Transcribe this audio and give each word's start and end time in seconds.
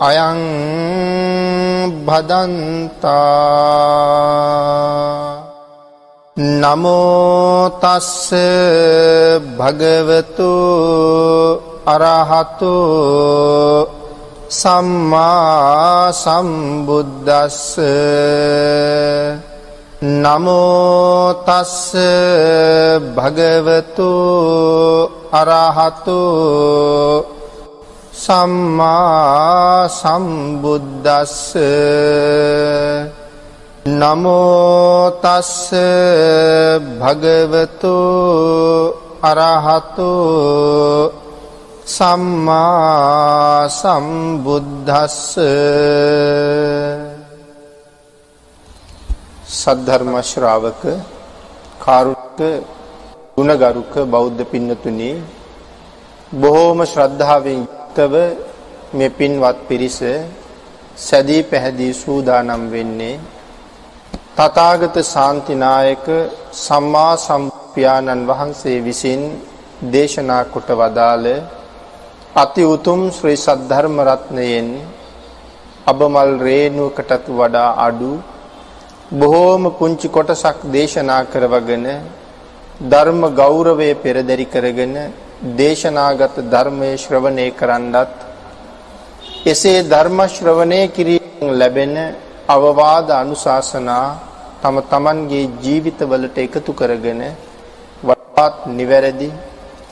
අයං 0.00 0.38
භදන්තා 2.06 3.10
නමෝතස්ස 6.60 8.30
භගවතු 9.58 10.52
අරහතු 11.86 12.74
සම්මා 14.50 16.12
සම්බුද්දස්ස 16.14 17.76
නමෝතස්ස 20.02 21.92
භගවතු 23.16 24.10
අරහතු 25.32 26.20
සම්මා 28.20 29.88
සම්බුද්දස්ස 29.90 31.54
නමෝතස්ස 33.92 35.54
භගවතු 37.00 37.94
අරහතු 39.22 40.10
සම්මා 41.88 43.68
සම්බුද්ධස්ස 43.70 45.24
සද්ධර්ම 49.54 50.14
ශ්‍රාවක 50.24 50.82
කාරුක 51.80 52.38
ගුණගරුක 53.36 53.92
බෞද්ධ 54.06 54.42
පින්නතුනි 54.46 55.12
බොහෝම 56.32 56.80
ශ්‍රද්ධාවෙන් 56.86 57.79
යුක්තව 57.90 58.14
මේ 58.92 59.10
පින්වත් 59.10 59.58
පිරිස 59.68 59.98
සැදී 60.98 61.42
පැහැදී 61.44 61.92
සූදානම් 61.94 62.62
වෙන්නේ 62.68 63.20
තථාගත 64.36 64.96
ශාන්තිනායක 65.04 66.06
සම්මා 66.56 67.14
සම්පියාණන් 67.18 68.26
වහන්සේ 68.28 68.78
විසින් 68.80 69.22
දේශනා 69.86 70.44
කොට 70.46 70.68
වදාළ 70.72 71.26
අති 72.34 72.62
උතුම් 72.64 73.00
ශ්‍රී 73.10 73.38
සද්ධර්ම 73.38 73.96
රත්නයෙන් 74.02 74.68
අබමල් 75.86 76.30
රේණුවකටත් 76.40 77.26
වඩා 77.32 77.70
අඩු 77.78 78.12
බොහෝම 79.12 79.64
පුංචි 79.72 80.08
කොටසක් 80.08 80.58
දේශනා 80.68 81.22
කරවගෙන 81.24 81.86
ධර්ම 82.82 83.20
ගෞරවය 83.32 83.90
පෙරදරි 83.96 84.46
කරගෙන 84.46 84.94
දේශනාගත 85.40 86.34
ධර්මයේ 86.44 86.96
ශ්‍රවණය 86.98 87.44
කරන්නත් 87.52 88.16
එසේ 89.46 89.78
ධර්ම 89.84 90.18
ශ්‍රවණය 90.26 90.80
කිරීමෙන් 90.90 91.52
ලැබෙන 91.54 91.94
අවවාද 92.46 93.08
අනුශාසනා 93.12 94.04
තම 94.60 94.76
තමන්ගේ 94.84 95.50
ජීවිතවලට 95.62 96.36
එකතු 96.38 96.72
කරගෙන 96.74 97.22
වඩාත් 98.02 98.56
නිවැරදි 98.70 99.30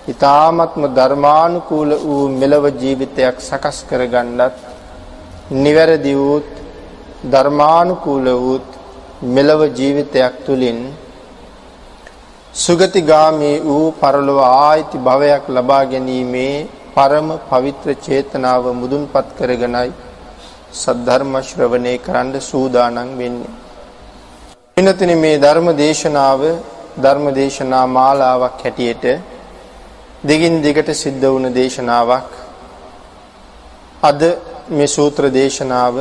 ඊ타ත්ම 0.07 0.83
ධර්මානුකූල 0.91 1.91
වූ 1.99 2.25
මෙලව 2.35 2.65
ජීවිතයක් 2.75 3.37
සකස් 3.41 3.79
කරගන්නත් 3.89 4.57
නිවැරදි 5.57 6.15
වූත් 6.15 6.51
ධර්මානුකූල 7.27 8.27
වූත් 8.37 8.69
මෙලව 9.29 9.61
ජීවිතයක් 9.71 10.35
තුලින් 10.47 10.81
සුගතිගාමී 12.59 13.57
වූ 13.63 13.87
පරලොව 13.95 14.39
ආයිති 14.41 14.99
භවයක් 15.01 15.45
ලබා 15.49 15.85
ගැනීමේ 15.85 16.67
පරම 16.95 17.29
පවිත්‍ර 17.49 17.89
චේතනාව 17.97 18.65
මුදුන්පත් 18.75 19.29
කරගෙනයි 19.39 19.91
සද්ධර්ම 20.75 21.35
ශ්‍රවණය 21.43 21.95
කරන්න 21.99 22.35
සූදානම් 22.43 23.11
වෙන්නේ. 23.17 23.55
වෙනතින 24.77 25.13
මේ 25.17 25.39
ධර්ම 25.39 25.69
දේශනාව 25.77 26.43
ධර්ම 26.97 27.27
දේශනා 27.33 27.87
මාලාවක් 27.89 28.59
හැටියට 28.59 29.05
දෙගින් 30.23 30.57
දිගට 30.61 30.91
සිද්ධ 30.95 31.27
වුණ 31.27 31.49
දේශනාවක්. 31.53 32.31
අද 34.03 34.21
මේ 34.71 34.89
සූත්‍ර 34.89 35.23
දේශනාව 35.31 35.97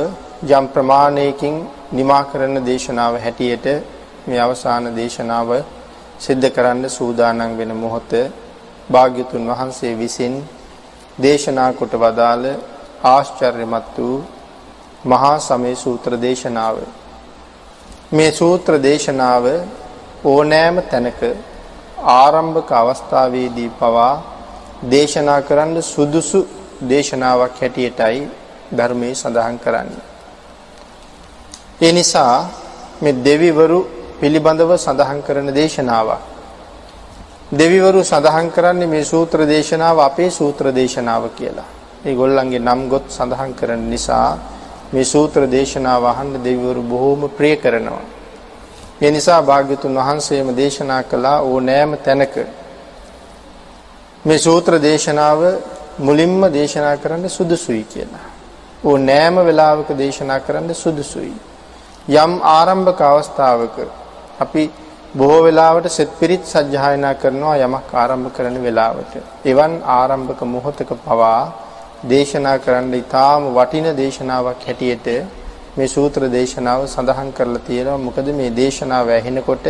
යම් 0.50 0.64
ප්‍රමාණයකින් 0.68 1.56
නිමා 1.92 2.22
කරන 2.24 2.54
දේශනාව 2.64 3.14
හැටියට 3.18 3.66
මේ 4.26 4.40
අවසාන 4.40 4.84
දේශනාව 4.94 5.50
සිද්ධ 6.18 6.48
කරන්න 6.48 6.84
සූදානම් 6.90 7.50
වෙන 7.56 7.72
මොහොත 7.76 8.12
භාග්‍යතුන් 8.90 9.44
වහන්සේ 9.48 9.94
විසින් 9.94 10.34
දේශනා 11.18 11.70
කොට 11.72 11.92
වදාළ 11.94 12.44
ආශ්චර්යමත් 13.04 13.96
වූ 13.96 14.16
මහා 15.04 15.36
සමේ 15.40 15.76
සූත්‍ර 15.76 16.12
දේශනාව 16.18 16.76
මේ 18.12 18.30
සූත්‍ර 18.32 18.72
දේශනාව 18.80 19.44
ඕනෑම 20.24 20.76
තැනක 20.84 21.20
ආරම්භක 22.12 22.70
අවස්ථාවේදී 22.72 23.70
පවා 23.70 24.14
දේශනා 24.86 25.40
කරන්න 25.40 25.82
සුදුසු 25.84 26.40
දේශනාවක් 26.84 27.54
හැටියටයි 27.56 28.20
ධර්මයේ 28.72 29.14
සඳහන් 29.14 29.58
කරන්නේ. 29.58 30.04
ඒ 31.80 31.92
නිසා 31.92 32.36
මේ 33.02 33.18
දෙවිවරු 33.20 33.80
පිළිබඳව 34.20 34.70
සඳහන් 34.76 35.20
කරන 35.22 35.48
දේශනාවක්. 35.52 36.20
දෙවිවරු 37.52 38.00
සඳහන් 38.02 38.50
කරන්නේ 38.50 38.86
මේ 38.86 39.04
සූත්‍ර 39.04 39.46
දේශනාව 39.46 39.98
අපේ 40.00 40.30
සූත්‍ර 40.30 40.72
දේශනාව 40.72 41.30
කියලා. 41.30 41.64
ඒගොල්ලන්ගේ 42.04 42.58
නම් 42.58 42.88
ගොත් 42.88 43.06
සඳහන් 43.08 43.52
කරන 43.54 43.82
නිසා 43.88 44.38
මේ 44.92 45.04
සූත්‍ර 45.04 45.46
දේශනාව 45.48 46.04
අහන්න 46.04 46.32
දෙවිවරු 46.38 46.82
බොහෝම 46.84 47.30
ප්‍රිය 47.30 47.56
කරනවා. 47.56 48.02
ඒ 49.00 49.10
නිසා 49.10 49.40
භාග්‍යතුන් 49.42 49.94
වහන්සේම 49.94 50.48
දේශනා 50.54 51.02
කළා 51.04 51.38
ඕනෑම 51.42 51.96
තැනක 51.98 52.34
මේ 54.24 54.38
සූත්‍ර 54.38 54.72
දේශනාව 54.80 55.40
මුලින්ම 55.98 56.42
දේශනා 56.50 56.96
කරන්න 56.96 57.28
සුදුසුයි 57.28 57.84
කියලා. 57.84 58.26
ඕනෑම 58.84 59.36
වෙලාවක 59.42 59.88
දේශනා 59.94 60.40
කරන්න 60.40 60.74
සුදුසුයි. 60.74 61.34
යම් 62.08 62.32
ආරම්භක 62.42 63.00
අවස්ථාවක 63.02 63.78
අපි 64.38 64.62
බොහෝ 65.14 65.40
වෙලාවට 65.42 65.88
සෙත් 65.90 66.10
පිරිත් 66.20 66.44
සජ්ජායනා 66.44 67.14
කරනවා 67.14 67.56
යමක් 67.58 67.88
ආරම්භ 67.94 68.28
කරන 68.36 68.56
වෙලාවට. 68.62 69.14
එවන් 69.44 69.72
ආරම්භක 69.96 70.40
මොහොතක 70.46 70.90
පවා 71.00 71.42
දේශනා 72.04 72.58
කරන්න 72.58 72.92
ඊටාම 72.92 73.42
වටින 73.56 73.86
දේශනාවක් 73.96 74.60
හැටියට 74.66 75.08
මේ 75.76 75.88
සූත්‍ර 75.88 76.22
දේශනාව 76.30 76.80
සඳහන් 76.86 77.30
කරලා 77.32 77.64
තියෙනවා. 77.66 77.98
මොකද 77.98 78.28
මේ 78.40 78.50
දේශනාව 78.52 79.06
ඇහෙනකොට 79.10 79.66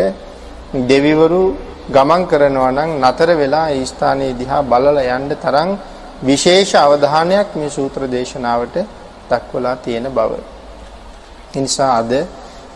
දෙවිවරු 0.91 1.43
ගමන් 1.88 2.23
කරනවා 2.26 2.73
නම් 2.73 2.91
නතර 3.03 3.31
වෙලා 3.35 3.67
ඒ 3.70 3.85
ස්ථානයේ 3.85 4.32
දිහා 4.41 4.62
බලලා 4.65 5.06
යන්න 5.17 5.32
තරම් 5.37 5.70
විශේෂ 6.23 6.73
අවධානයක් 6.76 7.49
මේ 7.55 7.70
සූත්‍ර 7.70 8.03
දේශනාවට 8.09 8.76
දක්වලා 9.31 9.76
තියෙන 9.76 10.06
බව. 10.11 10.32
ඒ 11.55 11.61
නිසා 11.61 11.93
අද 12.00 12.12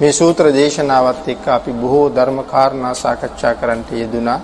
මේ 0.02 0.12
සූත්‍ර 0.12 0.46
දේශනාවත් 0.52 1.26
එක්ක 1.28 1.44
අපි 1.48 1.72
බොහෝ 1.72 2.06
ධර්ම 2.08 2.38
කාරණා 2.44 2.94
සාකච්ඡා 2.94 3.52
කරන්නට 3.54 3.90
යෙදුනා. 3.92 4.40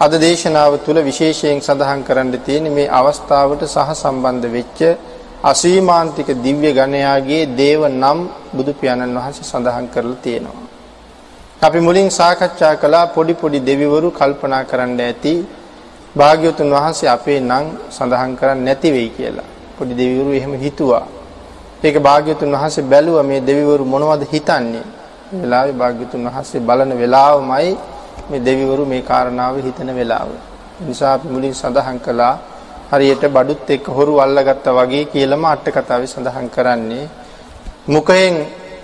අද 0.00 0.12
දේශනාව 0.20 0.72
තුළ 0.84 0.98
විශේෂයෙන් 1.00 1.60
සඳහන් 1.60 2.00
කරන්න 2.02 2.32
තියෙන්නේ 2.40 2.74
මේ 2.78 2.88
අවස්ථාවට 2.90 3.62
සහ 3.64 3.92
සම්බන්ධ 3.94 4.48
වෙච්ච 4.50 4.80
අසීමාන්තික 5.44 6.28
දිව්‍ය 6.38 6.70
ගණයාගේ 6.72 7.42
දේව 7.56 7.82
නම් 7.92 8.18
බුදු 8.56 8.72
පියාණන් 8.72 9.16
වහන්සේ 9.16 9.44
සඳහන් 9.44 9.86
කරලා 9.88 10.22
තියෙනවා. 10.24 10.66
අපි 11.62 11.80
මුලින් 11.80 12.10
සාකච්ඡා 12.10 12.74
කළා 12.76 13.06
පොඩි 13.08 13.34
පොඩි 13.34 13.60
දෙවිවරු 13.60 14.10
කල්පනා 14.10 14.62
කරන්න 14.64 15.00
ඇති 15.00 15.34
භාග්‍යවතුන් 16.16 16.70
වහන්සේ 16.70 17.08
අපේ 17.08 17.40
නම් 17.40 17.66
සඳහන් 17.90 18.34
කරන්නේ 18.40 18.64
නැති 18.64 18.90
වෙයි 18.90 19.10
කියලා. 19.10 19.48
පොඩි 19.78 19.94
දෙවිවරු 19.94 20.30
එහෙම 20.32 20.54
හිතුවා. 20.56 21.06
ඒක 21.86 21.96
භාග්‍යවතුන් 22.00 22.50
වහන්සේ 22.52 22.84
බැලුවා 22.84 23.24
මේ 23.24 23.40
දෙවිවරු 23.42 23.84
මොනවද 23.86 24.22
හිතන්නේ. 24.26 24.84
වෙලාවේ 25.34 25.74
භාග්‍යවතුන් 25.74 26.26
වහන්සේ 26.26 26.60
බලන 26.60 26.90
වෙලාවමයි 26.94 27.70
මේ 28.28 28.40
දෙවිවරු 28.40 28.84
මේ 28.84 29.02
කාරණාව 29.02 29.56
හිතන 29.58 29.88
වෙලාව. 29.92 30.28
නිසා 30.80 31.14
අපි 31.14 31.28
මුලින් 31.28 31.54
සඳහන් 31.54 31.98
කළා 31.98 32.34
හරියට 32.88 33.24
බඩුත් 33.28 33.68
එක්ක 33.68 33.86
හොරු 33.88 34.14
අල්ලගත්තා 34.18 34.74
වගේ 34.74 35.04
කියලාම 35.06 35.44
අට 35.46 35.66
කතාවේ 35.68 36.06
සඳහන් 36.06 36.48
කරන්නේ 36.48 37.06
මුඛයෙන් 37.86 38.34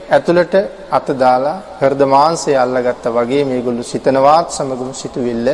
ඇතුළට 0.08 0.54
අත 0.90 1.08
දාලා 1.14 1.62
හෘද 1.80 2.02
මාංශය 2.06 2.52
අල්ලගත්තා 2.56 3.12
වගේ 3.12 3.44
මේගොල්ලෝ 3.44 3.84
සිතනවාත් 3.84 4.48
සමගම 4.50 4.90
සිටුවිල්ල 4.94 5.48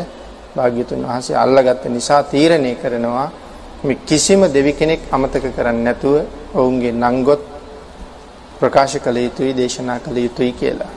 භාග්‍යතුන් 0.57 1.01
වහන්සේ 1.03 1.37
අල්ලගත්ත 1.37 1.85
නිසා 1.89 2.23
තීරණය 2.25 2.73
කරනවා 2.77 3.29
මේ 3.81 3.99
කිසිම 4.03 4.41
දෙවි 4.49 4.73
කෙනෙක් 4.73 5.01
අමතක 5.11 5.45
කරන්නේ 5.57 5.85
නැතුව 5.85 6.15
ඔවුන්ගේ 6.55 6.93
නංගොත් 6.93 7.43
ප්‍රකාශ 8.61 8.97
කළ 8.97 9.17
යුතුයි 9.17 9.53
දේශනා 9.55 9.99
කළ 9.99 10.17
යුතුයි 10.17 10.53
කියලා. 10.53 10.93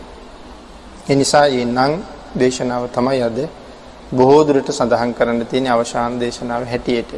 ඒ 1.09 1.15
නිසා 1.15 1.47
මේ 1.49 1.65
නම් 1.65 1.93
දේශනාව 2.37 2.83
තමයි 2.89 3.21
අද 3.21 3.37
බොහෝ 4.11 4.41
දුරට 4.43 4.69
සඳහන් 4.69 5.13
කරන්න 5.13 5.45
තියෙන 5.45 5.67
අවසාන 5.67 6.19
දේශනාව 6.19 6.63
හැටියට. 6.65 7.11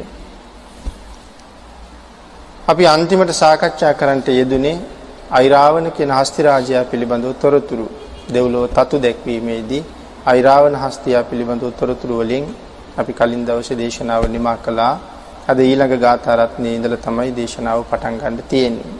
අපි 2.68 2.84
අන්තිමට 2.86 3.32
සාකච්ඡා 3.34 3.94
කරන්නට 3.94 4.28
යෙදුනේ 4.30 4.76
අයිරාවණ 5.30 5.92
කියන 5.92 6.10
හස්ති 6.10 6.42
රාජයා 6.42 6.84
පිළිබඳව 6.84 7.32
තොරතුරු 7.36 7.86
දෙව්ලොව 8.28 8.64
තතු 8.68 8.96
දැක්වීමේදී 8.98 9.84
අයිරාවණ 10.26 10.76
හස්තියා 10.76 11.22
පිළිබඳව 11.22 11.72
තොරතුරු 11.72 12.14
වලින් 12.18 12.44
අපි 12.98 13.12
කලින් 13.12 13.42
දවසේ 13.46 13.76
දේශනාව 13.76 14.22
නිමා 14.28 14.56
කළා. 14.56 14.94
අද 15.44 15.58
ඊළඟ 15.60 15.94
ගාථා 15.98 16.36
රත්නයේ 16.38 16.76
ඉඳලා 16.76 16.98
තමයි 16.98 17.30
දේශනාව 17.32 17.80
පටන් 17.84 18.16
ගන්න 18.20 18.36
තියෙන්නේ. 18.44 18.94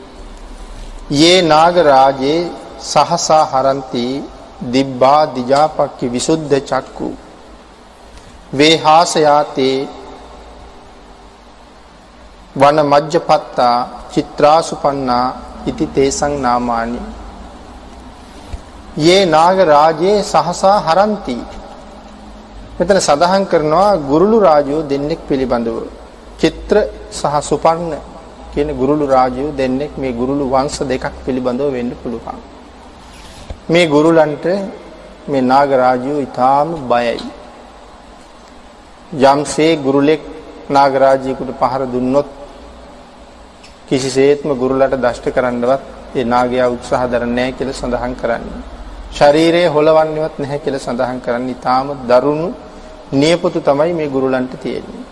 යේ 1.11 1.37
නාග 1.43 1.75
රාජේ 1.83 2.37
සහසා 2.81 3.43
හරಂತಿ 3.45 4.05
දිබ්බා 4.67 5.21
දිජාපක්ඛි 5.27 6.07
විසුද්ධ 6.07 6.55
චක්කු. 6.61 7.09
වේහාසයාතේ 8.53 9.77
වන 12.55 12.77
මජ්ජපත්තා 12.85 13.77
චිත්‍රාසුපන්නා 14.11 15.25
ඉති 15.65 15.85
තේසං 15.89 16.33
නාමානි. 16.41 17.01
යේ 18.97 19.21
නාග 19.27 19.57
රාජේ 19.65 20.17
සහසා 20.23 20.77
හරಂತಿ. 20.81 21.37
මෙතන 22.77 22.99
සඳහන් 22.99 23.43
කරනවා 23.45 23.91
ගුරුළු 24.03 24.39
රාජයෝ 24.39 24.81
දෙන්නෙක් 24.83 25.21
පිළිබඳව. 25.27 25.77
චිත්‍ර 26.39 26.77
සහ 27.11 27.35
සුපර්ණ 27.41 27.93
කියන 28.53 28.69
ගුරුළු 28.73 29.05
රාජයෝ 29.07 29.49
දෙන්නෙක් 29.53 29.93
මේ 29.95 30.13
ගුරුළු 30.13 30.45
වංශ 30.47 30.79
දෙකක් 30.85 31.15
පිළිබඳව 31.25 31.71
වෙන්න 31.71 31.91
පුළුවන් 31.95 32.39
මේ 33.67 33.87
ගුරුලන්ට 33.87 34.45
මේ 35.27 35.41
නාග 35.43 35.69
රාජයෝ 35.75 36.17
ඊටාම 36.19 36.69
බයයි 36.85 37.17
යම්සේ 39.25 39.71
ගුරුලෙක් 39.77 40.21
නාග 40.69 40.93
රාජයෙකුට 40.95 41.51
පහර 41.53 41.81
දුන්නොත් 41.87 42.27
කිසිසේත්ම 43.87 44.49
ගුරුලට 44.53 44.95
දෂ්ට 44.97 45.27
කරන්නවත් 45.31 45.83
ඒ 46.15 46.23
නාගයා 46.25 46.69
උත්සාහ 46.69 47.03
දරන්නේ 47.05 47.35
නැහැ 47.35 47.53
කියලා 47.53 47.73
සඳහන් 47.73 48.13
කරන්නේ. 48.15 48.61
ශරීරයේ 49.11 49.67
හොලවන්නේවත් 49.67 50.35
නැහැ 50.39 50.59
කියලා 50.59 50.79
සඳහන් 50.79 51.19
කරන්නේ. 51.21 51.49
ඊටාම 51.49 51.87
දරුණු 52.03 52.49
නියපොතු 53.13 53.59
තමයි 53.61 53.93
මේ 53.93 54.07
ගුරුලන්ට 54.07 54.53
තියෙන්නේ. 54.59 55.03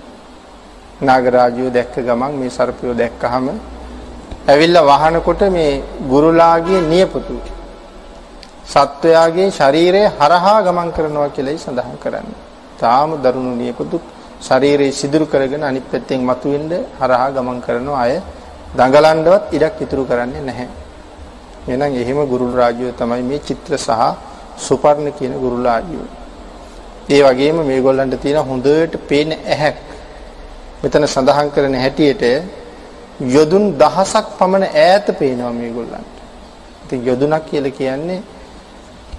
නාගරාජයෝ 1.04 1.70
දැක්ක 1.70 1.96
ගමන් 2.08 2.34
මේ 2.40 2.50
සර්පයෝ 2.50 2.94
දැක්කහම 2.94 3.46
ඇවිල්ලා 4.46 4.88
වහනකොට 4.92 5.42
මේ 5.50 5.72
ගුරුලාගේ 6.10 6.82
නියපොතු 6.84 7.36
සත්වයාගේ 8.66 9.50
ශරීරය 9.52 10.04
හරහා 10.20 10.58
ගමන් 10.62 10.90
කරනවා 10.92 11.30
කියලායි 11.30 11.60
සඳහන් 11.60 11.98
කරන්නේ. 12.00 12.40
තාම 12.80 13.10
දරුණු 13.24 13.54
නියපොතු 13.56 13.98
ශරීරයේ 14.42 14.92
සිදුරු 14.92 15.26
කරගෙන 15.26 15.64
අනිත් 15.64 15.86
පැත්තෙන් 15.92 16.22
මතුවෙන්න 16.22 16.72
හරහා 17.00 17.30
ගමන් 17.32 17.60
කරන 17.62 17.88
අය 17.96 18.14
දඟලන්නවත් 18.78 19.44
ඉඩක් 19.52 19.78
ඉතුරු 19.86 20.04
කරන්නේ 20.06 20.42
නැහැ. 20.42 20.68
එහෙනම් 21.68 21.94
එහෙම 21.94 22.20
ගුරුල් 22.26 22.54
රාජ්‍යය 22.54 22.92
තමයි 22.94 23.24
මේ 23.24 23.40
චිත්‍ර 23.40 23.74
සහ 23.78 24.02
සුපර්ණ 24.58 25.08
කියන 25.12 25.34
ගුරුල් 25.36 25.64
රාජ්‍යය. 25.64 26.04
ඒ 27.10 27.22
වගේම 27.22 27.58
මේගොල්ලන්ට 27.64 28.16
තියෙන 28.18 28.44
හොඳට 28.44 28.96
පේන 29.10 29.32
ඇහැක් 29.34 29.93
මෙතන 30.84 31.08
සඳහන් 31.08 31.50
කරන 31.50 31.76
හැටියට 31.76 32.24
යොදුන් 33.28 33.66
දහසක් 33.74 34.26
පමණ 34.38 34.66
ඈත 34.66 35.08
පේනවා 35.18 35.54
මේගොල්ලන්ට. 35.54 36.14
ඉතින් 36.84 37.00
යොදුනක් 37.02 37.46
කියලා 37.46 37.72
කියන්නේ 37.72 38.22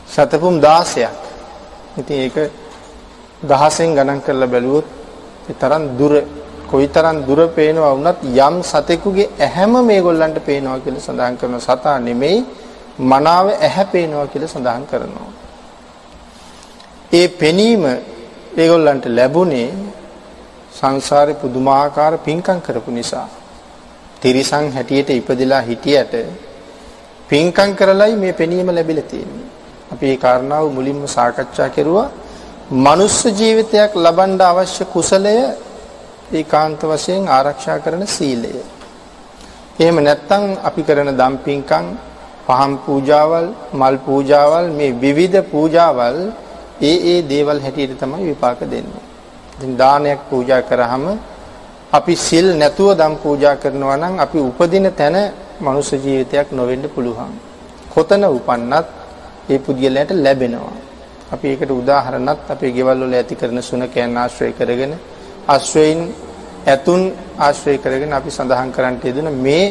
සතපුම් 0.06 0.61
16ක්. 0.61 1.08
ඉතින් 1.96 2.16
ඒක 2.19 2.37
දහසෙන් 3.43 3.94
ගණන් 3.94 4.20
කරලා 4.20 4.46
බැලුවොත් 4.46 4.87
ඒ 5.49 5.55
තරම් 5.55 5.84
දුර 5.99 6.12
කොයිතරම් 6.66 7.16
දුර 7.26 7.40
පේනවා 7.50 7.94
වුණත් 7.94 8.20
යම් 8.38 8.56
සතෙකුගේ 8.62 9.31
ඇහැම 9.38 9.75
මේගොල්ලන්ට 9.82 10.38
පේනවා 10.43 10.78
කියලා 10.78 11.00
සඳහන් 11.00 11.37
කරන 11.40 11.61
සතා 11.61 11.96
නෙමෙයි 12.00 12.38
මනාව 13.00 13.46
ඇහැ 13.58 13.87
පේනවා 13.87 14.26
කියලා 14.26 14.49
සඳහන් 14.49 14.84
කරනවා. 14.90 15.32
ඒ 17.12 17.28
පෙනීම 17.31 17.84
ඒගොල්ලන්ට 18.55 19.05
ලැබුණේ 19.08 19.69
සංසාරේ 20.75 21.35
පුදුමාකාර 21.35 22.12
පින්කම් 22.19 22.59
කරපු 22.61 22.91
නිසා. 22.91 23.29
තිරිසන් 24.21 24.67
හැටියට 24.71 25.11
ඉපදිලා 25.12 25.62
හිටියට 25.62 26.15
පින්කම් 27.29 27.71
කරලයි 27.75 28.15
මේ 28.17 28.32
පෙනීම 28.35 28.69
ලැබිලා 28.69 29.09
තියෙන්නේ. 29.11 29.47
අපි 29.93 30.05
මේ 30.06 30.17
කාරණාව 30.19 30.65
මුලින්ම 30.71 31.00
සාකච්ඡා 31.09 31.69
කෙරුවා. 31.71 32.09
මනුස්ස 32.79 33.19
ජීවිතයක් 33.31 33.91
ලබන්න 33.97 34.41
අවශ්‍ය 34.43 34.85
කුසලය 34.87 35.37
ඒකාන්ත 36.32 36.81
වශයෙන් 36.82 37.29
ආරක්ෂා 37.29 37.79
කරන 37.79 38.03
සීලය. 38.09 38.53
එහෙම 39.79 39.97
නැත්නම් 39.99 40.44
අපි 40.62 40.82
කරන 40.82 41.11
දම් 41.12 41.35
පින්කම්, 41.38 41.87
පහන් 42.47 42.73
පූජාවල්, 42.79 43.47
මල් 43.73 43.97
පූජාවල් 43.99 44.67
මේ 44.71 44.93
විවිධ 44.94 45.43
පූජාවල් 45.44 46.19
ඒ 46.83 46.97
ඒ 47.11 47.19
දේවල් 47.25 47.59
හැටියට 47.61 47.99
තමයි 48.00 48.25
විපාක 48.25 48.61
දෙන්නේ. 48.62 49.03
ඉතින් 49.54 49.73
දානයක් 49.76 50.20
පූජා 50.28 50.62
කරාම 50.62 51.04
අපි 51.92 52.14
සිල් 52.18 52.46
නැතුව 52.54 52.88
දම් 52.94 53.14
පූජා 53.16 53.54
කරනවා 53.56 53.96
නම් 53.96 54.14
අපි 54.18 54.38
උපදින 54.40 54.87
තැන 54.92 55.16
මනුෂ්‍ය 55.61 55.96
ජීවිතයක් 55.96 56.49
නොවෙන්න 56.52 56.84
පුළුවන්. 56.88 57.32
කොතන 57.90 58.23
උපන්නත් 58.28 58.87
ඒ 59.49 59.58
පුද්ගලයාට 59.58 60.11
ලැබෙනවා. 60.16 60.76
අපි 61.30 61.46
ඒකට 61.49 61.70
උදාහරණත් 61.73 62.40
අපේ 62.49 62.73
ගෙවල් 62.73 63.00
වල 63.00 63.14
ඇති 63.14 63.34
කරන 63.34 63.58
සුනකයන් 63.62 64.16
ආශ්‍රය 64.16 64.52
කරගෙන 64.52 64.92
අශ්වයින් 65.49 66.00
ඇතුන් 66.66 67.02
ආශ්‍රය 67.38 67.76
කරගෙන 67.78 68.12
අපි 68.12 68.30
සඳහන් 68.30 68.70
කරන්නට 68.73 69.04
යෙදුන 69.04 69.28
මේ 69.38 69.64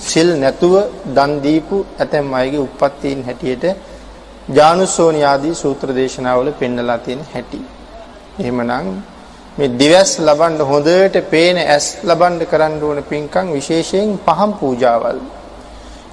සිල් 0.00 0.28
නැතුව 0.36 0.74
දන් 1.08 1.32
දීපු 1.44 1.76
ඇතැම් 1.94 2.26
අයගේ 2.34 2.60
උප්පත්තීන් 2.60 3.20
හැටියට 3.24 3.64
ජානුසෝනි 4.48 5.22
ආදී 5.24 5.54
සූත්‍ර 5.54 5.88
දේශනාවල 5.94 6.48
පෙන්නලා 6.52 6.98
තියෙන 6.98 7.22
හැටි. 7.32 7.60
එහෙමනම් 8.40 8.88
මේ 9.60 9.68
දිවස් 9.70 10.10
ලබන්න 10.18 10.60
හොඳට 10.62 11.16
පේන 11.26 11.56
ඇස් 11.58 11.86
ලබන්න 12.02 12.42
කරන්න 12.42 12.74
ඕන 12.82 12.98
පින්කම් 13.04 13.46
විශේෂයෙන් 13.50 14.10
පහම් 14.18 14.52
පූජාවල්. 14.54 15.18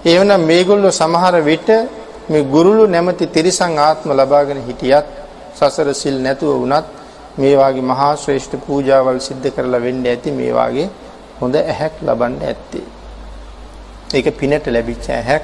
එහෙමනම් 0.05 0.43
මේගොල්ලෝ 0.43 0.91
සමහර 0.93 1.35
විට 1.41 1.69
මේ 2.29 2.43
ගුරුළු 2.45 2.85
නැමැති 2.87 3.25
තිරිසන් 3.27 3.73
ආත්ම 3.79 4.09
ලබාගෙන 4.13 4.59
හිටියත් 4.61 5.07
සසර 5.55 5.89
සිල් 5.93 6.17
නැතුව 6.19 6.51
වුණත් 6.55 6.87
මේ 7.37 7.53
වාගේ 7.55 7.81
මහා 7.83 8.11
ශ්‍රේෂ්ඨ 8.15 8.57
පූජාවල් 8.65 9.19
සිද්ධ 9.19 9.47
කරලා 9.49 9.81
වෙන්න 9.81 10.03
ඇති 10.05 10.31
මේ 10.31 10.51
වාගේ 10.51 10.87
හොඳ 11.39 11.55
ඇහැක් 11.57 11.93
ලබන්න 12.01 12.35
ඇත්තේ. 12.43 12.85
ඒක 14.13 14.27
පිනට 14.33 14.65
ලැබිච්ච 14.67 15.07
ඇහැක්. 15.11 15.43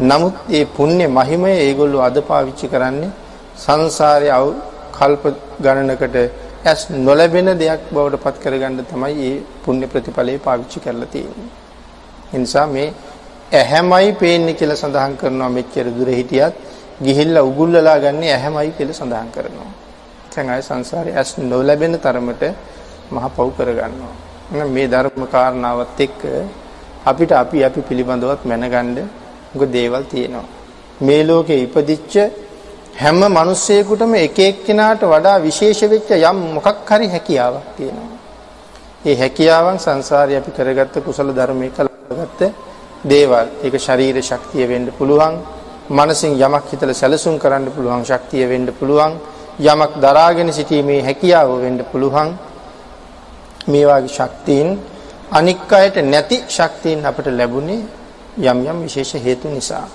නමුත් 0.00 0.36
මේ 0.46 0.64
පුණ්‍ය 0.68 1.06
මහිමය 1.08 1.50
ඒගොල්ලෝ 1.58 2.02
අද 2.02 2.16
පාවිච්චි 2.22 2.66
කරන්නේ 2.66 3.10
සංසාරයේ 3.56 4.32
අවු 4.32 4.50
කල්ප 4.92 5.24
ගණනකට 5.60 6.16
ඇස් 6.62 6.80
නොලැබෙන 6.90 7.48
දෙයක් 7.58 7.82
බවට 7.90 8.22
පත් 8.22 8.36
කරගන්න 8.38 8.84
තමයි 8.84 9.14
මේ 9.14 9.42
පුණ්‍ය 9.64 9.86
ප්‍රතිඵලය 9.86 10.38
පාවිච්චි 10.38 10.80
කරලා 10.80 11.06
තියෙන්නේ. 11.06 11.48
ඒ 12.34 12.38
නිසා 12.38 12.66
මේ 12.66 12.92
ඇහැමයි 13.52 14.12
පේන්නේ 14.12 14.54
කියලා 14.54 14.76
සඳහන් 14.76 15.14
කරනවා 15.16 15.48
මෙච්චර 15.48 15.86
දුර 15.98 16.10
හිටියත් 16.10 16.54
ගිහිල්ලා 17.02 17.42
උගුල්ලලා 17.42 17.98
ගන්නේ 17.98 18.32
ඇහැමයි 18.32 18.70
කියලා 18.70 18.92
සඳහන් 18.92 19.30
කරනවා. 19.30 19.72
දැන් 20.32 20.50
අය 20.50 20.62
සංසාරේ 20.62 21.16
ඇස් 21.16 21.30
නොලැබෙන 21.38 21.98
තරමට 21.98 22.42
මහ 23.12 23.24
පව් 23.36 23.48
කරගන්නවා. 23.56 24.14
මේ 24.66 24.86
ධර්ම 24.88 25.22
කාරණාවත් 25.26 26.00
එක්ක 26.00 26.20
අපිට 27.06 27.32
අපි 27.32 27.64
අපි 27.64 27.80
පිළිබඳවත් 27.80 28.44
මැනගන්න 28.44 29.08
මොකද 29.54 29.72
දේවල් 29.72 30.04
තියෙනවා. 30.04 30.46
මේ 31.00 31.22
ලෝකේ 31.24 31.60
ඉපදිච්ච 31.62 32.14
හැම 32.94 33.20
මිනිස්සෙකුටම 33.30 34.14
එක 34.16 34.38
එක්කෙනාට 34.40 35.02
වඩා 35.02 35.38
විශේෂ 35.40 35.80
වෙච්ච 35.84 36.10
යම් 36.10 36.38
මොකක් 36.54 36.88
හරි 36.88 37.06
හැකියාවක් 37.08 37.66
තියෙනවා. 37.76 38.18
ඒ 39.02 39.16
හැකියාවන් 39.16 39.78
සංසාරේ 39.78 40.36
අපි 40.36 40.50
කරගත්ත 40.50 40.94
කුසල 41.00 41.28
ධර්මයක 41.30 41.78
ලබගත්ත 41.78 42.40
දේවල්. 43.04 43.46
ඒක 43.62 43.74
ශරීර 43.78 44.16
ශක්තිය 44.20 44.66
වෙන්න 44.66 44.92
පුළුවන්. 44.92 45.34
මනසින් 45.90 46.32
යමක් 46.36 46.64
හිතලා 46.70 46.94
සැලසුම් 46.94 47.38
කරන්න 47.38 47.70
පුළුවන් 47.70 48.04
ශක්තිය 48.04 48.44
වෙන්න 48.46 48.66
පුළුවන්. 48.70 49.12
යමක් 49.60 49.92
දරාගෙන 49.96 50.52
සිටීමේ 50.52 51.02
හැකියාව 51.02 51.50
වෙන්න 51.58 51.84
පුළුවන්. 51.84 52.28
මේ 53.66 53.86
වාගේ 53.86 54.08
ශක්තියින් 54.10 54.68
අනික් 55.30 55.72
අයට 55.72 55.96
නැති 56.04 56.36
ශක්තියින් 56.48 57.06
අපට 57.06 57.26
ලැබුණේ 57.28 57.80
යම් 58.40 58.58
යම් 58.62 58.78
විශේෂ 58.82 59.14
හේතු 59.16 59.48
නිසා. 59.48 59.86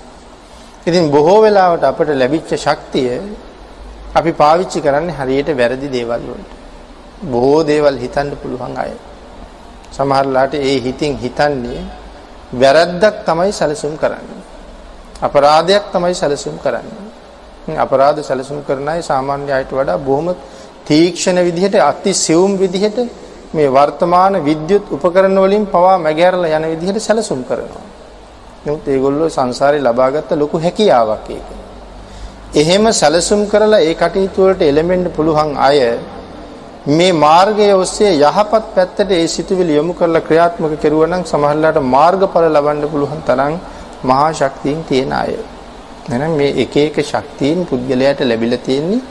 ඉතින් 0.86 1.10
බොහෝ 1.10 1.38
වෙලාවට 1.42 1.84
අපට 1.84 2.08
ලැබිච්ච 2.12 2.50
ශක්තිය 2.56 3.10
අපි 4.14 4.32
පාවිච්චි 4.32 4.78
කරන්නේ 4.80 5.14
හරියට 5.14 5.48
වැරදි 5.52 5.88
දේවල් 5.88 6.22
වලට. 6.22 6.52
බොහෝ 7.24 7.60
දේවල් 7.64 7.96
හිතන්න 7.96 8.30
පුළුවන් 8.36 8.76
අය. 8.76 8.92
සමහරලාට 9.92 10.54
ඒ 10.56 10.76
හිතින් 10.80 11.12
හිතන්නේ 11.16 11.82
වැරද්දක් 12.54 13.16
තමයි 13.24 13.52
සැලසුම් 13.52 13.94
කරන්නේ. 13.96 14.42
අපරාධයක් 15.20 15.84
තමයි 15.92 16.14
සැලසුම් 16.14 16.56
කරන්නේ. 16.58 17.06
අපරාධ 17.76 18.20
සැලසුම් 18.20 18.62
කරන 18.62 18.88
අය 18.88 19.00
සාමාන්‍ය 19.02 19.50
අයට 19.50 19.70
වඩා 19.70 19.98
බොහොම 20.00 20.28
තීක්ෂණ 20.86 21.38
විදිහට 21.40 21.74
අති 21.82 22.12
සියුම් 22.16 22.52
විදිහට 22.56 22.98
මේ 23.52 23.68
වර්තමාන 23.68 24.34
විද්‍යුත් 24.40 24.84
උපකරණ 24.88 25.38
වලින් 25.38 25.66
පවා 25.66 25.98
මැගහැරලා 25.98 26.56
යන 26.56 26.70
විදිහට 26.72 27.00
සැලසුම් 27.00 27.42
කරනවා. 27.44 27.95
නමුත් 28.66 28.86
ඒගොල්ලෝ 28.86 29.28
සංසාරේ 29.28 29.80
ලබාගත්ත 29.80 30.30
ලොකු 30.34 30.58
හැකියාවක් 30.58 31.28
ඒක. 31.30 31.48
එහෙම 32.54 32.84
සැලසුම් 32.92 33.42
කරලා 33.46 33.80
ඒ 33.80 33.94
කටයුතු 33.94 34.40
වලට 34.42 34.62
එළඹෙන්න 34.64 35.06
පුළුවන් 35.10 35.50
අය 35.60 35.78
මේ 36.90 37.12
මාර්ගය 37.16 37.68
ඔස්සේ 37.74 38.12
යහපත් 38.20 38.64
පැත්තට 38.74 39.10
ඒ 39.12 39.26
සිතුවිලි 39.28 39.72
යොමු 39.72 39.92
කරලා 39.94 40.22
ක්‍රියාත්මක 40.22 40.74
කෙරුවා 40.78 41.08
නම් 41.08 41.24
සමහරලාට 41.24 41.78
මාර්ගඵල 41.88 42.46
ලබන්න 42.48 42.86
පුළුවන් 42.86 43.22
තරම් 43.24 43.54
මහා 44.04 44.30
ශක්තියින් 44.32 44.80
තියෙන 44.84 45.12
අය. 45.14 45.32
එහෙනම් 46.06 46.32
මේ 46.34 46.52
එක 46.56 46.76
එක 46.78 46.98
ශක්තියින් 47.04 47.60
පුද්ගලයාට 47.64 48.20
ලැබිලා 48.22 48.60
තියෙන්නේ 48.60 49.02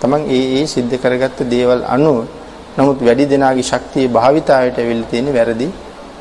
තමන් 0.00 0.22
ඒ 0.30 0.42
ඒ 0.56 0.64
සිද්ධ 0.66 0.96
කරගත්ත 0.98 1.38
දේවල් 1.48 1.82
අනුව 1.88 2.18
නමුත් 2.76 3.00
වැඩි 3.02 3.26
දෙනාගේ 3.26 3.64
ශක්තිය 3.64 4.06
භාවිතායට 4.10 4.78
ඇවිල්ලා 4.78 5.10
තියෙන 5.10 5.28
වැරදි 5.32 5.68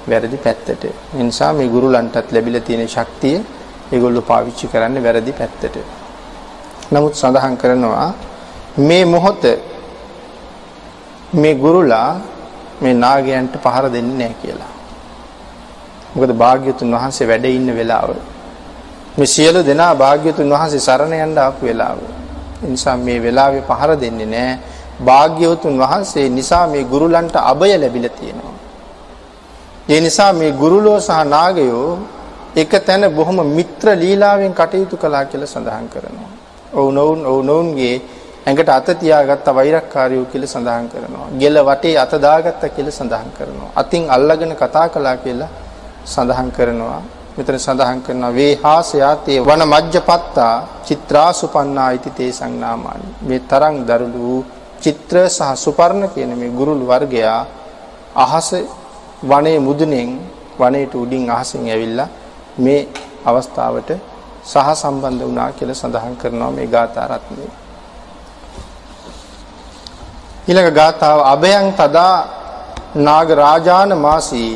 වැරදි 0.10 0.38
පැත්තට. 0.38 0.84
ඒ 0.86 1.24
නිසා 1.24 1.52
මේ 1.54 1.68
ගුරුලන්ටත් 1.68 2.32
ලැබිලා 2.32 2.62
තියෙන 2.62 2.88
ශක්තිය 2.88 3.38
ඒගොල්ලෝ 3.92 4.24
පාවිච්චි 4.24 4.68
කරන්නේ 4.68 5.04
වැරදි 5.04 5.34
පැත්තට. 5.34 5.76
නමුත් 6.92 7.14
සඳහන් 7.14 7.56
කරනවා 7.58 8.10
මේ 8.80 9.06
මොහොත 9.06 9.44
මේ 11.34 11.56
ගුරුලා 11.56 12.10
මේ 12.82 12.94
නාගයන්ට 12.96 13.56
පහර 13.58 13.86
දෙන්නේ 13.96 14.18
නැහැ 14.18 14.38
කියලා. 14.42 14.74
මොකද 16.16 16.32
භාග්‍යතුන් 16.36 16.96
වහන්සේ 16.96 17.28
වැඩ 17.28 17.46
ඉන්න 17.48 17.70
වෙලාව. 17.72 18.10
මේ 19.18 19.28
සියලු 19.28 19.60
දෙනා 19.62 19.94
භාග්‍යතුන් 19.96 20.50
වහන්සේ 20.50 20.80
සරණ 20.80 21.14
යන්න 21.20 21.38
ආපු 21.40 21.66
වෙලාව. 21.66 21.98
ඒ 22.64 22.70
නිසා 22.70 22.98
මේ 22.98 23.20
වෙලාවේ 23.20 23.64
පහර 23.64 23.92
දෙන්නේ 23.96 24.26
නැහැ. 24.28 24.74
භාග්‍යවතුන් 25.02 25.80
වහන්සේ 25.80 26.30
නිසා 26.30 26.66
මේ 26.68 26.84
ගුරුලන්ට 26.84 27.36
අබය 27.44 27.74
ලැබිලා 27.74 28.16
තියෙනවා. 28.20 28.53
ඒ 29.90 30.00
නිසා 30.00 30.32
මේ 30.34 30.52
ගුරුලෝ 30.54 31.00
සහ 31.00 31.24
නාගයෝ 31.26 31.88
එක 32.56 32.74
තැන 32.86 33.04
බොහොම 33.12 33.40
මිත්‍ර 33.48 33.88
ලීලාවෙන් 33.94 34.54
කටයුතු 34.54 34.96
කළා 34.98 35.26
කියලා 35.26 35.48
සඳහන් 35.48 35.88
කරනවා. 35.90 36.30
ඔවුනොවුන් 36.74 37.26
ඔවුනොවුන්ගේ 37.26 37.96
ඇඟට 38.46 38.70
අත 38.70 38.88
තියාගත්ත 39.00 39.48
වෛරක්කාරයෝ 39.50 40.26
කියලා 40.26 40.48
සඳහන් 40.48 40.88
කරනවා. 40.88 41.28
ගෙල 41.34 41.58
වටේ 41.62 41.98
අත 41.98 42.14
දාගත්ත 42.18 42.64
කියලා 42.76 42.92
සඳහන් 42.92 43.30
කරනවා. 43.38 43.72
අතින් 43.76 44.04
අල්ලගෙන 44.10 44.56
කතා 44.56 44.88
කළා 44.90 45.18
කියලා 45.18 45.50
සඳහන් 46.06 46.52
කරනවා. 46.52 47.02
මෙතන 47.36 47.58
සඳහන් 47.58 48.00
කරනවා 48.02 48.32
වේහාසයාතේ 48.32 49.40
වන 49.42 49.64
මජ්ජපත්තා 49.66 50.56
චිත්‍රා 50.86 51.34
සුපන්නා 51.34 51.90
ඉති 51.92 52.12
තේ 52.12 52.32
සංනාමානි. 52.32 53.08
මේ 53.22 53.42
තරං 53.42 53.76
දරුළු 53.84 54.46
චිත්‍ර 54.82 55.16
සහ 55.28 55.52
සුපර්ණ 55.56 56.08
කියන 56.16 56.32
මේ 56.36 56.52
ගුරුල් 56.52 56.82
වර්ගයා 56.84 57.42
අහස 58.18 58.50
වනයේ 59.24 59.60
මුදුනෙන් 59.60 60.10
වනයේට 60.60 60.94
උඩින් 60.96 61.30
අහසින් 61.30 61.68
ඇවිල්ලා 61.68 62.10
මේ 62.58 62.82
අවස්ථාවට 63.26 63.90
සහ 64.44 64.70
සම්බන්ධ 64.74 65.24
වුණා 65.24 65.50
කියලා 65.52 65.76
සඳහන් 65.76 66.16
කරනවා 66.16 66.52
මේ 66.52 66.68
ගාථා 66.68 67.08
රත්නයේ. 67.10 67.52
ඊළඟ 70.48 70.72
ගාථාව 70.72 71.20
අභයං 71.26 71.68
තදා 71.74 72.16
නාග 72.98 73.30
රාජාන 73.34 73.92
මාසී 73.98 74.52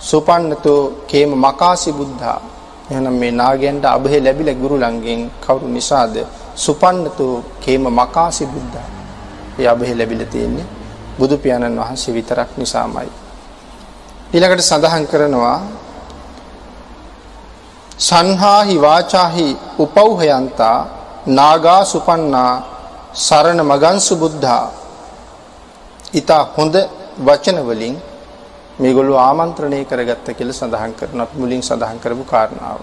සුපන්නතෝ 0.00 0.82
කේම 1.06 1.30
මකාසි 1.36 1.92
බුද්ධා. 1.92 2.40
එහෙනම් 2.90 3.14
මේ 3.14 3.32
නාගයන්ට 3.32 3.84
අභය 3.86 4.18
ලැබිලා 4.20 4.54
ගුරු 4.54 4.76
ළඟෙන් 4.76 5.20
කවුරු 5.40 5.66
නිසාද? 5.68 6.14
සුපන්නතෝ 6.56 7.34
කේම 7.60 7.84
මකාසි 7.92 8.44
බුද්ධා. 8.46 8.88
ඒ 9.58 9.66
අභය 9.66 9.94
ලැබිලා 9.94 10.32
තියෙන්නේ 10.32 10.66
බුදු 11.18 11.34
පියාණන් 11.36 11.80
වහන්සේ 11.80 12.14
විතරක් 12.14 12.50
නිසාමයි. 12.56 13.25
ඊළඟට 14.26 14.62
සඳහන් 14.62 15.04
කරනවා 15.06 15.58
සංහාහි 18.00 18.74
වාචාහි 18.78 19.46
උපෞහයන්තා 19.78 20.78
නාගා 21.28 21.82
සුපන්නා 21.84 22.52
සරණ 23.16 23.60
මගන්සු 23.62 24.14
බුද්ධා 24.16 24.64
ඊතා 26.12 26.42
හොඳ 26.56 26.76
වචන 27.18 27.58
වලින් 27.62 27.94
මේගොල්ලෝ 28.78 29.18
ආමන්ත්‍රණය 29.20 29.80
කරගත්ත 29.84 30.26
කියලා 30.32 30.52
සඳහන් 30.52 30.92
කරන 30.92 31.20
අපි 31.20 31.36
මුලින් 31.38 31.62
සඳහන් 31.62 31.98
කරපු 31.98 32.24
කාරණාව. 32.24 32.80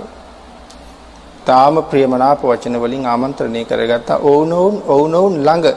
තාම 1.45 1.75
ප්‍රියමනාප 1.83 2.41
වචන 2.43 2.77
වලින් 2.77 3.03
ආමන්ත්‍රණය 3.05 3.61
කරගත්තා 3.65 4.23
ඕනෝන් 4.23 4.75
ඕනෝන් 4.87 5.33
ළඟ 5.39 5.67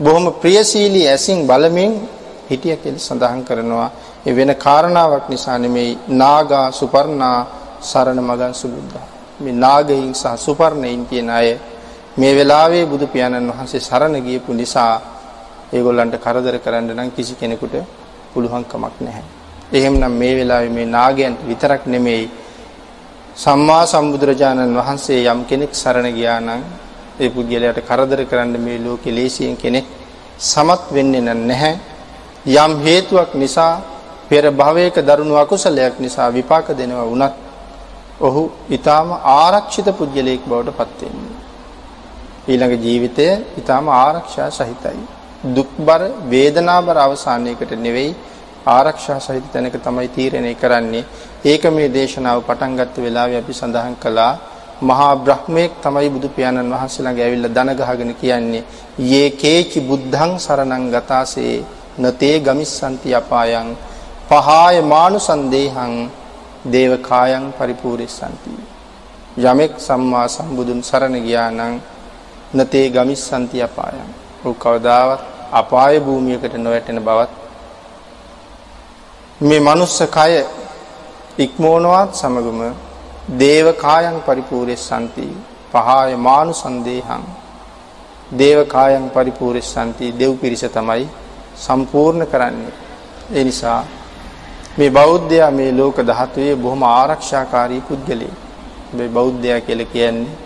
බොහොම 0.00 0.26
ප්‍රියශීලී 0.34 1.06
ඇසින් 1.08 1.38
බලමින් 1.46 1.92
හිටිය 2.50 2.76
කියලා 2.76 3.06
සඳහන් 3.06 3.42
කරනවා 3.44 3.88
ඒ 4.26 4.32
වෙන 4.32 4.52
කාරණාවක් 4.56 5.28
නිසා 5.28 5.58
නෙමෙයි 5.58 5.92
නාගා 6.16 6.66
සුපර්ණා 6.72 7.38
සරණ 7.82 8.20
මගන් 8.22 8.54
සුබුද්ධා 8.54 9.06
මේ 9.40 9.52
නාගයින් 9.54 10.12
සහ 10.14 10.36
සුපර්ණයින් 10.38 11.06
කියන 11.06 11.30
අය 11.30 11.48
මේ 12.16 12.34
වෙලාවේ 12.34 12.84
බුදු 12.86 13.06
පියාණන් 13.06 13.50
වහන්සේ 13.50 13.80
සරණ 13.80 14.16
ගියපු 14.20 14.52
නිසා 14.52 14.94
ඒගොල්ලන්ට 15.72 16.16
කරදර 16.18 16.56
කරන්න 16.58 16.90
නම් 16.90 17.10
කිසි 17.10 17.34
කෙනෙකුට 17.34 17.74
පුළුවන් 18.32 18.64
කමක් 18.64 18.96
නැහැ. 19.00 19.24
එහෙමනම් 19.72 20.12
මේ 20.12 20.34
වෙලාවේ 20.34 20.70
මේ 20.70 20.86
නාගයන්ට 20.88 21.40
විතරක් 21.42 21.82
නෙමෙයි 21.86 22.24
සම්මා 23.36 23.84
සම්බුදුරජාණන් 23.86 24.76
වහන්සේ 24.76 25.20
යම් 25.24 25.40
කෙනෙක් 25.44 25.72
සරණ 25.74 26.08
ගියා 26.10 26.40
නම් 26.40 26.62
ඒ 27.20 27.30
පුද්ගලයාට 27.30 27.80
කරදර 27.82 28.20
කරන්න 28.24 28.54
මේ 28.58 28.78
ලෝකේ 28.78 29.12
ලේසියෙන් 29.12 29.56
කෙනෙක් 29.56 29.86
සමත් 30.42 30.82
වෙන්නේ 30.90 31.22
නැහැ. 31.22 31.72
යම් 32.46 32.72
හේතුවක් 32.78 33.34
නිසා 33.34 33.82
පෙර 34.28 34.42
භවයක 34.52 34.96
දරුණු 34.96 35.34
අකුසලයක් 35.36 35.94
නිසා 35.98 36.30
විපාක 36.30 36.68
දෙනවා 36.70 37.04
වුණත් 37.04 37.34
ඔහු 38.20 38.42
ඊටාම 38.68 39.08
ආරක්ෂිත 39.12 39.88
පුද්ගලයෙක් 39.92 40.42
බවට 40.42 40.72
පත් 40.72 41.00
වෙන්නේ. 41.02 41.36
ඊළඟ 42.48 42.74
ජීවිතය 42.78 43.26
ඊටාම 43.52 43.88
ආරක්ෂා 43.90 44.50
සහිතයි. 44.50 45.00
දුක්බර 45.46 46.00
වේදනාබර 46.26 46.96
අවසානයකට 46.98 47.72
නෙවෙයි 47.78 48.14
ආරක්ෂා 48.66 49.18
සහිත 49.18 49.44
තැනක 49.52 49.76
තමයි 49.78 50.08
තීරණය 50.08 50.54
කරන්නේ. 50.54 51.04
ඒක 51.42 51.64
මේ 51.66 51.88
දේශනාව 51.90 52.38
පටන් 52.42 52.76
ගත්ත 52.76 52.96
වෙලාවේ 52.98 53.38
අපි 53.38 53.52
සඳහන් 53.52 53.96
කළා 53.96 54.32
මහා 54.82 55.12
බ්‍රහ්මයෙක් 55.16 55.72
තමයි 55.78 56.08
බුදු 56.08 56.28
පියාණන් 56.30 56.72
වහන්සේ 56.72 57.02
ළඟ 57.02 57.20
ඇවිල්ලා 57.20 57.54
දන 57.56 57.70
ගහගෙන 57.76 58.12
කියන්නේ 58.14 58.64
"යේ 59.02 59.28
කේචි 59.32 59.80
බුද්ධං 59.82 60.32
සරණං 60.38 60.84
ගතාසේ 60.90 61.56
නතේ 61.98 62.36
ගමිස්සanti 62.40 63.14
අපායං 63.14 63.68
පහාය 64.28 64.76
මානුසන්දේහං 64.84 65.94
දේවකායන් 66.66 67.44
පරිපූර්ණසanti 67.52 68.54
යමෙක් 69.38 69.72
සම්මා 69.78 70.28
සම්බුදුන් 70.28 70.80
සරණ 70.82 71.16
ගියා 71.18 71.50
නම් 71.50 71.74
නතේ 72.54 72.86
ගමිස්සanti 72.90 73.62
අපායන් 73.62 74.08
ਉਹ 74.44 74.54
කවදාවත් 74.56 75.20
අපාය 75.52 76.00
භූමියකට 76.00 76.54
නොවැටෙන 76.56 77.00
බවත් 77.00 77.32
මේ 79.40 79.60
මනුස්ස 79.60 79.98
කය 80.08 80.32
ඉක්මෝනවත් 81.38 82.10
සමගම 82.14 82.60
දේවකායන් 83.36 84.16
පරිපූර්ණසanti 84.20 85.26
පහාය 85.72 86.12
මානුසන්දේහං 86.18 87.24
දේවකායන් 88.32 89.06
පරිපූර්ණසanti 89.10 90.06
දෙව් 90.12 90.32
පිරිස 90.36 90.64
තමයි 90.68 91.04
සම්පූර්ණ 91.60 92.26
කරන්නේ 92.26 92.72
ඒ 93.32 93.44
නිසා 93.44 93.80
මේ 94.76 94.90
බෞද්ධයා 94.90 95.50
මේ 95.52 95.72
ලෝක 95.72 95.98
ධාතුවේ 96.02 96.54
බොහොම 96.56 96.82
ආරක්ෂාකාරී 96.84 97.82
පුද්ගලයෙක්. 97.82 98.36
මේ 98.92 99.08
බෞද්ධයා 99.08 99.60
කියලා 99.60 99.86
කියන්නේ 99.86 100.36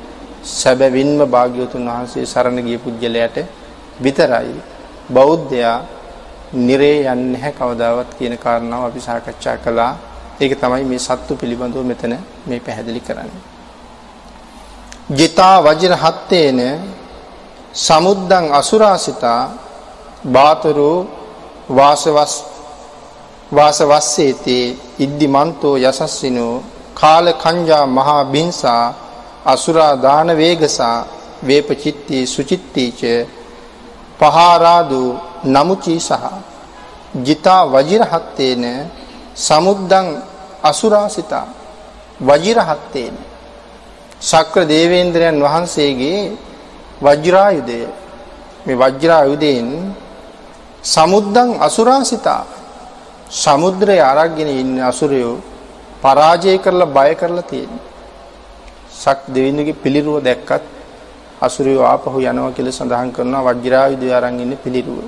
සැබවින්ම 0.53 1.21
භාග්‍යවතුන් 1.27 1.87
වහන්සේ 1.87 2.27
සරණ 2.27 2.59
ගිය 2.67 2.79
පුද්ගලයාට 2.79 3.37
විතරයි 4.01 4.55
බෞද්ධයා 5.11 5.79
නිරේ 6.59 6.99
යන්නේ 7.03 7.33
නැහැ 7.33 7.53
කවදාවත් 7.53 8.11
කියන 8.19 8.35
කාරණාව 8.39 8.85
අපි 8.85 9.01
සාකච්ඡා 9.01 9.57
කළා. 9.59 9.93
ඒක 10.41 10.53
තමයි 10.61 10.85
මේ 10.85 10.99
සත්තු 11.01 11.37
පිළිබඳව 11.37 11.85
මෙතන 11.85 12.15
මේ 12.47 12.61
පැහැදිලි 12.61 13.01
කරන්නේ. 13.01 13.43
ජිතා 15.11 15.57
වජිර 15.63 15.95
හත්තේන 15.95 16.61
සමුද්දං 17.77 18.47
අසුරාසිතා 18.53 19.64
බාතරෝ 20.25 21.07
වාසවස් 21.71 22.35
වාසවස්සේතේ 23.53 24.65
ඉද්දිමන්තෝ 24.99 25.77
යසස්සිනෝ 25.79 26.63
කාල 26.95 27.27
කංජා 27.35 27.87
මහා 27.89 28.25
බින්සා 28.27 28.85
අසුරා 29.47 29.95
දාන 29.99 30.29
වේගසා 30.37 30.97
වේපචිත්ති 31.47 32.27
සුචිත්තීච 32.27 33.01
පහාරාදු 34.19 35.03
නමුචී 35.47 36.01
සහ 36.01 36.25
ජිතා 37.17 37.63
වජිරහත්තේන 37.67 38.65
සමුද්දං 39.37 40.09
අසුරාසිතා 40.63 41.47
වජිරහත්තේන. 42.21 43.15
ශක්‍ර 44.21 44.63
දේවේන්ද්‍රයන් 44.65 45.37
වහන්සේගේ 45.39 46.33
වජ්‍රායුධය. 47.01 47.87
මේ 48.67 48.77
වජ්‍රායුධයෙන් 48.77 49.69
සමුද්දං 50.85 51.51
අසුරාසිතා 51.61 52.45
සමුද්‍රය 53.35 53.97
අරගෙන 54.03 54.49
ඉන්න 54.53 54.77
අසුරයෝ 54.83 55.37
පරාජය 56.03 56.59
කරලා 56.59 56.87
බය 56.89 57.13
කරලා 57.15 57.43
තියෙනවා. 57.45 57.85
සක් 58.95 59.19
දෙවිඳුගේ 59.29 59.73
පිළිරුව 59.75 60.17
දැක්කත් 60.21 60.65
අසුරයෝ 61.41 61.85
ආපහු 61.85 62.19
යනවා 62.23 62.53
කියලා 62.53 62.73
සඳහන් 62.73 63.11
කරනවා 63.13 63.55
වජ්‍රායුධය 63.55 64.13
අරන් 64.13 64.41
ඉන්නේ 64.41 64.57
පිළිරුව. 64.57 64.99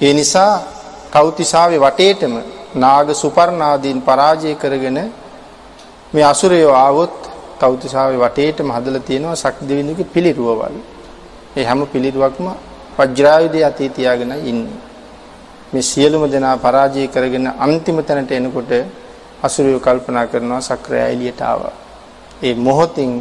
ඒ 0.00 0.12
නිසා 0.12 0.52
කෞතිසාවේ 1.10 1.78
වටේටම 1.78 2.34
නාග 2.76 3.08
සුපර්ණාදීන් 3.14 4.00
පරාජය 4.00 4.54
කරගෙන 4.54 4.98
මේ 6.12 6.24
අසුරයෝ 6.24 6.74
ආවොත් 6.76 7.16
කෞතිසාවේ 7.58 8.18
වටේටම 8.18 8.68
හදලා 8.70 9.02
තියෙනවා 9.02 9.36
සක් 9.36 9.56
දෙවිඳුගේ 9.62 10.04
පිළිරුවවල්. 10.06 10.76
ඒ 11.56 11.64
හැම 11.64 11.80
පිළිරුවක්ම 11.86 12.48
වජ්‍රායුධය 13.00 13.60
අතේ 13.64 13.88
තියාගෙන 13.90 14.32
ඉන්නේ. 14.44 14.78
මේ 15.72 15.82
සියලුම 15.82 16.22
දෙනා 16.26 16.56
පරාජය 16.58 17.08
කරගෙන 17.08 17.46
අන්තිම 17.58 17.98
තැනට 18.02 18.32
එනකොට 18.32 18.72
අසුරයෝ 19.42 19.80
කල්පනා 19.80 20.26
කරනවා 20.26 20.60
සක්‍රය 20.60 20.98
එළියට 21.04 21.40
ආවා. 21.42 21.74
ඒ 22.42 22.54
මොහොතින් 22.56 23.12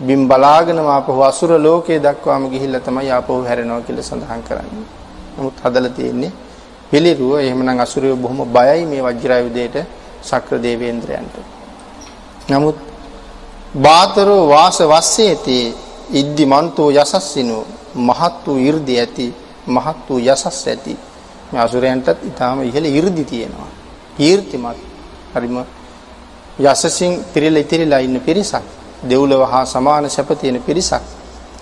බිම් 0.00 0.20
බලාගෙනම 0.26 0.88
ආපහු 0.88 1.20
අසුර 1.22 1.50
ලෝකයේ 1.58 2.00
දක්වාම 2.00 2.44
ගිහිල්ලා 2.48 2.80
තමයි 2.80 3.10
ආපහු 3.10 3.42
හැරෙනවා 3.42 3.80
කියලා 3.80 4.02
සඳහන් 4.02 4.42
කරන්නේ. 4.42 4.86
නමුත් 5.36 5.56
හදලා 5.64 5.90
තියෙන්නේ 5.90 6.32
පිළිරුව 6.90 7.32
එහෙමනම් 7.38 7.80
අසුරයෝ 7.80 8.16
බොහොම 8.16 8.40
බයයි 8.48 8.82
මේ 8.84 9.02
වජ්‍රායුධයට 9.02 9.76
සක්‍ර 10.22 10.58
දේවේන්ද්‍රයන්ට. 10.58 11.34
නමුත් 12.48 12.78
බාතරෝ 13.76 14.42
වාස 14.48 14.78
වස්සේති 14.84 15.58
ඉද්දි 16.12 16.44
මන්තෝ 16.46 16.90
යසස්සිනෝ 16.92 17.64
මහත් 17.94 18.46
වූ 18.46 18.58
이르දි 18.58 18.98
ඇති 18.98 19.34
මහත් 19.66 20.08
වූ 20.08 20.18
යසස් 20.20 20.66
ඇති. 20.66 20.96
මේ 21.52 21.60
අසුරයන්ටත් 21.60 22.18
ඊටාම 22.22 22.62
ඉහළ 22.62 22.86
이르දි 22.88 23.24
තියෙනවා. 23.24 23.70
කීර්තිමත් 24.16 24.78
හරිම 25.34 25.56
යසසින් 26.60 27.24
තිරිල 27.32 27.56
ඉතිරිලා 27.56 28.00
ඉන්න 28.00 28.20
පිරිසක්. 28.20 28.62
දෙව්ලොව 29.02 29.42
හා 29.44 29.64
සමාන 29.64 30.10
සැප 30.10 30.30
තියෙන 30.40 30.62
පිරිසක්. 30.62 31.02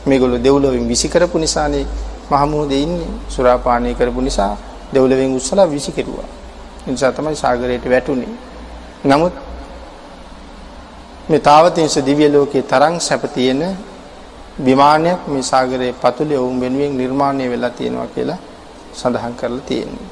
මේගොල්ලෝ 0.06 0.38
දෙව්ලොවෙන් 0.38 0.88
විසි 0.88 1.08
කරපු 1.08 1.38
නිසානේ 1.38 1.86
මහමෝදේ 2.30 2.82
ඉන්නේ. 2.82 3.10
සුරාපානය 3.28 3.94
කරපු 3.94 4.20
නිසා 4.20 4.56
දෙව්ලොවෙන් 4.92 5.36
උස්සලා 5.36 5.66
විසි 5.66 5.92
කෙරුවා. 5.92 6.28
ඒ 6.80 6.90
නිසා 6.90 7.12
තමයි 7.12 7.36
සාගරයට 7.36 7.84
වැටුනේ. 7.84 8.32
නමුත් 9.04 9.32
මේ 11.28 11.40
තාවතින්ස 11.40 11.96
දිව්‍ය 11.98 12.26
ලෝකේ 12.28 12.62
තරම් 12.62 12.94
සැප 12.98 13.22
තියෙන 13.34 13.62
විමානයක් 14.58 15.20
මේ 15.28 15.42
සාගරයේ 15.42 15.94
පතුලේ 15.94 16.38
වුන් 16.38 16.60
වෙනුවෙන් 16.60 16.96
නිර්මාණය 16.96 17.44
වෙලා 17.50 17.70
තියෙනවා 17.70 18.06
කියලා 18.06 18.38
සඳහන් 18.92 19.34
කරලා 19.34 19.60
තියෙනවා. 19.60 20.08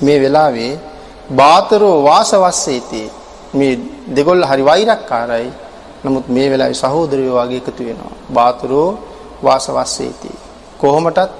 මේ 0.00 0.18
වෙලාවේ 0.20 0.72
බාතරෝ 1.30 1.96
වාසවස්සේති 2.04 3.02
මේ 3.54 3.78
දෙගොල්ල 4.08 4.44
හරි 4.44 4.64
වෛරක්කාරයි. 4.64 5.50
නමුත් 6.04 6.26
මේ 6.28 6.48
වෙලාවේ 6.50 6.74
සහෝදරයෝ 6.74 7.36
වගේ 7.38 7.60
එකතු 7.62 7.82
වෙනවා. 7.84 8.14
බාතරෝ 8.34 8.88
වාසවස්සේති. 9.44 10.30
කොහොමටත් 10.78 11.30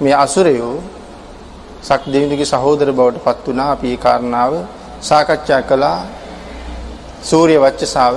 මේ 0.00 0.14
අසුරයෝ 0.14 0.76
සක් 1.82 2.02
දෙවිඳුගේ 2.06 2.46
සහෝදර 2.46 2.88
බවට 2.92 3.24
පත් 3.26 3.46
වුණා. 3.46 3.70
අපි 3.72 3.86
ඒ 3.92 3.96
කාරණාව 3.98 4.52
සාකච්ඡා 5.00 5.62
කළා. 5.62 5.98
සූර්ය 7.22 7.56
වච්චසාව 7.58 8.16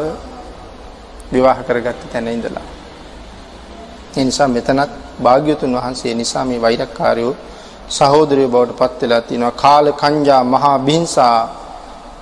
විවාහ 1.32 1.60
කරගත්ත 1.63 2.02
තැන 2.12 2.28
ඉඳලා. 2.30 2.77
ඒ 4.17 4.23
නිසා 4.23 4.47
මෙතනත් 4.47 4.91
භාග්‍යතුන් 5.23 5.75
වහන්සේ 5.75 6.13
නිසා 6.13 6.45
මේ 6.45 6.62
වෛරක්කාරයෝ 6.62 7.34
සහෝදරයෝ 7.89 8.49
බවට 8.49 8.77
පත් 8.80 9.01
වෙලා 9.01 9.21
තිනවා. 9.21 9.51
කාල 9.53 9.86
කංජා 9.93 10.43
මහා 10.45 10.80
බින්සා 10.80 11.38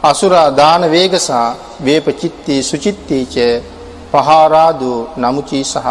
අසුරා 0.03 0.49
දාන 0.51 0.84
වේගසා 0.91 1.47
වේප 1.79 2.08
චිත්තී 2.13 2.62
සුචිත්තීච 2.63 3.36
පහාරාදු 4.12 4.91
නමුචී 5.17 5.63
සහ. 5.65 5.88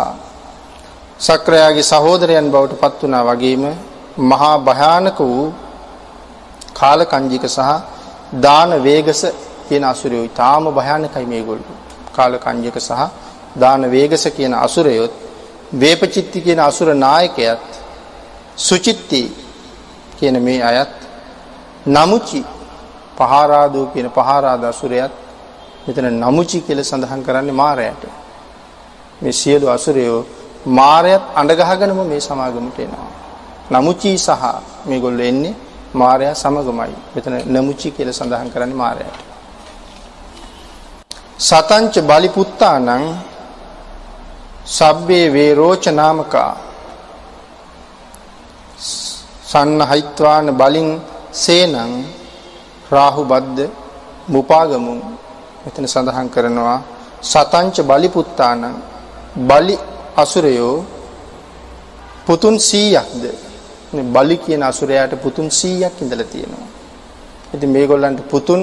සක්‍රයාගේ 1.21 1.83
සහෝදරයන් 1.85 2.51
බවට 2.51 2.81
පත් 2.83 3.03
වුණා 3.03 3.25
වගේම 3.25 3.65
මහා 4.25 4.57
භයානක 4.61 5.19
වූ 5.21 5.47
කාල 6.75 7.01
කංජික 7.07 7.45
සහ 7.47 7.71
දාන 8.41 8.71
වේගස 8.83 9.21
කියන 9.69 9.85
අසුරයෝ 9.85 10.23
ඊටාම 10.23 10.65
භයානකයි 10.71 11.27
මේගොල්ලෝ. 11.27 11.77
කාල 12.13 12.33
කංජික 12.39 12.77
සහ 12.79 13.03
දාන 13.57 13.91
වේගස 13.91 14.25
කියන 14.37 14.55
අසුරයොත් 14.57 15.24
වේපචිත්ති 15.75 16.41
කියන 16.41 16.61
අසුර 16.61 16.95
නායකයත් 16.97 17.67
සුචිත්ති 18.59 19.23
කියන 20.17 20.37
මේ 20.41 20.63
අයත් 20.63 20.95
නමුචි 21.89 22.41
පහාරාදෝ 23.17 23.87
කියන 23.87 24.09
පහාරාද 24.11 24.65
අසුරයත් 24.65 25.13
මෙතන 25.87 26.07
නමුචි 26.15 26.61
කියලා 26.61 26.85
සඳහන් 26.85 27.23
කරන්නේ 27.23 27.53
මාරයට. 27.55 28.03
මේ 29.21 29.33
සියලු 29.33 29.67
අසුරයෝ 29.69 30.21
මාරයත් 30.67 31.25
අඬගහගෙනම 31.35 32.01
මේ 32.05 32.21
සමාගමට 32.21 32.79
එනවා. 32.79 33.11
නමුචි 33.73 34.19
සහ 34.19 34.43
මේගොල්ලෝ 34.87 35.27
එන්නේ 35.27 35.55
මාරයා 35.95 36.35
සමගමයි. 36.35 36.97
මෙතන 37.15 37.35
නමුචි 37.49 37.91
කියලා 37.91 38.13
සඳහන් 38.13 38.51
කරන්නේ 38.51 38.77
මාරයට. 38.77 39.17
සතංච 41.41 41.95
බලි 42.03 42.29
පුත්තානං 42.29 42.89
සබ්බේ 44.67 45.27
වේරෝච 45.29 45.85
නාමකා 45.93 46.53
සන්නහයිත්වාන 49.51 50.47
බලින් 50.53 50.89
සේනං 51.35 51.93
රාහු 52.91 53.23
බද්ද 53.25 53.59
මුපාගමුන් 54.29 55.01
මෙතන 55.65 55.87
සඳහන් 55.87 56.29
කරනවා 56.29 56.79
සතංච 57.23 57.77
බලි 57.83 58.09
පුත්තාන 58.09 58.63
බලි 59.43 59.77
අසුරයෝ 60.17 60.77
පුතුන් 62.27 62.57
100ක්ද 62.61 63.25
මේ 63.93 64.07
බලි 64.07 64.37
කියන 64.39 64.63
අසුරයාට 64.63 65.15
පුතුන් 65.17 65.47
100ක් 65.51 65.97
ඉඳලා 66.03 66.27
තියෙනවා. 66.27 66.67
ඉතින් 67.55 67.71
මේගොල්ලන්ට 67.77 68.21
පුතුන් 68.31 68.63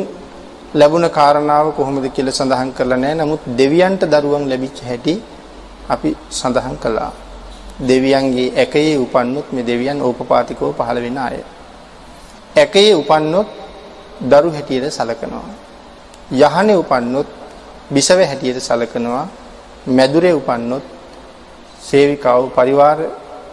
ලැබුණ 0.74 1.08
කාරණාව 1.10 1.68
කොහොමද 1.78 2.06
කියලා 2.10 2.38
සඳහන් 2.40 2.72
කරලා 2.74 2.98
නැහැ. 2.98 3.20
නමුත් 3.22 3.42
දෙවියන්ට 3.60 4.04
දරුවන් 4.14 4.50
ලැබිච්ච 4.52 4.80
හැටි 4.90 5.16
අපි 5.92 6.10
සඳහන් 6.32 6.78
කළා. 6.78 7.12
දෙවියන්ගේ 7.82 8.54
ඇකයේ 8.56 8.98
උපන්නොත් 8.98 9.48
මේ 9.52 9.64
දෙවියන් 9.64 10.00
ඕපපාතිකව 10.02 10.62
පහළ 10.72 11.00
වෙන 11.00 11.18
අය. 11.20 11.38
ඇකයේ 12.56 12.94
උපන්නොත් 12.96 13.48
දරු 14.24 14.50
හැටියට 14.52 14.92
සලකනවා. 14.92 15.50
යහනේ 16.34 16.76
උපන්නොත් 16.76 17.28
බිසව 17.90 18.20
හැටියට 18.22 18.60
සලකනවා. 18.62 19.26
මැදුරේ 19.88 20.34
උපන්නොත් 20.34 20.84
සේවිකාව 21.82 22.44
පරිවාර 22.52 23.00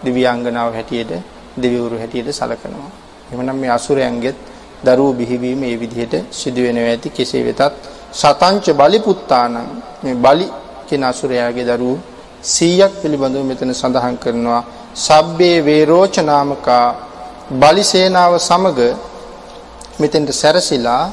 දිව්‍යාංගනාව 0.04 0.70
හැටියට 0.74 1.12
දෙවිවරු 1.56 1.96
හැටියට 1.96 2.32
සලකනවා. 2.32 2.90
එහෙමනම් 3.26 3.56
මේ 3.56 3.70
අසුරයන්ගෙත් 3.70 4.36
දරුවෝ 4.80 5.12
බිහිවීම 5.12 5.58
මේ 5.58 5.76
විදිහට 5.76 6.14
සිදු 6.30 6.60
වෙනවා 6.62 6.88
ඇති 6.88 7.08
කෙසේ 7.10 7.42
වෙතත් 7.44 7.74
සතංච 8.12 8.66
බලි 8.72 8.98
පුත්තානං 9.00 9.56
මේ 10.02 10.14
බලි 10.16 10.46
කියන 10.88 11.02
අසුරයාගේ 11.04 11.66
දරුවෝ 11.66 11.98
100ක් 12.44 12.92
පිළිබඳව 13.02 13.44
මෙතන 13.44 13.72
සඳහන් 13.72 14.16
කරනවා. 14.16 14.62
සබ්බේ 14.96 15.58
වේරෝච 15.60 16.16
නාමකා 16.20 16.94
බලි 17.52 17.84
සේනාව 17.84 18.38
සමග 18.38 18.78
මෙතෙන්ට 19.98 20.30
සැරසිලා 20.32 21.10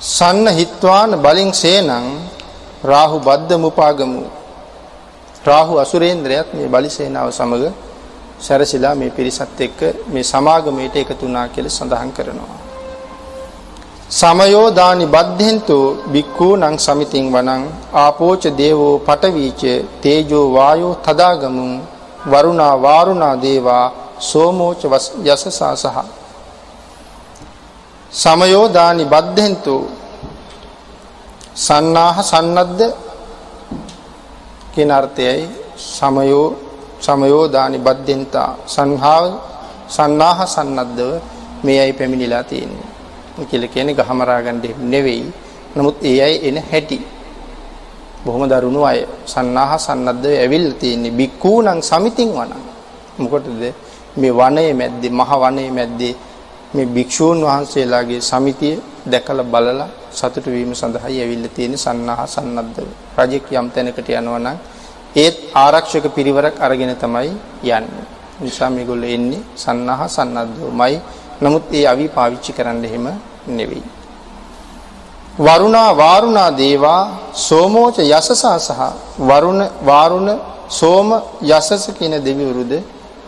සන්න 0.00 0.46
හිත්වාන 0.50 1.10
බලින් 1.18 1.50
සේනං 1.52 1.90
රාහු 2.84 3.18
බද්ද 3.18 3.58
මුපාගමු. 3.58 4.22
රාහු 5.44 5.78
අසුරේන්ද්‍රයත් 5.78 6.54
මේ 6.54 6.68
බලි 6.68 6.90
සේනාව 6.90 7.28
සමග 7.32 7.72
සැරසිලා 8.38 8.94
මේ 8.94 9.10
පිරිසත් 9.10 9.60
එක්ක 9.60 9.80
මේ 10.06 10.22
සමාගමයට 10.24 10.96
එකතු 10.96 11.22
වුණා 11.22 11.48
කියලා 11.48 11.70
සඳහන් 11.70 12.10
කරනවා. 12.12 12.67
සමයෝ 14.10 14.70
දානි 14.70 15.06
බද්ධෙන්තු 15.06 15.78
බික්ඛූනං 16.12 16.78
සමිතින් 16.78 17.26
වනං 17.30 17.62
ආපෝච 17.94 18.42
දේවෝ 18.52 18.94
පටවීච 18.98 19.62
තේජෝ 20.02 20.46
වායෝ 20.52 20.94
තදාගමුං 20.98 21.72
වරුණා 22.24 22.74
වාරුණා 22.78 23.34
දේවා 23.36 23.86
සෝමෝච 24.20 24.80
යසසාසහ 25.26 25.98
සමයෝ 28.12 28.66
දානි 28.68 29.04
බද්ධෙන්තු 29.04 29.76
සන්නාහ 31.56 32.16
සන්නද්ද 32.22 32.80
කියන 34.72 34.90
අර්ථයයි 34.90 35.44
සමයෝ 35.76 36.48
සමයෝ 36.98 37.46
දානි 37.48 37.78
බද්ධෙන්තා. 37.78 38.50
සංහාව 38.66 39.24
සන්නාහ 39.88 40.38
සන්නද්දව 40.46 41.10
මේයි 41.64 41.92
පැමිණිලා 41.92 42.42
තියෙන්නේ. 42.42 42.87
කියලා 43.44 43.68
කියන්නේ 43.68 43.94
ගහමරා 43.94 44.42
ගන්න 44.42 44.90
නෙවෙයි. 44.90 45.32
නමුත් 45.76 45.96
ඒ 46.02 46.18
අය 46.20 46.34
එන 46.48 46.58
හැටි 46.70 46.98
බොහොම 48.24 48.48
දරුණු 48.48 48.82
අය 48.84 49.06
සන්නාහ 49.26 49.78
සන්නද්ධව 49.78 50.34
ඇවිල්ලා 50.34 50.78
තියෙන්නේ 50.80 51.10
බික්කූණං 51.10 51.82
සමිතින් 51.82 52.30
වන. 52.30 52.52
මොකටද 53.18 53.62
මේ 54.16 54.32
වනයේ 54.32 54.72
මැද්දේ 54.74 55.10
මහ 55.10 55.30
වනයේ 55.42 55.70
මැද්දේ 55.70 56.14
මේ 56.74 56.86
භික්ෂූන් 56.86 57.38
වහන්සේලාගේ 57.40 58.20
සමිතිය 58.22 58.76
දැකලා 59.06 59.44
බලලා 59.44 59.88
සතුටු 60.10 60.50
වීම 60.50 60.74
සඳහායි 60.74 61.20
ඇවිල්ලා 61.22 61.54
තියෙන්නේ 61.56 61.78
සන්නාහ 61.78 62.20
සන්නද්ධව. 62.26 62.88
රජෙක් 63.18 63.46
යම් 63.52 63.68
තැනකට 63.70 64.08
යනවා 64.10 64.38
නම් 64.38 64.58
ඒත් 65.16 65.36
ආරක්ෂක 65.54 66.06
පිරිවරක් 66.16 66.56
අරගෙන 66.60 66.92
තමයි 66.96 67.30
යන්නේ. 67.62 68.04
නිසා 68.40 68.70
මේගොල්ලෝ 68.70 69.08
එන්නේ 69.08 69.42
සන්නාහ 69.56 70.00
සන්නද්ධවමයි. 70.08 71.00
නමුත් 71.42 71.64
ඒ 71.72 71.86
අවි 71.86 72.06
පාවිච්චි 72.08 72.52
කරන්න 72.52 72.84
එහෙම 72.84 73.06
නෙවෙයි. 73.48 73.82
වරුණා 75.38 75.90
වාරුණා 75.94 76.50
දේවා 76.52 77.02
සෝමෝච 77.38 77.98
යසසා 78.00 78.58
සහ 78.58 78.80
වරුණ 79.20 79.60
වාරුණ 79.84 80.30
සෝම 80.70 81.10
යසස 81.42 81.84
කියන 81.98 82.14
දෙවිවරුද 82.20 82.72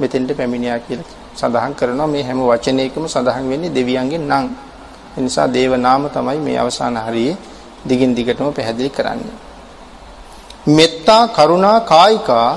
මෙතෙන්ට 0.01 0.31
පැමිණියා 0.37 0.81
කියලා 0.81 1.09
සඳහන් 1.35 1.75
කරනවා 1.75 2.07
මේ 2.07 2.25
හැම 2.25 2.41
වචනයකම 2.43 3.05
සඳහන් 3.07 3.47
වෙන්නේ 3.49 3.71
දෙවියන්ගේ 3.71 4.19
නම්. 4.21 4.47
ඒ 5.17 5.21
නිසා 5.21 5.47
දේව 5.49 5.73
නාම 5.79 6.03
තමයි 6.09 6.39
මේ 6.39 6.59
අවසාන 6.59 6.97
හරියේ 6.99 7.37
දිගින් 7.85 8.15
දිගටම 8.15 8.51
පැහැදිලි 8.51 8.91
කරන්නේ. 8.91 9.37
මෙත්තා 10.69 11.23
කරුණා 11.29 11.81
කායිකා 11.83 12.51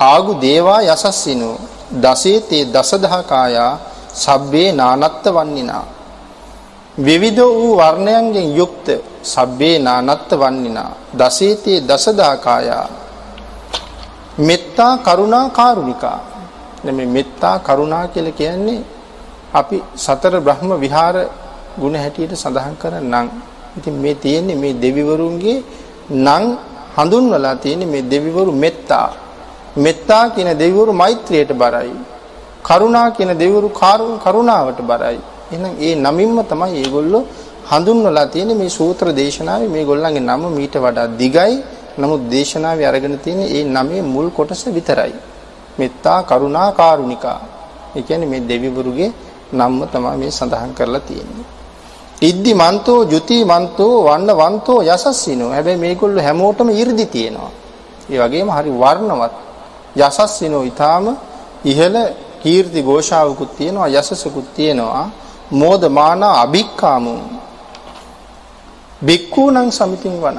ආගු 0.00 0.32
දේවා 0.40 0.80
යසස්සිනෝ 0.84 1.56
දසේ 1.94 2.40
තේ 2.40 2.64
දසදහ 2.66 3.14
කායා 3.26 3.72
සබ්බේ 4.14 4.72
නානත්ත 4.72 5.24
වන්නිනා. 5.26 5.84
විවිධ 6.98 7.42
වූ 7.52 7.76
වර්ණයන්ගෙන් 7.76 8.56
යුක්ත 8.56 8.86
සබ්බේ 9.24 9.78
නානත්ත 9.78 10.30
වන්නිනා. 10.32 10.90
දසේතේ 11.18 11.80
දසදාකායා. 11.80 12.88
මෙත්තා 14.38 14.98
කරුණා 14.98 15.50
කාරුණිකා 15.50 16.18
මේ 16.84 17.06
මෙත්තා 17.06 17.58
කරුණා 17.58 18.08
කියලා 18.08 18.32
කියන්නේ 18.32 18.80
අපි 19.52 19.82
සතර 19.96 20.34
බ්‍රහ්ම 20.40 20.70
විහාර 20.80 21.16
ගුණ 21.78 21.94
හැටියට 21.94 22.34
සඳහන් 22.34 22.76
කරනම් 22.76 23.28
ඉතින් 23.78 23.94
මේ 23.94 24.14
තියෙන්නේ 24.14 24.56
මේ 24.56 24.74
දෙවිවරුන්ගේ 24.74 25.62
නම් 26.10 26.44
හඳුන්වලා 26.96 27.56
තියෙන්නේ 27.56 27.86
මේ 27.86 28.10
දෙවිවරු 28.10 28.52
මෙත්තා. 28.54 29.08
මෙත්තා 29.76 30.30
කියන 30.30 30.58
දෙවිවරු 30.58 30.92
මෛත්‍රියට 30.92 31.52
බරයි. 31.52 31.92
කරුණා 32.64 33.08
කියන 33.10 33.32
දෙවිවරු 33.34 33.68
කරුණාවට 34.18 34.80
බරයි 34.82 35.20
එහෙනම් 35.50 35.74
ඒ 35.78 35.94
නමින්ම 35.98 36.38
තමයි 36.44 36.72
මේගොල්ලෝ 36.74 37.22
හඳුන්වලා 37.66 38.26
තියෙන්නේ 38.26 38.56
මේ 38.56 38.70
සූත්‍ර 38.70 39.06
දේශනාවේ 39.14 39.68
මේගොල්ලන්ගේ 39.68 40.22
නම 40.22 40.42
මීට 40.50 40.76
වඩා 40.76 41.08
දිගයි. 41.12 41.54
නමුත් 41.98 42.22
දේශනාවේ 42.30 42.86
අරගෙන 42.86 43.16
තියෙන්නේ 43.18 43.48
ඒ 43.50 43.64
නමේ 43.66 44.02
මුල් 44.04 44.28
කොටස 44.30 44.62
විතරයි. 44.68 45.14
මෙත්තා 45.78 46.18
කරුණා 46.22 46.68
කාරුණිකා. 46.72 47.38
ඒ 47.96 48.02
කියන්නේ 48.02 48.30
මේ 48.32 48.42
දෙවිවරුගේ 48.42 49.10
නම්ම 49.52 49.80
තමයි 49.86 50.16
මේ 50.16 50.30
සඳහන් 50.30 50.72
කරලා 50.74 51.02
තියෙන්නේ. 51.02 51.46
ඉද්දි 52.22 52.52
මන්තෝ 52.54 53.00
ජුති 53.04 53.38
මන්තෝ 53.44 53.94
වන්න 54.06 54.30
වන්තෝ 54.40 54.80
යසස්සිනෝ. 54.84 55.50
හැබැයි 55.50 55.78
මේගොල්ලෝ 55.78 56.22
හැමෝටම 56.22 56.68
이르දි 56.72 57.06
තියෙනවා. 57.06 57.52
ඒ 58.10 58.18
වගේම 58.18 58.48
හරි 58.48 58.70
වර්ණවත් 58.74 59.34
යසස්සිනෝ 59.98 60.62
ඊටාම 60.62 61.06
ඉහළ 61.64 61.96
කීර්ති 62.42 62.80
ഘോഷාවකුත් 62.82 63.50
තියෙනවා 63.58 63.88
යසසකුත් 63.90 64.48
තියෙනවා. 64.56 65.06
මෝදමාන 65.52 66.22
අභික්කාමු 66.22 67.14
බික්කූණං 69.02 69.70
සමිතින් 69.70 70.16
වන 70.22 70.38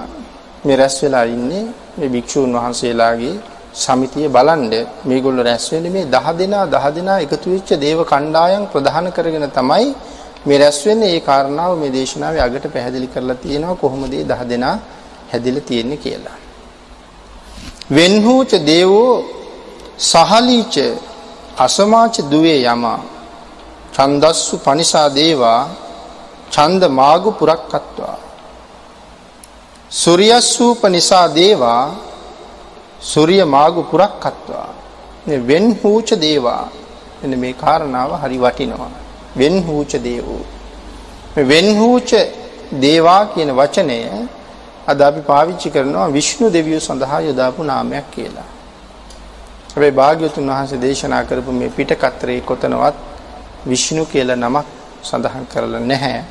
මේ 0.66 0.76
රැස් 0.76 0.96
වෙලා 1.04 1.26
ඉන්නේ 1.26 1.66
මේ 1.98 2.10
භික්ෂූන් 2.10 2.54
වහන්සේලාගේ 2.56 3.36
සමිතිය 3.76 4.28
බලන්න 4.30 4.74
මේගොල්ලෝ 5.04 5.44
රැස් 5.44 5.66
වෙන්නේ 5.72 5.92
මේ 5.92 6.06
10 6.08 6.38
දෙනා 6.40 6.66
10 6.68 6.96
දෙනා 6.98 7.20
එකතු 7.26 7.48
වෙච්ච 7.54 7.70
දේව 7.82 8.00
කණ්ඩායම් 8.04 8.64
ප්‍රධාන 8.74 9.08
කරගෙන 9.12 9.48
තමයි 9.52 9.88
මේ 10.46 10.58
රැස් 10.58 10.80
වෙන්නේ. 10.86 11.12
ඒ 11.16 11.22
කාරණාව 11.22 11.72
මේ 11.78 11.92
දේශනාවේ 11.92 12.44
අගට 12.48 12.66
පැහැදිලි 12.76 13.08
කරලා 13.08 13.42
තියෙනවා 13.44 13.76
කොහොමද 13.76 14.14
මේ 14.14 14.24
10 14.26 14.50
දෙනා 14.52 14.76
හැදිලා 15.32 15.68
තියෙන්නේ 15.70 15.98
කියලා. 15.98 16.38
වෙන්හූච 17.92 18.52
දේවෝ 18.66 19.14
සහලීච 20.02 20.76
අසමාච 21.66 22.16
දුවේ 22.32 22.60
යමා. 22.66 23.00
ඡන්දස්සු 23.96 24.56
පනිසා 24.58 25.08
දේවා. 25.10 25.62
ඡන්ද 26.52 26.84
මාගු 26.90 27.32
පුරක්කත්වා. 27.32 28.18
සූර්යස්සූප 29.92 30.82
නිසා 30.88 31.28
දේවා. 31.28 31.84
සූර්ය 33.02 33.38
මාගු 33.46 33.82
පුරක්කත්වා. 33.92 34.70
මේ 35.28 35.42
වෙන් 35.48 35.66
හූච 35.84 36.10
දේවා. 36.20 36.64
එන්න 37.24 37.34
මේ 37.40 37.54
කාරණාව 37.54 38.12
හරි 38.22 38.38
වටිනවා. 38.38 38.92
වෙන් 39.38 39.56
හූච 39.68 39.92
දේවෝ. 40.04 40.44
මේ 41.36 41.48
වෙන් 41.48 41.68
හූච 41.80 42.12
දේවා 42.82 43.26
කියන 43.26 43.50
වචනය 43.52 44.00
අද 44.88 45.02
අපි 45.02 45.22
පාවිච්චි 45.22 45.70
කරනවා 45.70 46.08
විෂ්ණු 46.08 46.48
දෙවියෝ 46.50 46.80
සඳහා 46.80 47.20
යොදාපු 47.20 47.64
නාමයක් 47.64 48.06
කියලා. 48.12 48.50
හැබැයි 49.72 49.96
භාග්‍යවතුන් 49.96 50.50
වහන්සේ 50.50 50.80
දේශනා 50.80 51.24
කරපු 51.24 51.52
මේ 51.52 51.70
පිටකතරේ 51.70 52.40
කොතනවත් 52.42 52.96
විෂ්ණු 53.70 54.04
කියලා 54.06 54.36
නමක් 54.38 54.66
සඳහන් 55.04 55.46
කරලා 55.52 55.82
නැහැ. 55.82 56.22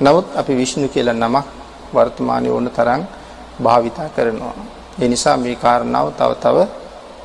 නමුත් 0.00 0.26
අපි 0.36 0.52
විෂ්ණු 0.60 0.86
කියලා 0.88 1.14
නමක් 1.14 1.46
වර්තමානයේ 1.94 2.52
ඕන 2.52 2.70
තරම් 2.70 3.02
භාවිතා 3.62 4.08
කරනවා. 4.16 4.54
ඒ 5.02 5.08
නිසා 5.08 5.36
මේ 5.36 5.56
කාරණාව 5.56 6.08
තව 6.18 6.30
තව 6.42 6.56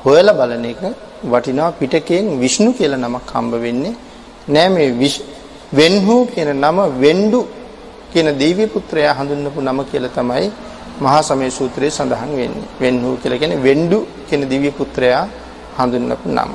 හොයලා 0.04 0.34
බලන 0.34 0.64
එක 0.64 0.82
වටිනවා 1.24 1.72
පිටකයෙන් 1.72 2.26
විෂ්ණු 2.40 2.70
කියලා 2.72 2.98
නමක් 2.98 3.30
හම්බ 3.34 3.52
වෙන්නේ 3.64 3.94
නෑ 4.48 4.68
මේ 4.68 5.10
වෙන්හු 5.72 6.16
කියන 6.32 6.50
නම 6.56 6.78
වෙන්ඩු 7.00 7.40
කියන 8.12 8.28
දේවී 8.38 8.66
පුත්‍රයා 8.66 9.14
හඳුන්වපු 9.14 9.60
නම 9.60 9.78
කියලා 9.84 10.16
තමයි 10.16 10.48
මහා 11.00 11.22
සමය 11.22 11.50
සූත්‍රයේ 11.50 11.90
සඳහන් 11.90 12.32
වෙන්නේ. 12.40 12.66
වෙන්හු 12.80 13.10
කියලා 13.22 13.38
කියන්නේ 13.38 13.64
වෙන්ඩු 13.68 13.98
කියන 14.28 14.42
දිව්‍ය 14.50 14.70
පුත්‍රයා 14.72 15.24
හඳුන්වපු 15.78 16.28
නම. 16.28 16.50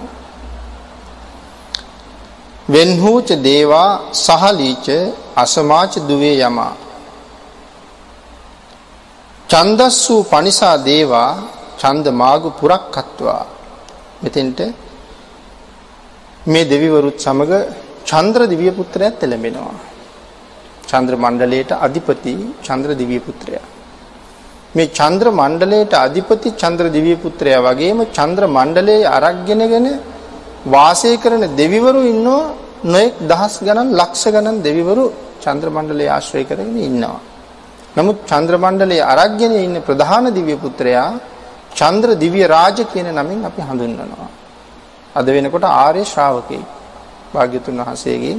වෙන්හූච 2.69 3.29
දේවා 3.47 3.89
සහලීච 4.25 4.87
අසමාච 5.35 5.93
දුවේ 6.09 6.35
යමා. 6.41 6.73
ඡන්දස්සු 9.49 10.15
පනිසා 10.31 10.75
දේවා 10.89 11.29
ඡන්ද 11.81 12.07
මාගු 12.13 12.49
පුරක්කත්වා. 12.59 13.43
මෙතෙන්ට 14.23 14.59
මේ 16.45 16.69
දෙවිවරුත් 16.71 17.17
සමග 17.19 17.51
චන්ද්‍ර 18.09 18.41
දිව්‍ය 18.51 18.69
පුත්‍රයාත් 18.71 19.23
එළඹෙනවා. 19.25 19.75
චන්ද්‍ර 20.89 21.15
මණ්ඩලයට 21.23 21.71
අධිපති 21.85 22.33
චන්ද්‍ර 22.63 22.91
දිව්‍ය 23.01 23.19
පුත්‍රයා 23.19 23.65
මේ 24.75 24.91
චන්ද්‍ර 24.91 25.27
මණ්ඩලයට 25.31 25.93
අධිපති 25.97 26.49
චන්ද්‍ර 26.53 26.87
දිව්‍ය 26.89 27.13
පුත්‍රයා 27.17 27.61
වගේම 27.67 27.99
චන්ද්‍ර 28.09 28.45
මණ්ඩලයේ 28.49 29.09
අරක්ගෙනගෙන 29.09 29.87
වාසය 30.67 31.11
කරන 31.17 31.43
දෙවිවරු 31.55 32.01
ඉන්නවා 32.13 32.43
නොඑක් 32.85 33.13
දහස් 33.21 33.55
ගණන් 33.59 33.89
ලක්ෂ 33.93 34.25
ගණන් 34.27 34.57
දෙවිවරු 34.61 35.05
චන්ද්‍ර 35.41 35.69
මණ්ඩලයේ 35.69 36.09
ආශ්‍රය 36.09 36.43
කරගෙන 36.43 36.77
ඉන්නවා. 36.79 37.19
නමුත් 37.95 38.17
චන්ද්‍ර 38.25 38.55
මණ්ඩලයේ 38.57 39.07
අරක්ගෙන 39.13 39.53
ඉන්න 39.57 39.77
ප්‍රධාන 39.81 40.27
දිව්‍ය 40.29 40.55
පුත්‍රයා 40.55 41.07
චන්ද්‍ර 41.73 42.09
දිව්‍ය 42.15 42.41
රාජ 42.45 42.77
කියන 42.85 43.09
නමින් 43.13 43.39
අපි 43.43 43.61
හඳුන්වනවා. 43.61 44.29
අද 45.15 45.27
වෙනකොට 45.27 45.65
ආර්ය 45.75 46.03
ශ්‍රාවකෙක්. 46.05 46.65
භාග්‍යතුන් 47.33 47.75
වහන්සේගේ 47.79 48.37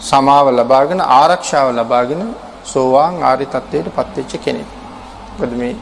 සමාව 0.00 0.46
ලබාගෙන 0.52 1.00
ආරක්ෂාව 1.12 1.68
ලබාගෙන 1.72 2.22
සෝවාන් 2.64 3.14
ආර්ය 3.22 3.46
තත්වයට 3.46 3.88
පත්වෙච්ච 3.90 4.32
කෙනෙක්. 4.38 4.79
මොකද 5.40 5.52
මේ 5.54 5.74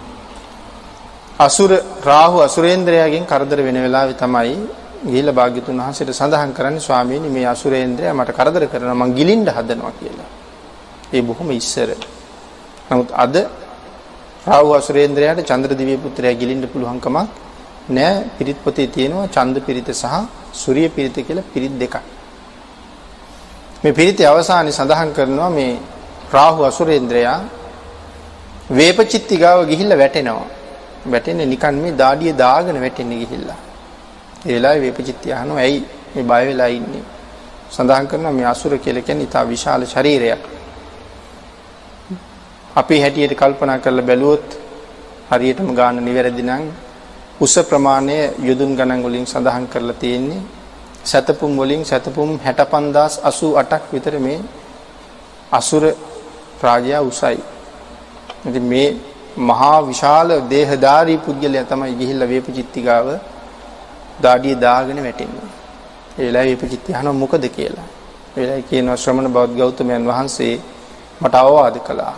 අසුර 1.39 1.71
රාහු 2.03 2.39
අසුරේන්ද්‍රයාගෙන් 2.41 3.25
කරදර 3.25 3.59
වෙන 3.61 3.77
වෙලාවේ 3.77 4.17
තමයි 4.17 4.55
ගිහිල්ලා 5.05 5.33
භාග්‍යතුන් 5.33 5.79
වහන්සේට 5.79 6.11
සඳහන් 6.13 6.53
කරන්නේ 6.53 6.81
ස්වාමීනි 6.81 7.29
මේ 7.29 7.47
අසුරේන්ද්‍රයා 7.47 8.15
මට 8.15 8.31
කරදර 8.33 8.63
කරනවා 8.67 8.97
මං 8.97 9.15
ගිලින්න 9.15 9.47
හදනවා 9.49 9.93
කියලා. 9.93 10.29
ඒ 11.13 11.23
බොහොම 11.23 11.51
ඉස්සර. 11.53 11.91
නමුත් 12.89 13.11
අද 13.15 13.35
රාහු 14.47 14.71
අසුරේන්ද්‍රයාට 14.73 15.43
චන්ද්‍ර 15.43 15.73
දිව්‍ය 15.75 15.97
පුත්‍රයා 15.97 16.35
ගිලින්න 16.35 16.65
පුළුවන්කමක් 16.67 17.17
නෑ. 17.91 18.15
පිරිත් 18.37 18.59
පොතේ 18.59 18.89
තියෙනවා 18.89 19.29
ඡන්ද 19.29 19.57
පිරිත 19.61 19.89
සහ 19.93 20.15
සූර්ය 20.53 20.89
පිරිත 20.89 21.17
කියලා 21.19 21.51
පිරිත් 21.53 21.75
දෙකක්. 21.75 21.95
මේ 23.83 23.93
පිරිතේ 23.93 24.27
අවසානයේ 24.27 24.73
සඳහන් 24.73 25.11
කරනවා 25.13 25.51
මේ 25.51 25.73
රාහු 26.33 26.61
අසුරේන්ද්‍රයා 26.65 27.39
වේපචිත්ති 28.71 29.37
ගාව 29.37 29.67
ගිහිල්ලා 29.67 29.99
වැටෙනවා. 29.99 30.47
වැටෙන්නේ 31.07 31.47
නිකන් 31.47 31.75
මේ 31.77 31.93
දාඩිය 31.95 32.33
දාගෙන 32.35 32.81
වැටෙන්නේ 32.81 33.19
ගිහිල්ලා. 33.19 33.57
ඒ 34.47 34.55
වෙලාවේ 34.55 34.83
වේපචිත්ති 34.83 35.33
අහනවා 35.33 35.59
ඇයි 35.59 35.81
මේ 36.15 36.25
බය 36.25 36.43
වෙලා 36.47 36.67
ඉන්නේ? 36.69 37.05
සඳහන් 37.71 38.07
කරනවා 38.07 38.33
මේ 38.33 38.47
අසුර 38.47 38.79
කියලා 38.79 39.03
කියන්නේ 39.03 39.25
ඉතා 39.25 39.45
විශාල 39.47 39.87
ශරීරයක්. 39.87 40.43
අපි 42.77 43.01
හැටියට 43.01 43.35
කල්පනා 43.35 43.79
කරලා 43.79 44.05
බැලුවොත් 44.05 44.47
හරියටම 45.31 45.71
ගාන 45.75 45.97
නිවැරදි 45.99 46.43
නම් 46.43 46.65
උස 47.41 47.55
ප්‍රමාණය 47.65 48.17
යොදුන් 48.41 48.73
ගණන් 48.77 49.03
වලින් 49.03 49.27
සඳහන් 49.27 49.67
කරලා 49.67 49.95
තියෙන්නේ 49.95 50.43
සතපුම් 51.05 51.53
වලින් 51.57 51.85
සතපුම් 51.85 52.31
65088ක් 52.39 53.85
විතර 53.93 54.15
මේ 54.19 54.41
අසුර 55.53 55.85
රාජයා 56.63 57.03
උසයි. 57.03 57.39
ඉතින් 58.47 58.65
මේ 58.65 58.89
මහා 59.41 59.79
විශාල 59.83 60.29
දේහධාරී 60.49 61.19
පුද්ගලයා 61.19 61.65
තමයි 61.65 61.95
ගිහිල්ලා 61.95 62.29
වේපචිත්තිගාව 62.29 63.09
දාඩිය 64.23 64.57
දාගෙන 64.57 65.03
වැටෙන්නේ. 65.03 65.49
ඒ 66.19 66.27
වෙලාවේ 66.27 66.55
වේපචිත්ති 66.55 66.95
අහනවා 66.95 67.13
මොකද 67.15 67.45
කියලා. 67.49 67.89
ඒ 68.31 68.41
වෙලාවේ 68.41 68.63
කියනවා 68.63 68.97
ශ්‍රමණ 68.97 69.33
බෞද්ධ 69.33 69.55
ගෞතමයන් 69.57 70.05
වහන්සේ 70.05 70.55
මට 71.21 71.35
අවවාද 71.37 71.77
කළා. 71.81 72.15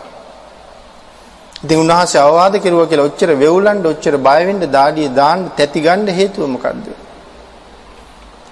ඉතින් 1.65 1.79
උන්වහන්සේ 1.79 2.21
අවවාද 2.21 2.55
කෙරුවා 2.59 2.87
කියලා 2.87 3.09
ඔච්චර 3.11 3.31
වෙවුලන්න 3.35 3.87
ඔච්චර 3.87 4.15
බය 4.19 4.41
වෙන්න 4.47 4.63
දාඩිය 4.71 5.09
දාන්න 5.11 5.41
තැති 5.57 5.81
ගන්න 5.81 6.09
හේතුව 6.11 6.49
මොකද්ද? 6.49 6.87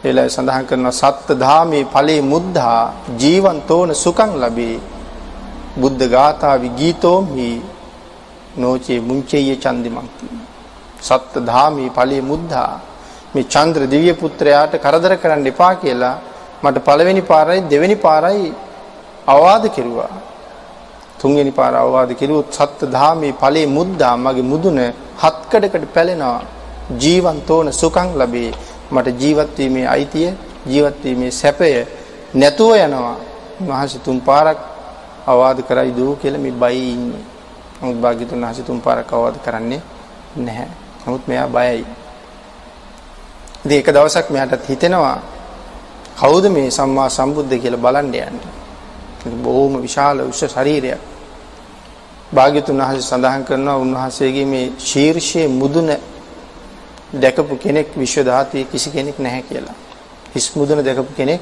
එලයි 0.04 0.28
සඳහන් 0.28 0.64
කරන 0.66 0.90
සත්ත 0.92 1.28
ධාමේ 1.36 1.84
ඵලේ 1.86 2.20
මුද්ධා 2.24 2.82
ජීවන්තෝන 3.18 3.90
සුඛං 3.96 4.32
ලැබේ 4.36 4.76
බුද්ධ 5.80 6.04
ගාථාවි 6.14 6.68
ගීතෝමි 6.70 7.48
නොචේ 8.56 9.00
මුංචේය 9.00 9.56
චන්දිමන්ති. 9.56 10.26
සත්ත 11.00 11.34
ධාමේ 11.40 11.90
ඵලේ 11.90 12.22
මුද්ධා. 12.22 12.72
මේ 13.34 13.44
චන්ද්‍ර 13.44 13.82
දිව්‍ය 13.86 14.12
පුත්‍රයාට 14.14 14.74
කරදර 14.84 15.12
කරන්න 15.16 15.46
එපා 15.46 15.74
කියලා 15.74 16.16
මට 16.62 16.78
පළවෙනි 16.78 17.22
පාරයි 17.22 17.60
දෙවෙනි 17.62 17.96
පාරයි 17.96 18.48
අවවාද 19.26 19.64
කෙරුවා. 19.68 20.12
තුන්වෙනි 21.20 21.52
පාර 21.52 21.74
අවවාද 21.74 22.10
කෙරුවොත් 22.14 22.48
සත්ත 22.52 22.80
ධාමේ 22.86 23.32
ඵලේ 23.32 23.66
මුද්දා 23.68 24.14
මගේ 24.16 24.48
මුදුන 24.52 24.78
හත්කඩකට 25.22 25.86
පැලෙනවා. 25.94 26.40
ජීවන්තෝන 26.94 27.68
සුඛං 27.72 28.10
ලැබේ. 28.14 28.50
මට 28.92 29.08
ජීවත් 29.20 29.56
වීමේ 29.58 29.86
අයිතිය 29.86 30.28
ජීවත් 30.66 30.98
වීමේ 31.04 31.30
සැපය 31.32 31.70
නැතුව 32.34 32.72
යනවා. 32.76 33.16
මහසි 33.60 33.98
තුන් 33.98 34.18
පාරක් 34.20 34.58
අවවාද 35.28 35.58
කරයි 35.62 35.92
දූ 35.92 36.16
කියලා 36.16 36.40
මේ 36.40 36.52
බයි 36.54 36.82
ඉන්නේ. 36.90 37.24
නමුත් 37.80 37.96
භාග්‍යතුන් 37.96 38.40
වහන්සේ 38.40 38.64
තුන් 38.64 38.80
පාරක් 38.80 39.12
අවවාද 39.12 39.36
කරන්නේ 39.38 39.82
නැහැ. 40.38 40.68
නමුත් 41.06 41.22
මෙයා 41.26 41.48
බයයි. 41.48 41.84
ඉතින් 43.64 43.78
එක 43.78 43.88
දවසක් 43.88 44.30
මෙයාටත් 44.30 44.68
හිතෙනවා 44.68 45.18
කවුද 46.16 46.44
මේ 46.48 46.70
සම්මා 46.70 47.08
සම්බුද්ධ 47.08 47.54
කියලා 47.54 47.80
බලන්න 47.80 48.06
යන්නේ? 48.06 48.52
බොහොම 49.36 49.80
විශාල 49.80 50.20
උෂ 50.22 50.42
ශරීරයක්. 50.46 51.00
භාග්‍යතුන් 52.32 52.78
වහන්සේ 52.78 53.02
සඳහන් 53.02 53.44
කරනවා 53.44 53.76
උන්වහන්සේගේ 53.76 54.46
මේ 54.46 54.72
ශීර්ෂයේ 54.80 55.48
මුදුන 55.50 55.88
දැකපු 57.14 57.54
කෙනෙක් 57.56 57.88
විශ්ව 57.96 58.24
ධාතුවේ 58.24 58.64
කිසි 58.64 58.90
කෙනෙක් 58.90 59.18
නැහැ 59.18 59.42
කියලා. 59.42 59.76
හිස් 60.34 60.46
මුදුන 60.56 60.84
දැකපු 60.84 61.12
කෙනෙක් 61.16 61.40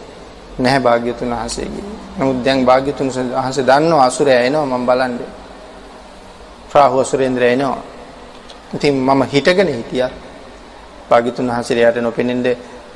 නැහැ 0.59 0.81
භාග්‍යතුන් 0.81 1.31
වහන්සේගේ. 1.31 1.85
නමුත් 2.19 2.45
දැන් 2.45 2.65
භාග්‍යතුන් 2.65 3.09
වහන්සේ 3.09 3.65
දන්නවා 3.65 4.07
අසුරය 4.07 4.33
එනවා 4.33 4.67
මම 4.69 4.87
බලන්නේ. 4.87 5.29
රාහු 6.73 7.01
අසුරේන්ද්‍රය 7.01 7.47
එනවා. 7.53 7.79
ඉතින් 8.75 8.95
මම 8.97 9.23
හිටගෙන 9.25 9.69
හිටියත් 9.71 10.13
භාග්‍යතුන් 11.11 11.47
වහන්සේට 11.49 11.97
නොපෙනෙන්න 11.97 12.45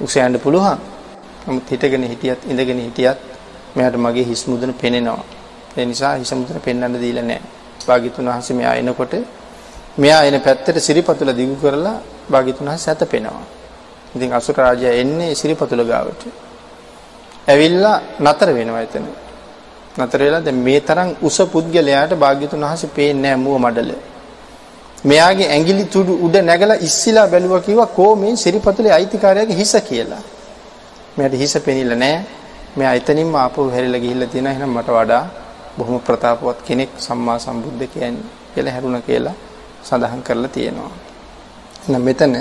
උසයන්ඩ 0.01 0.37
පුළුවන්. 0.38 0.79
නමුත් 1.46 1.70
හිටගෙන 1.70 2.03
හිටියත් 2.03 2.40
ඉඳගෙන 2.44 2.79
හිටියත් 2.79 3.18
මෙයාට 3.75 3.96
මගේ 3.96 4.25
හිස් 4.25 4.46
මුදුන 4.46 4.75
පෙනෙනවා. 4.75 5.25
ඒ 5.77 5.85
නිසා 5.85 6.14
හිස් 6.14 6.33
මුදුන 6.33 6.61
පෙන්වන්න 6.61 6.94
දීලා 6.94 7.25
නැහැ. 7.25 7.42
භාග්‍යතුන් 7.87 8.27
වහන්සේ 8.27 8.57
මෙයා 8.57 8.75
එනකොට 8.75 9.14
මෙයා 9.96 10.23
එන 10.23 10.40
පැත්තට 10.40 10.77
සිරිපතුල 10.79 11.31
දිගු 11.33 11.57
කරලා 11.57 11.99
භාග්‍යතුන් 12.31 12.66
වහන්සේ 12.66 12.85
සැතපෙනවා. 12.87 13.44
ඉතින් 14.16 14.33
අසුර 14.33 14.57
රාජයා 14.57 14.94
එන්නේ 14.94 15.35
සිරිපතුල 15.35 15.85
ගාවට. 15.85 16.50
ඇවිල්ලා 17.48 17.96
නතර 18.20 18.48
වෙනවා 18.53 18.83
එතන. 18.83 19.07
නතර 19.98 20.18
වෙලා 20.18 20.40
දැන් 20.40 20.57
මේ 20.57 20.81
තරම් 20.81 21.11
උස 21.22 21.38
පුද්ගලයාට 21.53 22.12
භාග්‍යතුන් 22.14 22.61
වහන්සේ 22.61 22.90
පේන්නේ 22.96 23.22
නැහැ 23.22 23.44
මුව 23.44 23.57
මඩල. 23.59 23.90
මෙයාගේ 25.05 25.48
ඇඟිලි 25.48 25.85
තුඩු 25.85 26.12
උඩ 26.26 26.37
නැගලා 26.42 26.79
ඉස්සිලා 26.79 27.26
බැලුවා 27.29 27.61
කිව්වා 27.61 27.87
කෝ 27.88 28.12
මේ 28.16 28.37
සිරිපතුලේ 28.37 28.92
අයිතිකාරයාගේ 28.92 29.57
හිස 29.57 29.74
කියලා. 29.88 30.22
මෙයාට 31.16 31.35
හිස 31.35 31.55
පෙනිලා 31.66 31.96
නැහැ. 31.96 32.24
මෙයා 32.76 32.94
එතනින්ම 32.94 33.35
ආපහු 33.35 33.70
හැරිලා 33.70 34.00
ගිහිල්ලා 34.00 34.29
තියෙනවා 34.29 34.53
එහෙනම් 34.53 34.72
මට 34.76 34.88
වඩා 34.88 35.24
බොහොම 35.79 36.00
ප්‍රතාපවත් 36.00 36.59
කෙනෙක් 36.66 36.90
සම්මා 36.98 37.38
සම්බුද්ධ 37.38 37.88
කියන්නේ 37.88 38.29
කියලා 38.55 38.72
හැරුණා 38.72 39.00
කියලා 39.00 39.35
සඳහන් 39.85 40.22
කරලා 40.22 40.48
තියෙනවා. 40.48 40.92
එහෙනම් 41.83 42.03
මෙතන 42.03 42.35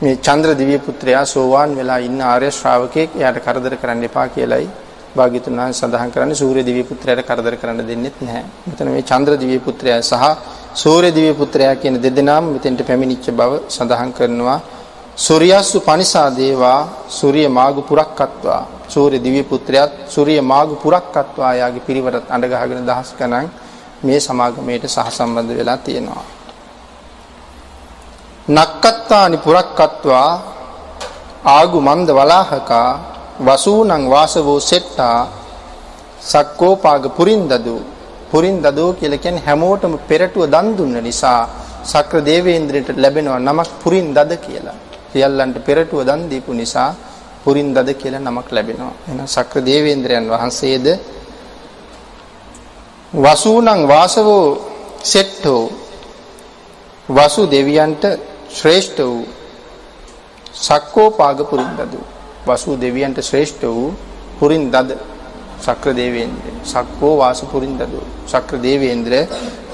මේ 0.00 0.16
චන්ද්‍ර 0.18 0.50
දිව්‍ය 0.54 0.76
පුත්‍රයා 0.78 1.24
සෝවාන් 1.26 1.70
වෙලා 1.74 1.98
ඉන්න 1.98 2.20
ආර්ය 2.24 2.48
ශ්‍රාවකෙක් 2.50 3.16
එයාට 3.18 3.38
කරදර 3.40 3.74
කරන්න 3.74 4.04
එපා 4.08 4.26
කියලයි 4.28 4.66
භාග්‍යතුන් 5.16 5.58
වහන්සේ 5.58 5.78
සඳහන් 5.78 6.12
කරන්නේ 6.14 6.36
සූර්ය 6.36 6.62
දිව්‍ය 6.62 6.82
පුත්‍රයාට 6.84 7.22
කරදර 7.22 7.54
කරන්න 7.56 7.80
දෙන්නෙත් 7.82 8.16
නැහැ. 8.20 8.44
මෙතන 8.68 8.88
මේ 8.88 9.02
චන්ද්‍ර 9.02 9.34
දිව්‍ය 9.36 9.58
පුත්‍රයා 9.58 9.98
සහ 10.02 10.14
සූර්ය 10.74 11.10
දිව්‍ය 11.10 11.32
පුත්‍රයා 11.34 11.74
කියන 11.74 11.98
දෙදෙනාම 11.98 12.44
මෙතෙන්ට 12.54 12.80
පැමිණිච්ච 12.82 13.26
බව 13.32 13.50
සඳහන් 13.68 14.12
කරනවා. 14.12 14.58
සූර්යස්සු 15.18 15.78
පනිසා 15.82 16.28
දේවා 16.32 16.80
සූර්ය 17.10 17.42
මාගු 17.50 17.82
පුරක්කත්වා 17.82 18.62
සූර්ය 18.88 19.18
දිව්‍ය 19.18 19.42
පුත්‍රයාත් 19.44 19.92
සූර්ය 20.08 20.40
මාගු 20.44 20.74
පුරක්කත්වා 20.76 21.52
යාගේ 21.54 21.86
පිරිවරත් 21.88 22.26
අඬ 22.28 22.50
ගහගෙන 22.52 22.86
දහස් 22.86 23.10
ගණන් 23.18 23.46
මේ 24.00 24.20
සමාගමයට 24.20 24.84
සහසම්බන්ධ 24.88 25.56
වෙලා 25.56 25.78
තියෙනවා. 25.78 26.37
නක්කත්තානි 28.48 29.36
පුරක්කත්වා 29.38 30.30
ආගු 31.46 31.78
මන්ද 31.80 32.08
වලාහකා 32.10 32.90
වසූනං 33.40 34.04
වාසවෝ 34.06 34.60
සෙට්ටා 34.62 35.18
සක්කෝපාග 36.22 37.04
පුරින්දදු 37.10 37.76
පුරින්දදු 38.32 38.84
කියලා 38.94 39.18
කියන්නේ 39.18 39.44
හැමෝටම 39.44 39.94
පෙරටුව 40.00 40.44
දන් 40.46 40.68
දුන්න 40.76 40.96
නිසා 41.00 41.40
සක්‍ර 41.84 42.18
දේවේන්ද්‍රයට 42.20 42.88
ලැබෙනවා 42.96 43.38
නමක් 43.38 43.68
පුරින්දද 43.82 44.32
කියලා. 44.38 44.76
සියල්ලන්ට 45.10 45.58
පෙරටුව 45.60 46.00
දන් 46.02 46.22
දීපු 46.30 46.52
නිසා 46.52 46.90
පුරින්දද 47.44 47.88
කියලා 47.94 48.20
නමක් 48.20 48.48
ලැබෙනවා. 48.50 48.94
එහෙනම් 49.04 49.28
සක්‍ර 49.28 49.60
දේවේන්ද්‍රයන් 49.62 50.26
වහන්සේද 50.26 50.86
වසූනං 53.12 53.80
වාසවෝ 53.86 54.46
සෙට්ටෝ 55.04 55.62
වසු 57.08 57.42
දෙවියන්ට 57.46 58.04
ශ්‍රේෂ්ඨ 58.48 59.00
වූ 59.00 59.26
සක්කෝපාග 60.56 61.38
පුරින්දදු 61.50 62.00
වසු 62.46 62.76
දෙවියන්ට 62.76 63.18
ශ්‍රේෂ්ඨ 63.20 63.64
වූ 63.66 63.88
පුරින්දද 64.38 64.76
සක්‍ර 65.60 65.92
දේවේන්ද්‍ර 65.92 66.46
සක්කෝ 66.64 67.14
වාස 67.16 67.40
පුරින්දදු 67.44 68.00
සක්‍ර 68.26 68.56
දේවේන්ද්‍ර 68.58 69.14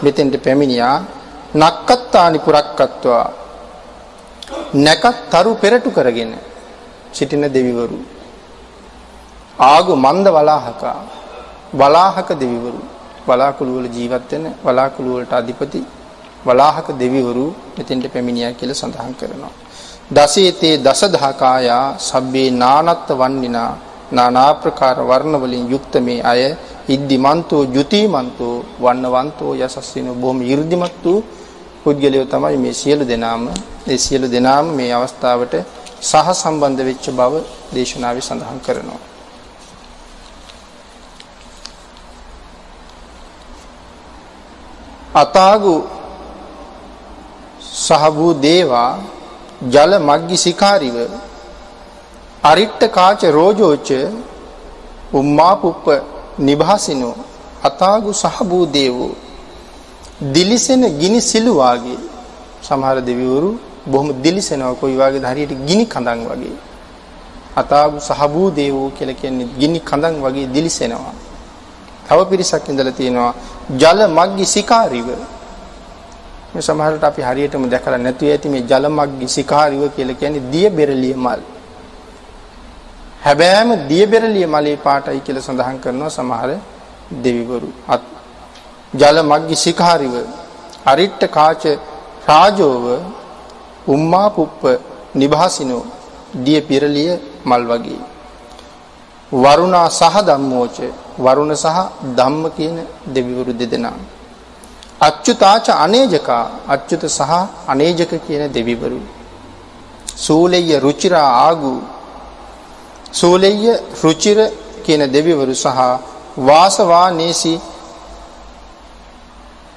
මෙතෙන්ට 0.03 0.35
පැමිණියා. 0.45 0.97
නක්කත්තානි 1.55 2.39
පුරක්කත්වා 2.39 3.27
නැකත් 4.77 5.17
තරු 5.31 5.55
පෙරටු 5.55 5.91
කරගෙන 5.91 6.33
සිටින 7.13 7.45
දෙවිවරු. 7.49 7.99
ආගු 9.59 9.93
මන්ද 9.97 10.27
වලාහක 10.29 10.83
වලාහක 11.73 12.29
දෙවිවරු. 12.35 12.81
වලාකුළු 13.27 13.73
වල 13.77 13.89
ජීවත් 13.89 14.31
වෙන 14.33 14.45
වලාකුළු 14.65 15.11
වලට 15.15 15.33
අධිපති 15.33 15.81
වලාහක 16.45 16.89
දෙවිවරු 16.95 17.47
මෙතෙන්ට 17.77 18.07
පැමිණියා 18.09 18.53
කියලා 18.53 18.75
සඳහන් 18.75 19.15
කරනවා. 19.15 19.53
දසේතේ 20.11 20.75
දසදහකායා 20.79 21.87
සබ්බේ 22.01 22.49
නානත්ත 22.53 23.09
වන්නිනා 23.13 23.73
නානාප්‍රකාර 24.13 24.99
වර්ණවලින් 25.03 25.71
යුක්ත 25.71 25.95
මේ 25.99 26.21
අය 26.23 26.43
ඉද්දිමන්තෝ 26.89 27.63
ජුතිමන්තෝ 27.67 28.57
වන්නවන්තෝ 28.79 29.53
යසස්සින 29.57 30.09
බොහොම 30.15 30.43
이르දිමත් 30.43 31.05
වූ 31.05 31.25
පුද්ගලයෝ 31.85 32.27
තමයි 32.27 32.57
මේ 32.57 32.75
සියලු 32.75 33.05
දෙනාම 33.05 33.49
ඒ 33.87 33.99
සියලු 33.99 34.27
දෙනාම 34.27 34.67
මේ 34.73 34.93
අවස්ථාවට 34.93 35.55
සහ 36.03 36.29
සම්බන්ධ 36.35 36.83
වෙච්ච 36.83 37.07
බව 37.11 37.33
දේශනාවේ 37.75 38.21
සඳහන් 38.21 38.61
කරනවා. 38.61 39.03
අතාගු 45.15 45.75
සහබූ 47.75 48.33
දේවා 48.35 48.93
ජල 49.69 49.93
මග්ගි 50.01 50.37
සිකාරිව 50.37 50.97
අරිට්ට 52.43 52.83
කාච 52.97 53.21
රෝජෝච 53.31 53.89
උම්මා 55.13 55.55
පුප්ප 55.57 55.87
නිභාසිනෝ 56.39 57.15
අතාගු 57.63 58.11
සහබූ 58.15 58.67
දේවෝ. 58.69 59.15
දිලිසෙන 60.33 60.83
ගිනි 61.01 61.21
සිලු 61.21 61.53
වාගේ 61.55 61.99
සමහර 62.63 62.97
දෙවිවරු 63.01 63.51
බොහොම 63.87 64.09
දිලිසෙනවා 64.23 64.75
කොයි 64.75 64.97
වගේද 64.97 65.25
හරියට 65.25 65.53
ගිනි 65.67 65.85
කඳන් 65.87 66.21
වගේ. 66.29 66.57
අතාගු 67.57 67.99
සහබූ 68.01 68.49
දේවෝ 68.53 68.89
කියලා 68.91 69.15
කියන්නේ 69.15 69.49
ගිනි 69.59 69.81
කඳන් 69.81 70.17
වගේ 70.23 70.47
දිලිසෙනවා. 70.47 71.15
තව 72.07 72.19
පිරිසක් 72.31 72.69
ඉඳලා 72.69 72.93
තියෙනවා 72.93 73.35
ජල 73.73 74.01
මග්ගි 74.09 74.47
සිකාරිව. 74.47 75.09
මේ 76.55 76.63
සමහරට 76.63 77.05
අපි 77.05 77.23
හරියටම 77.23 77.67
දැකලා 77.69 78.05
නැතුව 78.07 78.29
ඇති 78.29 78.49
මේ 78.49 78.65
ජල 78.71 78.87
මග්ගි 78.91 79.29
සිකාරිව 79.29 79.83
කියලා 79.97 80.21
කියන්නේ 80.21 80.47
දිය 80.53 80.69
බෙරළිය 80.71 81.17
මල් 81.17 81.43
හැබෑම 83.25 83.71
දියබෙරළිය 83.89 84.47
මලේ 84.47 84.77
පාටයි 84.77 85.21
කියලා 85.21 85.47
සඳහන් 85.47 85.77
කරනවා 85.77 86.11
සමහර 86.11 86.51
දෙවිවරු. 87.25 87.69
ජල 88.95 89.19
මග්ගි 89.23 89.57
සිකාරිව 89.57 90.15
අරිට්ට 90.87 91.23
කාච 91.37 91.63
රාජෝව 92.29 92.85
උම්මා 93.89 94.29
පුප්ප 94.31 94.63
නිභාසිනෝ 95.15 95.83
දිය 96.45 96.61
පිරලිය 96.61 97.11
මල් 97.47 97.65
වගේ. 97.71 98.03
වරුණා 99.33 99.89
සහ 99.91 100.17
ධම්මෝච 100.29 100.77
වරුණ 101.19 101.55
සහ 101.55 101.79
ධම්ම 102.19 102.45
කියන 102.57 102.77
දෙවිවරු 103.15 103.53
දෙදෙනා. 103.53 103.99
අච්චුතාච 105.05 105.67
අනේජකා 105.77 106.45
අච්චුත 106.69 107.03
සහ 107.09 107.31
අනේජක 107.69 108.13
කියන 108.21 108.45
දෙවිවරු. 108.51 109.01
සූලෙය 110.17 110.71
රුචිරා 110.79 111.31
ආගු 111.41 111.73
සූලෙය්‍ය 113.13 113.67
රුචිර 114.03 114.39
කියන 114.85 115.03
දෙවිවරු 115.09 115.55
සහ 115.55 115.79
වාසවා 116.39 117.09
නේසි 117.13 117.55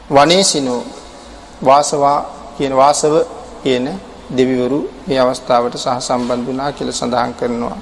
වනේසිනෝ 0.10 0.84
වාසවා 1.62 2.20
කියන 2.58 2.74
වාසව 2.74 3.14
කියන 3.64 3.86
දෙවිවරු 4.30 4.80
මේ 5.08 5.20
අවස්ථාවට 5.20 5.76
සහ 5.76 5.88
සම්බන්ධ 6.00 6.46
වුණා 6.46 6.72
කියලා 6.72 6.94
සඳහන් 6.94 7.34
කරනවා. 7.34 7.78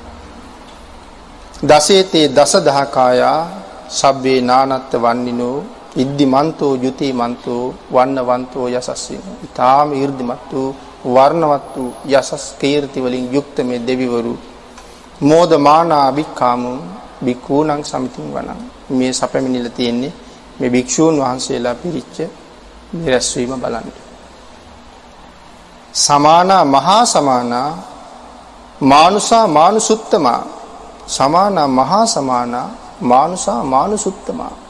දසේතේ 1.63 2.27
දසදහකායා 2.29 3.41
සබ්බේ 3.89 4.39
නානත්ත 4.41 4.91
වන්නිනෝ 4.95 5.57
ඉද්දිමන්තෝ 5.95 6.75
ජුතිමන්තෝ 6.75 7.73
වන්නවන්තෝ 7.93 8.67
යසස්සිනෝ. 8.69 9.35
ඊටාම 9.43 9.93
ඊර්ධිමත් 9.93 10.51
වූ 10.51 10.75
වර්ණවත් 11.05 11.75
වූ 11.75 11.91
යසස් 12.07 12.43
කීර්ති 12.59 13.03
වලින් 13.03 13.33
යුක්ත 13.33 13.57
මේ 13.59 13.79
දෙවිවරු 13.79 14.33
මෝදමානා 15.21 16.11
භික්ඛාමු 16.11 16.71
භික්ඛූණං 17.25 17.83
සමිතින් 17.83 18.33
වණං 18.33 18.61
මේ 18.89 19.13
සැපමිනිල 19.13 19.69
තියෙන්නේ 19.69 20.13
මේ 20.59 20.69
භික්ෂූන් 20.69 21.19
වහන්සේලා 21.19 21.75
පිරිච්ච 21.75 22.17
මේ 22.93 23.11
රැස්වීම 23.11 23.53
බලන්න. 23.55 23.89
සමානා 25.93 26.65
මහා 26.65 27.05
සමානා 27.05 27.69
මානුසා 28.81 29.47
මානුසුත්තමා 29.49 30.43
සමානා 31.07 31.67
මහා 31.69 32.05
සමානා 32.05 32.69
මානුසා 33.01 33.63
මානුසුත්තමා 33.65 34.51
මේ 34.51 34.64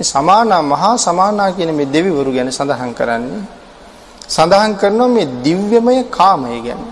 සමානා 0.00 0.62
මහා 0.62 0.96
සමානා 0.96 1.52
කියන 1.52 1.74
මේ 1.74 1.86
දෙවිවරු 1.86 2.32
ගැන 2.32 2.50
සඳහන් 2.50 2.92
කරන්නේ 2.94 3.40
සඳහන් 4.28 4.76
කරනවා 4.76 5.08
මේ 5.08 5.26
දිව්‍යමය 5.44 6.04
කාමය 6.10 6.60
ගැන. 6.60 6.82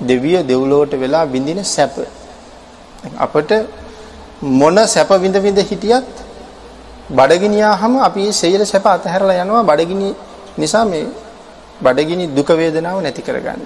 දෙවිය 0.00 0.42
දෙව්ලොවට 0.42 0.94
වෙලා 0.94 1.24
විඳින 1.26 1.64
සැප. 1.64 1.96
අපට 3.18 3.52
මොන 4.42 4.76
සැප 4.86 5.10
විඳ 5.20 5.36
විඳ 5.36 5.58
හිටියත් 5.58 6.12
බඩගිනියාම 7.10 7.94
අපි 7.98 8.20
මේ 8.20 8.32
සෙයල 8.32 8.64
සැප 8.64 8.86
අතහැරලා 8.86 9.42
යනවා 9.44 9.62
බඩගිනි 9.62 10.14
නිසා 10.58 10.84
මේ 10.84 11.06
බඩගිනි 11.82 12.24
දුක 12.34 12.48
වේදනාව 12.50 13.02
නැති 13.02 13.22
කරගන්න. 13.22 13.62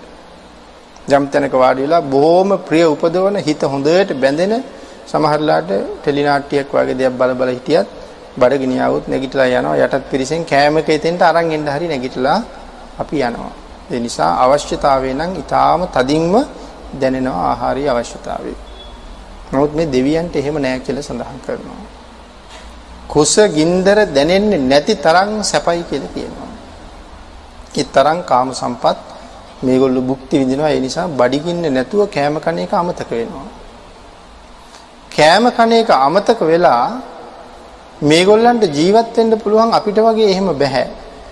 යම් 1.08 1.24
තැනක 1.28 1.52
වාඩි 1.54 1.82
වෙලා 1.82 2.02
බොහොම 2.02 2.50
ප්‍රිය 2.68 2.84
උපදවන 2.84 3.36
හිත 3.38 3.62
හොඳට 3.62 4.10
බැඳෙන 4.22 4.54
සමහරලාට 5.06 5.70
ටෙලි 6.02 6.22
නාට්‍යයක් 6.22 6.72
වගේ 6.72 6.94
දෙයක් 6.94 7.12
බල 7.12 7.32
බල 7.34 7.50
හිටියත් 7.50 7.86
බඩගිනි 8.36 8.76
આવුත් 8.78 9.08
නැගිටලා 9.08 9.48
යනවා 9.50 9.76
යටත් 9.78 10.04
පිරිසෙන් 10.10 10.44
කෑමක 10.44 10.88
එතෙන්ට 10.88 11.22
අරන් 11.22 11.50
එන්න 11.52 11.66
හරි 11.66 11.86
නැගිටලා 11.88 12.38
අපි 12.98 13.16
යනවා. 13.20 13.52
ඒ 13.90 14.00
නිසා 14.00 14.30
අවශ්‍යතාවය 14.44 15.10
නම් 15.14 15.32
ඊටාම 15.34 15.82
තදින්ම 15.88 16.34
දැනෙනවා 17.00 17.44
ආහාරයේ 17.50 17.90
අවශ්‍යතාවය. 17.90 18.52
නමුත් 19.52 19.72
මේ 19.74 19.86
දෙවියන්ට 19.86 20.36
එහෙම 20.36 20.56
නෑ 20.58 20.80
කියලා 20.80 21.02
සඳහන් 21.02 21.40
කරනවා. 21.46 21.82
කුස 23.08 23.34
ගින්දර 23.56 23.98
දැනෙන්නේ 24.08 24.62
නැති 24.62 24.94
තරම් 24.96 25.30
සැපයි 25.42 25.82
කියලා 25.82 26.14
කියනවා. 26.14 26.50
ඒ 27.74 27.84
තරම් 27.86 28.18
කාම 28.22 28.48
සම්පත් 28.52 28.98
මේගොල්ලෝ 29.62 30.02
භුක්ති 30.02 30.40
විඳිනවා 30.40 30.70
ඒ 30.70 30.80
නිසා 30.80 31.08
බඩගින්න 31.10 31.64
නැතුව 31.72 32.00
කෑම 32.08 32.36
කන 32.38 32.58
එක 32.58 32.72
අමතක 32.74 33.10
වෙනවා. 33.12 33.48
කෑම 35.10 35.44
කන 35.50 35.72
එක 35.72 35.90
අමතක 35.98 36.40
වෙලා 36.42 36.84
මේගොල්ලන්ට 38.02 38.64
ජීවත් 38.68 39.16
වෙන්න 39.16 39.38
පුළුවන් 39.38 39.72
අපිට 39.72 39.96
වගේ 39.98 40.30
එහෙම 40.30 40.48
බෑ. 40.54 40.86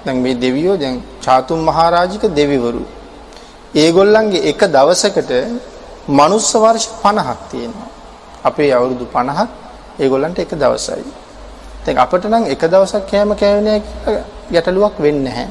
දැන් 0.04 0.16
මේ 0.18 0.34
දෙවියෝ 0.34 0.76
දැන් 0.76 1.02
චාතුම් 1.20 1.60
මහරජික 1.60 2.22
දෙවිවරු. 2.30 2.82
ඒගොල්ලන්ගේ 3.74 4.48
එක 4.50 4.60
දවසකට 4.66 5.32
මනුස්ස 6.08 6.54
වර්ෂ 6.54 6.88
50ක් 7.02 7.36
තියෙනවා. 7.50 7.88
අපේ 8.44 8.72
අවුරුදු 8.72 9.04
50ක් 9.06 9.48
ඒගොල්ලන්ට 9.98 10.38
එක 10.38 10.52
දවසයි. 10.52 11.04
දැන් 11.84 11.98
අපිට 11.98 12.24
නම් 12.24 12.44
එක 12.46 12.62
දවසක් 12.62 13.04
කෑම 13.10 13.30
කෑවෙන්නේ 13.34 13.82
කියලා 13.82 14.24
ගැටලුවක් 14.50 14.94
වෙන්නේ 14.98 15.24
නැහැ. 15.26 15.48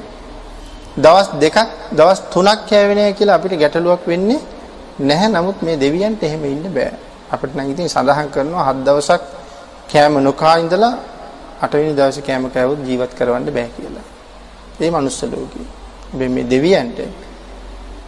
දවස් 0.96 1.28
දෙකක් 1.36 1.58
දවස් 1.92 2.20
තුනක් 2.32 2.60
කෑවෙන්නේ 2.70 3.14
කියලා 3.14 3.36
අපිට 3.36 3.54
ගැටලුවක් 3.54 4.02
වෙන්නේ 4.08 4.42
නැහැ. 5.00 5.30
නමුත් 5.30 5.62
මේ 5.62 5.78
දෙවියන්ට 5.78 6.24
එහෙම 6.24 6.44
ඉන්න 6.46 6.66
බෑ. 6.74 6.92
අපිට 7.32 7.56
නම් 7.56 7.70
ඉතින් 7.70 7.88
සඳහන් 7.88 8.28
කරනවා 8.34 8.66
හත් 8.68 8.78
දවසක් 8.86 9.43
කෑම 9.90 10.16
නොකා 10.20 10.56
ඉඳලා 10.58 10.96
අටවෙනි 11.62 11.94
දවසේ 11.94 12.24
කෑම 12.24 12.50
කෑවොත් 12.50 12.82
ජීවත් 12.82 13.14
කරවන්න 13.14 13.46
බෑ 13.50 13.70
කියලා. 13.70 14.08
ඒ 14.80 14.92
මනුස්ස 14.92 15.24
ලෝකේ. 15.26 15.68
මේ 16.14 16.46
දෙවියන්ට 16.46 17.00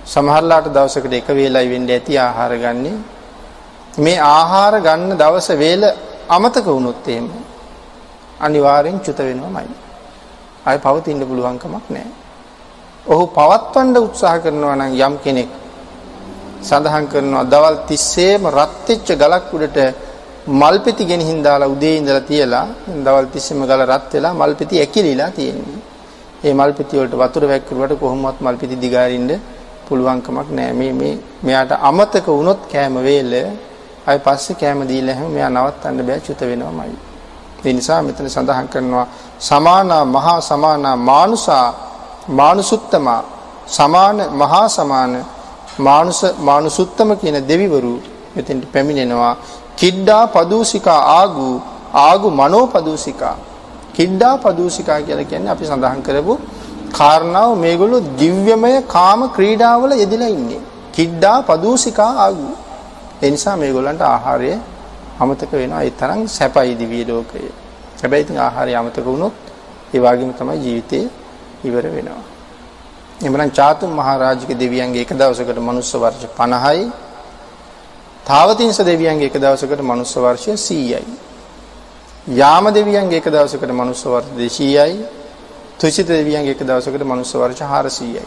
සමහරලාට 0.06 0.68
දවසකට 0.68 1.14
එක 1.14 1.28
වේලයි 1.30 1.70
වෙන්න 1.70 1.90
ඇති 1.90 2.18
ආහාර 2.18 2.54
ගන්නෙ. 2.58 2.92
මේ 3.98 4.20
ආහාර 4.20 4.76
ගන්න 4.82 5.18
දවස 5.18 5.50
වේල 5.56 5.84
අමතක 6.30 6.66
වුණොත් 6.68 7.08
එහෙම 7.08 7.28
අනිවාර්යෙන් 8.40 9.00
චුත 9.00 9.20
වෙනවමයි. 9.20 9.68
ආයි 10.66 10.80
පවතින්න 10.80 11.22
පුළුවන් 11.24 11.60
කමක් 11.60 11.86
නැහැ. 11.90 12.12
ඔහු 13.06 13.26
පවත්වන්න 13.30 13.98
උත්සාහ 14.00 14.38
කරනවා 14.40 14.76
නම් 14.76 14.94
යම් 15.00 15.16
කෙනෙක් 15.20 15.50
සඳහන් 16.62 17.06
කරනවා 17.08 17.46
දවල් 17.46 17.78
තිස්සේම 17.88 18.48
රත් 18.50 18.88
වෙච්ච 18.88 19.10
ගලක් 19.16 19.54
උඩට 19.54 19.80
මල්පෙති 20.48 21.06
ගෙනihin 21.06 21.44
දාලා 21.44 21.68
උදේ 21.68 21.98
ඉඳලා 21.98 22.22
තියලා 22.22 22.68
දවල් 23.04 23.28
තිස්සේම 23.28 23.66
ගල 23.66 23.82
රත් 23.84 24.14
වෙලා 24.14 24.34
මල්පෙති 24.34 24.80
ඇකිලිලා 24.80 25.32
තියෙන්නේ. 25.32 25.80
ඒ 26.44 26.54
මල් 26.54 26.74
පිටි 26.74 26.98
වලට 26.98 27.16
වතුර 27.16 27.48
වැක්කුවට 27.48 28.00
කොහොමවත් 28.00 28.42
මල් 28.42 28.58
පිටි 28.58 28.76
දිගාරින්න 28.76 29.32
පුළුවන්කමක් 29.88 30.50
නැහැ. 30.52 30.74
මේ 30.74 30.94
මේ 30.94 31.18
මෙයාට 31.42 31.72
අමතක 31.82 32.28
වුණොත් 32.30 32.62
කෑම 32.68 32.96
වේල 32.98 33.34
අය 34.06 34.18
පස්සේ 34.20 34.56
කෑම 34.56 34.88
දීලා 34.88 35.16
හැම 35.16 35.32
මෙයා 35.32 35.50
නවත්තන්න 35.50 36.06
බෑ 36.06 36.20
චුත 36.20 36.42
වෙනවමයි. 36.42 36.94
ඒ 37.66 37.74
නිසා 37.74 38.02
මෙතන 38.04 38.30
සඳහන් 38.30 38.68
කරනවා 38.68 39.08
සමානා 39.40 40.06
මහා 40.08 40.40
සමානා 40.42 40.96
මානුසා 40.96 41.68
මානුසුත්තම 42.30 43.08
සමාන 43.68 44.18
මහා 44.32 44.68
සමාන 44.70 45.26
මානුස 45.80 46.22
මානුසුත්තම 46.40 47.10
කියන 47.16 47.38
දෙවිවරු 47.48 47.94
මෙතෙන්ට 48.36 48.66
පැමිණෙනවා 48.74 49.36
කිඩ්ඩා 49.76 50.24
පදූසිකා 50.28 51.02
ආගු 51.16 51.50
ආගු 52.02 52.30
මනෝපදූසිකා 52.32 53.36
කිඩ්ඩා 53.94 54.36
පදූසිකා 54.38 55.00
කියලා 55.02 55.30
කියන්නේ 55.32 55.52
අපි 55.52 55.66
සඳහන් 55.66 56.02
කරපු 56.02 56.34
කාරණාව 56.92 57.52
මේගොල්ලෝ 57.58 58.02
දිව්‍යමය 58.22 58.72
කාම 58.88 59.22
ක්‍රීඩාවල 59.30 59.92
යෙදලා 60.04 60.32
ඉන්නේ. 60.38 60.62
කිඩ්ඩා 60.94 61.38
පදූසිකා 61.42 62.12
ආගු. 62.18 62.48
ඒ 63.24 63.30
නිසා 63.32 63.56
මේගොල්ලන්ට 63.56 64.04
ආහාරය 64.04 64.52
අමතක 65.20 65.52
වෙනවා. 65.54 65.84
ඒ 65.84 65.92
තරම් 65.92 66.22
සැපයි 66.28 66.76
දිව්‍ය 66.76 67.00
ලෝකය. 67.06 67.42
හැබැයි 68.02 68.26
ඉතින් 68.26 68.40
ආහාරය 68.40 68.74
අමතක 68.76 69.06
වුණොත් 69.06 69.36
ඒ 69.94 70.00
වගේම 70.00 70.32
තමයි 70.34 70.58
ජීවිතේ 70.58 71.06
ඉවර 71.64 71.86
වෙනවා. 71.96 72.24
එමනම් 73.22 73.52
චාතුම් 73.52 73.92
මහරජික 73.92 74.52
දෙවියන්ගේ 74.56 75.02
එක 75.02 75.12
දවසකට 75.14 75.60
මනුස්ස 75.60 75.92
වර්ෂ 75.96 76.26
50යි. 76.38 76.86
තාවතිංස 78.26 78.78
දෙවියන්ගේ 78.80 79.28
එක 79.28 79.36
දවසකට 79.36 79.82
මනුස්ස 79.82 80.16
වර්ෂය 80.16 80.52
100යි. 80.58 81.04
යාම 82.32 82.66
දෙවියන්ගේ 82.70 83.18
එක 83.18 83.28
දවසකට 83.28 83.72
මනුස්ස 83.72 84.04
වර්ෂ 84.04 84.34
200යි. 84.34 85.06
තුසිත 85.78 86.08
දෙවියන්ගේ 86.10 86.52
එක 86.52 86.62
දවසකට 86.62 87.04
මනුස්ස 87.04 87.34
වර්ෂ 87.34 87.62
400යි. 87.64 88.24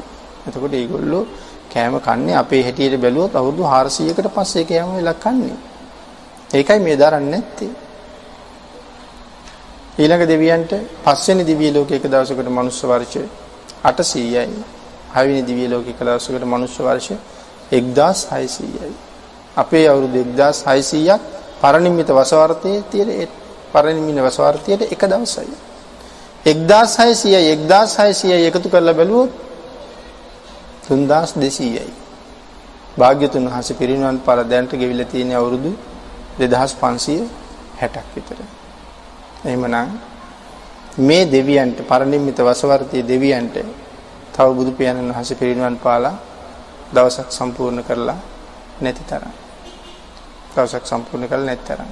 එතකොට 0.46 0.70
මේගොල්ලෝ 0.70 1.26
කෑම 1.68 1.98
කන්නේ 2.00 2.36
අපේ 2.36 2.62
හැටියට 2.62 2.94
බැලුවොත් 2.96 3.34
අවුරුදු 3.34 3.64
400කට 3.64 4.30
පස්සේ 4.30 4.64
කෑම 4.64 4.94
වෙලා 4.96 5.14
කන්නේ. 5.16 5.58
ඒකයි 6.50 6.78
මේ 6.78 6.96
දරන්නේ 6.96 7.30
නැත්තේ. 7.32 7.70
ඊළඟ 9.98 10.24
දෙවියන්ට 10.26 10.72
පස්වෙනි 11.04 11.44
දිව්‍ය 11.44 11.72
ලෝකයක 11.72 12.04
දවසකට 12.04 12.48
මනුස්ස 12.50 12.80
වර්ෂ 12.84 13.16
800යි. 13.84 14.46
හයවෙනි 15.10 15.42
දිව්‍ය 15.42 15.66
ලෝකයක 15.66 15.98
දවසකට 16.00 16.44
මනුස්ස 16.44 16.78
වර්ෂ 16.78 17.10
1600යි. 17.72 19.07
අපේ 19.58 19.86
අවුරුදු 19.86 20.18
1600ක් 20.32 21.20
පරිනිම්මිත 21.60 22.08
වසවර්තයේ 22.10 22.82
තියෙන 22.84 23.28
පරිනිම්මිත 23.72 24.18
වසවර්තයට 24.18 24.82
එක 24.84 25.02
දවසයි. 25.04 25.54
1600යි 26.46 27.54
1600යි 27.66 28.46
එකතු 28.46 28.68
කරලා 28.68 28.94
බැලුවොත් 28.94 29.32
3200යි. 30.86 31.92
භාග්‍යතුන් 32.96 33.44
වහන්සේ 33.46 33.76
පිරිනිවන් 33.76 34.18
පාල 34.20 34.40
දැනට 34.44 34.72
ගෙවිලා 34.72 35.06
තියෙන 35.06 35.32
අවුරුදු 35.32 35.70
2560ක් 36.38 37.96
විතර. 38.14 38.38
එහෙමනම් 39.44 39.90
මේ 40.98 41.24
දෙවියන්ට 41.26 41.78
පරිනිම්මිත 41.82 42.38
වසවර්තී 42.38 43.02
දෙවියන්ට 43.04 43.56
තව 44.34 44.46
බුදු 44.52 44.70
පියාණන් 44.72 45.10
වහන්සේ 45.10 45.36
පිරිනිවන් 45.36 45.76
පාලා 45.76 46.16
දවසක් 46.94 47.28
සම්පූර්ණ 47.30 47.82
කරලා 47.82 48.18
නැති 48.80 49.04
තරම්. 49.04 49.47
දවසක් 50.58 50.84
සම්පූර්ණ 50.86 51.28
කරලා 51.28 51.46
නැති 51.46 51.64
තරම්. 51.68 51.90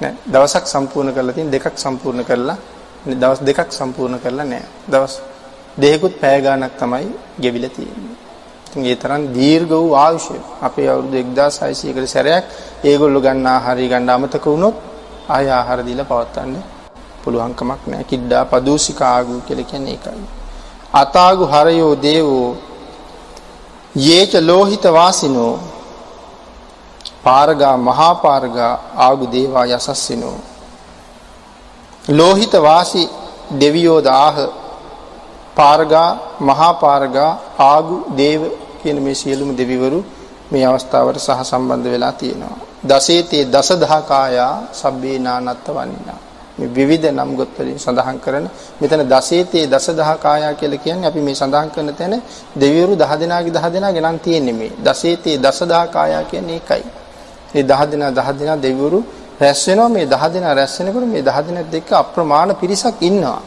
නෑ 0.00 0.14
දවසක් 0.26 0.66
සම්පූර්ණ 0.66 1.14
කරලා 1.14 1.34
තියෙන 1.34 1.52
දෙකක් 1.52 1.76
සම්පූර්ණ 1.76 2.24
කරලා 2.24 2.58
දවස් 3.14 3.40
දෙකක් 3.42 3.70
සම්පූර්ණ 3.72 4.20
කරලා 4.20 4.46
නෑ. 4.46 4.64
දවස් 4.88 5.14
දෙකකුත් 5.76 6.20
පැය 6.20 6.42
ගාණක් 6.42 6.74
තමයි 6.78 7.08
ගෙවිලා 7.40 7.70
තියෙන්නේ. 7.70 8.16
ඉතින් 8.66 8.84
ඒ 8.84 8.96
තරම් 8.96 9.22
දීර්ඝ 9.34 9.72
වූ 9.72 9.94
ආයුෂය 9.96 10.38
අපේ 10.60 10.88
අවුරුදු 10.88 11.16
1600කට 11.18 12.06
සැරයක් 12.06 12.44
ඒගොල්ලෝ 12.84 13.20
ගන්න 13.20 13.46
ආහාරය 13.46 13.88
ගන්න 13.88 14.10
අමතක 14.10 14.44
වුණොත් 14.46 14.76
ආය 15.28 15.46
ආහාර 15.50 15.80
දීලා 15.84 16.04
පවත්වන්න 16.04 16.54
පුළුවන් 17.22 17.54
කමක් 17.54 17.82
නැහැ. 17.86 18.04
කිඩ්ඩා 18.04 18.44
පදූසිකාගු 18.46 19.40
කියලා 19.46 19.70
කියන්නේ 19.70 19.96
ඒකයි. 19.96 20.26
අතාගු 20.94 21.44
හරයෝ 21.46 21.94
දේවෝ 21.98 22.56
යේච 23.98 24.32
ලෝහිත 24.40 24.84
වාසිනෝ 24.90 25.52
පාරගා 27.24 27.76
මහා 27.78 28.14
පාරගා 28.16 28.72
ආගු 28.98 29.26
දේවා 29.26 29.66
යසස්සිනෝ 29.66 30.38
ලෝහිත 32.10 32.54
වාසි 32.60 33.04
දෙවියෝ 33.58 34.00
දාහ 34.02 34.36
පාරගා 35.56 36.10
මහා 36.40 36.72
පාරගා 36.74 37.30
ආගු 37.60 37.96
දේව 38.16 38.42
කියන 38.82 38.98
මේ 38.98 39.14
සියලුම 39.14 39.50
දෙවිවරු 39.56 40.00
මේ 40.50 40.64
අවස්ථාවට 40.64 41.18
සහ 41.18 41.40
සම්බන්ධ 41.42 41.88
වෙලා 41.88 42.12
තියෙනවා. 42.14 42.56
දසේතේ 42.84 43.44
දසදහකායා 43.46 44.54
සබ්බේ 44.72 45.18
නානත්ත 45.18 45.66
වන්නා. 45.68 46.18
මේ 46.58 46.68
විවිධ 46.68 47.06
නම් 47.08 47.30
ගොත් 47.36 47.52
වලින් 47.56 47.78
සඳහන් 47.78 48.18
කරන 48.18 48.46
මෙතන 48.80 49.02
දසේතේ 49.06 49.64
දසදහකායා 49.66 50.54
කියලා 50.54 50.78
කියන්නේ 50.78 51.08
අපි 51.08 51.20
මේ 51.20 51.34
සඳහන් 51.34 51.70
කරන 51.70 51.94
තැන 51.94 52.14
දෙවිවරු 52.56 52.96
10 52.96 53.20
දෙනාගේ 53.20 53.52
10 53.52 53.72
දෙනාගේ 53.72 54.02
නම් 54.02 54.18
තියෙන්නේ 54.18 54.52
මේ. 54.52 54.72
දසේතේ 54.80 55.36
දසදහකායා 55.38 56.24
කියන්නේ 56.24 56.58
ඒකයි. 56.58 57.01
මේ 57.54 57.64
10 57.64 57.90
දෙනා 57.92 58.10
10 58.12 58.38
දෙනා 58.38 58.56
දෙවිවරු 58.56 59.00
රැස් 59.40 59.66
වෙනවා 59.66 59.88
මේ 59.88 60.06
10 60.06 60.34
දෙනා 60.34 60.54
රැස් 60.54 60.74
වෙනකොට 60.78 61.06
මේ 61.06 61.22
10 61.22 61.46
දෙනාත් 61.46 61.74
එක්ක 61.74 61.90
අප්‍රමාණ 61.92 62.54
පිරිසක් 62.56 62.96
ඉන්නවා. 63.00 63.40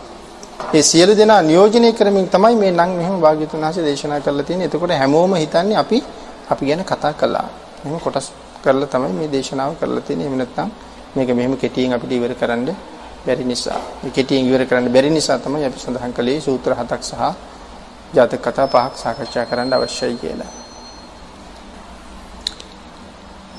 ඒ 0.73 0.81
සියලු 0.81 1.13
දෙනා 1.15 1.41
නියෝජනය 1.41 1.93
කරමින් 1.93 2.27
තමයි 2.27 2.55
මේ 2.55 2.71
නම් 2.71 2.91
මෙහෙම 2.99 3.15
භාග්‍යතුන් 3.21 3.61
වහන්සේ 3.61 3.83
දේශනා 3.83 4.19
කරලා 4.19 4.43
තියෙන්නේ. 4.43 4.67
එතකොට 4.67 4.91
හැමෝම 4.91 5.33
හිතන්නේ 5.35 5.77
අපි 5.77 6.03
අපි 6.49 6.63
ගැන 6.65 6.83
කතා 6.83 7.13
කළා. 7.13 7.47
මෙහෙම 7.83 7.99
කොටස් 7.99 8.31
කරලා 8.63 8.87
තමයි 8.87 9.13
මේ 9.13 9.27
දේශනාව 9.27 9.75
කරලා 9.79 10.01
තියෙන්නේ. 10.01 10.27
එහෙම 10.27 10.37
නැත්නම් 10.37 10.69
මේක 11.15 11.29
මෙහෙම 11.29 11.57
කෙටියෙන් 11.57 11.93
අපිට 11.93 12.11
ඉවර 12.11 12.33
කරන්න 12.33 12.69
බැරි 13.25 13.43
නිසා. 13.43 13.79
මේ 14.01 14.11
කෙටියෙන් 14.11 14.45
ඉවර 14.45 14.65
කරන්න 14.65 14.91
බැරි 14.91 15.09
නිසා 15.09 15.37
තමයි 15.39 15.65
අපි 15.65 15.79
සඳහන් 15.79 16.13
කළේ 16.13 16.39
සූත්‍ර 16.41 16.71
හතක් 16.73 17.01
සහ 17.03 17.13
ජාතක 18.13 18.41
කතා 18.41 18.67
පහක් 18.67 18.93
සාකච්ඡා 18.95 19.45
කරන්න 19.45 19.73
අවශ්‍යයි 19.73 20.17
කියලා. 20.17 20.64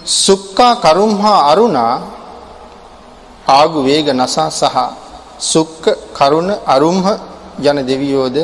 සුක්කා 0.06 0.74
කරුම්හා 0.76 1.38
අරුණා 1.50 1.94
ආගු 3.48 3.82
වේග 3.84 4.06
නසා 4.10 4.50
සහ 4.50 4.76
සුක්ක 5.40 5.84
කරුණ 6.14 6.50
අරුම්හ 6.66 7.06
යන 7.60 7.78
දෙවියෝද 7.86 8.36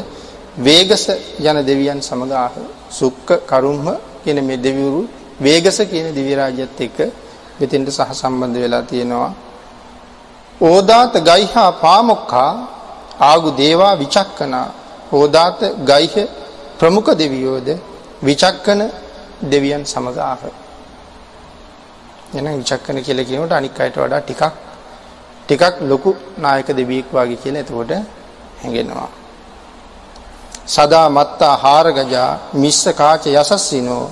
වේගස 0.59 1.05
යන 1.41 1.59
දෙවියන් 1.65 2.01
සමග 2.01 2.33
ආහ. 2.35 2.53
සුක්ක 2.91 3.29
කරුම්හ 3.47 3.87
කියන 4.25 4.39
මේ 4.45 4.57
දෙවිවරු 4.57 5.07
වේගස 5.41 5.79
කියන 5.83 6.15
දිව්‍ය 6.15 6.35
රාජ්‍යත් 6.35 6.81
එක්ක 6.81 6.99
මෙතෙන්ට 7.61 7.89
සහ 7.89 8.11
සම්බන්ධ 8.13 8.59
වෙලා 8.59 8.83
තියෙනවා. 8.83 9.33
ඕදාත 10.61 11.15
ගයිහා 11.21 11.71
පාමොක්ඛා 11.75 12.53
ආගු 13.21 13.49
දේවා 13.53 13.95
විචක්කනා. 13.97 14.69
ඕදාත 15.13 15.61
ගයිහ 15.87 16.15
ප්‍රමුඛ 16.79 17.11
දෙවියෝද 17.15 17.69
විචක්කන 18.23 18.81
දෙවියන් 19.43 19.83
සමග 19.85 20.19
ආහ. 20.21 20.62
එහෙනම් 22.33 22.59
විචක්කන 22.61 22.99
කියලා 22.99 23.25
කියනකොට 23.25 23.53
අනික් 23.53 23.81
අයට 23.81 23.97
වඩා 23.97 24.21
ටිකක් 24.21 24.43
ටිකක් 25.45 25.75
ලොකු 25.83 26.11
නායක 26.39 26.69
දෙවියෙක් 26.71 27.09
වගේ 27.13 27.37
කියලා 27.37 27.63
එතකොට 27.65 27.93
හැඟෙනවා. 28.61 29.11
සදා 30.67 31.07
මත්තා 31.09 31.55
හාරගජා 31.57 32.31
මිස්ස 32.55 32.83
කාච 33.01 33.25
යසස්සිනෝ 33.29 34.05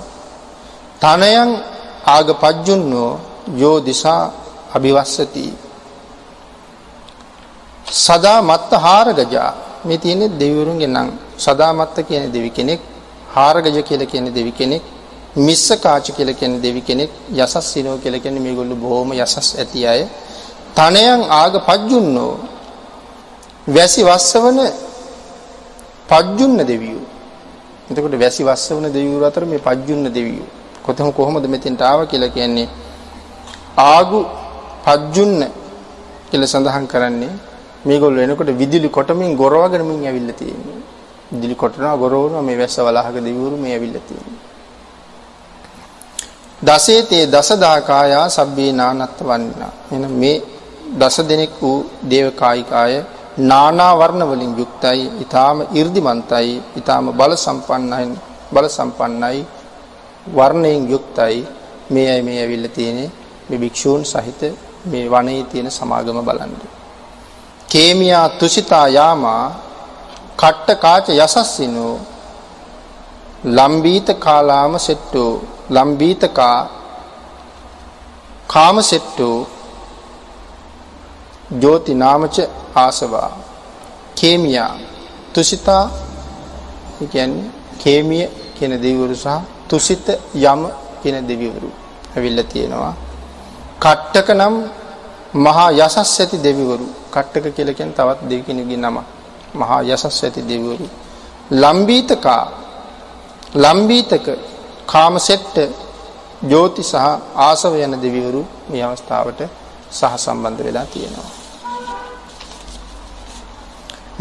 තනයන් 1.01 1.49
ආග 2.07 2.27
පජ්ජුන්නෝ 2.35 3.11
යෝ 3.57 3.77
දිසා 3.79 4.23
අභිවස්සති. 4.75 5.45
සදා 8.05 8.39
මත්ත 8.41 8.71
හාරගජා 8.77 9.51
මේ 9.85 9.97
තියෙන්නේ 9.97 10.35
දෙවිවරුන්ගේ 10.39 10.87
නම්. 10.87 11.09
සදා 11.37 11.71
මත්ත 11.73 11.95
කියන 12.07 12.23
දෙවි 12.31 12.49
කෙනෙක් 12.49 12.81
හාරගජ 13.35 13.77
කියලා 13.81 14.11
කියන 14.11 14.25
දෙවි 14.29 14.51
කෙනෙක්. 14.51 14.83
මිස්ස 15.37 15.71
කාච 15.77 16.11
කියලා 16.11 16.33
කියන 16.33 16.59
දෙවි 16.59 16.81
කෙනෙක් 16.81 17.11
යසස්සිනෝ 17.33 17.97
කියලා 17.97 18.19
කියන්නේ 18.19 18.43
මේගොල්ලෝ 18.43 18.75
බොහොම 18.77 19.13
යසස් 19.13 19.55
ඇති 19.55 19.87
අය. 19.87 20.07
තනයන් 20.75 21.23
ආග 21.31 21.53
පජ්ජුන්නෝ. 21.59 22.35
වැසි 23.67 24.03
වස්සවන 24.03 24.59
පජ්ජුන්න 26.05 26.57
දෙවියෝ. 26.61 27.05
එතකොට 27.89 28.15
වැසි 28.15 28.43
වස්සවන 28.43 28.91
දෙවියෝ 28.91 29.23
අතර 29.23 29.45
මේ 29.45 29.59
පජ්ජුන්න 29.59 30.05
දෙවියෝ. 30.09 30.47
කොතම 30.83 31.11
කොහොමද 31.11 31.47
මෙතෙන්ට 31.47 31.81
ආවා 31.81 32.05
කියලා 32.05 32.29
කියන්නේ 32.29 32.67
ආගු 33.77 34.25
පජ්ජුන්න 34.83 35.47
කියලා 36.29 36.47
සඳහන් 36.47 36.87
කරන්නේ. 36.87 37.33
මේගොල්ලෝ 37.85 38.21
එනකොට 38.21 38.51
විදුලි 38.53 38.89
කොටමින් 38.89 39.35
ගොරවගෙන 39.35 39.85
මින් 39.85 40.03
ඇවිල්ලා 40.03 40.35
තියෙන්නේ. 40.35 40.79
විදුලි 41.31 41.55
කොටනවා 41.55 41.95
ගොරවනවා 41.97 42.41
මේ 42.41 42.57
වැස්ස 42.57 42.77
වලහක 42.79 43.15
දෙවිවරු 43.17 43.55
මේ 43.55 43.73
ඇවිල්ලා 43.73 44.03
තියෙන්නේ. 44.03 44.50
දසේතේ 46.61 47.23
දසදාකායා 47.27 48.25
සබ්බේ 48.29 48.71
නානත්ත 48.73 49.19
වන්නා 49.21 49.71
එන 49.91 50.03
මේ 50.13 50.37
දස 50.93 51.17
දෙනෙක් 51.23 51.53
වූ 51.61 51.77
දේවකායිකාය 52.09 52.93
නානා 53.39 53.93
වර්ණ 53.95 54.23
වලින් 54.27 54.53
යුක්තයි 54.57 55.01
ඊටාම 55.13 55.57
이르දිමන්තයි 55.71 56.51
ඊටාම 56.75 57.05
බල 57.13 57.33
සම්පන්නයි 57.37 58.07
බල 58.51 58.67
සම්පන්නයි 58.69 59.39
වර්ණයෙන් 60.27 60.89
යුක්තයි 60.89 61.37
මේ 61.89 62.07
අය 62.11 62.21
මේ 62.21 62.37
ඇවිල්ලා 62.39 62.71
තියෙන්නේ 62.71 63.09
මේ 63.49 63.59
භික්ෂූන් 63.59 64.05
සහිත 64.05 64.41
මේ 64.85 65.05
වනයේ 65.07 65.43
තියෙන 65.43 65.71
සමාගම 65.71 66.19
බලන්න. 66.21 66.53
කේමියා 67.69 68.29
තුසිතා 68.31 68.87
යාමා 68.89 69.45
කට්ට 70.37 70.79
කාච 70.79 71.05
යසස්සිනෝ 71.11 71.95
ලම්බීත 73.47 74.07
කාලාම 74.19 74.73
සෙට්ටෝ 74.79 75.31
ලම්බීතකා 75.71 76.57
කාම 78.47 78.77
සෙට්ටෝ 78.81 79.37
ජෝති 81.61 81.93
නාමච 81.95 82.37
ආසවා 82.75 83.29
කේමියා 84.15 84.73
තුසිතා 85.33 85.83
කියන්නේ 87.07 87.51
කේමිය 87.79 88.25
කියන 88.55 88.73
දෙවිවරු 88.77 89.15
සහ 89.15 89.27
තුසිත 89.67 90.07
යම 90.35 90.61
කියන 91.01 91.17
දෙවිවරු 91.23 91.69
ඇවිල්ලා 92.15 92.43
තියෙනවා. 92.43 92.93
කට්ටක 93.79 94.29
නම් 94.31 94.55
මහා 95.35 95.69
යසස් 95.73 96.19
ඇති 96.19 96.37
දෙවිවරු. 96.39 96.85
කට්ටක 97.11 97.55
කියලා 97.55 97.73
කියන්නේ 97.73 97.95
තවත් 97.95 98.29
දෙවි 98.29 98.43
කෙනෙකුගේ 98.43 98.77
නම. 98.79 98.97
මහා 99.53 99.81
යසස් 99.83 100.23
ඇති 100.23 100.41
දෙවිවරු. 100.43 100.85
ලම්බීතකා 101.53 102.43
ලම්බීතක 103.55 104.27
කාමසෙට්ට 104.91 105.57
ජෝති 106.43 106.83
සහ 106.83 106.95
ආසව 107.39 107.73
යන 107.77 107.93
දෙවිවරු 107.97 108.41
මේ 108.69 108.83
අවස්ථාවට 108.83 109.41
සහ 109.91 110.13
සම්බන්ධ 110.17 110.61
වෙලා 110.61 110.85
තියෙනවා. 110.85 111.29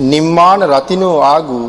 නිම්මාන 0.04 0.60
රතිනෝ 0.64 1.16
ආගු 1.24 1.60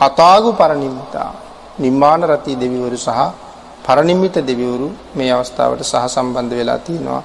අතාගු 0.00 0.50
පරනිම්මිතා 0.52 1.30
නිම්මාන 1.78 2.22
රති 2.24 2.52
දෙවිවරු 2.54 2.96
සහ 2.98 3.20
පරනිම්මිත 3.84 4.36
දෙවිවරු 4.40 4.88
මේ 5.14 5.30
අවස්ථාවට 5.30 5.82
සහ 5.82 6.04
සම්බන්ධ 6.06 6.54
වෙලා 6.54 6.78
තියෙනවා. 6.80 7.22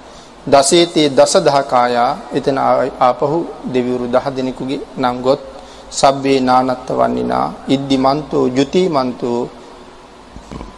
දසේතේ 0.48 1.08
දස 1.10 1.34
දහකායා 1.40 2.12
එතන 2.34 2.58
ආපහු 3.00 3.40
දෙවිවරු 3.66 4.06
දහ 4.08 4.28
දෙනෙකුගේ 4.30 4.82
නම් 4.98 5.18
ගොත් 5.22 5.42
සබ්බේ 5.92 6.40
නානත්ත 6.42 6.88
වන්නිනා 6.92 7.48
ඉද්දිමන්තෝ 7.68 8.46
ජුතිමන්තෝ 8.50 9.42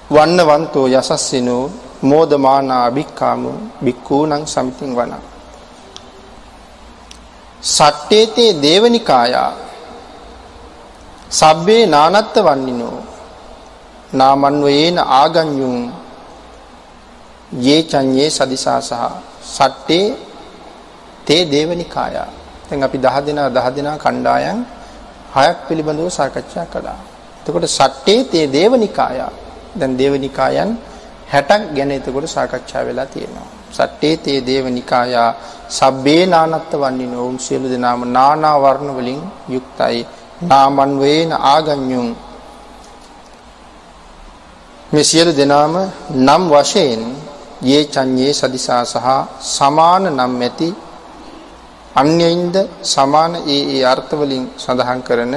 වන්නවන්තෝ 0.09 0.87
යසස්සිනෝ 0.89 1.71
මෝදමානා 2.01 2.85
අභික්කාමු 2.85 3.51
බික්කූනං 3.83 4.47
සමිතින් 4.47 4.95
වනා 4.95 5.23
සට්ටේතේ 7.63 8.51
දේවනිකායා 8.61 9.51
සබ්බේ 11.31 11.83
නානත්ත 11.87 12.35
වන්නිනෝ 12.37 12.97
නාමන්වයේන 14.13 14.99
ආගඤ්ඤුන් 14.99 15.79
යේ 17.59 17.81
චඤ්ඤේ 17.83 18.29
සදිසා 18.29 18.81
සහ 18.81 19.01
සට්ටේ 19.45 20.05
තේ 21.25 21.41
දේවනිකායා 21.51 22.27
දැන් 22.69 22.83
අපි 22.83 22.97
10 22.99 23.25
දෙනා 23.27 23.49
10 23.51 23.75
දෙනා 23.77 23.97
කණ්ඩායම් 23.97 24.59
හයක් 25.35 25.57
පිළිබඳව 25.67 26.09
සාකච්ඡා 26.09 26.65
කළා. 26.65 26.99
එතකොට 27.39 27.67
සට්ටේ 27.69 28.23
තේ 28.25 28.45
දේවනිකායා 28.53 29.31
දැන් 29.79 29.97
දේවනිකායන් 29.97 30.71
60ක් 31.31 31.75
ගැන 31.75 31.91
එතකොට 31.91 32.27
සාකච්ඡා 32.27 32.83
වෙලා 32.83 33.05
තියෙනවා. 33.07 33.47
සට්ටේ 33.71 34.15
තේ 34.17 34.39
දේවනිකායා 34.41 35.29
සබ්බේ 35.69 36.23
නානත්ත 36.27 36.71
වන්නේ 36.73 37.07
නොවුන් 37.07 37.39
සියලු 37.39 37.67
දෙනාම 37.67 38.01
නානා 38.09 38.57
වර්ණ 38.57 38.91
වලින් 38.97 39.21
යුක්තයි. 39.49 40.05
නාමන් 40.43 40.99
වේන 40.99 41.31
ආගඤ්ඤුන් 41.45 42.09
මේ 44.91 45.03
සියලු 45.03 45.31
දෙනාම 45.33 45.73
නම් 46.17 46.43
වශයෙන් 46.51 47.03
යේ 47.61 47.83
චඤ්ඤේ 47.87 48.33
සදිසා 48.33 48.83
සහ 48.85 49.07
සමාන 49.49 50.03
නම් 50.11 50.33
ඇති 50.41 50.69
අන්‍යයින්ද 51.95 52.55
සමාන 52.83 53.33
ඒ 53.47 53.61
ඒ 53.73 53.83
අර්ථ 53.83 54.13
වලින් 54.13 54.43
සඳහන් 54.57 55.01
කරන 55.01 55.33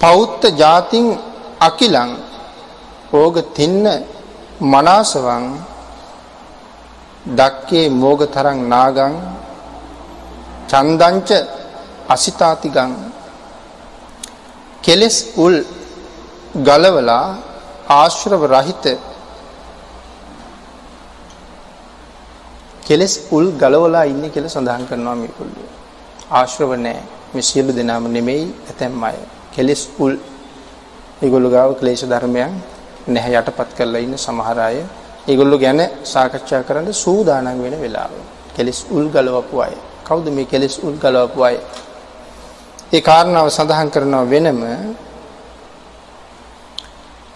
පෞත්ත 0.00 0.42
ජාතින් 0.54 1.06
අකිලං 1.60 2.10
ඕග 3.12 3.36
තින්න 3.54 3.84
මනාසවං 4.62 5.44
දක්කේ 7.38 7.86
මෝගතරං 7.92 8.58
නාගං 8.68 9.14
චන්දංච 10.68 11.30
අසිතාතිගං 12.08 12.92
කෙලස් 14.82 15.16
උල් 15.36 15.56
ගලවලා 16.58 17.26
ආශ්‍රව 17.90 18.42
රහිත 18.46 18.84
කෙලස් 22.82 23.14
උල් 23.30 23.46
ගලවලා 23.52 24.04
ඉන්නේ 24.04 24.30
කියලා 24.30 24.54
සඳහන් 24.54 24.84
කරනවා 24.88 25.16
මේගොල්ලෝ. 25.22 25.68
ආශ්‍රව 26.30 26.70
නැහැ. 26.76 27.04
මේ 27.32 27.42
සියලු 27.42 27.72
දෙනාම 27.76 28.04
නෙමෙයි 28.12 28.44
ඇතැම් 28.68 29.04
අය. 29.04 29.18
කෙලස් 29.54 29.82
උල් 29.98 30.14
ඒගොල්ලෝ 31.22 31.50
ගාව 31.50 31.70
ක්ලේශ 31.80 32.04
ධර්මයන් 32.04 32.52
නැහැ 33.08 33.40
යටපත් 33.40 33.70
කරලා 33.76 34.02
ඉන්න 34.06 34.16
සමහර 34.18 34.58
අය. 34.60 34.76
ඒගොල්ලෝ 35.28 35.58
ගැන 35.58 35.80
සාකච්ඡා 36.04 36.62
කරන්න 36.62 36.92
සූදානම් 36.94 37.58
වෙන 37.64 37.76
වෙලාව. 37.80 38.12
කෙලස් 38.56 38.80
උල් 38.90 39.06
ගලවපු 39.08 39.56
අය. 39.60 39.74
කවුද 40.04 40.26
මේ 40.30 40.46
කෙලස් 40.46 40.74
උල් 40.80 40.96
ගලවපු 40.96 41.40
අය? 41.42 41.56
ඒ 42.92 43.00
කාරණාව 43.00 43.48
සඳහන් 43.48 43.88
කරනවා 43.94 44.24
වෙනම 44.24 44.60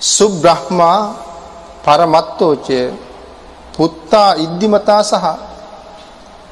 සුබ්‍රහ්මා 0.01 0.99
පරමත්තෝච 1.85 2.69
පුත්තා 3.77 4.31
ඉද්ධිමතා 4.37 5.03
සහ 5.03 5.27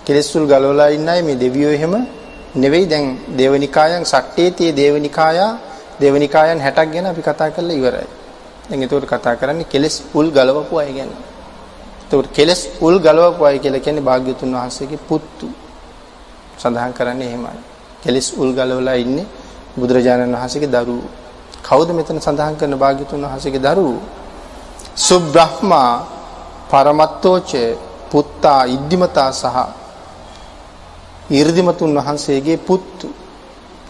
කෙලෙස්ුල් 0.06 0.44
ගලවලා 0.46 0.90
ඉන්නයි 0.96 1.22
මේ 1.22 1.40
දෙවියෝ 1.40 1.72
එහෙම 1.72 1.94
නෙවෙයි 2.54 2.86
දැන් 2.92 3.06
දේවනිකායන් 3.38 4.04
සට්ටේතියේ 4.04 4.76
දේවනිකායා 4.76 5.52
දේවනිකායන් 6.00 6.60
60ක් 6.60 6.88
ගැන 6.92 7.06
අපි 7.06 7.22
කතා 7.22 7.50
කරලා 7.50 7.78
ඉවරයි. 7.80 8.08
දැන් 8.70 8.82
ඒකට 8.82 9.06
කතා 9.06 9.34
කරන්නේ 9.36 9.64
කෙලෙස් 9.64 10.02
උල් 10.14 10.30
ගලවපු 10.30 10.78
අය 10.78 10.92
ගැන. 10.92 11.10
ඒකට 12.10 12.32
කෙලෙස් 12.32 12.60
උල් 12.80 12.96
ගලවපු 12.98 13.44
අය 13.44 13.58
කියලා 13.58 13.80
කියන්නේ 13.80 14.02
භාග්‍යතුන් 14.02 14.52
වහන්සේගේ 14.52 15.00
පුත්තු. 15.00 15.48
සඳහන් 16.58 16.92
කරන්නේ 16.92 17.26
එහෙමයි. 17.26 17.58
කෙලෙස් 18.02 18.32
උල් 18.32 18.52
ගලවලා 18.52 18.94
ඉන්නේ 18.96 19.26
බුදුරජාණන් 19.76 20.34
වහන්සේගේ 20.34 20.70
දරුවෝ. 20.70 21.10
කවුද 21.62 21.88
මෙතන 21.90 22.18
සඳහන් 22.18 22.56
කරන 22.56 22.74
භාග්‍යතුන් 22.76 23.22
වහන්සේගේ 23.22 23.60
දරුවෝ? 23.60 24.00
සුබ්‍රහ්මා 24.96 25.92
පරමත්තෝච 26.70 27.50
පුත්තා 28.10 28.60
ඉද්ධිමතා 28.66 29.30
සහ 29.32 29.56
ඊර්ධිමතුන් 31.30 31.94
වහන්සේගේ 31.96 32.58
පුත්තු 32.58 33.08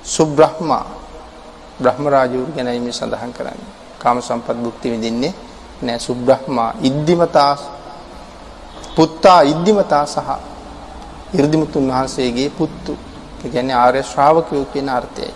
සුබ්‍රහ්මා 0.04 0.86
බ්‍රහ්ම 1.80 2.04
රාජවරු 2.06 2.52
ගැනයි 2.56 2.80
මේ 2.80 2.92
සඳහන් 2.92 3.32
කරන්නේ. 3.32 3.79
කාම 4.00 4.16
සම්පත් 4.20 4.56
භුක්ති 4.56 4.86
විඳින්නේ 4.90 5.34
නෑ 5.82 5.98
සුබ්‍රහ්මා 5.98 6.70
ඉද්ධිමතා 6.82 7.52
පුත්තා 8.96 9.40
ඉද්ධිමතා 9.44 10.04
සහ 10.06 10.28
ඊර්ධිමතුන් 11.32 11.84
වහන්සේගේ 11.88 12.50
පුත්තු. 12.50 12.92
ඒ 13.44 13.48
කියන්නේ 13.48 13.76
ආර්ය 13.76 14.02
ශ්‍රාවකයෝ 14.02 14.64
කියන 14.64 14.88
අර්ථයයි. 14.90 15.34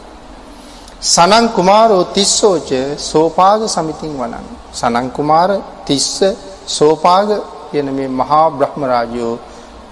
සනං 1.02 1.46
කුමාරෝ 1.48 2.04
තිස්සෝච 2.06 2.70
සෝපාග 3.00 3.60
සමිතින් 3.68 4.12
වනං. 4.18 4.46
සනං 4.72 5.06
කුමාර 5.10 5.50
තිස්ස 5.86 6.20
සෝපාග 6.68 7.28
කියන 7.70 7.88
මේ 7.94 8.08
මහා 8.10 8.46
බ්‍රහ්ම 8.50 8.82
රාජයෝ 8.84 9.34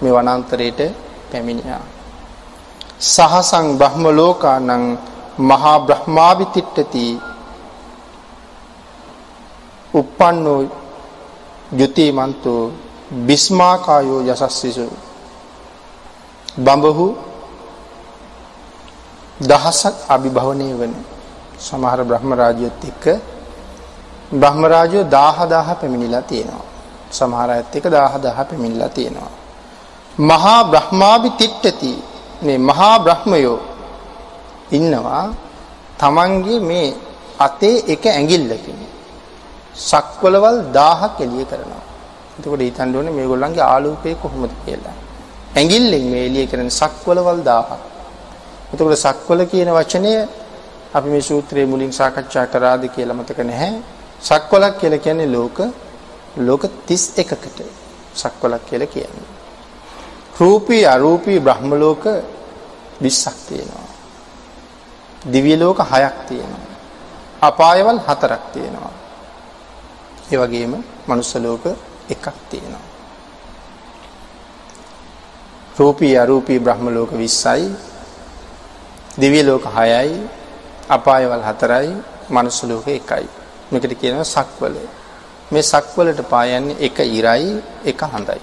මේ 0.02 0.12
වනාන්තරයට 0.12 0.80
පැමිණියා. 1.30 1.84
සහසං 3.06 3.66
බ්‍රහ්ම 3.78 4.04
ලෝකානං 4.12 4.70
මහා 5.40 5.78
බ්‍රහ්මාවිතිට්ඨති 5.80 7.06
uppannෝ 9.94 10.60
යුතිමන්තෝ 11.72 12.62
බිස්මාකායෝ 13.26 14.20
යසස්සිසු 14.24 14.86
බඹහු 16.58 17.06
දහසක් 19.40 19.94
අභිභවනය 20.08 20.68
වන 20.74 20.94
සමහර 21.58 22.00
බ්‍රහ්ම 22.04 22.30
රාජ්‍යත් 22.32 22.84
එක්ක 22.84 23.04
බ්‍රහ්ම 24.32 24.62
රාජ්‍යෝ 24.64 25.04
10000 25.06 25.76
පැමිණිලා 25.80 26.22
තියෙනවා. 26.22 26.66
සමහර 27.10 27.50
අයත් 27.50 27.76
එක 27.76 27.84
10000 27.86 28.44
පැමිණිලා 28.44 28.88
තියෙනවා. 28.88 29.32
මහා 30.20 30.64
බ්‍රහ්මාභි 30.64 31.30
තිට්ඨති 31.30 31.92
මේ 32.42 32.58
මහා 32.60 32.96
බ්‍රහ්මයෝ 32.98 33.58
ඉන්නවා 34.72 35.24
තමන්ගේ 35.98 36.60
මේ 36.60 36.88
අතේ 37.38 37.76
එක 37.88 38.04
ඇඟිල්ලකින් 38.06 38.78
සක්වලවල් 39.74 40.58
1000ක් 40.74 41.16
එළිය 41.26 41.44
කරනවා. 41.50 41.82
එතකොට 42.38 42.60
හිතන්න 42.60 42.96
ඕනේ 42.96 43.14
මේගොල්ලන්ගේ 43.18 43.64
ආලෝකය 43.74 44.14
කොහොමද 44.22 44.52
කියලා. 44.64 44.96
ඇඟිල්ලෙන් 45.56 46.04
මේ 46.12 46.26
එළිය 46.28 46.46
කරන 46.46 46.70
සක්වලවල් 46.80 47.40
1000ක්. 47.50 47.70
එතකොට 48.72 48.96
සක්වල 49.06 49.40
කියන 49.52 49.70
වචනය 49.78 50.12
අපි 50.96 51.08
මේ 51.08 51.22
සූත්‍රයේ 51.30 51.66
මුලින් 51.66 51.92
සාකච්ඡා 51.92 52.46
කරාද 52.52 52.82
කියලා 52.94 53.18
මතක 53.20 53.38
නැහැ. 53.50 53.72
සක්වලක් 54.28 54.74
කියලා 54.80 55.04
කියන්නේ 55.06 55.32
ලෝක 55.36 55.58
ලෝක 56.36 56.62
31කට 56.88 57.58
සක්වලක් 58.14 58.62
කියලා 58.68 58.92
කියන්නේ. 58.94 59.28
රූපී 60.40 60.84
අරූපී 60.86 61.38
බ්‍රහ්ම 61.40 61.70
ලෝක 61.84 62.04
20ක් 63.02 63.36
තියෙනවා. 63.48 63.88
දිව්‍ය 65.32 65.54
ලෝක 65.56 65.78
6ක් 65.78 66.18
තියෙනවා. 66.28 66.66
අපායවල 67.42 67.98
4ක් 68.08 68.42
තියෙනවා. 68.54 69.01
ඒ 70.32 70.38
වගේම 70.38 70.72
මනුස්ස 71.08 71.34
ලෝක 71.36 71.64
එකක් 72.08 72.26
තියෙනවා. 72.50 72.84
රූපී 75.78 76.14
අරූපී 76.16 76.58
බ්‍රහ්ම 76.58 76.86
ලෝක 76.88 77.10
20යි. 77.12 77.68
දිව්‍ය 79.18 79.40
ලෝක 79.42 79.64
6යි. 79.66 80.16
අපායවල 80.88 81.42
4යි. 81.42 81.90
මනුස්ස 82.30 82.62
ලෝක 82.64 82.86
1යි. 82.86 83.26
මේකට 83.72 83.94
කියනවා 84.00 84.24
සක්වල. 84.26 84.76
මේ 85.52 85.62
සක්වලට 85.62 86.20
පායන්නේ 86.30 86.80
එක 86.80 86.98
ඉරයි 87.10 87.60
එක 87.84 88.00
හඳයි. 88.04 88.40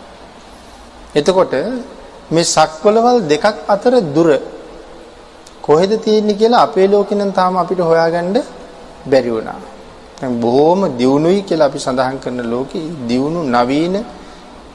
එතකොට 1.15 1.53
මේ 2.31 2.43
සක්වලවල් 2.45 3.17
දෙකක් 3.31 3.45
අතර 3.67 3.93
දුර 4.15 4.29
කොහෙද 5.61 5.91
තියෙන්නේ 6.05 6.39
කියලා 6.41 6.63
අපේ 6.67 6.87
ලෝකේ 6.87 7.17
නම් 7.17 7.31
තාම 7.31 7.57
අපිට 7.57 7.81
හොයාගන්න 7.81 8.37
බැරි 9.07 9.31
වුණා. 9.31 9.78
දැන් 10.21 10.39
බොහොම 10.39 10.81
දියුණුයි 10.97 11.41
කියලා 11.41 11.69
අපි 11.71 11.79
සඳහන් 11.79 12.17
කරන 12.19 12.39
ලෝකේ 12.45 12.87
දියුණු 13.09 13.41
නවීන 13.47 13.95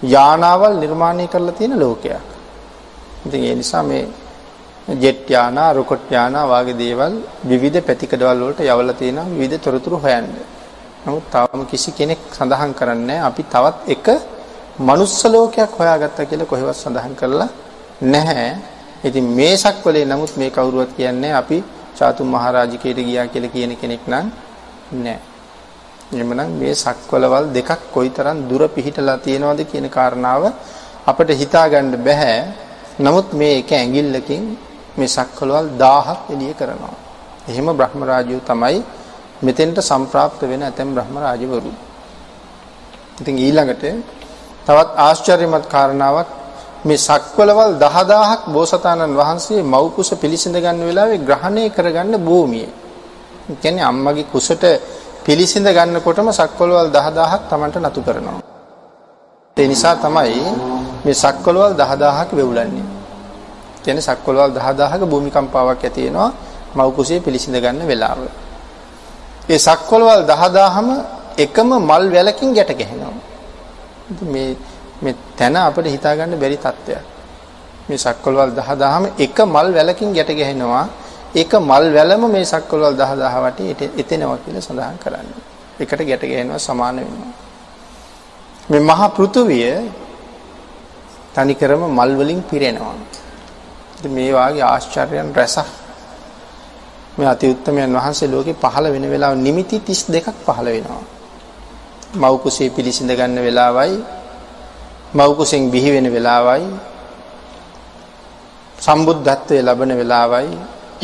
යානාවල් 0.04 0.74
නිර්මාණය 0.80 1.26
කරලා 1.26 1.52
තියෙන 1.52 1.78
ලෝකයක්. 1.78 2.20
ඉතින් 3.26 3.42
ඒ 3.42 3.54
නිසා 3.54 3.82
මේ 3.82 4.04
ජෙට් 4.94 5.30
යානා, 5.30 5.72
රොකට් 5.72 6.10
යානා 6.10 6.44
වගේ 6.46 6.76
දේවල් 6.76 7.14
විවිධ 7.44 7.80
පැතිකඩවල 7.80 8.40
වලට 8.40 8.60
යවලා 8.62 8.94
තියෙනවා 8.94 9.32
විවිධ 9.32 9.60
තොරතුරු 9.60 9.96
හොයන්න. 9.96 10.28
නමුත් 11.04 11.24
තාම 11.30 11.60
කිසි 11.66 11.90
කෙනෙක් 11.92 12.20
සඳහන් 12.30 12.72
කරන්නේ 12.74 13.20
අපි 13.20 13.42
තවත් 13.44 13.76
එක 13.88 14.06
මනුස්ස 14.80 15.24
ලෝකයක් 15.26 15.72
හොයාගත්තා 15.78 16.24
කියලා 16.24 16.46
කොහෙවත් 16.46 16.76
සඳහන් 16.76 17.14
කරලා 17.14 17.48
නැහැ. 18.04 18.50
ඉතින් 19.04 19.26
මේ 19.30 19.54
සක්වලේ 19.56 20.04
නමුත් 20.04 20.32
මේ 20.36 20.50
කවුරුවත් 20.50 20.90
කියන්නේ 20.96 21.32
අපි 21.32 21.58
චාතුම් 21.98 22.28
මහරජිකයට 22.28 22.98
ගියා 22.98 23.26
කියලා 23.26 23.54
කියන 23.54 23.76
කෙනෙක් 23.76 24.04
නම් 24.06 24.26
නැහැ. 24.94 25.33
එhmenan 26.14 26.48
මේ 26.52 26.74
සක්වලවල් 26.76 27.44
දෙකක් 27.52 27.80
කොයිතරම් 27.94 28.38
දුර 28.48 28.62
පිහිටලා 28.68 29.18
තියෙනවද 29.18 29.60
කියන 29.64 29.86
කාරණාව 29.88 30.42
අපිට 31.06 31.30
හිතා 31.32 31.66
ගන්න 31.68 31.96
බෑ. 31.98 32.36
නමුත් 32.98 33.28
මේ 33.32 33.54
එක 33.60 33.70
ඇඟිල්ලකින් 33.72 34.42
මේ 34.96 35.08
සක්වලවල් 35.08 35.66
1000ක් 35.76 36.18
එළිය 36.32 36.54
කරනවා. 36.54 36.94
එහෙම 37.46 37.66
බ්‍රහ්ම 37.72 38.00
රාජ්‍යය 38.02 38.40
තමයි 38.42 38.78
මෙතෙන්ට 39.42 39.78
සම්ප්‍රාප්ත 39.82 40.40
වෙන 40.42 40.62
ඇතැම් 40.62 40.94
බ්‍රහ්ම 40.94 41.16
රාජවරු. 41.16 41.72
ඉතින් 43.20 43.36
ඊළඟට 43.38 43.84
තවත් 44.66 44.90
ආශ්චර්යමත් 44.98 45.66
කාරණාවක් 45.66 46.28
මේ 46.84 46.98
සක්වලවල් 46.98 47.72
10000ක් 47.80 48.40
බෝසතාණන් 48.48 49.14
වහන්සේ 49.14 49.60
මව් 49.64 49.84
කුස 49.96 50.10
පිළිසිඳ 50.22 50.56
ගන්න 50.56 50.86
වෙලාවේ 50.88 51.20
ග්‍රහණය 51.20 51.64
කරගන්න 51.70 52.14
භූමිය. 52.20 52.68
කියන්නේ 53.54 53.84
අම්මගේ 53.84 54.24
කුසට 54.24 54.64
පිළිසිඳ 55.24 55.66
ගන්නකොටම 55.66 56.28
සක්වලවල් 56.30 56.88
10000ක් 56.92 57.42
Tamanට 57.50 57.76
නතු 57.80 58.00
කරනවා. 58.04 58.40
ඒ 59.56 59.66
නිසා 59.66 59.96
තමයි 59.96 60.44
මේ 61.04 61.16
සක්වලවල් 61.16 61.72
10000ක් 61.74 62.30
වෙවුලන්නේ. 62.36 62.84
කියන්නේ 63.82 64.04
සක්වලවල් 64.04 64.52
10000ක 64.52 65.02
භූමිකම්පාවක් 65.12 65.84
ඇති 65.84 66.00
වෙනවා 66.06 66.30
මව් 66.76 66.88
කුසේ 66.96 67.20
පිළිසිඳ 67.24 67.56
ගන්න 67.56 67.88
වෙලාව. 67.88 68.20
ඒ 69.48 69.58
සක්වලවල් 69.58 70.22
10000ම 70.24 70.88
එකම 71.38 71.70
මල් 71.80 72.04
වැලකින් 72.14 72.50
ගැට 72.56 72.72
ගැහෙනවා. 72.80 73.14
මේ 74.32 74.56
මේ 75.02 75.14
තැන 75.36 75.56
අපිට 75.58 75.86
හිතා 75.86 76.16
ගන්න 76.16 76.36
බැරි 76.36 76.56
තත්ත්වයක්. 76.56 77.04
මේ 77.88 77.98
සක්වලවල් 77.98 78.52
10000ම 78.52 79.04
එක 79.24 79.36
මල් 79.46 79.68
වැලකින් 79.76 80.12
ගැට 80.12 80.30
ගැහෙනවා. 80.40 80.86
ඒක 81.34 81.52
මල් 81.60 81.84
වැලම 81.90 82.22
මේ 82.28 82.44
සක්වලවල් 82.44 82.96
10000 82.96 83.42
වටේ 83.44 83.90
එතෙනවා 83.96 84.38
කියලා 84.38 84.62
සඳහන් 84.62 84.98
කරන්නේ. 84.98 85.42
එකට 85.80 86.00
ගැට 86.00 86.22
ගැහෙනවා 86.22 86.58
සමාන 86.60 86.96
වෙනවා. 86.98 87.32
මේ 88.68 88.82
මහා 88.82 89.08
පෘථුවිය 89.10 89.70
තනිකරම 91.34 91.82
මල් 91.90 92.12
වලින් 92.16 92.40
පිරෙනවා. 92.42 92.94
ඉතින් 93.96 94.12
මේ 94.12 94.30
වාගේ 94.32 94.64
ආශ්චර්යයන් 94.64 95.34
රැසක් 95.34 95.68
මේ 97.16 97.28
අති 97.28 97.50
උත්තමයන් 97.50 97.92
වහන්සේ 97.92 98.28
ලෝකේ 98.28 98.56
පහළ 98.56 98.86
වෙන 98.92 99.04
වෙලාව 99.10 99.34
නිමිති 99.36 99.76
32ක් 99.80 100.28
පහළ 100.46 100.68
වෙනවා. 100.68 101.04
මව් 102.14 102.32
කුසේ 102.38 102.70
පිළිසිඳ 102.70 103.10
ගන්න 103.10 103.38
වෙලාවයි 103.38 103.98
මව් 105.14 105.30
කුසෙන් 105.36 105.70
බිහි 105.70 105.90
වෙන 105.90 106.06
වෙලාවයි 106.08 106.66
සම්බුද්ධත්වයේ 108.78 109.62
ලබන 109.62 109.90
වෙලාවයි 109.94 110.50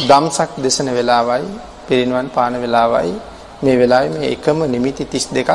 දම්සක් 0.03 0.51
දෙසන 0.59 0.89
වෙලාවයි 0.91 1.47
පිරිනිවන් 1.87 2.29
පාන 2.29 2.55
වෙලාවයි 2.57 3.15
මේ 3.63 3.77
වෙලාවේ 3.77 4.13
මේ 4.15 4.31
එකම 4.31 4.59
නිමිති 4.67 5.05
32ක් 5.05 5.51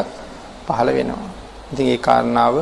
පහළ 0.68 0.89
වෙනවා. 0.89 1.30
ඉතින් 1.72 1.88
ඒ 1.88 2.00
කාරණාව 2.00 2.56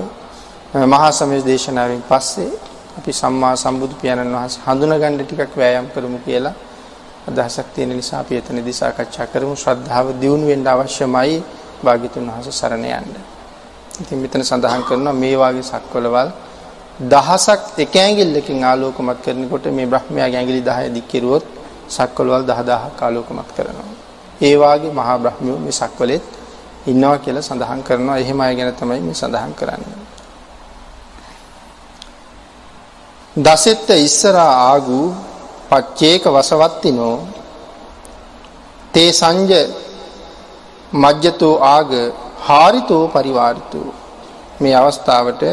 මහා 0.85 1.11
සමය 1.11 1.37
දේශනාවෙන් 1.43 2.01
පස්සේ 2.03 2.51
අපි 2.97 3.11
සම්මා 3.13 3.55
සම්බුදු 3.55 3.95
පියාණන් 3.95 4.35
වහන්සේ 4.35 4.61
හඳුනගන්න 4.65 5.19
ටිකක් 5.19 5.53
වෑයම් 5.55 5.87
කරමු 5.93 6.19
කියලා 6.19 6.55
අදහසක් 7.27 7.67
තියෙන 7.73 7.91
නිසා 7.91 8.19
අපි 8.19 8.33
එතනදී 8.35 8.73
සාකච්ඡා 8.73 9.27
කරමු 9.27 9.55
ශ්‍රද්ධාව 9.55 10.07
දියුණු 10.21 10.45
වෙන්න 10.47 10.67
අවශ්‍යමයි 10.67 11.37
භාග්‍යතුන් 11.83 12.23
වහන්සේ 12.27 12.53
සරණ 12.53 12.85
යන්න. 12.91 13.13
ඉතින් 13.95 14.17
මෙතන 14.19 14.43
සඳහන් 14.43 14.83
කරනවා 14.83 15.15
මේ 15.15 15.35
වාගේ 15.35 15.65
සක්වලවල් 15.65 16.29
දහසක් 17.03 17.61
එක 17.77 17.95
ඇඟිල්ලකින් 17.95 18.63
ආලෝකමත් 18.63 19.19
කරනකොට 19.25 19.65
මේ 19.71 19.87
බ්‍රහ්මයාගේ 19.87 20.37
ඇඟිලි 20.37 20.61
10 20.63 20.95
දික් 20.95 21.07
කෙරුවොත් 21.07 21.45
සක්වලවල් 21.87 22.43
10000ක් 22.43 22.99
ආලෝකමත් 23.01 23.49
කරනවා. 23.55 23.91
ඒ 24.41 24.55
වාගේ 24.55 24.91
මහා 24.91 25.17
බ්‍රහ්මියෝ 25.19 25.59
මේ 25.59 25.71
සක්වලෙත් 25.73 26.23
ඉන්නවා 26.87 27.17
කියලා 27.17 27.41
සඳහන් 27.41 27.83
කරනවා. 27.83 28.17
එහෙම 28.17 28.39
අය 28.41 28.55
ගැන 28.55 28.73
තමයි 28.73 29.01
මේ 29.01 29.13
සඳහන් 29.13 29.53
කරන්නේ. 29.53 29.99
දසෙත්ත 33.35 33.89
ඉස්සරා 33.99 34.53
ආගු 34.63 34.99
පච්චේක 35.69 36.23
වසවත්තිනෝ 36.27 37.17
තේ 38.93 39.11
සංජ 39.11 39.51
මජ්ජතෝ 40.93 41.55
ආග 41.65 41.91
හාරිතෝ 42.39 43.03
පරිවාරිතෝ 43.07 43.89
මේ 44.59 44.75
අවස්ථාවට 44.75 45.43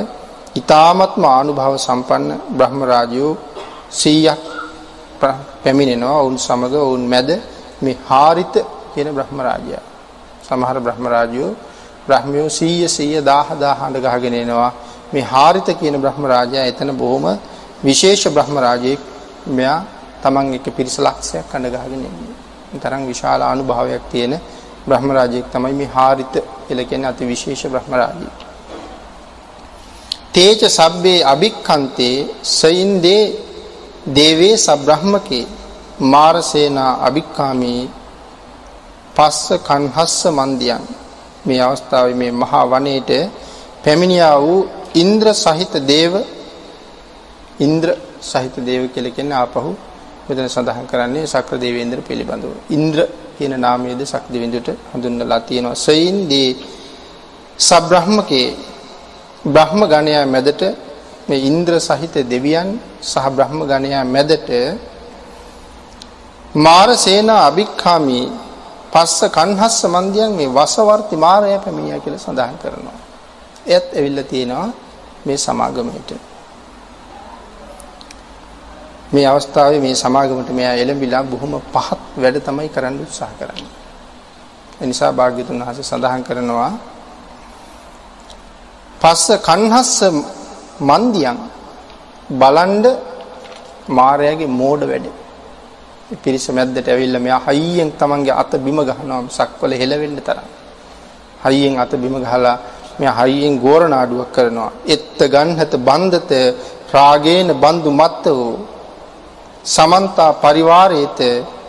ඊ타මත්ම 0.56 1.24
ආනුභාව 1.26 1.74
සම්පන්න 1.78 2.32
බ්‍රහ්ම 2.50 2.80
රාජයෝ 2.84 3.32
100ක් 3.92 4.59
පැමිණෙනවා 5.20 6.20
වුන් 6.24 6.36
සමග 6.38 6.74
වුන් 6.82 7.02
මැද 7.08 7.30
මේ 7.82 7.96
හාරිත 8.08 8.54
කියන 8.92 9.08
බ්‍රහ්ම 9.10 9.38
රාජයා 9.40 9.84
සමහර 10.42 10.76
බ්‍රහ්ම 10.80 11.04
රාජයෝ 11.06 11.52
බ්‍රහ්මයෝ 12.08 12.48
100 12.50 12.88
100 12.88 13.22
1000 13.22 13.64
1000 13.82 14.04
ගහගෙන 14.06 14.34
එනවා 14.34 14.72
මේ 15.12 15.24
හාරිත 15.24 15.68
කියන 15.74 15.96
බ්‍රහ්ම 15.96 16.24
රාජයා 16.24 16.64
එතන 16.64 16.90
බොහොම 16.94 17.24
විශේෂ 17.82 18.24
බ්‍රහ්ම 18.28 18.56
රාජයෙක් 18.58 19.00
මෙයා 19.48 19.80
තමන් 20.22 20.54
එක 20.54 20.66
පිරිස 20.70 20.96
ලක්ෂයක් 20.98 21.44
කඳ 21.50 21.66
ගහගෙන 21.74 22.00
ඉන්නේ. 22.00 22.34
තරම් 22.76 23.02
විශාල 23.06 23.40
අනුභවයක් 23.44 24.04
තියෙන 24.12 24.32
බ්‍රහ්ම 24.86 25.08
රාජයෙක් 25.10 25.46
තමයි 25.50 25.74
මේ 25.74 25.88
හාරිත 25.88 26.34
කියලා 26.66 26.84
කියන 26.84 27.04
අති 27.04 27.24
විශේෂ 27.24 27.62
බ්‍රහ්ම 27.66 27.92
රාජයෙක්. 27.92 28.36
තේජ 30.32 30.60
සබ්බේ 30.70 31.20
අභික්ඛන්තේ 31.24 32.16
සයින්දේ 32.52 33.22
දේවේ 34.06 34.56
සබ්‍රහ්මකේ 34.56 35.44
මාරසේනා 36.02 36.92
අභික්ඛාමී 37.06 37.82
පස්ස 39.14 39.60
කන්හස්ස 39.60 40.24
මන්දියන් 40.28 40.84
මේ 41.46 41.60
අවස්ථාවේ 41.60 42.14
මේ 42.14 42.32
මහා 42.32 42.64
වනයේට 42.66 43.10
පැමිණියා 43.84 44.36
වූ 44.40 44.60
ඉන්ද්‍ර 44.94 45.28
සහිත 45.34 45.74
දේව 45.86 46.14
ඉන්ද්‍ර 47.60 47.88
සහිත 48.22 48.56
දේව 48.58 48.82
කියලා 48.88 49.10
කියන්නේ 49.10 49.36
ආපහු 49.36 49.70
මෙතන 50.28 50.48
සඳහන් 50.48 50.86
කරන්නේ 50.86 51.26
ශක්‍ර 51.26 51.56
දේවේන්ද්‍ර 51.58 52.00
පිළිබඳව. 52.00 52.52
ඉන්ද්‍ර 52.70 52.98
කියන 53.36 53.54
නාමයේද 53.58 54.00
ශක්‍ර 54.02 54.30
දෙවිඳුට 54.30 54.68
හඳුන්වලා 54.92 55.40
තියෙනවා. 55.40 55.76
සයින්දී 55.76 56.50
සබ්‍රහ්මකේ 57.58 58.48
බ්‍රහ්ම 59.46 59.80
ගණයා 59.84 60.26
මැදට 60.26 60.62
මේ 61.30 61.40
ඉන්ද්‍ර 61.40 61.74
සහිත 61.80 62.14
දෙවියන් 62.26 62.68
සහ 63.02 63.26
බ්‍රහ්ම 63.30 63.60
ගණයා 63.62 64.04
මැදට 64.06 64.50
මාර 66.56 66.88
සේනා 66.96 67.40
අභික්ඛාමි 67.46 68.20
පස්ස 68.92 69.20
කන්හස්ස 69.30 69.78
මන්දියන් 69.86 70.32
මේ 70.32 70.50
වසවර්ති 70.50 71.16
මාරය 71.16 71.54
පැමිණියා 71.56 72.00
කියලා 72.00 72.18
සඳහන් 72.18 72.56
කරනවා. 72.58 72.98
එයත් 73.66 73.86
ඇවිල්ලා 73.90 74.24
තියෙනවා 74.24 74.68
මේ 75.24 75.38
සමාගමයට. 75.38 76.10
මේ 79.12 79.26
අවස්ථාවේ 79.26 79.80
මේ 79.80 79.94
සමාගමට 79.96 80.50
මෙයා 80.50 80.74
එළඹිලා 80.76 81.22
බොහොම 81.24 81.54
පහත් 81.66 82.00
වැඩ 82.16 82.36
තමයි 82.40 82.68
කරන්න 82.68 82.96
උත්සාහ 83.00 83.32
කරන්නේ. 83.38 83.70
ඒ 84.80 84.86
නිසා 84.86 85.12
භාග්‍යතුන් 85.12 85.60
වහන්සේ 85.60 85.84
සඳහන් 85.84 86.22
කරනවා 86.24 86.72
පස්ස 89.00 89.26
කන්හස්ස 89.40 89.94
මන්දියන් 90.80 91.38
බලන්ඩ 92.32 92.86
මාරයාගේ 93.90 94.50
මෝඩ 94.60 94.82
වැඩ. 94.90 95.06
පිරිස 96.22 96.46
මැද්දට 96.50 96.88
ඇවිල්ලා 96.88 97.24
මෙයා 97.26 97.40
හයියෙන් 97.48 97.90
තමන්ගේ 97.92 98.38
අත 98.42 98.52
බිම 98.58 98.78
ගහනවා 98.80 99.22
සක්වල 99.30 99.72
හෙලවෙන්න 99.80 100.18
තරම්. 100.18 100.46
හයියෙන් 101.44 101.74
අත 101.78 101.92
බිම 102.02 102.16
ගහලා 102.16 102.56
මෙයා 102.98 103.16
හයියෙන් 103.20 103.54
ගෝරනාඩුවක් 103.58 104.30
කරනවා. 104.34 104.70
එත්ත 104.86 105.18
ගන්හත 105.34 105.72
බන්දත 105.78 106.30
රාගේන 106.92 107.48
බන්දු 107.54 107.90
මත්ත 107.92 108.24
වූ 108.30 108.54
සමන්තා 109.66 110.32
පරිවාරයේත 110.34 111.20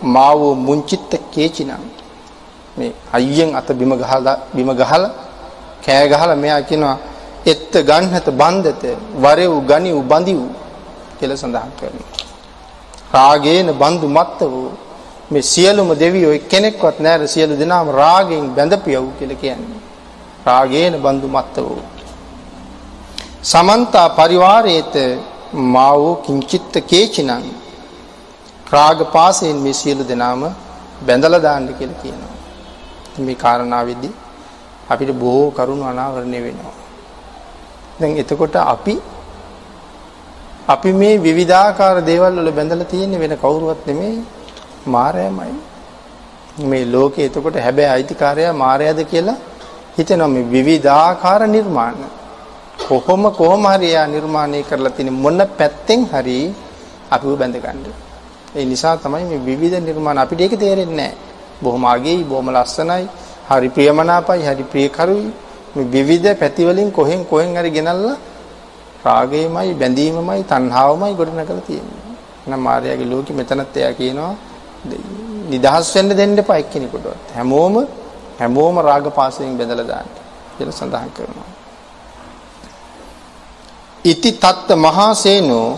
මාවෝ 0.05 0.55
මුංචිත්ත 0.57 1.11
කේචිනම් 1.33 1.83
මේ 2.77 2.93
අයියෙන් 3.13 3.49
අත 3.55 3.69
බිම 3.73 3.91
ගහලා 3.93 4.35
බිම 4.53 4.69
ගහලා 4.73 5.09
කෑ 5.83 6.05
ගහලා 6.09 6.35
මෙයා 6.35 6.61
කියනවා 6.61 6.97
එත්ත 7.45 7.73
ගන්නත 7.81 8.27
බන්දත 8.31 8.83
වරෙව් 9.15 9.53
ගනිව් 9.65 9.97
බඳිව් 10.03 10.41
කියලා 11.19 11.37
සඳහන් 11.37 11.71
කරනවා. 11.79 12.09
රාගේන 13.11 13.67
බන්දු 13.73 14.07
මත්ත 14.07 14.39
වූ 14.43 14.71
මේ 15.31 15.41
සියලුම 15.43 15.89
දෙවියෝ 15.95 16.35
කෙනෙක්වත් 16.49 16.97
නැර 16.99 17.21
සියලු 17.27 17.53
දෙනාම 17.57 17.87
රාගයෙන් 17.91 18.45
බැඳපියව් 18.55 19.05
කියලා 19.17 19.41
කියන්නේ. 19.43 19.81
රාගේන 20.45 20.93
බන්දු 21.01 21.27
මත්ත 21.27 21.55
වූ 21.59 21.81
සමන්තා 23.43 24.09
පරිවාරයේත 24.09 24.95
මාවෝ 25.53 26.15
කිංචිත්ත 26.17 26.73
කේචිනං 26.87 27.31
රාග 28.71 28.99
පාසයෙන් 29.11 29.57
මේ 29.57 29.73
සියලු 29.73 30.03
දෙනාම 30.03 30.43
බැඳලා 31.05 31.41
දාන්න 31.41 31.67
කියලා 31.73 32.01
කියනවා. 32.03 32.35
මේ 33.19 33.35
කාරණාවෙදී 33.35 34.13
අපිට 34.89 35.11
බොහෝ 35.13 35.51
කරුණු 35.51 35.85
අනාවරණය 35.85 36.39
වෙනවා. 36.43 36.75
දැන් 38.01 38.17
එතකොට 38.21 38.55
අපි 38.73 38.95
අපි 40.67 40.91
මේ 41.01 41.15
විවිධාකාර 41.25 41.95
දේවල් 42.09 42.33
වල 42.39 42.51
බැඳලා 42.51 42.91
තියෙන්නේ 42.93 43.21
වෙන 43.23 43.33
කවුරුවත් 43.43 43.81
නෙමෙයි 43.87 44.17
මායයමයි. 44.87 45.53
මේ 46.69 46.85
ලෝකේ 46.85 47.25
එතකොට 47.25 47.55
හැබැයි 47.65 47.93
අයිතිකාරයා 47.95 48.53
මායයද 48.63 48.99
කියලා 49.03 49.37
හිතෙනවා 49.97 50.27
මේ 50.27 50.49
විවිධාකාර 50.55 51.41
නිර්මාණ. 51.47 52.01
කොහොම 52.87 53.23
කොහොම 53.39 53.65
හරි 53.65 53.87
එයා 53.93 54.07
නිර්මාණය 54.07 54.63
කරලා 54.63 54.95
තියෙන 54.97 55.13
මොන 55.13 55.41
පැත්තෙන් 55.59 56.01
හරි 56.13 56.37
අපිව 57.11 57.33
බැඳ 57.39 57.55
ගන්න. 57.55 57.85
ඒ 58.55 58.65
නිසා 58.65 58.95
තමයි 58.97 59.23
මේ 59.23 59.45
විවිධ 59.49 59.77
නිර්මාණ 59.79 60.17
අපිට 60.17 60.41
ඒක 60.41 60.55
තේරෙන්නේ 60.59 60.95
නැහැ. 60.95 61.15
බොහොම 61.63 61.85
අගෙයි, 61.85 62.23
බොහොම 62.23 62.47
ලස්සනයි, 62.49 63.05
හරි 63.49 63.69
ප්‍රියමනාපයි, 63.69 64.41
හරි 64.47 64.63
ප්‍රියකරුයි. 64.63 65.31
මේ 65.75 65.87
විවිධ 65.87 66.29
පැති 66.35 66.63
වලින් 66.65 66.91
කොහෙන් 66.91 67.21
කොහෙන් 67.25 67.55
හරි 67.55 67.71
ගෙනල්ලා 67.71 68.17
රාගයමයි, 69.05 69.73
බැඳීමමයි, 69.73 70.43
තණ්හාවමයි 70.43 71.13
ගොඩනගලා 71.15 71.61
තියෙන්නේ. 71.61 72.01
එහෙනම් 72.41 72.59
මාර්යාගේ 72.59 73.09
ලෝකෙ 73.09 73.33
මෙතනත් 73.33 73.77
එයා 73.77 73.93
කියනවා 73.93 74.33
නිදහස් 75.49 75.87
වෙන්න 75.95 76.09
දෙන්න 76.11 76.37
එපා 76.37 76.57
එක්කෙනෙකුටවත්. 76.57 77.17
හැමෝම 77.35 77.75
හැමෝම 78.39 78.75
රාග 78.81 79.05
පාසයෙන් 79.11 79.57
බැඳලා 79.57 79.87
දාන්න 79.87 80.09
කියලා 80.55 80.77
සඳහන් 80.79 81.09
කරනවා. 81.15 81.49
ඉති 84.05 84.31
තත්ත 84.33 84.69
මහා 84.77 85.13
සේනෝ 85.15 85.69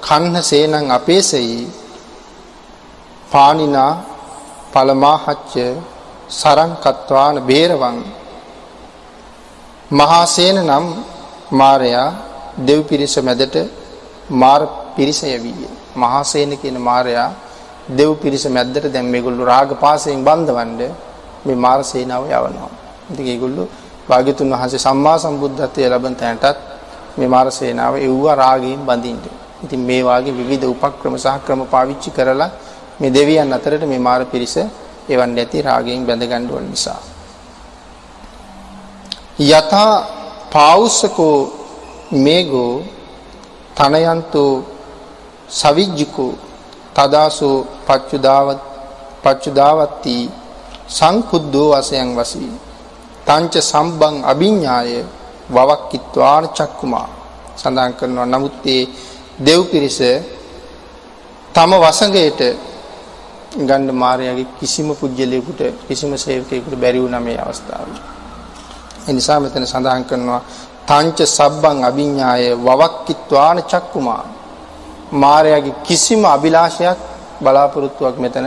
කන්න 0.00 0.36
සේනං 0.42 0.90
අපේසයි 0.90 1.58
පානිනා 3.32 3.92
පලමාහච්ච 4.72 5.54
සරං 6.30 6.72
කත්වාන 6.76 7.36
බේරවං 7.42 7.98
මහා 9.90 10.26
සේන 10.26 10.56
නම් 10.60 10.86
මාරයා 11.50 12.12
දෙව් 12.58 12.80
පිරිස 12.84 13.16
මැදට 13.18 13.56
මාර 14.32 14.60
පිරිස 14.94 15.20
යවීය 15.24 15.68
මහා 15.96 16.22
සේන 16.22 16.50
කියන 16.58 16.76
මාරයා 16.78 17.30
දෙව් 17.90 18.10
පිරිස 18.16 18.44
මැද්දට 18.46 18.92
දැන් 18.92 19.06
මේගොල්ලෝ 19.06 19.46
රාග 19.46 19.70
පාසයෙන් 19.76 20.20
බන්ධවන්න 20.22 20.80
මේ 21.46 21.56
මාර 21.56 21.80
සේනාව 21.82 22.24
යවනවා. 22.26 22.70
ඉතින් 23.10 23.26
ඒගොල්ලෝ 23.26 23.66
භාග්‍යතුන් 24.08 24.52
වහන්සේ 24.52 24.78
සම්මා 24.78 25.16
සම්බුද්ධත්වයේ 25.18 25.88
ලැබෙන 25.88 26.14
තැනටත් 26.14 26.58
මේ 27.16 27.28
මාර 27.28 27.48
සේනාව 27.50 27.94
එව්වා 27.98 28.36
රාගයෙන් 28.36 28.80
බඳින්න. 28.84 29.24
ඉතින් 29.64 29.80
මේ 29.80 30.02
වාගේ 30.02 30.32
විවිධ 30.32 30.66
උපක්‍රම 30.66 31.14
සහ 31.16 31.36
ක්‍රම 31.44 31.60
පාවිච්චි 31.66 32.10
කරලා 32.10 32.50
මේ 33.00 33.10
දෙවියන් 33.10 33.52
අතරට 33.52 33.82
මේ 33.86 33.98
මාර 33.98 34.20
පිරිස 34.26 34.56
එවන්නේ 35.08 35.44
ඇති 35.44 35.62
රාගයෙන් 35.62 36.04
බැඳ 36.04 36.22
ගන්න 36.22 36.50
ඕන 36.50 36.66
නිසා. 36.70 37.00
යතා 39.38 39.94
පාවුස්සකෝ 40.52 41.38
මේගෝ 42.16 42.82
තනයන්තෝ 43.74 44.54
සවිජ්ජිකෝ 45.50 46.32
තදාසෝ 46.94 47.66
පච්චුදාවත් 47.86 48.60
පච්චුදාවත්ති 49.22 50.16
සංකුද්දෝ 50.88 51.68
වසයන් 51.72 52.10
වසී 52.16 52.52
තංච 53.26 53.54
සම්බං 53.62 54.16
අභිඥාය 54.24 54.90
වවක්කිත්වාන 55.50 56.48
චක්කුමා 56.50 57.08
සඳහන් 57.56 57.94
කරනවා 57.94 58.26
නමුත් 58.26 58.66
ඒ 58.66 58.82
දෙව් 59.40 59.60
පිරිස 59.64 59.98
තම 61.54 61.72
වසඟයට 61.76 62.40
ගන්න 63.58 63.90
මාර්යාගේ 63.94 64.52
කිසිම 64.58 64.88
පුජ්‍යලයකට 64.92 65.60
කිසිම 65.88 66.12
සේවකයෙකුට 66.16 66.76
බැරි 66.76 67.02
වුණා 67.02 67.20
මේ 67.20 67.38
අවස්ථාවේ. 67.38 68.17
ඒ 69.08 69.12
නිසා 69.12 69.38
මෙතන 69.40 69.64
සඳහන් 69.64 70.04
කරනවා 70.04 70.40
තංච 70.86 71.18
සබ්බං 71.28 71.78
අභිඥාය 71.84 72.44
වවක්කිත්වාන 72.58 73.58
චක්කුමා 73.64 74.22
මාර්යාගේ 75.14 75.80
කිසිම 75.82 76.22
අභිලාෂයක් 76.26 76.98
බලාපොරොත්තුවක් 77.40 78.16
මෙතන 78.18 78.46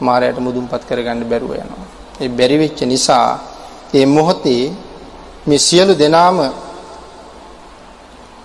මාර්යාට 0.00 0.38
මුදුන්පත් 0.38 0.82
කරගන්න 0.82 1.22
බැරුව 1.24 1.52
යනවා. 1.54 1.86
ඒ 2.20 2.28
බැරි 2.30 2.56
වෙච්ච 2.58 2.80
නිසා 2.84 3.28
මේ 3.92 4.06
මොහොතේ 4.08 4.64
මේ 5.46 5.58
සියලු 5.60 5.92
දෙනාම 5.94 6.36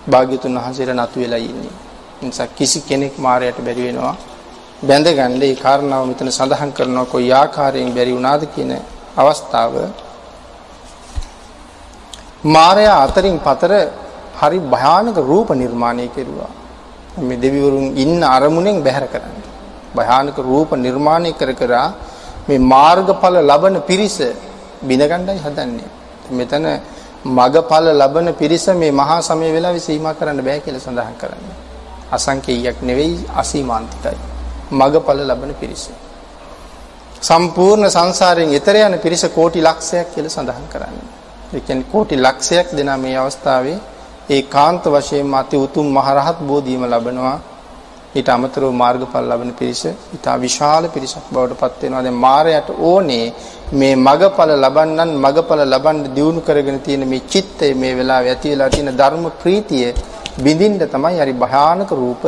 භාග්‍යතුන් 0.06 0.54
වහන්සේට 0.56 0.92
නතු 0.94 1.16
වෙලා 1.16 1.42
ඉන්නේ. 1.42 1.76
නිසා 2.20 2.48
කිසි 2.48 2.78
කෙනෙක් 2.80 3.14
මායයට 3.16 3.58
බැරි 3.60 3.82
වෙනවා 3.82 4.16
බැඳගන්න 4.80 5.42
ඒ 5.42 5.54
කාරණාව 5.56 6.04
මෙතන 6.06 6.30
සඳහන් 6.30 6.70
කරනවා 6.72 7.06
කොයි 7.06 7.30
ආකාරයෙන් 7.32 7.90
බැරි 7.92 8.12
වුණාද 8.12 8.42
කියන 8.46 8.72
අවස්ථාව 9.16 9.74
මායя 12.44 13.02
අතරින් 13.02 13.38
පතර 13.38 13.90
හරි 14.36 14.58
භයානක 14.60 15.16
රූප 15.16 15.48
නිර්මාණය 15.52 16.08
කෙරුවා. 16.08 16.50
මේ 17.18 17.36
දෙවිවරුන් 17.36 17.96
ඉන්න 17.96 18.22
අරමුණෙන් 18.22 18.82
බැහැර 18.82 19.08
කරන්න. 19.08 19.42
භයානක 19.94 20.36
රූප 20.38 20.70
නිර්මාණය 20.76 21.32
කර 21.32 21.52
කර 21.54 21.72
මේ 22.48 22.58
මාර්ගඵල 22.60 23.36
ලබන 23.42 23.82
පිරිස 23.82 24.18
බිඳගණ්ඩයි 24.80 25.38
හදන්නේ. 25.38 25.90
මෙතන 26.30 26.66
මගඵල 27.26 27.86
ලබන 27.92 28.34
පිරිස 28.34 28.66
මේ 28.72 28.92
මහා 28.92 29.20
සමය 29.20 29.50
වෙලාවේ 29.52 29.80
සීමා 29.80 30.14
කරන්න 30.14 30.40
බෑ 30.40 30.60
කියලා 30.60 30.80
සඳහන් 30.80 31.16
කරන්නේ. 31.18 31.56
අසංකේයයක් 32.12 32.78
නෙවෙයි 32.82 33.26
අසීමාන්තිකයි. 33.34 34.18
මගඵල 34.72 35.20
ලබන 35.26 35.54
පිරිස. 35.54 35.90
සම්පූර්ණ 37.20 37.90
සංසාරයෙන් 37.90 38.50
ඈතර 38.50 38.76
යන 38.78 38.98
පිරිස 39.00 39.26
කෝටි 39.28 39.60
ලක්ෂයක් 39.60 40.14
කියලා 40.14 40.30
සඳහන් 40.30 40.66
කරන්නේ. 40.70 41.17
ඒ 41.48 41.60
කියන්නේ 41.60 41.90
කෝටි 41.92 42.16
ලක්ෂයක් 42.18 42.68
දෙනා 42.72 42.98
මේ 42.98 43.16
අවස්ථාවේ 43.16 43.78
ඒකාන්ත 44.30 44.84
වශයෙන්ම 44.86 45.34
අති 45.34 45.56
උතුම් 45.56 45.86
මහරහත් 45.90 46.38
බෝධියම 46.42 46.82
ලබනවා 46.84 47.36
ඊට 48.10 48.28
අමතරව 48.28 48.70
මාර්ගඵල 48.72 49.24
ලබන 49.24 49.50
පිරිස 49.52 49.82
ඊට 49.86 50.26
විශාල 50.38 50.84
පිරිසක් 50.88 51.26
බවට 51.30 51.58
පත් 51.58 51.80
වෙනවා. 51.82 52.02
දැන් 52.02 52.18
මායයට 52.18 52.68
ඕනේ 52.82 53.26
මේ 53.72 53.94
මගඵල 53.98 54.52
ලබන්නන් 54.56 55.10
මගඵල 55.16 55.62
ලබන්න 55.66 56.04
දියුණු 56.10 56.40
කරගෙන 56.40 56.78
තියෙන 56.80 57.04
මේ 57.06 57.26
චිත්තය 57.26 57.72
මේ 57.74 57.94
වෙලාවේ 57.94 58.30
ඇති 58.30 58.48
වෙලා 58.50 58.70
තියෙන 58.70 58.92
ධර්ම 58.94 59.24
ප්‍රීතිය 59.40 59.88
බිඳින්න 60.38 60.78
තමයි 60.86 61.16
හරි 61.18 61.34
භයානක 61.34 61.90
රූප 61.92 62.22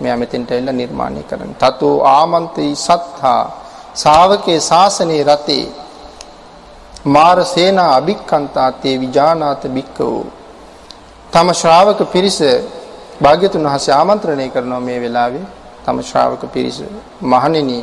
මෙයා 0.00 0.16
මෙතෙන්ට 0.16 0.50
එන්න 0.52 0.70
නිර්මාණය 0.72 1.22
කරන්නේ. 1.24 1.58
තතෝ 1.60 1.94
ආමන්තේ 2.08 2.72
සත්තා 2.76 3.40
ශාවකේ 3.96 4.58
ශාසනේ 4.62 5.22
රතේ 5.24 5.64
මාර 7.04 7.44
සේනා 7.44 7.96
අභික්කන්තා 7.96 8.72
තේ 8.72 8.98
විජානාත 8.98 9.62
බික්කෝ 9.68 10.26
තම 11.32 11.48
ශ්‍රාවක 11.52 12.00
පිරිස 12.12 12.38
භාග්‍යතුන් 13.20 13.64
වහන්සේ 13.64 13.94
ආමන්ත්‍රණය 13.94 14.50
කරනවා 14.50 14.80
මේ 14.80 15.00
වෙලාවේ. 15.00 15.44
තම 15.84 15.98
ශ්‍රාවක 16.00 16.42
පිරිස 16.52 16.78
මහණෙනි 17.22 17.78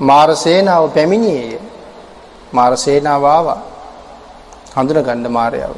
මාර 0.00 0.28
සේනාව 0.36 0.90
පැමිණියේය. 0.90 1.60
මාර 2.52 2.72
සේනාව 2.76 3.22
ආවා. 3.26 3.58
හඳුන 4.76 5.02
ගන්න 5.02 5.26
මාරයව. 5.30 5.74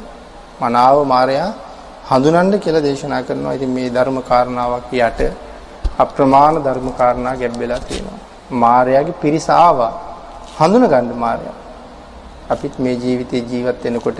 මනාව 0.61 0.97
මාරයා 1.05 1.51
හඳුනන්න 2.09 2.59
කියලා 2.59 2.81
දේශනා 2.81 3.21
කරනවා. 3.21 3.53
ඉතින් 3.53 3.69
මේ 3.69 3.89
ධර්ම 3.89 4.17
කාරණාවක් 4.23 4.91
යට 4.93 5.19
අප්‍රමාණ 5.99 6.63
ධර්ම 6.63 6.89
කාරණා 6.93 7.35
ගැබ්බෙලා 7.35 7.79
තියෙනවා. 7.79 8.19
මාරයාගේ 8.53 9.19
පිරිස 9.21 9.47
ආවා. 9.49 9.93
හඳුන 10.57 10.87
ගන්න 10.87 11.17
මාරයා. 11.17 11.58
අපිත් 12.49 12.73
මේ 12.79 12.95
ජීවිතේ 12.95 13.43
ජීවත් 13.43 13.83
වෙනකොට 13.83 14.19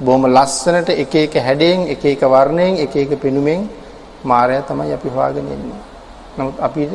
බොහොම 0.00 0.24
ලස්සනට 0.28 0.88
එක 0.94 1.14
එක 1.16 1.34
හැඩයෙන් 1.38 1.80
එක 1.88 2.04
එක 2.06 2.22
වර්ණයෙන් 2.24 2.74
එක 2.78 2.94
එක 2.96 3.12
පෙනුමෙන් 3.16 3.68
මායя 4.24 4.60
තමයි 4.62 4.92
අපි 4.92 5.08
හොයාගෙන 5.08 5.46
ඉන්නේ. 5.48 5.80
නමුත් 6.36 6.56
අපිට 6.60 6.92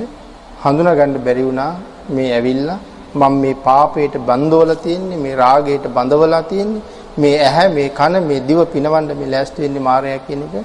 හඳුනා 0.64 0.96
ගන්න 0.96 1.20
බැරි 1.20 1.44
වුණා 1.44 1.72
මේ 2.10 2.30
ඇවිල්ලා 2.34 2.80
මම 3.16 3.34
මේ 3.42 3.56
පාපයට 3.60 4.16
බඳවලා 4.22 4.78
තියෙන්නේ 4.78 5.18
මේ 5.18 5.36
රාගයට 5.36 5.86
බඳවලා 5.90 6.44
තියෙන්නේ 6.44 6.82
මේ 7.18 7.36
ඇහැ 7.40 7.68
මේ 7.70 7.90
කන 7.92 8.16
මේ 8.30 8.42
දිව 8.42 8.60
පිනවන්න 8.74 9.12
මේ 9.20 9.32
ලෑස්ති 9.34 9.64
වෙන්නේ 9.64 9.88
මායя 9.90 10.20
කියන 10.20 10.42
එක 10.48 10.56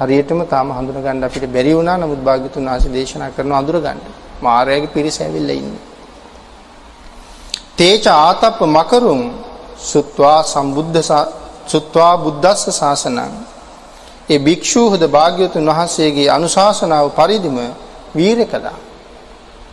හරියටම 0.00 0.40
තාම 0.46 0.70
හඳුනා 0.76 1.04
ගන්න 1.06 1.26
අපිට 1.28 1.46
බැරි 1.48 1.76
වුණා. 1.78 1.96
නමුත් 1.96 2.20
භාග්‍යතුන් 2.20 2.68
ආශි 2.68 2.88
දේශනා 2.90 3.34
කරන 3.36 3.52
අඳුර 3.60 3.76
ගන්න. 3.80 4.00
මායяගේ 4.42 4.94
පිරිස 4.94 5.18
ඇවිල්ලා 5.20 5.60
ඉන්නේ. 5.62 5.85
තේච 7.78 8.06
ආතප්ප 8.08 8.60
මකරුම් 8.68 9.22
සුත්වා 9.82 10.40
සම්බුද්ධ 10.44 10.98
සුත්වා 11.66 12.14
බුද්දස්ස 12.18 12.62
ශාසනං 12.72 13.18
ඒ 14.26 14.38
භික්ෂූහද 14.38 15.02
භාග්‍යවතුන් 15.08 15.66
වහන්සේගේ 15.68 16.28
අනුශාසනාව 16.28 17.06
පරිදිම 17.12 17.58
වීර 18.14 18.38
කළා. 18.44 18.78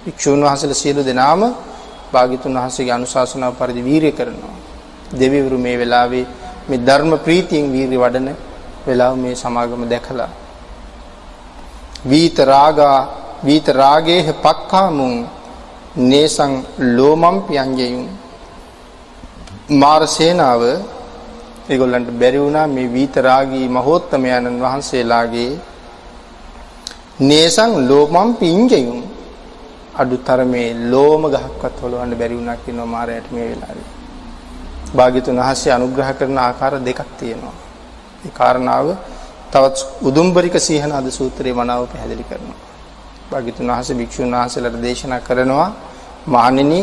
භික්ෂූන් 0.03 0.41
වහන්සේලා 0.41 0.75
සියලු 0.75 1.01
දෙනාම 1.01 1.41
භාග්‍යවතුන් 2.13 2.53
වහන්සේගේ 2.55 2.93
අනුශාසනාව 2.93 3.53
පරිදි 3.53 3.81
වීරය 3.81 4.11
කරනවා. 4.11 4.55
දෙවිවරු 5.13 5.57
මේ 5.57 5.77
වෙලාවේ 5.77 6.25
මේ 6.67 6.79
ධර්ම 6.79 7.11
ප්‍රීතියෙන් 7.17 7.65
වීරිය 7.71 7.99
වඩන 7.99 8.29
වෙලාව 8.85 9.13
මේ 9.15 9.35
සමාගම 9.35 9.83
දැකලා 9.85 10.31
වීත 12.05 12.37
රාගා 12.45 12.99
වීත 13.43 13.67
රාගේහ 13.73 14.27
පක්ඛාමුං 14.35 15.15
නේසං 15.95 16.65
ලෝමම් 16.89 17.45
පියංජයුම් 17.45 18.09
මාර 19.71 20.01
සේනාව 20.07 20.61
ඒගොල්ලන්ට 21.69 22.09
බැරි 22.13 22.39
වුණා 22.39 22.67
මේ 22.67 22.87
වීත 22.87 23.15
රාගී 23.17 23.67
මහෝත්තමයන්න් 23.69 24.57
වහන්සේලාගේ 24.59 25.51
නේසං 27.21 27.71
ලෝමම් 27.87 28.33
පිංජයුම් 28.35 29.03
අඩුතරමේ 29.95 30.89
ලෝම 30.89 31.21
ගහක්වත් 31.25 31.75
හොලවන්න 31.79 32.13
බැරි 32.13 32.35
වුණා 32.35 32.57
කියනවා 32.57 32.85
මාරයට 32.87 33.31
මේ 33.31 33.45
වෙලාවේ. 33.45 33.89
භාග්‍යතුන් 34.95 35.37
වහන්සේ 35.37 35.71
අනුග්‍රහ 35.71 36.11
කරන 36.11 36.37
ආකාර 36.39 36.73
දෙකක් 36.81 37.09
තියෙනවා. 37.19 37.57
ඒ 38.25 38.31
කාරණාව 38.31 38.87
තවත් 39.51 39.77
උදුම්බරික 40.01 40.55
සීහනාද 40.59 41.07
සූත්‍රයේ 41.11 41.53
මනාව 41.53 41.85
පැහැදිලි 41.85 42.23
කරනවා. 42.23 42.72
භාග්‍යතුන් 43.33 43.67
වහන්සේ 43.67 43.95
භික්ෂුන් 43.95 44.31
වහන්සේලාට 44.33 44.77
දේශනා 44.81 45.21
කරනවා 45.21 45.69
මහණෙනි 46.27 46.81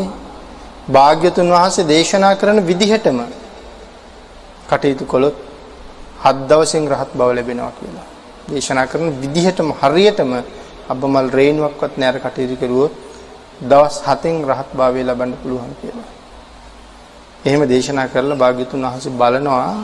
භාග්‍යතුන් 0.88 1.48
වහන්සේ 1.48 1.84
දේශනා 1.86 2.34
කරන 2.36 2.58
විදිහටම 2.62 3.18
කටයුතු 4.68 5.04
කළොත් 5.06 5.36
හත් 6.20 6.36
දවසෙන් 6.48 6.84
රහත් 6.86 7.10
බව 7.14 7.28
ලැබෙනවා 7.30 7.72
කියලා. 7.72 8.06
දේශනා 8.48 8.86
කරන 8.86 9.06
විදිහටම 9.16 9.68
හරියටම 9.80 10.30
අබ්බමල් 10.88 11.28
රේණුවක්වත් 11.30 11.92
නැර 11.96 12.16
කටයුතු 12.18 12.56
කරුවොත් 12.56 12.92
දවස් 13.62 13.96
7න් 14.04 14.36
රහත් 14.44 14.70
භාවය 14.72 15.00
ලබන්න 15.02 15.32
පුළුවන් 15.40 15.72
කියලා. 15.80 16.08
එහෙම 17.44 17.62
දේශනා 17.66 18.08
කරලා 18.08 18.36
භාග්‍යතුන් 18.36 18.80
වහන්සේ 18.82 19.12
බලනවා 19.12 19.74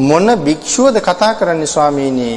මොන 0.00 0.26
භික්ෂුවද 0.38 0.96
කතා 1.00 1.32
කරන්නේ 1.34 1.66
ස්වාමීනි 1.66 2.30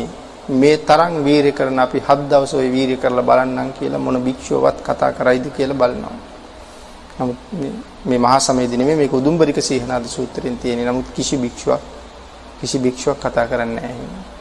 මේ 0.49 0.77
තරම් 0.79 1.23
වීරිය 1.23 1.51
කරන 1.51 1.79
අපි 1.79 1.99
හත් 1.99 2.19
දවස් 2.29 2.53
ඔය 2.53 2.69
වීරිය 2.69 2.97
කරලා 2.97 3.23
බලන්නම් 3.23 3.73
කියලා 3.73 3.99
මොන 3.99 4.17
භික්ෂුවවත් 4.17 4.77
කතා 4.81 5.11
කරයිද 5.11 5.51
කියලා 5.51 5.75
බලනවා. 5.75 6.15
නමුත් 7.19 7.37
මේ 8.05 8.17
මහා 8.17 8.39
සමයේදී 8.39 8.77
නෙමෙයි 8.77 8.97
මේක 8.97 9.13
උදුම්බරික 9.13 9.59
සීහනාද 9.61 10.05
සූත්‍රයෙන් 10.07 10.57
තියෙන. 10.57 10.85
නමුත් 10.85 11.07
කිසි 11.13 11.37
භික්ෂුවක් 11.37 11.81
කිසි 12.61 12.79
භික්ෂුවක් 12.79 13.19
කතා 13.19 13.45
කරන්නේ 13.45 13.75
නැහැ. 13.75 14.37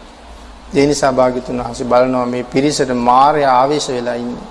ඒ 0.74 0.86
නිසා 0.86 1.12
භාග්‍යතුන් 1.12 1.58
වහන්සේ 1.58 1.86
බලනවා 1.86 2.26
මේ 2.26 2.44
පිරිසට 2.44 2.90
මායя 3.00 3.50
ආවේශ 3.52 3.88
වෙලා 3.88 4.14
ඉන්නේ. 4.14 4.46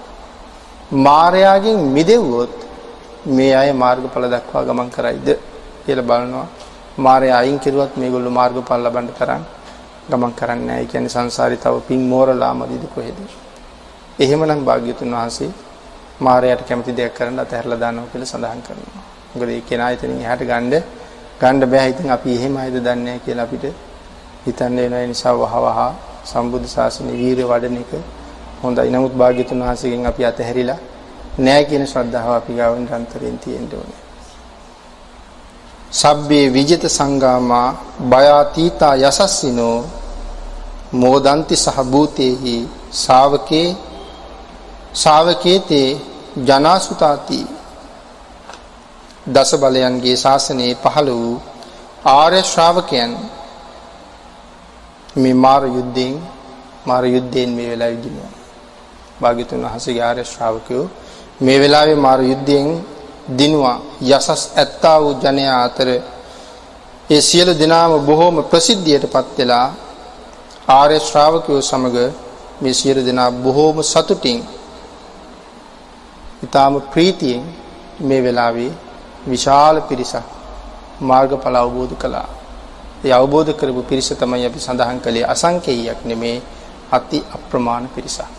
මායයාගෙන් 0.91 1.79
මිදෙව්වොත් 1.89 2.55
මේ 3.27 3.53
අය 3.53 3.71
මාර්ගඵල 3.73 4.25
දක්වා 4.29 4.63
ගමන් 4.63 4.89
කරයිද 4.89 5.27
කියලා 5.85 6.03
බලනවා. 6.03 6.47
මායя 6.97 7.37
අයින් 7.37 7.59
කෙරුවත් 7.59 7.95
මේගොල්ලෝ 7.95 8.31
මාර්ගඵල 8.31 8.81
ලබන්න 8.83 9.07
තරම් 9.19 9.43
ගමන් 10.09 10.33
කරන්නේ 10.33 10.65
නැහැ. 10.65 10.81
ඒ 10.81 10.85
කියන්නේ 10.85 11.09
සංසාරේ 11.09 11.57
තව 11.57 11.81
පින් 11.87 12.01
මෝරලාමදිද 12.03 12.85
කොහෙද? 12.95 13.17
එහෙමනම් 14.19 14.61
භාග්‍යතුන් 14.65 15.11
වහන්සේ 15.11 15.51
මායයට 16.19 16.61
කැමති 16.67 16.91
දෙයක් 16.91 17.13
කරන්න 17.13 17.39
අතහැරලා 17.39 17.79
දානවා 17.79 18.11
කියලා 18.11 18.25
සඳහන් 18.25 18.61
කරනවා. 18.61 19.03
මොකද 19.33 19.49
ඒ 19.49 19.61
කෙනා 19.61 19.89
එතනින් 19.91 20.21
එහාට 20.21 20.43
ගන්න 20.43 20.73
ගන්න 21.41 21.69
බෑ. 21.69 21.89
ඉතින් 21.89 22.11
අපි 22.11 22.29
එහෙම 22.31 22.57
අයද 22.57 22.75
දන්නේ 22.77 22.95
නැහැ 22.97 23.19
කියලා 23.19 23.45
අපිට 23.45 23.65
හිතන්න 24.45 24.77
වෙන 24.77 25.09
නිසා 25.09 25.33
වහවහ 25.35 25.79
සම්බුද්ධ 26.25 26.67
ශාසනය 26.67 27.11
වීර 27.13 27.39
වඩන 27.43 27.77
එක 27.77 27.91
හොඳයි. 28.63 28.89
නමුත් 28.89 29.13
භාග්‍යතුන් 29.13 29.59
වහන්සේගෙන් 29.59 30.05
අපි 30.05 30.25
අතහැරිලා 30.25 30.79
නෑ 31.39 31.63
කියන 31.65 31.85
ශ්‍රද්ධාව 31.85 32.33
අපි 32.33 32.53
ගාව 32.53 32.73
නිරන්තරයෙන් 32.77 33.37
තියෙන්න 33.39 33.69
ඕනේ. 33.73 34.04
සබ්බේ 35.91 36.49
විජිත 36.49 36.83
සංගාමා 36.87 37.75
බයාතීතා 38.01 38.95
යසස්සිනෝ 38.97 39.77
මෝදන්ති 40.93 41.55
සහ 41.55 41.77
භූතේහි 41.85 42.55
ශාවකේ 42.93 43.67
ශාවකේතේ 44.93 45.89
ජනාසුතාති 46.39 47.39
දස 49.27 49.51
බලයන්ගේ 49.55 50.15
ශාසනයේ 50.15 50.73
පහළ 50.75 51.09
වූ 51.11 51.41
ආර්ය 52.05 52.41
ශ්‍රාවකයන් 52.43 53.11
මේ 55.15 55.33
මාර 55.35 55.63
යුද්ධයෙන් 55.67 56.15
මාර 56.85 57.03
යුද්ධයෙන් 57.05 57.49
මේ 57.49 57.69
වෙලාවේ 57.69 57.97
ඉදිනවා. 57.97 58.31
භාග්‍යතුන් 59.21 59.63
වහන්සේගේ 59.63 60.03
ආර්ය 60.03 60.23
ශ්‍රාවකයෝ 60.23 60.85
මේ 61.41 61.57
වෙලාවේ 61.59 61.95
මාර 61.97 62.19
යුද්ධයෙන් 62.21 62.67
දිනුවා 63.29 63.77
යසස් 64.03 64.41
ඇත්තා 64.55 64.97
වූ 65.01 65.13
ජනයා 65.15 65.63
අතර 65.63 65.89
ඒ 67.09 67.21
සියලු 67.21 67.53
දෙනාම 67.53 67.91
බොහෝම 68.01 68.35
ප්‍රසිද්ධියටපත් 68.43 69.37
වෙලා 69.37 69.67
ආර්ය 70.69 70.99
ශ්‍රාවකයෝ 70.99 71.61
සමග 71.61 71.97
මේ 72.61 72.73
සියලු 72.73 73.01
දෙනා 73.05 73.31
බොහෝම 73.33 73.77
සතුටින් 73.83 74.39
ඊටාම 76.43 76.81
ප්‍රීතියෙන් 76.83 77.43
මේ 78.01 78.21
වෙලාවේ 78.21 78.71
විශාල 79.25 79.81
පිරිසක් 79.81 80.25
මාර්ගඵල 81.01 81.55
අවබෝධ 81.55 81.95
කළා. 81.95 82.27
ඒ 83.03 83.11
අවබෝධ 83.11 83.51
කරපු 83.53 83.81
පිරිස 83.83 84.09
තමයි 84.11 84.45
අපි 84.45 84.59
සඳහන් 84.59 84.99
කළේ 84.99 85.25
අසංකේයයක් 85.25 85.99
නෙමේ 86.05 86.37
අති 86.91 87.19
අප්‍රමාණ 87.27 87.85
පිරිසක්. 87.87 88.29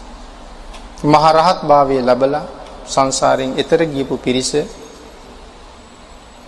මහරහත් 1.05 1.59
භාවයේ 1.63 2.03
ලැබලා 2.03 2.45
සංසාරයෙන් 2.87 3.53
එතර 3.59 3.81
ගියපු 3.87 4.17
පිරිස 4.19 4.51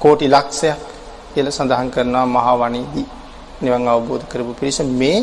කෝටි 0.01 0.27
ලක්ෂයක් 0.29 0.81
කියලා 1.33 1.53
සඳහන් 1.53 1.91
කරනවා 1.91 2.27
මහා 2.29 2.57
වණේදී 2.57 3.07
නිවන් 3.61 3.89
අවබෝධ 3.89 4.27
කරපු 4.27 4.53
පිරිස 4.55 4.79
මේ 4.95 5.19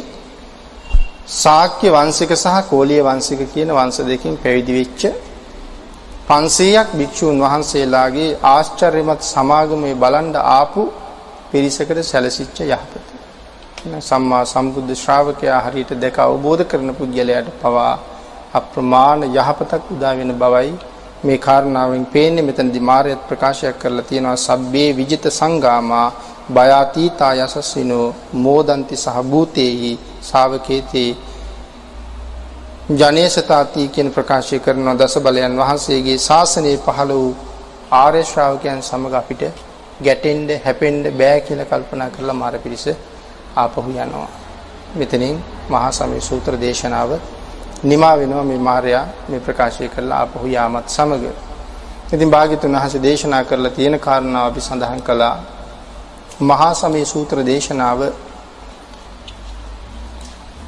ශාක්‍ය 1.33 1.87
වංශික 1.89 2.31
සහ 2.35 2.57
කෝලිය 2.69 3.01
වංශික 3.01 3.41
කියන 3.49 3.69
වංශ 3.71 4.01
දෙකකින් 4.03 4.35
පැවිදි 4.37 4.73
වෙච්ච 4.73 5.03
500ක් 6.27 6.87
භික්ෂූන් 6.93 7.37
වහන්සේලාගේ 7.39 8.29
ආශ්චර්යමත් 8.45 9.21
සමාගමේ 9.25 9.95
බලන්ඩ 9.95 10.37
ආපු 10.51 10.81
පිරිසකට 11.51 11.99
සැලසිච්ච 12.03 12.57
යහපත. 12.65 13.05
සම්මා 14.01 14.43
සම්බුද්ධ 14.45 14.93
ශ්‍රාවකයා 14.95 15.59
හරියට 15.61 15.91
දැක 15.97 16.17
අවබෝධ 16.19 16.63
කරන 16.65 16.89
පුද්ගලයාට 16.93 17.49
පවා 17.61 17.93
අප්‍රමාණ 18.53 19.21
යහපතක් 19.29 19.83
උදා 19.91 20.13
වෙන 20.13 20.31
බවයි 20.35 20.71
මේ 21.23 21.37
කාරණාවෙන් 21.39 22.05
පේන්නේ 22.07 22.43
මෙතනදි 22.43 22.79
මාර්යත් 22.81 23.21
ප්‍රකාශයක් 23.27 23.77
කරලා 23.77 24.03
තියෙනවා 24.03 24.35
සබ්බේ 24.37 24.89
විජිත 24.93 25.25
සංගාමා 25.31 26.07
බයාතීතා 26.49 27.33
යසස්සිනෝ 27.35 28.07
මෝදන්ති 28.35 28.95
සහ 28.95 29.23
භූතේහි 29.25 29.91
ශාවකේතේ 30.21 31.09
ජනේසතාති 32.91 33.87
කියන 33.89 34.09
ප්‍රකාශය 34.11 34.59
කරන 34.59 34.89
දස 34.95 35.15
බලයන් 35.19 35.57
වහන්සේගේ 35.57 36.17
ශාසනයේ 36.19 36.77
පහළ 36.79 37.13
වූ 37.13 37.35
ආර්ය 37.93 38.23
ශ්‍රාවකයන් 38.23 38.81
සමග 38.81 39.13
අපිට 39.15 39.43
ගැටෙන්න 40.01 40.47
හැපෙන්න 40.61 41.03
බෑ 41.13 41.41
කියලා 41.41 41.65
කල්පනා 41.67 42.09
කරලා 42.09 42.35
මාර 42.35 42.59
පිරිස 42.59 42.85
ආපහු 43.55 43.81
යනවා. 43.87 44.27
මෙතනින් 44.95 45.41
මහා 45.69 45.91
සමය 45.91 46.21
සූත්‍ර 46.21 46.53
දේශනාව 46.57 47.11
නිමා 47.83 48.17
වෙනවා 48.17 48.43
මේ 48.43 48.57
මාර්යා 48.59 49.05
මේ 49.29 49.39
ප්‍රකාශය 49.39 49.87
කරලා 49.87 50.19
ආපහු 50.19 50.47
යාමත් 50.47 50.89
සමග. 50.89 51.23
ඉතින් 52.13 52.29
භාග්‍යතුන් 52.29 52.71
වහන්සේ 52.71 53.03
දේශනා 53.03 53.43
කරලා 53.43 53.71
තියෙන 53.71 53.99
කාරණාව 53.99 54.47
අපි 54.47 54.61
සඳහන් 54.61 55.01
කළා. 55.01 55.37
මහා 56.41 56.73
සමය 56.73 57.05
සූත්‍ර 57.05 57.45
දේශනාව 57.45 58.01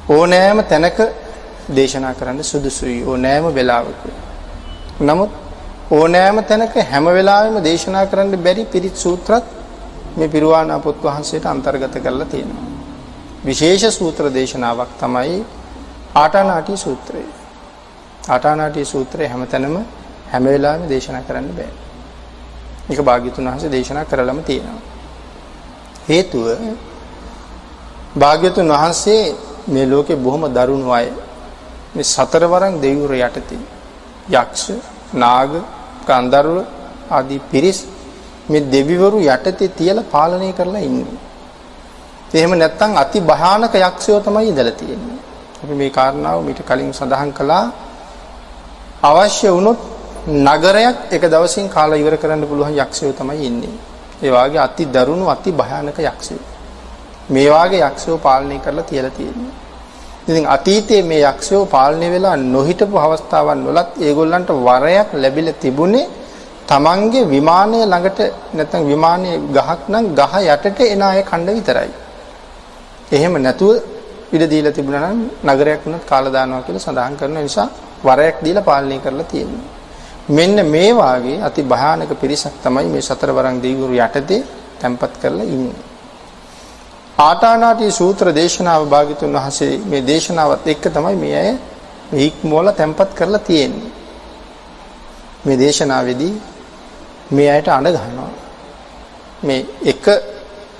ඕනෑම 0.08 0.64
තැනක 0.64 0.98
දේශනා 1.74 2.14
කරන්න 2.14 2.44
සුදුසුයි 2.44 3.04
ඕනෑම 3.04 3.54
වෙලාවක. 3.54 4.02
නමුත් 5.00 5.30
ඕනෑම 5.90 6.44
තැනක 6.44 6.74
හැම 6.84 7.04
වෙලාවෙම 7.06 7.62
දේශනා 7.62 8.06
කරන්න 8.06 8.36
බැරි 8.38 8.64
පිරිත් 8.64 8.96
සූත්‍රත් 8.96 9.44
මේ 10.16 10.28
පිරුවානා 10.28 10.78
පොත් 10.78 11.02
වහන්සේට 11.02 11.46
අන්තර්ගත 11.46 11.94
කරලා 11.96 12.26
තියෙනවා. 12.26 12.66
විශේෂ 13.44 13.98
සූත්‍ර 13.98 14.24
දේශනාවක් 14.30 14.90
තමයි 15.00 15.44
ආටානාටි 16.14 16.76
සූත්‍රය. 16.76 17.22
ආටානාටි 18.28 18.84
සූත්‍රය 18.84 19.26
හැමතැනම 19.26 19.76
හැම 20.32 20.44
වෙලාවෙම 20.44 20.88
දේශනා 20.88 21.22
කරන්න 21.22 21.48
බෑ. 21.50 21.72
ඒක 22.90 23.00
භාග්‍යතුන් 23.00 23.44
වහන්සේ 23.44 23.70
දේශනා 23.70 24.04
කරලම 24.04 24.38
තියෙනවා. 24.42 24.82
හේතුව 26.08 26.46
භාග්‍යතුන් 28.16 28.68
වහන්සේ 28.68 29.36
මේ 29.66 29.86
ලෝකේ 29.86 30.16
බොහොම 30.16 30.42
දරුණු 30.48 30.90
අය 30.90 31.06
මේ 31.94 32.04
සතරවරන් 32.04 32.80
දෙවිවරු 32.80 33.14
යටතේ 33.18 33.60
යක්ෂ 34.32 34.64
නාග 35.14 35.52
ගන්ධර්ව 36.06 36.56
ආදී 37.10 37.40
පිරිස් 37.50 37.78
මේ 38.48 38.66
දෙවිවරු 38.66 39.18
යටතේ 39.26 39.68
තියලා 39.70 40.10
පාලනය 40.12 40.52
කරලා 40.52 40.80
ඉන්නේ. 40.80 41.18
එහෙම 42.34 42.52
නැත්නම් 42.54 42.92
අති 42.96 43.18
භයානක 43.22 43.74
යක්ෂයෝ 43.76 44.20
තමයි 44.20 44.48
ඉඳලා 44.48 44.72
තියෙන්නේ. 44.72 45.18
අපි 45.62 45.74
මේ 45.74 45.90
කාරණාව 45.90 46.38
මීට 46.42 46.60
කලින් 46.62 46.90
සඳහන් 46.92 47.30
කළා 47.32 47.64
අවශ්‍ය 49.02 49.48
වුණොත් 49.48 49.78
නගරයක් 50.26 50.96
එක 51.10 51.22
දවසින් 51.24 51.66
කාලා 51.68 51.98
ඉවර 51.98 52.14
කරන්න 52.16 52.42
පුළුවන් 52.46 52.74
යක්ෂයෝ 52.76 53.12
තමයි 53.12 53.46
ඉන්නේ. 53.46 53.74
ඒ 54.22 54.30
වාගේ 54.30 54.58
අති 54.58 54.84
දරුණු 54.86 55.26
අති 55.28 55.50
භයානක 55.52 55.98
යක්ෂයෝ. 56.00 56.42
මේ 57.30 57.48
වාගේ 57.48 57.82
යක්ෂයෝ 57.82 58.18
පාලනය 58.18 58.58
කරලා 58.58 58.84
තියලා 58.84 59.10
තියෙන්නේ. 59.10 59.52
ඉතින් 60.28 60.44
අතීතයේ 60.46 61.02
මේ 61.02 61.22
යක්ෂයෝ 61.22 61.64
පාලනය 61.66 62.06
වෙලා 62.10 62.36
නොහිටපු 62.36 62.96
අවස්ථාවන් 62.98 63.60
වලත් 63.66 63.90
ඒගොල්ලන්ට 63.98 64.50
වරයක් 64.60 65.08
ලැබිලා 65.14 65.60
තිබුණේ 65.62 66.06
තමන්ගේ 66.68 67.24
විමානය 67.26 67.78
ළඟට 67.82 68.18
නැත්නම් 68.54 68.82
විමානයේ 68.86 69.36
ගහක් 69.56 69.80
නම් 69.88 70.04
ගහ 70.14 70.34
යටට 70.46 70.80
එන 70.86 71.02
අය 71.02 71.22
කණ්ඩ 71.22 71.56
විතරයි. 71.56 71.90
එහෙම 73.12 73.34
නැතුව 73.38 73.97
ඉඩ 74.32 74.44
දීලා 74.44 74.72
තිබුණා 74.72 75.10
නම් 75.10 75.20
නගරයක් 75.46 75.82
වුණත් 75.84 76.04
කාලා 76.04 76.32
දානවා 76.32 76.62
කියලා 76.62 76.84
සඳහන් 76.84 77.14
කරන 77.16 77.36
නිසා 77.38 77.68
වරයක් 78.04 78.36
දීලා 78.44 78.62
පාලනය 78.62 78.98
කරලා 78.98 79.24
තියෙනවා. 79.24 79.66
මෙන්න 80.28 80.58
මේ 80.66 80.90
වාගේ 80.94 81.38
අති 81.40 81.62
භයානක 81.64 82.12
පිරිසක් 82.14 82.54
තමයි 82.62 82.88
මේ 82.88 83.02
සතරවරන් 83.02 83.56
දෙවිවරු 83.62 83.94
යටතේ 83.98 84.40
තැන්පත් 84.80 85.14
කරලා 85.22 85.46
ඉන්නේ. 85.46 85.78
ආටානාටි 87.18 87.86
සූත්‍ර 87.90 88.26
දේශනාව 88.32 88.82
භාග්‍යතුන් 88.86 89.32
වහන්සේ 89.32 89.74
මේ 89.84 90.02
දේශනාවත් 90.02 90.66
එක්ක 90.66 90.84
තමයි 90.88 91.16
මේ 91.16 91.34
අය 91.36 91.50
මේ 92.10 92.26
ඉක්මවල 92.26 92.68
තැන්පත් 92.72 93.10
කරලා 93.14 93.40
තියෙන්නේ. 93.40 93.90
මේ 95.44 95.56
දේශනාවේදී 95.56 96.34
මේ 97.30 97.48
අයට 97.50 97.68
අඬ 97.68 97.96
ගන්නවා. 97.96 98.30
මේ 99.42 99.66
එක 99.84 100.04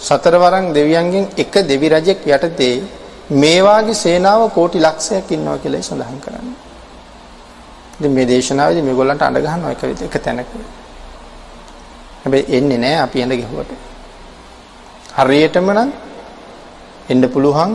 සතරවරන් 0.01 0.67
දෙවියන්ගෙන් 0.73 1.25
එක 1.37 1.55
දෙවි 1.65 1.89
රජෙක් 1.89 2.21
යටතේ 2.27 2.77
මේ 3.31 3.61
වාගේ 3.63 3.95
සේනාව 3.95 4.51
කෝටි 4.51 4.81
ලක්ෂයක් 4.81 5.31
ඉන්නවා 5.31 5.59
කියලා 5.59 5.83
සඳහන් 5.83 6.21
කරන්නේ. 6.21 6.57
ඉතින් 7.95 8.13
මේ 8.13 8.27
දේශනාවේදී 8.27 8.83
මේගොල්ලන්ට 8.83 9.23
අඬ 9.23 9.39
ගන්නවා 9.39 9.73
එක 9.73 9.83
එක 10.03 10.23
තැනක. 10.23 10.49
හැබැයි 12.23 12.47
එන්නේ 12.51 12.79
නැහැ 12.79 13.03
අපි 13.03 13.23
ඇඳ 13.23 13.33
ගැහුවට. 13.33 13.73
හරියටම 15.19 15.71
නම් 15.71 15.91
එන්න 17.09 17.29
පුළුවන් 17.29 17.73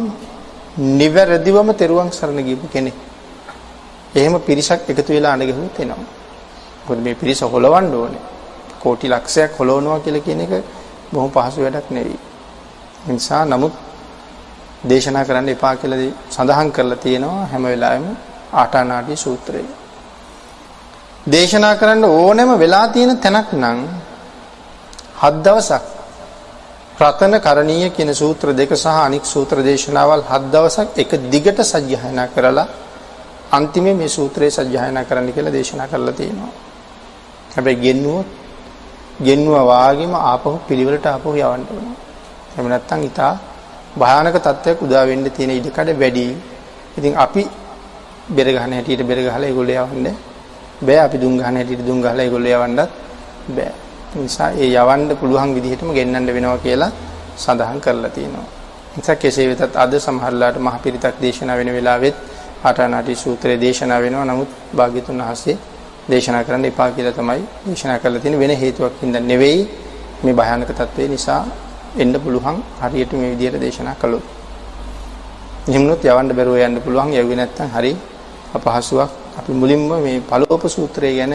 නිවැරදිවම 0.78 1.70
තෙරුවන් 1.74 2.12
සරණ 2.12 2.39
ගියපු 2.41 2.68
කෙනෙක්. 2.68 2.97
එහෙම 4.16 4.39
පිරිසක් 4.41 4.89
එකතු 4.89 5.14
වෙලා 5.14 5.34
අඬ 5.34 5.45
ගැහුවොත් 5.45 5.80
එනවා. 5.80 6.04
මොකද 6.86 6.99
මේ 6.99 7.16
පිරිස 7.16 7.41
හොලවන්න 7.43 7.93
ඕනේ. 7.93 8.24
කෝටි 8.80 9.08
ලක්ෂයක් 9.08 9.51
හොලවනවා 9.60 9.99
කියලා 9.99 10.22
කියන 10.22 10.41
එක 10.41 10.51
බොහොම 11.14 11.30
පහසු 11.32 11.62
වැඩක් 11.62 11.91
නෙවෙයි. 11.91 12.20
ඒ 13.08 13.14
නිසා 13.14 13.45
නමුත් 13.45 13.74
දේශනා 14.84 15.25
කරන්න 15.25 15.49
එපා 15.49 15.75
කියලා 15.75 16.11
සඳහන් 16.29 16.69
කරලා 16.71 16.97
තියෙනවා 16.97 17.45
හැම 17.45 17.63
වෙලාවෙම 17.63 18.05
ආටානාටි 18.53 19.15
සූත්‍රයේ. 19.17 19.69
දේශනා 21.27 21.75
කරන්න 21.75 22.03
ඕනෑම 22.05 22.59
වෙලා 22.59 22.88
තියෙන 22.89 23.17
තැනක් 23.17 23.51
නම් 23.53 23.79
හත් 25.21 25.36
දවසක් 25.41 25.84
රතන 26.99 27.36
කරණීය 27.39 27.89
කියන 27.89 28.11
සූත්‍ර 28.13 28.47
දෙක 28.53 28.71
සහ 28.73 28.88
අනික් 28.99 29.25
සූත්‍ර 29.25 29.57
දේශනාවල් 29.61 30.23
හත් 30.23 30.43
දවසක් 30.51 30.89
එක 30.97 31.11
දිගට 31.27 31.59
සජ්ජායනා 31.63 32.27
කරලා 32.27 32.67
අන්තිමේ 33.51 33.93
මේ 33.93 34.09
සූත්‍රය 34.09 34.51
සජ්ජායනා 34.51 35.03
කරන්න 35.03 35.34
කියලා 35.34 35.51
දේශනා 35.51 35.88
කරලා 35.88 36.13
තියෙනවා. 36.13 36.51
හැබැයි 37.53 37.81
ගෙන්නුවොත් 37.81 38.27
ගෙන්නුවා 39.19 39.65
වාගේම 39.65 40.13
ආපහු 40.23 40.59
පිළිවෙලට 40.67 41.05
ආපහු 41.05 41.29
යවන්න 41.31 41.65
ඕනේ. 41.69 41.95
එහෙම 42.51 42.67
නැත්නම් 42.67 43.01
ඊටා 43.01 43.34
භයානක 43.95 44.37
තත්ත්වයක් 44.37 44.81
උදා 44.81 45.05
වෙන්න 45.05 45.25
තියෙන 45.29 45.51
ඉඩකඩ 45.51 45.89
වැඩි. 45.95 46.25
ඉතින් 46.97 47.13
අපි 47.15 47.43
බෙර 48.29 48.47
ගහන 48.47 48.73
හැටියට 48.73 49.03
බෙර 49.03 49.19
ගහලා 49.19 49.39
ඒගොල්ලෝ 49.41 49.85
යවන්න 49.85 50.07
බෑ. 50.81 50.99
අපි 50.99 51.17
දුම් 51.17 51.37
ගහන 51.37 51.55
හැටියට 51.55 51.85
දුම් 51.85 52.01
ගහලා 52.01 52.23
ඒගොල්ලෝ 52.25 52.53
යවන්නත් 52.57 52.89
බෑ. 53.49 53.71
නිසා 54.15 54.49
ඒ 54.53 54.69
යවන්න 54.73 55.17
පුළුවන් 55.17 55.53
විදිහටම 55.55 55.89
ගෙන්නන්න 55.91 56.27
වෙනවා 56.27 56.57
කියලා 56.57 56.91
සඳහන් 57.37 57.79
කරලා 57.79 58.09
තියෙනවා. 58.09 58.47
නිසා 58.95 59.15
කෙසේ 59.15 59.47
වෙතත් 59.49 59.75
අද 59.75 59.93
සමහරලාට 59.97 60.57
මහ 60.57 60.75
පිරිතක් 60.83 61.15
දේශනා 61.21 61.57
වෙන 61.57 61.69
වෙලාවෙත් 61.69 62.15
ආටානාටි 62.63 63.15
සූත්‍රයේ 63.15 63.59
දේශනා 63.59 63.99
වෙනවා. 64.01 64.25
නමුත් 64.25 64.49
භාග්‍යතුන් 64.75 65.17
වහන්සේ 65.19 65.57
දේශනා 66.09 66.43
කරන්න 66.43 66.65
එපා 66.65 66.89
කියලා 66.91 67.13
තමයි 67.13 67.43
දේශනා 67.65 67.99
කරලා 67.99 68.21
තියෙන 68.21 68.39
වෙන 68.39 68.53
හේතුවක් 68.55 68.93
හින්දා 69.01 69.23
නෙවෙයි 69.23 69.59
මේ 70.23 70.33
භයානක 70.33 70.71
තත්ත්වය 70.71 71.07
නිසා 71.07 71.41
එන්න 71.95 72.13
පුළුවන් 72.15 72.57
හරියට 72.81 73.11
මේ 73.13 73.29
විදිහට 73.31 73.59
දේශනා 73.59 73.95
කළොත්. 73.95 74.23
එහෙමනොත් 75.67 76.01
යවන්න 76.03 76.29
බැරුව 76.31 76.57
යන්න 76.57 76.81
පුළුවන් 76.81 77.13
යවුවේ 77.13 77.35
නැත්නම් 77.35 77.69
හරි 77.69 77.91
අපහසුයක්. 78.53 79.09
අපි 79.33 79.51
මුලින්ම 79.53 79.83
මේ 79.97 80.21
පළෝප 80.21 80.63
සූත්‍රය 80.67 81.15
ගැන 81.15 81.33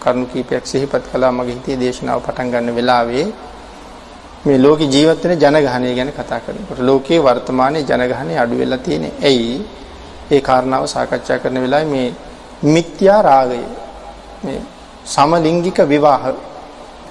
කරුණු 0.00 0.26
කීපයක් 0.26 0.64
සිහිපත් 0.64 1.04
කළා 1.10 1.32
මගේ 1.32 1.54
හිතේ 1.54 1.76
දේශනාව 1.76 2.22
පටන් 2.22 2.50
ගන්න 2.52 2.74
වෙලාවේ 2.74 3.26
මේ 4.44 4.58
ලෝකේ 4.58 4.86
ජීවත් 4.86 5.22
වෙන 5.24 5.38
ජනගහනය 5.38 5.94
ගැන 5.94 6.10
කතා 6.12 6.40
කරනකොට 6.40 6.80
ලෝකයේ 6.80 7.20
වර්තමානයේ 7.20 7.82
ජනගහනය 7.82 8.34
අඩු 8.36 8.54
වෙලා 8.56 8.78
තියෙන්නේ. 8.78 9.12
ඇයි? 9.20 9.66
ඒ 10.30 10.40
කාරණාව 10.40 10.86
සාකච්ඡා 10.86 11.38
කරන 11.38 11.58
වෙලාවේ 11.60 11.90
මේ 11.90 12.08
මිත්‍යා 12.64 13.20
රාගය 13.22 13.62
මේ 14.44 14.60
සමලිංගික 15.06 15.78
විවාහ 15.84 16.22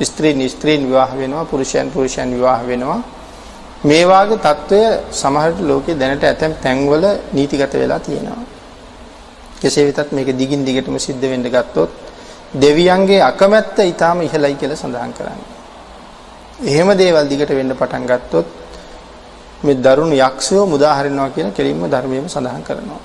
ස්ත්‍රීන් 0.01 0.49
ස්ත්‍රීන් 0.49 0.87
විවාහ 0.87 1.11
වෙනවා 1.13 1.45
පුරුෂයන් 1.45 1.91
පුරුෂයන් 1.91 2.29
විවාහ 2.31 2.61
වෙනවා 2.67 3.01
මේ 3.83 4.03
වාගේ 4.05 4.37
తত্ত্বය 4.37 4.79
සමහරට 5.11 5.59
ලෝකේ 5.61 5.95
දැනට 5.95 6.23
ඇතැම් 6.23 6.53
තැන්වල 6.55 7.05
නීතිගත 7.33 7.73
වෙලා 7.73 7.99
තියෙනවා. 7.99 8.43
කෙසේ 9.61 9.85
වෙතත් 9.87 10.11
මේක 10.11 10.29
දිගින් 10.33 10.65
දිගටම 10.65 10.97
සිද්ධ 10.97 11.21
වෙන්න 11.23 11.45
ගත්තොත් 11.45 11.91
දෙවියන්ගේ 12.55 13.21
අකමැත්ත 13.21 13.77
ඊටාම 13.79 14.21
ඉහළයි 14.21 14.55
කියලා 14.55 14.75
සඳහන් 14.75 15.13
කරන්නේ. 15.13 15.49
එහෙම 16.63 16.89
දේවල් 16.93 17.27
දිගට 17.27 17.49
වෙන්න 17.49 17.71
පටන් 17.71 18.05
ගත්තොත් 18.05 18.47
මේ 19.63 19.75
දරුණු 19.75 20.15
යක්ෂයෝ 20.17 20.65
මුදා 20.65 20.93
හරිනවා 20.99 21.29
කියන 21.29 21.51
කෙලින්ම 21.51 21.83
ධර්මයේම 21.85 22.27
සඳහන් 22.27 22.63
කරනවා. 22.63 23.01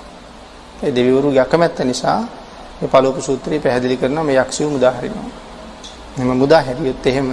ඒ 0.83 0.91
දෙවිවරුගේ 0.91 1.41
අකමැත්ත 1.41 1.79
නිසා 1.81 2.19
මේ 2.79 2.89
පළවෙනි 2.89 3.21
සූත්‍රය 3.21 3.59
පැහැදිලි 3.59 3.97
කරනවා 3.97 4.23
මේ 4.23 4.37
යක්ෂයෝ 4.37 4.69
මුදා 4.69 4.91
හරිනවා. 4.91 5.50
එහෙම 6.17 6.31
මුදා 6.37 6.61
හැරියොත් 6.61 7.07
එහෙම 7.07 7.29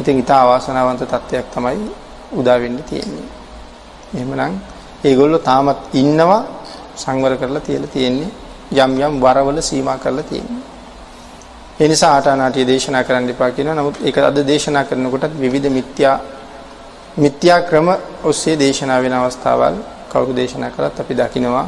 ඉතින් 0.00 0.16
ඊට 0.20 0.30
අවාසනාවන්ත 0.30 1.02
තත්ත්වයක් 1.02 1.46
තමයි 1.54 1.88
උදා 2.32 2.58
වෙන්න 2.60 2.78
තියෙන්නේ. 2.88 3.28
එහෙමනම් 4.14 4.54
ඒගොල්ලෝ 5.04 5.38
තාමත් 5.40 5.94
ඉන්නවා 5.94 6.42
සංවර 6.96 7.36
කරලා 7.40 7.60
තියලා 7.60 7.92
තියෙන්නේ 7.94 8.30
යම් 8.74 8.92
යම් 8.98 9.14
වරවල 9.22 9.60
සීමා 9.60 9.98
කරලා 9.98 10.22
තියෙන්නේ. 10.22 10.62
ඒ 11.80 11.88
නිසා 11.88 12.12
ආටානාටිය 12.16 12.66
දේශනා 12.66 13.04
කරන්න 13.04 13.30
එපා 13.30 13.50
කියනවා. 13.50 13.74
නමුත් 13.74 13.96
ඒක 14.06 14.18
අද 14.18 14.38
දේශනා 14.50 14.84
කරනකොටත් 14.84 15.40
විවිධ 15.40 15.70
මිත්‍යා 15.70 16.18
මිත්‍යා 17.16 17.60
ක්‍රම 17.68 17.88
ඔස්සේ 18.24 18.56
දේශනා 18.58 18.98
වෙන 19.02 19.12
අවස්ථාවල් 19.12 19.76
කවුරු 20.10 20.32
දේශනා 20.36 20.70
කළත් 20.70 21.00
අපි 21.00 21.14
දකිනවා 21.14 21.66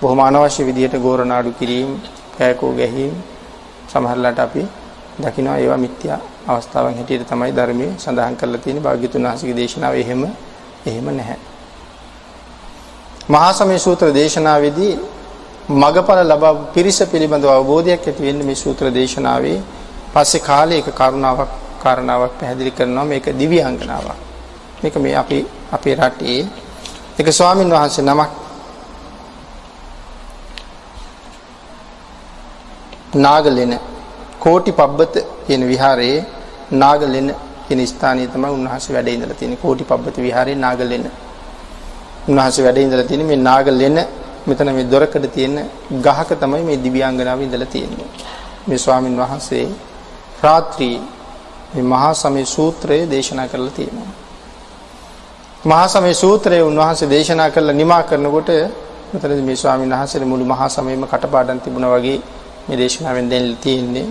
බොහොම 0.00 0.20
අනවශ්‍ය 0.20 0.62
විදිහට 0.64 0.96
ගෝරනාඩු 0.96 1.50
කිරීම, 1.58 1.90
කෑකෝ 2.38 2.72
ගැහිම් 2.72 3.12
සමහරලාට 3.92 4.38
අපි 4.38 4.62
දකිනවා 5.20 5.56
ඒවා 5.56 5.78
මිත්‍යා 5.78 6.18
අවස්ථාවන් 6.48 6.94
හැටියට 6.94 7.26
තමයි 7.26 7.52
ධර්මයේ 7.52 7.92
සඳහන් 7.98 8.36
කරලා 8.36 8.58
තියෙන්නේ 8.58 8.84
භාග්‍යතුන් 8.84 9.24
වහන්සේගේ 9.24 9.56
දේශනාව 9.56 9.94
එහෙම 9.94 10.22
එහෙම 10.86 11.06
නැහැ. 11.12 11.38
මහා 13.28 13.52
සමය 13.52 13.78
සූත්‍ර 13.78 14.14
දේශනාවේදී 14.14 14.92
මගපල 15.72 16.20
ලබා 16.26 16.54
පිරිස 16.74 16.98
පිළිබඳව 17.04 17.50
අවබෝධයක් 17.50 18.02
ඇති 18.02 18.22
වෙන්නේ 18.22 18.46
මේ 18.46 18.54
සූත්‍ර 18.56 18.86
දේශනාවේ 18.90 19.58
පස්සේ 20.12 20.40
කාලේ 20.40 20.78
එක 20.78 20.88
කරුණාවක් 20.92 21.52
කාරණාවක් 21.78 22.32
පැහැදිලි 22.38 22.72
කරනවා 22.72 23.04
මේක 23.04 23.26
දිව්‍යාංගනාවක්. 23.34 24.18
මේක 24.82 24.94
මේ 24.96 25.16
අපි 25.16 25.38
අපේ 25.72 25.94
රටේ 25.96 26.40
එක 27.18 27.28
ස්වාමින් 27.30 27.70
වහන්සේ 27.70 28.04
නමක් 28.04 28.30
නාගලෙන 33.16 33.72
කෝටි 34.40 34.72
පබ්බත 34.72 35.14
කියන 35.46 35.62
විහාරයේ 35.68 36.18
නාගලෙන 36.74 37.28
කියන 37.66 37.80
ස්ථානයේ 37.86 38.28
තමයි 38.28 38.50
උන්වහන්සේ 38.50 38.94
වැඩ 38.96 39.08
ඉඳලා 39.08 39.38
තියෙන්නේ 39.40 39.62
කෝටි 39.64 39.84
පබ්බත 39.84 40.16
විහාරයේ 40.18 40.56
නාගලෙන. 40.56 41.04
උන්වහන්සේ 42.28 42.64
වැඩ 42.64 42.78
ඉඳලා 42.78 43.06
තියෙන්නේ 43.10 43.30
මේ 43.32 43.44
නාගලෙන 43.48 43.98
මෙතන 44.46 44.72
මේ 44.72 44.86
දොරකඩ 44.86 45.26
තියෙන 45.28 45.56
ගහක 46.06 46.30
තමයි 46.42 46.62
මේ 46.62 46.78
දිව්‍යාංගනාව 46.78 47.40
ඉඳලා 47.40 47.66
තියෙන්නේ. 47.66 48.08
මේ 48.66 48.78
ස්වාමින් 48.78 49.16
වහන්සේ 49.16 49.66
රාත්‍රී 50.42 50.96
මේ 51.74 51.84
මහා 51.84 52.14
සමය 52.14 52.44
සූත්‍රය 52.46 52.98
දේශනා 53.06 53.48
කරලා 53.48 53.70
තියෙනවා. 53.70 54.12
මහා 55.62 55.86
සමය 55.88 56.14
සූත්‍රය 56.14 56.62
උන්වහන්සේ 56.62 57.08
දේශනා 57.08 57.50
කරලා 57.50 57.72
නිමා 57.72 58.02
කරනකොට 58.02 58.50
මෙතනදී 59.12 59.42
මේ 59.42 59.56
ස්වාමීන් 59.56 59.92
වහන්සේ 59.92 60.24
මුළු 60.24 60.44
මහා 60.46 60.68
සමයම 60.70 61.02
කටපාඩම් 61.04 61.60
තිබුණා 61.60 61.92
වගේ 61.94 62.18
මේ 62.66 62.76
දේශනාවෙන් 62.78 63.30
දෙන්න 63.30 63.56
තියෙන්නේ 63.56 64.06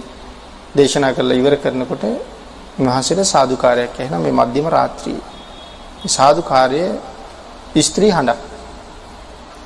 දේශනා 0.76 1.14
කරලා 1.14 1.34
ඉවර 1.34 1.56
කරනකොට 1.56 2.04
උන්වහන්සේට 2.80 3.26
සාදුකාරයක් 3.26 3.94
ඇහෙනවා 3.96 4.20
මේ 4.22 4.32
මධ්‍යම 4.34 4.68
රාත්‍රියේ. 4.68 5.24
සාදුකාරයේ 6.08 6.92
ස්ත්‍රී 7.80 8.12
හඬක්. 8.12 8.40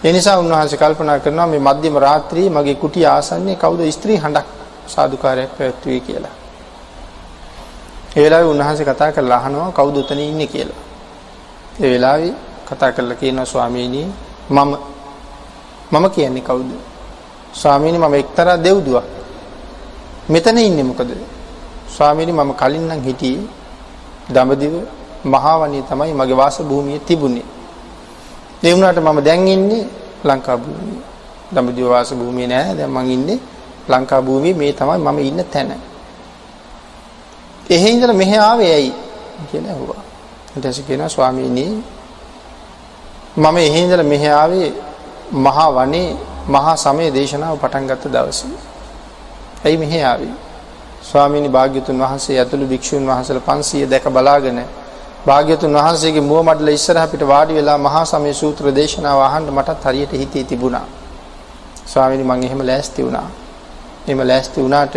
ඒ 0.04 0.12
නිසා 0.12 0.38
උන්වහන්සේ 0.38 0.78
කල්පනා 0.78 1.20
කරනවා 1.20 1.48
මේ 1.48 1.60
මධ්‍යම 1.60 1.96
රාත්‍රියේ 1.98 2.50
මගේ 2.50 2.76
කුටිය 2.76 3.06
ආසන්නයේ 3.06 3.56
කවුද 3.56 3.82
ස්ත්‍රී 3.92 4.18
හඬක් 4.18 4.48
සාදුකාරයක් 4.88 5.52
පැවැත්වුවේ 5.58 6.00
කියලා. 6.00 6.36
ඒ 8.16 8.24
වෙලාවේ 8.24 8.50
උන්වහන්සේ 8.50 8.86
කතා 8.86 9.12
කරලා 9.12 9.38
අහනවා 9.38 9.72
කවුද 9.72 9.96
උතන 9.98 10.20
ඉන්නේ 10.22 10.48
කියලා. 10.48 10.82
ඒ 11.80 11.90
වෙලාවේ 11.92 12.34
කතා 12.68 12.92
කරලා 12.92 13.16
කියනවා 13.16 13.46
ස්වාමීනි 13.46 14.02
මම 14.50 14.72
මම 15.92 16.06
කියන්නේ 16.10 16.44
කවුද? 16.44 16.72
ස්වාමීනි 17.54 17.98
මම 17.98 18.14
එක්තරා 18.14 18.58
දෙව්දුවක්. 18.60 19.23
මෙතන 20.30 20.58
ඉන්නේ 20.58 20.84
මොකද? 20.84 21.12
ස්වාමීනි 21.90 22.32
මම 22.32 22.54
කලින් 22.54 22.88
නම් 22.88 23.02
හිටියේ 23.04 23.48
දඹදිව 24.30 24.74
මහාවනිය 25.26 25.84
තමයි 25.84 26.14
මගේ 26.14 26.36
වාස 26.36 26.62
භූමිය 26.62 27.00
තිබුණේ. 27.00 27.46
ඒ 28.64 28.74
වුණාට 28.74 28.98
මම 28.98 29.20
දැන් 29.22 29.48
ඉන්නේ 29.48 29.88
ලංකා 30.24 30.58
භූමියේ. 30.58 31.04
දඹදිව 31.52 31.88
වාස 31.88 32.14
භූමියේ 32.14 32.48
නෑ. 32.48 32.76
දැන් 32.76 32.92
මං 32.92 33.12
ඉන්නේ 33.12 33.40
ලංකා 33.88 34.22
භූමියේ 34.22 34.54
මේ 34.54 34.74
තමයි 34.74 34.98
මම 34.98 35.20
ඉන්න 35.20 35.44
තැන. 35.46 35.72
එහෙ 37.70 37.90
ඉඳලා 37.90 38.14
මෙහෙ 38.14 38.38
ආවේ 38.40 38.74
ඇයි 38.74 38.94
කියලා 39.52 39.72
ඇහුවා. 39.72 40.02
ඊට 40.56 40.66
පස්සේ 40.66 40.86
කියනවා 40.88 41.10
ස්වාමීනි 41.10 41.84
මම 43.38 43.58
එහෙ 43.58 43.80
ඉඳලා 43.80 44.04
මෙහෙ 44.04 44.30
ආවේ 44.32 44.74
මහා 45.36 45.70
වනේ 45.72 46.16
මහා 46.48 46.76
සමය 46.76 47.12
දේශනාව 47.12 47.58
පටන් 47.58 47.88
ගත්ත 47.88 48.06
දවසේ. 48.08 48.73
ඇයි 49.64 49.78
මෙහෙ 49.78 50.00
ආවේ? 50.04 50.34
ස්වාමීනි 51.04 51.50
භාග්‍යතුන් 51.50 52.00
වහන්සේ 52.00 52.40
ඇතුළු 52.40 52.66
භික්ෂුන් 52.66 53.06
වහන්සේලා 53.08 53.44
500 53.50 53.86
දැක 53.86 54.06
බලාගෙන 54.10 54.60
භාග්‍යතුන් 55.26 55.76
වහන්සේගේ 55.76 56.22
මුව 56.22 56.40
මඩල 56.44 56.70
ඉස්සරහ 56.70 57.04
පිට 57.08 57.24
වාඩි 57.24 57.54
වෙලා 57.54 57.78
මහා 57.80 58.04
සමය 58.06 58.34
සූත්‍ර 58.34 58.66
දේශනාව 58.72 59.20
අහන්න 59.22 59.46
මටත් 59.50 59.86
හරියට 59.86 60.14
හිතේ 60.14 60.44
තිබුණා. 60.46 60.86
ස්වාමීනි 61.86 62.26
මම 62.26 62.44
එහෙම 62.44 62.62
ලෑස්ති 62.62 63.04
වුණා. 63.04 63.28
එහෙම 64.06 64.24
ලෑස්ති 64.24 64.60
වුණාට 64.62 64.96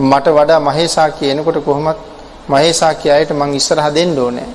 මට 0.00 0.26
වඩා 0.30 0.60
මහේසාක්‍ය 0.60 1.24
එනකොට 1.26 1.58
කොහොමත් 1.60 1.98
මහේසාක්‍ය 2.48 3.10
අයට 3.10 3.32
මං 3.32 3.54
ඉස්සරහ 3.54 3.88
දෙන්න 3.92 4.14
ඕනේ. 4.18 4.48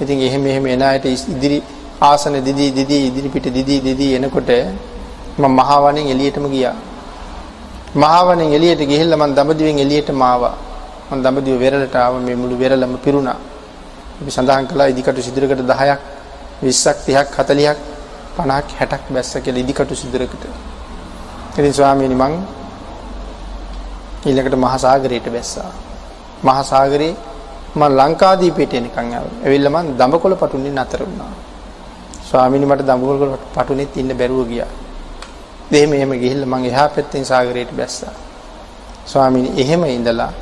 ඉතින් 0.00 0.18
එහෙම 0.20 0.46
එහෙම 0.46 0.66
එන 0.68 0.82
අයට 0.84 1.04
ඉදිරි 1.06 1.58
ආසන 2.02 2.34
දිදී 2.40 2.70
දිදී 2.70 3.02
ඉදිරි 3.08 3.28
පිට 3.28 3.46
දිදී 3.50 3.80
දිදී 3.80 4.14
එනකොට 4.14 4.50
මම 5.38 5.52
මහාවණෙන් 5.52 6.06
එළියටම 6.06 6.46
ගියා. 6.48 6.74
මහාවණෙන් 7.94 8.52
එළියට 8.52 8.82
ගිහිල්ලා 8.88 9.18
මම 9.18 9.34
දඹදිවෙන් 9.34 9.78
එළියටම 9.78 10.22
ආවා. 10.22 10.54
මම 11.10 11.22
දඹදිව 11.22 11.56
වෙරළට 11.60 11.94
ආව 11.94 12.14
මේ 12.20 12.34
මුළු 12.34 12.56
වෙරළම 12.56 12.96
පිරුණා. 12.98 13.36
අපි 14.20 14.30
සඳහන් 14.30 14.66
කළා 14.66 14.88
ඉදිකටු 14.88 15.22
සිදුරකට 15.22 15.60
10ක් 15.62 16.00
20ක් 16.62 16.96
30ක් 17.04 17.28
40ක් 17.36 17.78
50ක් 18.38 18.68
60ක් 18.80 19.04
බැස්ස 19.14 19.32
කියලා 19.36 19.64
ඉදිකටු 19.64 19.94
සිදුරකට. 19.94 20.44
ඉතින් 21.52 21.72
ස්වාමීනි 21.72 22.14
මං 22.14 22.32
ඊළඟට 24.24 24.56
මහා 24.56 24.78
සාගරයට 24.78 25.26
බැස්සා. 25.28 25.70
මහා 26.42 26.62
සාගරේ 26.64 27.12
මම 27.76 27.82
ලංකාදීපයට 27.98 28.72
එනකන් 28.74 29.12
ඇවිල්ලා 29.44 29.74
මං 29.76 29.86
දඹකොළ 29.98 30.34
පටුන්නේ 30.34 30.72
නතර 30.72 31.00
වුණා. 31.04 31.32
ස්වාමීනි 32.24 32.66
මට 32.66 32.88
දඹකොළ 32.88 33.36
පටුනේත් 33.54 33.96
ඉන්න 33.96 34.16
බැරුව 34.16 34.48
ගියා. 34.48 34.70
එහෙම 35.72 35.92
එහෙම 35.92 36.12
ගිහිල්ලා 36.14 36.48
මං 36.48 36.64
එහා 36.64 36.88
පැත්තෙන් 36.88 37.24
සාගරයට 37.24 37.70
බැස්සා. 37.72 38.14
ස්වාමීනි 39.06 39.50
එහෙම 39.56 39.84
ඉඳලා 39.86 40.32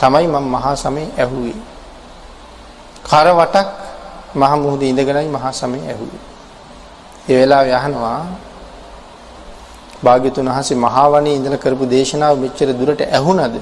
තමයි 0.00 0.26
මම 0.26 0.46
මහා 0.48 0.76
සමය 0.76 1.04
ඇහුවේ. 1.16 1.58
කරවටක් 3.04 3.68
මහ 4.34 4.52
මුහුදේ 4.56 4.88
ඉඳගෙනයි 4.88 5.28
මහා 5.28 5.52
සමය 5.52 5.78
ඇහුවේ. 5.82 6.22
ඒ 7.24 7.36
වෙලාවේ 7.36 7.74
අහනවා 7.74 8.26
භාග්‍යතුන් 10.02 10.46
වහන්සේ 10.46 10.76
මහා 10.76 11.08
වනේ 11.10 11.34
ඉඳලා 11.34 11.58
කරපු 11.58 11.84
දේශනාව 11.86 12.34
මෙච්චර 12.38 12.68
දුරට 12.74 13.00
ඇහුණද 13.08 13.54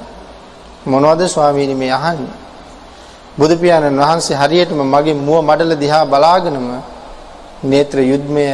මොනවද 0.86 1.20
ස්වාමීනි 1.26 1.74
මේ 1.74 1.92
අහන්නේ 1.92 2.36
බුදු 3.38 3.54
පියාණන් 3.56 4.00
වහන්සේ 4.00 4.36
හරියටම 4.36 4.80
මගේ 4.86 5.14
මුව 5.18 5.38
මඩල 5.40 5.72
දිහා 5.76 6.04
බලාගෙනම 6.04 6.66
නේත්‍ර 7.64 7.98
යුද්ධමය 8.02 8.46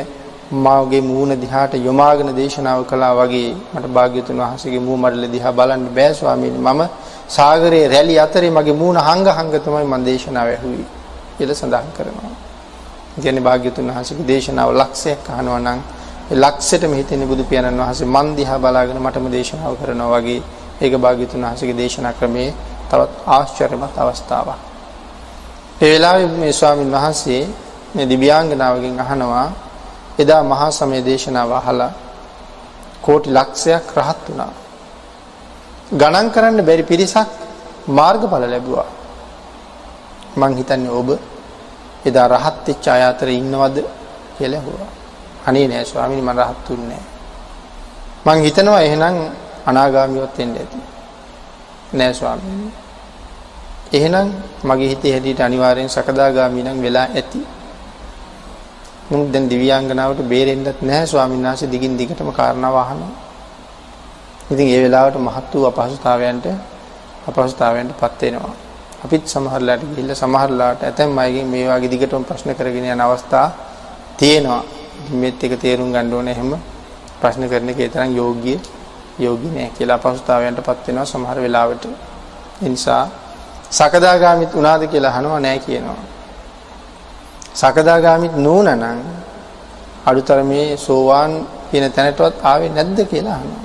මාගේ 0.50 1.00
මූණ 1.02 1.34
දිහාට 1.36 1.74
යොමාගෙන 1.76 2.30
දේශනාව 2.32 2.84
කළා 2.84 3.14
වගේ 3.16 3.54
මට 3.74 3.86
භාග්‍යතුන් 3.88 4.38
වහන්සේගේ 4.38 4.80
මූ 4.80 4.96
මඩල 4.96 5.26
දිහා 5.28 5.52
බලන්න 5.52 5.88
බෑ 5.90 6.14
ස්වාමීනි 6.14 6.58
මම 6.60 6.82
සාගරයේ 7.28 7.88
රැලි 7.88 8.18
අතරේ 8.18 8.50
මගේ 8.50 8.72
මූණ 8.72 8.98
හංග 8.98 9.26
හංග 9.28 9.50
තමයි 9.56 9.84
මම 9.84 10.04
දේශනාව 10.04 10.48
ඇහුවේ 10.48 10.86
කියලා 11.36 11.54
සඳහන් 11.54 11.90
කරනවා. 11.92 12.34
කියන්නේ 13.16 13.42
භාග්‍යතුන් 13.42 13.86
වහන්සේගේ 13.88 14.26
දේශනාව 14.26 14.70
ලක්ෂයක් 14.72 15.26
අහනවා 15.30 15.58
නම් 15.58 15.80
ඒ 16.30 16.36
ලක්ෂෙටම 16.36 16.94
හිතෙන්නේ 16.94 17.26
බුදු 17.26 17.42
පියාණන් 17.44 17.80
වහන්සේ 17.80 18.06
මන් 18.06 18.28
දිහා 18.36 18.58
බලාගෙන 18.58 18.98
මටම 18.98 19.26
දේශනාව 19.28 19.74
කරනවා 19.76 20.10
වගේ 20.14 20.40
ඒක 20.80 20.94
භාග්‍යතුන් 20.96 21.42
වහන්සේගේ 21.42 21.76
දේශනා 21.76 22.12
ක්‍රමයේ 22.12 22.54
තවත් 22.88 23.12
ආශ්චර්යමත් 23.26 23.94
අවස්ථාවක්. 23.96 24.58
ඒ 25.78 25.92
වෙලාවේ 25.92 26.28
මේ 26.36 26.52
ස්වාමින් 26.52 26.90
වහන්සේ 26.92 27.42
මේ 27.94 28.06
දිව්‍යාංගනාවගෙන් 28.06 29.00
අහනවා 29.00 29.46
එදා 30.18 30.42
මහා 30.42 30.70
සමය 30.70 31.00
දේශනාව 31.02 31.50
අහලා 31.52 31.92
කෝටි 33.02 33.30
ලක්ෂයක් 33.30 33.86
රහත් 33.96 34.20
වුණා. 34.28 34.52
ගණන් 35.92 36.28
කරන්න 36.30 36.60
බැරි 36.62 36.82
පිරිසක් 36.82 37.28
මාර්ගඵල 37.88 38.44
ලැබුවා. 38.44 38.88
මං 40.36 40.52
හිතන්නේ 40.56 40.90
ඔබ 40.90 41.08
එදා 42.04 42.26
රහත් 42.28 42.66
වෙච්ච 42.66 42.86
අය 42.88 43.02
අතර 43.02 43.28
ඉන්නවද 43.30 43.76
කියලා 44.36 44.60
ඇහුවා. 44.60 44.90
අනේ 45.46 45.66
නෑ 45.68 45.84
ස්වාමීනි 45.84 46.22
මම 46.22 46.40
රහත් 46.40 46.58
තුන්නේ 46.66 47.02
මං 48.26 48.38
හිතනවා 48.40 48.80
එහෙනම් 48.80 49.16
අනාගාමියවත් 49.66 50.38
වෙන්න 50.38 50.56
ඇති. 50.56 50.78
නෑ 51.92 52.14
ස්වාමීනි. 52.14 52.70
එහෙනම් 53.92 54.28
මගේ 54.64 54.88
හිතේ 54.88 55.12
හැටියට 55.12 55.40
අනිවාර්යෙන් 55.40 55.88
සකදාගාමී 55.88 56.62
නම් 56.62 56.82
වෙලා 56.82 57.06
ඇති. 57.10 57.40
මුන් 59.08 59.32
දැන් 59.32 59.48
දිව්‍යාංගනාවට 59.48 60.20
බේරෙන්නත් 60.24 60.82
නැහැ 60.82 61.06
ස්වාමීන් 61.06 61.42
වහන්සේ 61.42 61.70
දිගින් 61.70 61.96
දිගටම 61.96 62.30
කාරණාව 62.32 62.76
අහනවා. 62.76 63.12
ඉතින් 64.50 64.66
ඒ 64.66 64.80
වෙලාවට 64.82 65.18
මහත් 65.18 65.52
වූ 65.54 65.66
අපහසුතාවයන්ට 65.66 66.46
අපහසුතාවයන්ටපත් 67.28 68.22
වෙනවා. 68.22 68.54
අපිත් 69.04 69.24
සමහරලාට 69.26 69.82
ගිහිල්ලා 69.84 70.16
සමහරලාට 70.16 70.80
ඇතැම් 70.82 71.18
අයගෙන් 71.18 71.46
මේ 71.46 71.68
වගේ 71.68 71.90
දිගටම 71.92 72.24
ප්‍රශ්න 72.24 72.50
කරගෙන 72.54 72.86
යන 72.86 73.00
අවස්ථා 73.00 73.48
තියෙනවා. 74.16 74.62
මේත් 75.12 75.44
එක 75.44 75.54
තේරුම් 75.56 75.92
ගන්න 75.92 76.12
ඕනේ 76.12 76.34
එහෙම 76.34 76.50
ප්‍රශ්න 77.20 77.48
කරන 77.48 77.68
එකේ 77.68 77.88
තරම් 77.88 78.10
යෝග්‍ය 78.12 78.58
යෝගී 79.18 79.50
නෑ 79.50 79.70
කියලා 79.76 79.98
අපහසුතාවයන්ටපත් 79.98 80.86
වෙනවා 80.86 81.04
සමහර 81.04 81.38
වෙලාවට. 81.40 81.84
ඒ 82.62 82.68
නිසා 82.68 83.04
සකදාගාමිත් 83.70 84.52
උනාද 84.54 84.82
කියලා 84.86 85.12
අහනවා 85.12 85.40
නෑ 85.40 85.58
කියනවා. 85.60 86.15
සකදාගාමිත් 87.56 88.34
නූනනම් 88.36 88.98
අඩුතරමේ 90.06 90.76
සෝවාන් 90.76 91.32
කියන 91.70 91.92
තැනටවත් 91.92 92.34
ආවේ 92.42 92.68
නැද්ද 92.68 92.98
කියලා 93.10 93.34
අහනවා. 93.34 93.64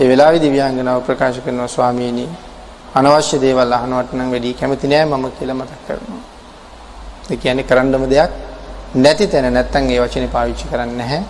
ඒ 0.00 0.08
වෙලාවේ 0.08 0.40
දිව්‍යාංගනාව 0.40 1.00
ප්‍රකාශ 1.06 1.38
කරනවා 1.44 1.68
ස්වාමීනි 1.68 2.26
අනවශ්‍ය 2.94 3.36
දේවල් 3.40 3.72
අහනවට 3.72 4.12
නම් 4.12 4.28
වැඩි 4.32 4.54
කැමති 4.60 4.86
නෑ 4.88 5.04
මම 5.06 5.24
කියලා 5.38 5.54
මතක් 5.54 5.80
කරනවා. 5.86 6.22
ඒ 7.30 7.36
කියන්නේ 7.36 7.68
කරන්නම 7.70 8.04
දෙයක් 8.12 8.32
නැති 8.94 9.26
තැන 9.26 9.46
නැත්තම් 9.54 9.84
ඒ 9.90 10.00
වචනේ 10.00 10.30
පාවිච්චි 10.36 10.66
කරන්නේ 10.70 10.98
නැහැ. 11.00 11.22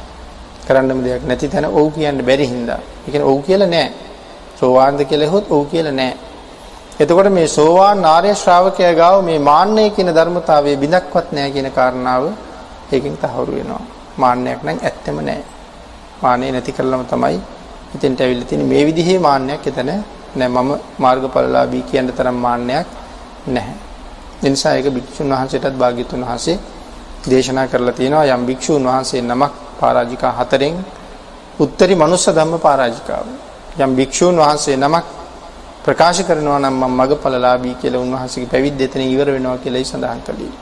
කරන්නම 0.66 1.00
දෙයක් 1.06 1.22
නැති 1.28 1.48
තැන 1.48 1.66
ඔව් 1.70 1.86
කියන්න 1.94 2.18
බැරි 2.28 2.46
හින්දා. 2.46 2.80
ඒ 3.06 3.10
කියන්නේ 3.12 3.30
ඔව් 3.32 3.38
කියලා 3.46 3.68
නෑ. 3.68 3.88
සෝවාන්ද 4.60 5.00
කියලා 5.10 5.30
හොත් 5.30 5.46
ඔව් 5.50 5.62
කියලා 5.72 5.92
නෑ. 5.92 6.12
එතකොට 6.94 7.28
මේ 7.28 7.48
සෝවාන් 7.48 8.04
ආර්ය 8.06 8.30
ශ්‍රාවකයා 8.34 8.94
ගාව 8.94 9.16
මේ 9.22 9.38
මාන්නය 9.40 9.84
කියන 9.90 10.10
ධර්මතාවයේ 10.10 10.76
බිඳක්වත් 10.76 11.28
නැහැ 11.32 11.50
කියන 11.50 11.68
කාරණාව 11.72 12.24
ඒකෙන් 12.92 13.16
තහවුරු 13.16 13.52
වෙනවා. 13.52 13.82
මාන්නයක් 14.16 14.60
නම් 14.62 14.78
ඇත්තෙම 14.80 15.16
නැහැ. 15.20 15.44
මාන්නය 16.22 16.46
නැති 16.50 16.72
කරලම 16.72 17.02
තමයි 17.04 17.38
ඉතින්ට 17.94 18.20
ඇවිල්ලා 18.20 18.48
තියෙන්නේ 18.48 18.68
මේ 18.68 18.84
විදිහේ 18.84 19.18
මාන්නයක් 19.18 19.66
එතන 19.66 19.90
නෑ 20.34 20.50
මම 20.50 20.70
මාර්ගඵලලාභී 20.98 21.82
කියන 21.82 22.06
තරම් 22.10 22.36
මාන්නයක් 22.36 22.86
නැහැ. 23.48 23.76
ඒ 24.40 24.50
නිසා 24.50 24.74
ඒක 24.74 24.88
භික්ෂුන් 24.88 25.28
වහන්සේටත් 25.30 25.76
භාග්‍යතුන් 25.76 26.22
වහන්සේ 26.22 26.56
දේශනා 27.26 27.66
කරලා 27.66 27.94
තියෙනවා 27.94 28.24
යම් 28.28 28.46
භික්ෂුන් 28.46 28.84
වහන්සේ 28.84 29.22
නමක් 29.22 29.52
පරාජිකා 29.80 30.32
හතරෙන් 30.32 30.78
උත්තරී 31.58 31.96
මනුස්ස 31.96 32.26
ධම්ම 32.28 32.54
පරාජිකාව. 32.60 33.26
යම් 33.78 33.90
භික්ෂුන් 33.96 34.36
වහන්සේ 34.36 34.76
නමක් 34.76 35.23
ප්‍රකාශ 35.84 36.20
කරනවා 36.22 36.58
නම් 36.58 36.76
මම 36.80 36.92
මගඵලලාභී 37.00 37.74
කියලා 37.74 38.00
උන්වහන්සේගේ 38.00 38.48
පැවිද්ද 38.48 38.80
එතන 38.80 39.02
ඉවර 39.04 39.28
වෙනවා 39.30 39.58
කියලායි 39.58 39.84
සඳහන් 39.84 40.20
කළේ. 40.20 40.52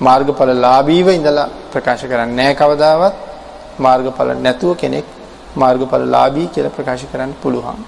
මාර්ගඵලලාභීව 0.00 1.08
ඉඳලා 1.08 1.48
ප්‍රකාශ 1.72 2.04
කරන්නේ 2.04 2.36
නැහැ 2.36 2.54
කවදාවත් 2.54 3.14
මාර්ගඵල 3.78 4.30
නැතුව 4.36 4.72
කෙනෙක් 4.76 5.06
මාර්ගඵලලාභී 5.54 6.48
කියලා 6.48 6.70
ප්‍රකාශ 6.70 7.04
කරන්න 7.12 7.32
පුළුවන්. 7.42 7.80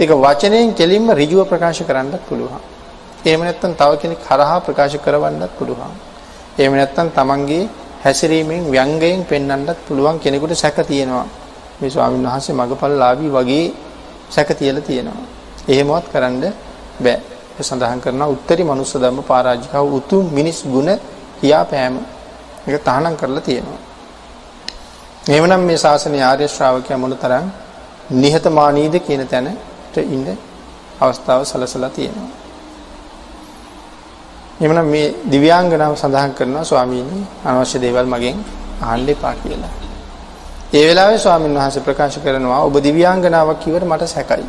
ඒක 0.00 0.10
වචනයෙන් 0.16 0.74
කෙලින්ම 0.74 1.06
ඍජුව 1.12 1.40
ප්‍රකාශ 1.44 1.82
කරන්නත් 1.82 2.22
පුළුවන්. 2.28 2.60
එහෙම 3.24 3.40
නැත්නම් 3.40 3.72
තව 3.74 3.90
කෙනෙක් 3.96 4.20
හරහා 4.20 4.58
ප්‍රකාශ 4.60 4.98
කරවන්නත් 4.98 5.52
පුළුවන්. 5.58 5.94
එහෙම 6.58 6.72
නැත්නම් 6.74 7.08
තමන්ගේ 7.10 7.68
හැසිරීමෙන් 8.04 8.62
ව්‍යංගයෙන් 8.66 9.24
පෙන්වන්නත් 9.24 9.78
පුළුවන් 9.86 10.18
කෙනෙකුට 10.18 10.54
සැක 10.54 10.78
තියෙනවා. 10.82 11.26
මේ 11.78 11.90
ස්වාමීන් 11.90 12.26
වහන්සේ 12.26 12.54
මගපල්ලාභී 12.54 13.30
වගේ 13.30 13.66
සැක 14.30 14.48
තියලා 14.50 14.82
තියෙනවා. 14.82 15.35
එහෙමවත් 15.68 16.06
කරන්න 16.12 16.36
බෑ. 17.00 17.18
ඒ 17.58 17.62
සඳහන් 17.62 18.00
කරනවා 18.00 18.28
උත්තරී 18.28 18.64
මනුස්ස 18.64 18.92
ධර්ම 18.94 19.18
පරාජිකාව 19.22 19.86
උතුම් 19.92 20.24
මිනිස් 20.30 20.58
ගුණ 20.64 20.90
කියාපෑම. 21.38 21.94
ඒක 22.66 22.82
තහනම් 22.82 23.14
කරලා 23.16 23.40
තියෙනවා. 23.40 23.80
එහෙමනම් 25.26 25.62
මේ 25.62 25.78
ශාසනයේ 25.78 26.22
ආර්ය 26.22 26.48
ශ්‍රාවකයා 26.48 26.98
මොනතරම් 26.98 27.46
නිහතමානීද 28.14 28.94
කියන 29.00 29.22
තැනට 29.26 29.96
ඉන්න 30.06 30.26
අවස්ථාව 31.00 31.40
සලසලා 31.44 31.90
තියෙනවා. 31.90 32.30
එහෙමනම් 34.58 34.86
මේ 34.86 35.14
දිව්‍යාංගනාව 35.26 35.94
සඳහන් 35.94 36.32
කරනවා 36.32 36.64
ස්වාමීනි 36.64 37.18
අනවශ්‍ය 37.44 37.78
දේවල් 37.78 38.06
මගෙන් 38.06 38.38
අහන්න 38.82 39.08
එපා 39.08 39.34
කියලා. 39.36 39.74
ඒ 40.72 40.84
වෙලාවේ 40.88 41.18
ස්වාමීන් 41.18 41.54
වහන්සේ 41.54 41.82
ප්‍රකාශ 41.82 42.18
කරනවා 42.18 42.60
ඔබ 42.60 42.76
දිව්‍යාංගනාවක් 42.80 43.58
කිව්වට 43.60 43.86
මට 43.86 44.08
සැකයි. 44.08 44.46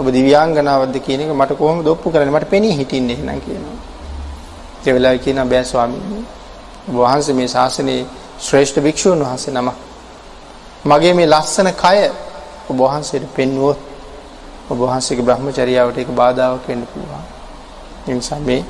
ඔබ 0.00 0.06
දිව්‍යාංගනාවක්ද 0.08 0.96
කියන 0.98 1.20
එක 1.22 1.32
මට 1.32 1.52
කොහොමද 1.54 1.86
ඔප්පු 1.86 2.10
කරන්නේ 2.10 2.32
මට 2.32 2.48
පෙනී 2.48 2.72
හිටින්නේ 2.72 3.16
එහෙනම් 3.16 3.40
කියනවා. 3.40 3.76
ඒ 4.80 4.92
වෙලාවේ 4.94 5.18
කියනවා 5.18 5.44
බෑ 5.46 5.64
ස්වාමීනි. 5.64 6.24
ඔබ 6.88 6.94
වහන්සේ 6.96 7.34
මේ 7.34 7.48
ශාසනයේ 7.48 8.06
ශ්‍රේෂ්ඨ 8.38 8.80
භික්ෂුන් 8.80 9.20
වහන්සේ 9.20 9.52
නම. 9.52 9.68
මගේ 10.84 11.14
මේ 11.14 11.26
ලස්සන 11.26 11.68
කය 11.74 11.98
ඔබ 12.70 12.78
වහන්සේට 12.78 13.26
පෙන්වුවොත් 13.34 13.78
ඔබ 14.70 14.78
වහන්සේගේ 14.80 15.24
බ්‍රහ්මචර්යාවට 15.24 15.98
ඒක 15.98 16.10
බාධාවක් 16.12 16.68
වෙන්න 16.68 16.86
පුළුවන්. 16.86 17.24
ඒ 18.08 18.14
නිසා 18.14 18.40
මේ 18.40 18.64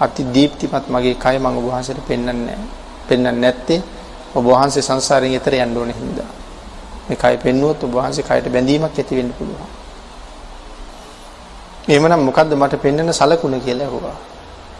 අති 0.00 0.22
දීප්තිමත් 0.26 0.86
මගේ 0.88 1.14
කය 1.16 1.36
මම 1.38 1.46
ඔබ 1.54 1.66
වහන්සේට 1.66 2.00
පෙන්වන්නේ 2.08 2.34
නැහැ. 2.34 2.68
පෙන්වන්නේ 3.08 3.32
නැත්තේ 3.34 3.80
ඔබ 4.34 4.44
වහන්සේ 4.46 4.82
සංසාරයෙන් 4.82 5.34
එතර 5.34 5.54
යන්න 5.56 5.76
ඕනේ 5.76 5.96
හින්දා. 5.96 6.30
මේ 7.08 7.16
කය 7.16 7.34
පෙන්වුවොත් 7.38 7.80
ඔබ 7.82 7.92
වහන්සේ 7.94 8.24
කයට 8.24 8.52
බැඳීමක් 8.52 8.92
ඇති 8.92 9.16
වෙන්න 9.16 9.32
පුළුවන්. 9.32 9.75
එහෙමනම් 11.88 12.22
මොකද්ද 12.28 12.52
මට 12.54 12.82
පෙන්වන්න 12.82 13.12
සලකුණ 13.12 13.60
කියලා 13.60 13.86
ඇහුවා. 13.86 14.16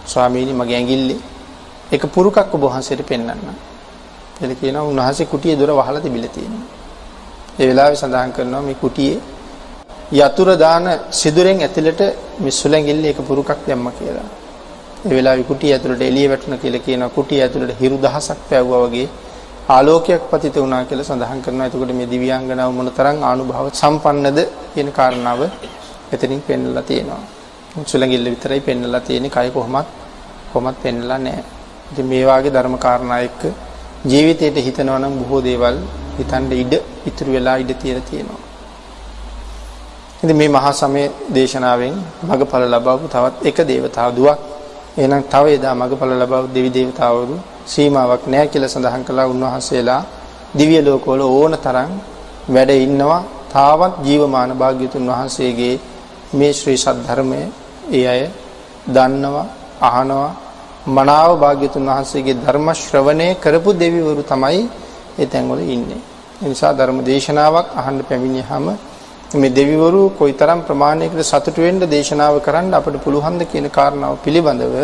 ස්වාමීනි 0.07 0.53
මගේ 0.53 0.77
ඇඟිල්ලේ 0.77 1.21
එක 1.93 2.03
පුරුකක් 2.09 2.55
ඔබ 2.55 2.63
වහන්සේට 2.63 3.03
පෙන්වන්න. 3.05 3.43
එල 4.43 4.53
කියනවා 4.55 4.83
උන්වහන්සේ 4.83 5.27
කුටියේ 5.27 5.57
දොර 5.57 5.71
වහලා 5.73 6.01
තිබිලා 6.01 6.29
තියෙනවා. 6.29 6.67
ඒ 7.59 7.67
වෙලාවේ 7.69 7.97
සඳහන් 7.97 8.33
කරනවා 8.33 8.63
මේ 8.63 8.75
කුටියේ 8.77 9.21
යතුරු 10.15 10.57
දාන 10.57 10.87
සිදුරෙන් 11.13 11.61
ඇතුළට 11.61 12.03
මේ 12.39 12.51
සුලැඟිල්ල 12.53 13.05
එක 13.05 13.21
පුරුකක් 13.21 13.51
දැම්මා 13.67 13.93
කියලා. 13.93 14.29
ඒ 15.05 15.15
වෙලාවේ 15.17 15.45
කුටිය 15.45 15.73
ඇතුළට 15.73 16.03
එළිය 16.03 16.27
වැටුණා 16.29 16.59
කියලා 16.59 16.85
කියනවා 16.87 17.09
කුටිය 17.11 17.41
ඇතුළට 17.43 17.81
හිරු 17.81 17.97
දහසක් 17.99 18.39
පැවුවා 18.51 18.83
වගේ 18.85 19.09
ආලෝකයක් 19.69 20.23
පතිත 20.31 20.57
වුණා 20.57 20.85
කියලා 20.85 21.05
සඳහන් 21.05 21.41
කරනවා. 21.45 21.67
එතකොට 21.69 21.95
මේ 21.95 22.11
දිව්‍යාංගනාව 22.13 22.71
මොනතරම් 22.73 23.19
ආනුභාව 23.23 23.67
සම්පන්නද 23.73 24.39
කියන 24.75 24.91
කාරණාව 24.93 25.41
එතනින් 26.17 26.43
පෙන්වලා 26.43 26.85
තියෙනවා. 26.85 27.23
සුලඟිල්ල 27.85 28.27
විතරයි 28.27 28.61
පෙන්වලා 28.61 29.03
තියෙන්නේ 29.03 29.31
කය 29.31 29.49
කොහොමත් 29.51 29.89
කොහොමත් 30.51 30.77
පෙන්වලා 30.79 31.19
නැහැ. 31.19 31.45
ඉතින් 31.91 32.07
මේ 32.07 32.25
වාගේ 32.25 32.53
ධර්ම 32.53 32.77
කාරණා 32.79 33.21
එක්ක 33.21 33.43
ජීවිතේට 34.05 34.57
හිතනවා 34.59 34.99
නම් 34.99 35.15
බොහෝ 35.21 35.41
දේවල් 35.43 35.79
හිතන්න 36.19 36.53
ඉඩ 36.55 36.75
ඉතුරු 37.07 37.31
වෙලා 37.33 37.57
ඉඩ 37.57 37.73
තියලා 37.75 38.05
තියෙනවා. 38.05 38.41
ඉතින් 40.19 40.37
මේ 40.37 40.49
මහා 40.49 40.73
සමය 40.75 41.03
දේශනාවෙන් 41.31 41.95
මගඵල 42.23 42.65
ලබවපු 42.67 43.07
තවත් 43.07 43.35
එක 43.45 43.59
දේවතාව 43.65 44.11
දුවක් 44.17 44.39
එහෙනම් 44.97 45.23
තව 45.25 45.45
එදා 45.57 45.75
මගඵල 45.75 46.13
ලබව 46.15 46.45
දෙවි 46.55 46.71
දේවතාවරු 46.71 47.37
සීමාවක් 47.67 48.23
නැහැ 48.27 48.49
කියලා 48.49 48.71
සඳහන් 48.71 49.03
කළා 49.05 49.27
උන්වහන්සේලා 49.27 50.03
දිව්‍ය 50.55 50.79
ලෝකවල 50.81 51.21
ඕන 51.23 51.55
තරම් 51.59 51.91
වැඩ 52.49 52.71
ඉන්නවා 52.79 53.23
තාවත් 53.53 53.95
ජීවමාන 54.05 54.51
භාග්‍යතුන් 54.55 55.05
වහන්සේගේ 55.09 55.75
මේ 56.37 56.53
ශ්‍රී 56.53 56.79
සද්ධර්මය 56.79 57.41
ඒ 57.93 58.05
අය 58.07 58.23
දන්නවා 58.89 59.47
අහනවා 59.83 60.33
මනාව 60.89 61.31
භාග්‍යතුන් 61.37 61.85
වහන්සේගේ 61.85 62.37
ධර්ම 62.37 62.69
ශ්‍රවණය 62.75 63.29
කරපු 63.37 63.71
දෙවිවරු 63.75 64.23
තමයි 64.25 64.61
ඒ 65.19 65.27
තැන්වල 65.27 65.61
ඉන්නේ. 65.67 66.01
ඒ 66.37 66.49
නිසා 66.49 66.73
ධර්ම 66.73 66.99
දේශනාවක් 67.03 67.67
අහන්න 67.75 67.99
පැමිණියාම 68.03 68.67
මේ 69.35 69.51
දෙවිවරු 69.51 70.03
කොයිතරම් 70.13 70.61
ප්‍රමාණයකට 70.63 71.21
සතුටු 71.23 71.61
වෙන්න 71.61 71.81
දේශනාව 71.87 72.35
කරන්න 72.41 72.73
අපිට 72.73 72.97
පුළුවන්ද 72.99 73.43
කියන 73.45 73.67
කාරණාව 73.69 74.15
පිළිබඳව 74.19 74.77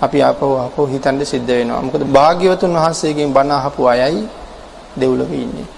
අපි 0.00 0.18
ආපහු 0.20 0.46
ආපහු 0.56 0.80
හිතන්න 0.86 1.20
සිද්ධ 1.22 1.50
වෙනවා. 1.50 1.82
මොකද 1.82 2.02
භාග්‍යවතුන් 2.08 2.72
වහන්සේගෙන් 2.74 3.28
බණ 3.30 3.52
අහපු 3.52 3.80
අයයි 3.86 4.24
දෙව්ලොව 4.96 5.30
ඉන්නේ. 5.34 5.68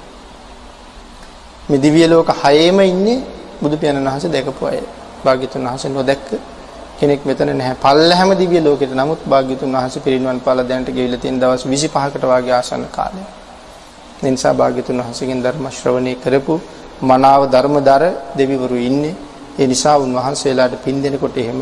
මේ 1.69 1.79
දිව්‍ය 1.79 2.07
ලෝක 2.07 2.31
හයේම 2.37 2.79
ඉන්නේ 2.83 3.21
බුදු 3.63 3.77
පියාණන් 3.77 4.07
වහන්සේ 4.07 4.31
දැකපු 4.31 4.67
අය. 4.67 4.81
භාග්‍යතුන් 5.25 5.63
වහන්සේ 5.65 5.91
නොදැක්ක 5.91 6.29
කෙනෙක් 6.99 7.21
මෙතන 7.25 7.51
නැහැ. 7.51 7.77
පල්ලහැම 7.77 8.31
දිව්‍ය 8.35 8.59
ලෝකෙට 8.61 8.93
නමුත් 8.93 9.21
භාග්‍යතුන් 9.25 9.71
වහන්සේ 9.73 10.03
පිරිනිවන් 10.03 10.41
පාලා 10.41 10.65
දැනට 10.65 10.89
ගෙවිලා 10.89 11.23
තියෙන 11.23 11.41
දවස් 11.41 11.65
25කට 11.67 12.25
වාගේ 12.25 12.55
ආසන්න 12.55 12.85
කාලයක්. 12.91 13.29
ඒ 14.23 14.31
නිසා 14.31 14.55
භාග්‍යතුන් 14.55 14.97
වහන්සේගෙන් 15.01 15.41
ධර්ම 15.45 15.67
ශ්‍රවණය 15.71 16.13
කරපු 16.17 16.55
මනාව 17.03 17.43
ධර්මදර 17.51 18.03
දෙවිවරු 18.39 18.77
ඉන්නේ. 18.89 19.15
ඒ 19.59 19.67
නිසා 19.67 19.97
උන්වහන්සේලාට 19.99 20.75
පින් 20.85 20.97
දෙනකොට 21.03 21.37
එහෙම 21.37 21.61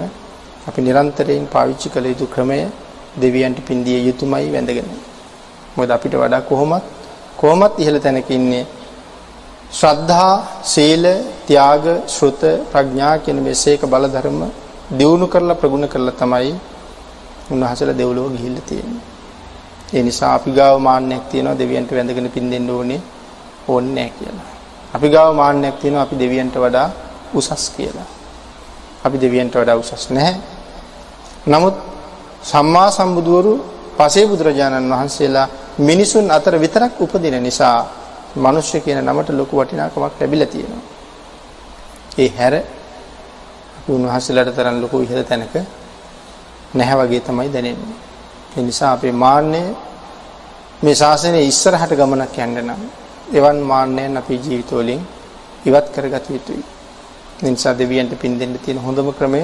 අපි 0.69 0.81
නිරන්තරයෙන් 0.87 1.47
පාවිච්චි 1.47 1.89
කළ 1.89 2.07
යුතු 2.13 2.27
ක්‍රමය 2.27 2.59
දෙවියන්ට 3.17 3.59
පින් 3.67 3.79
දිය 3.85 4.01
යුතුමයි 4.09 4.49
වැඳගෙන. 4.55 4.89
මොකද 5.77 5.91
අපිට 5.91 6.15
වඩා 6.15 6.43
කොහොමත් 6.43 6.85
කොහොමත් 7.37 7.75
ඉහළ 7.79 7.99
තැනක 7.99 8.31
ඉන්නේ 8.31 8.65
ශ්‍රද්ධා, 9.71 10.35
සීල, 10.65 11.05
ත්‍යාග, 11.51 11.85
ශ්‍රුත, 12.07 12.43
ප්‍රඥා 12.71 13.15
කියන 13.19 13.39
මේසේක 13.43 13.83
බල 13.85 14.05
ධර්ම 14.07 14.41
දියුණු 14.91 15.27
කරලා 15.27 15.57
ප්‍රගුණ 15.57 15.87
කරලා 15.89 16.15
තමයි 16.15 16.53
උන්වහන්සේලා 17.51 17.97
දෙව්ලොව 17.97 18.27
ගිහිල්ලා 18.35 18.67
තියෙන්නේ. 18.69 19.03
ඒ 19.93 20.03
නිසා 20.03 20.35
අපි 20.35 20.51
ගාව 20.53 20.77
මාන්නයක් 20.79 21.25
තියෙනවා 21.31 21.59
දෙවියන්ට 21.59 21.91
වැඳගෙන 21.91 22.31
පින් 22.31 22.47
දෙන්න 22.51 22.71
ඕනේ 22.71 23.01
ඕනේ 23.69 23.95
නැහැ 23.95 24.13
කියලා. 24.13 24.47
අපි 24.95 25.09
ගාව 25.09 25.31
මාන්නයක් 25.35 25.77
තියෙනවා 25.81 26.05
අපි 26.07 26.17
දෙවියන්ට 26.19 26.55
වඩා 26.57 26.89
උසස් 27.35 27.65
කියලා. 27.77 28.09
අපි 29.05 29.17
දෙවියන්ට 29.19 29.55
වඩා 29.55 29.77
උසස් 29.77 30.05
නැහැ. 30.11 30.37
නමුත් 31.47 31.77
සම්මා 32.45 32.89
සම්බුදවරු 32.91 33.55
පසේ 33.99 34.27
බුදුරජාණන් 34.27 34.93
වහන්සේලා 34.93 35.49
මිනිසුන් 35.81 36.31
අතර 36.31 36.55
විතරක් 36.59 36.95
උපදින 37.01 37.43
නිසා 37.43 37.77
මිනිස්සු 38.37 38.81
කියන 38.81 39.03
නමට 39.03 39.29
ලොකු 39.33 39.55
වටිනාකමක් 39.57 39.99
ලැබිලා 39.99 40.47
තියෙනවා. 40.47 40.90
ඒ 42.21 42.29
හැර 42.31 42.55
අපි 43.79 43.91
උන්වහන්සේලාට 43.93 44.55
තරම් 44.55 44.77
ලොකු 44.81 44.97
ඉහළ 45.01 45.23
තැනක 45.25 45.55
නැහැ 46.75 46.97
වගේ 47.01 47.21
තමයි 47.21 47.49
දැනෙන්නේ. 47.49 47.97
ඒ 48.51 48.63
නිසා 48.63 48.93
අපේ 48.93 49.13
මාන්නය 49.15 49.63
මේ 50.83 50.95
ශාසනයේ 50.95 51.45
ඉස්සරහට 51.45 51.93
ගමනක් 51.93 52.37
යන්න 52.39 52.59
නම් 52.61 52.83
එවන් 53.33 53.59
මාන්නයන් 53.63 54.17
අපේ 54.17 54.39
ජීවිතවලින් 54.39 55.03
ඉවත් 55.65 55.87
කරගත 55.95 56.27
යුතුයි. 56.29 56.63
ඒ 57.41 57.51
නිසා 57.51 57.75
දෙවියන්ට 57.75 58.15
පින් 58.17 58.39
දෙන්න 58.39 58.55
තියෙන 58.57 58.79
හොඳම 58.79 59.09
ක්‍රමය 59.13 59.43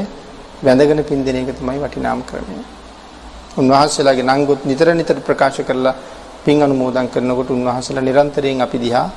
වැඳගෙන 0.62 1.04
පින් 1.04 1.24
දෙන 1.24 1.36
එක 1.38 1.50
තමයි 1.54 1.78
වටිනාම 1.78 2.22
ක්‍රමය. 2.22 2.56
උන්වහන්සේලාගේ 3.56 4.28
නංගොත් 4.28 4.60
නිතර 4.64 4.88
නිතර 4.92 5.18
ප්‍රකාශ 5.20 5.60
කරලා 5.62 5.94
පින් 6.44 6.62
අනුමෝදන් 6.62 7.08
කරනකොට 7.08 7.50
උන්වහන්සේලා 7.50 8.02
නිරන්තරයෙන් 8.02 8.60
අපි 8.60 8.78
දිහා 8.78 9.08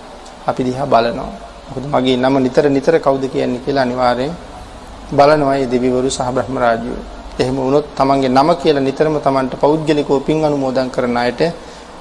අපි 0.48 0.62
දිහා 0.64 0.86
බලනවා. 0.86 1.49
මොකද 1.70 1.86
මගේ 1.94 2.18
නම 2.18 2.36
නිතර 2.46 2.66
නිතර 2.70 2.96
කවුද 3.00 3.24
කියන්නේ 3.34 3.64
කියලා 3.66 3.86
අනිවාර්යෙන් 3.88 4.34
බලනවා 5.12 5.50
මේ 5.52 5.68
දෙවිවරු 5.74 6.10
සහ 6.10 6.30
බ්‍රහ්ම 6.36 6.56
රාජ්‍යය. 6.58 6.98
එහෙම 7.42 7.56
වුණොත් 7.58 7.86
තමන්ගේ 7.98 8.30
නම 8.30 8.50
කියලා 8.62 8.86
නිතරම 8.88 9.16
තමන්ට 9.26 9.54
පෞද්ගලිකව 9.64 10.12
පින් 10.28 10.38
අනුමෝදන් 10.48 10.90
කරන 10.96 11.18
අයට 11.18 11.42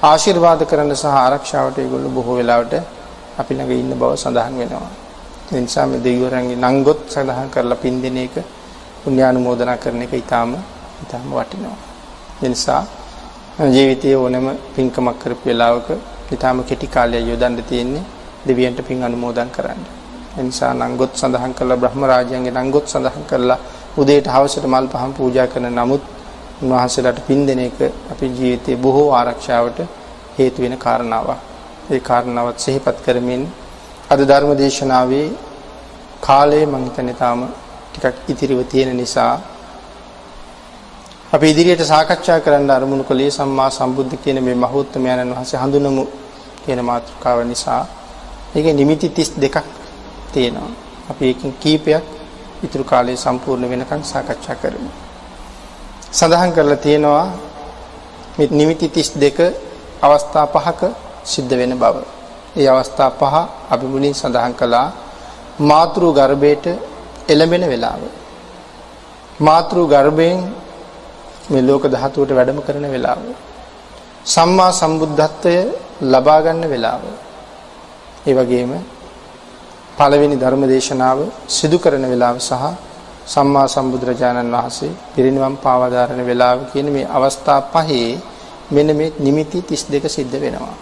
ආශිර්වාද 0.03 0.61
කරන්න 0.69 0.95
සහ 0.95 1.05
ආරක්ෂාවට 1.15 1.77
ඒගොල්ලෝ 1.79 2.15
බොහෝ 2.17 2.35
වෙලාවට 2.39 2.73
අපි 3.39 3.53
ළඟ 3.57 3.73
ඉන්න 3.81 3.93
බව 4.01 4.11
සඳහන් 4.15 4.55
වෙනවා. 4.59 4.91
ඒ 5.53 5.61
නිසා 5.65 5.85
මේ 5.91 6.03
දෙවිවරුන්ගේ 6.05 6.57
නංගොත් 6.65 6.99
සඳහන් 7.13 7.49
කරලා 7.53 7.81
පින් 7.83 7.95
දෙන 8.03 8.17
එක 8.17 8.35
පුණ්‍යානුමෝදනා 9.03 9.77
කරන 9.83 10.01
එක 10.05 10.13
ඊටාම 10.13 10.51
ඊටාම 11.01 11.27
වටිනවා. 11.31 11.79
ඒ 12.43 12.49
නිසා 12.49 12.81
ජීවිතයේ 13.75 14.15
ඕනෑම 14.15 14.47
පින්කමක් 14.75 15.17
කරපු 15.21 15.45
වෙලාවක 15.49 15.89
ඊටාම 16.31 16.57
කෙටි 16.69 16.87
කාලයක් 16.95 17.27
යොදන්න 17.29 17.57
තියෙන්නේ 17.69 18.05
දෙවියන්ට 18.49 18.79
පින් 18.83 19.03
අනුමෝදන් 19.03 19.49
කරන්න. 19.49 19.81
ඒ 20.37 20.43
නිසා 20.43 20.73
නංගොත් 20.75 21.13
සඳහන් 21.15 21.53
කරලා 21.53 21.77
බ්‍රහ්ම 21.77 22.03
රාජයන්ගේ 22.03 22.55
නංගොත් 22.57 22.87
සඳහන් 22.87 23.25
කරලා 23.25 23.59
උදේට 23.97 24.27
හවසට 24.27 24.65
මල් 24.65 24.87
පහන් 24.87 25.13
පූජා 25.13 25.47
කරන 25.47 25.67
නමුත් 25.71 26.03
උන්වහන්සේලාට 26.61 27.19
පින් 27.27 27.45
දෙන 27.45 27.59
එක 27.59 27.77
අපේ 28.11 28.29
ජීවිතයේ 28.29 28.77
බොහෝ 28.77 29.09
ආරක්ෂාවට 29.13 29.79
හේතු 30.37 30.61
වෙන 30.61 30.77
කාරණාවක්. 30.77 31.39
ඒ 31.89 31.99
කාරණාවත් 32.01 32.57
සිහිපත් 32.59 32.97
කරමින් 33.05 33.43
අද 34.09 34.19
ධර්ම 34.21 34.51
දේශනාවේ 34.55 35.27
කාලය 36.21 36.59
මම 36.63 36.83
හිතන්නේ 36.85 37.15
තාම 37.15 37.39
ටිකක් 37.91 38.15
ඉතිරිව 38.27 38.59
තියෙන 38.65 38.91
නිසා 38.95 39.33
අපි 41.31 41.45
ඉදිරියට 41.47 41.83
සාකච්ඡා 41.83 42.39
කරන්න 42.39 42.71
අරමුණු 42.71 43.03
කළේ 43.03 43.31
සම්මා 43.31 43.69
සම්බුද්ධ 43.69 44.15
කියන 44.17 44.37
මේ 44.43 44.55
මහෞත්මයන්න් 44.55 45.31
වහන්සේ 45.31 45.59
හඳුනමු 45.59 46.03
කියන 46.63 46.79
මාතෘකාව 46.81 47.39
නිසා 47.45 47.81
ඒකේ 48.55 48.73
නිමිති 48.73 49.07
32ක් 49.09 49.57
තියෙනවා. 50.33 50.71
අපි 51.11 51.23
ඒකෙන් 51.25 51.51
කීපයක් 51.61 52.03
ඉතුරු 52.65 52.83
කාලයේ 52.83 53.17
සම්පූර්ණ 53.17 53.69
වෙනකන් 53.71 54.01
සාකච්ඡා 54.03 54.57
කරමු. 54.61 54.91
සඳහන් 56.11 56.51
කරලා 56.55 56.83
තියෙනවා 56.85 57.27
මේ 58.37 58.49
නිමිති 58.51 58.87
32 58.89 59.53
අවස්ථා 60.01 60.45
පහක 60.47 60.81
සිද්ධ 61.23 61.53
වෙන 61.59 61.73
බව. 61.81 61.95
ඒ 62.55 62.67
අවස්ථා 62.67 63.09
පහ 63.11 63.35
අපි 63.73 63.85
මුලින් 63.85 64.13
සඳහන් 64.13 64.53
කළා 64.59 64.87
මාතෘ 65.61 66.01
ගර්භයට 66.17 66.65
එළඹෙන 67.27 67.63
වෙලාව. 67.71 68.01
මාතෘ 69.39 69.77
ගර්භයෙන් 69.93 70.39
මේ 71.51 71.61
ලෝක 71.61 71.83
ධාතුවට 71.93 72.31
වැඩම 72.37 72.59
කරන 72.67 72.85
වෙලාව. 72.95 73.21
සම්මා 74.25 74.71
සම්බුද්ධත්වය 74.71 75.55
ලබා 76.03 76.39
ගන්න 76.43 76.63
වෙලාව. 76.73 77.01
ඒ 78.29 78.33
වගේම 78.35 78.71
පළවෙනි 79.97 80.35
ධර්ම 80.35 80.63
දේශනාව 80.65 81.19
සිදු 81.49 81.77
කරන 81.77 82.05
වෙලාව 82.05 82.37
සහ 82.39 82.63
සම්මා 83.27 83.67
සම්බුදුරජාණන් 83.67 84.53
වහන්සේ 84.53 84.91
පිරිනිවන් 85.13 85.55
පාවදාරන 85.57 86.21
වෙලාව 86.23 86.57
කියන 86.71 86.87
මේ 86.89 87.09
අවස්ථා 87.09 87.59
පහේ 87.67 88.09
මෙන්න 88.69 88.89
මේ 88.95 89.13
නිමිති 89.17 89.59
32 89.63 90.09
සිද්ධ 90.09 90.35
වෙනවා. 90.35 90.75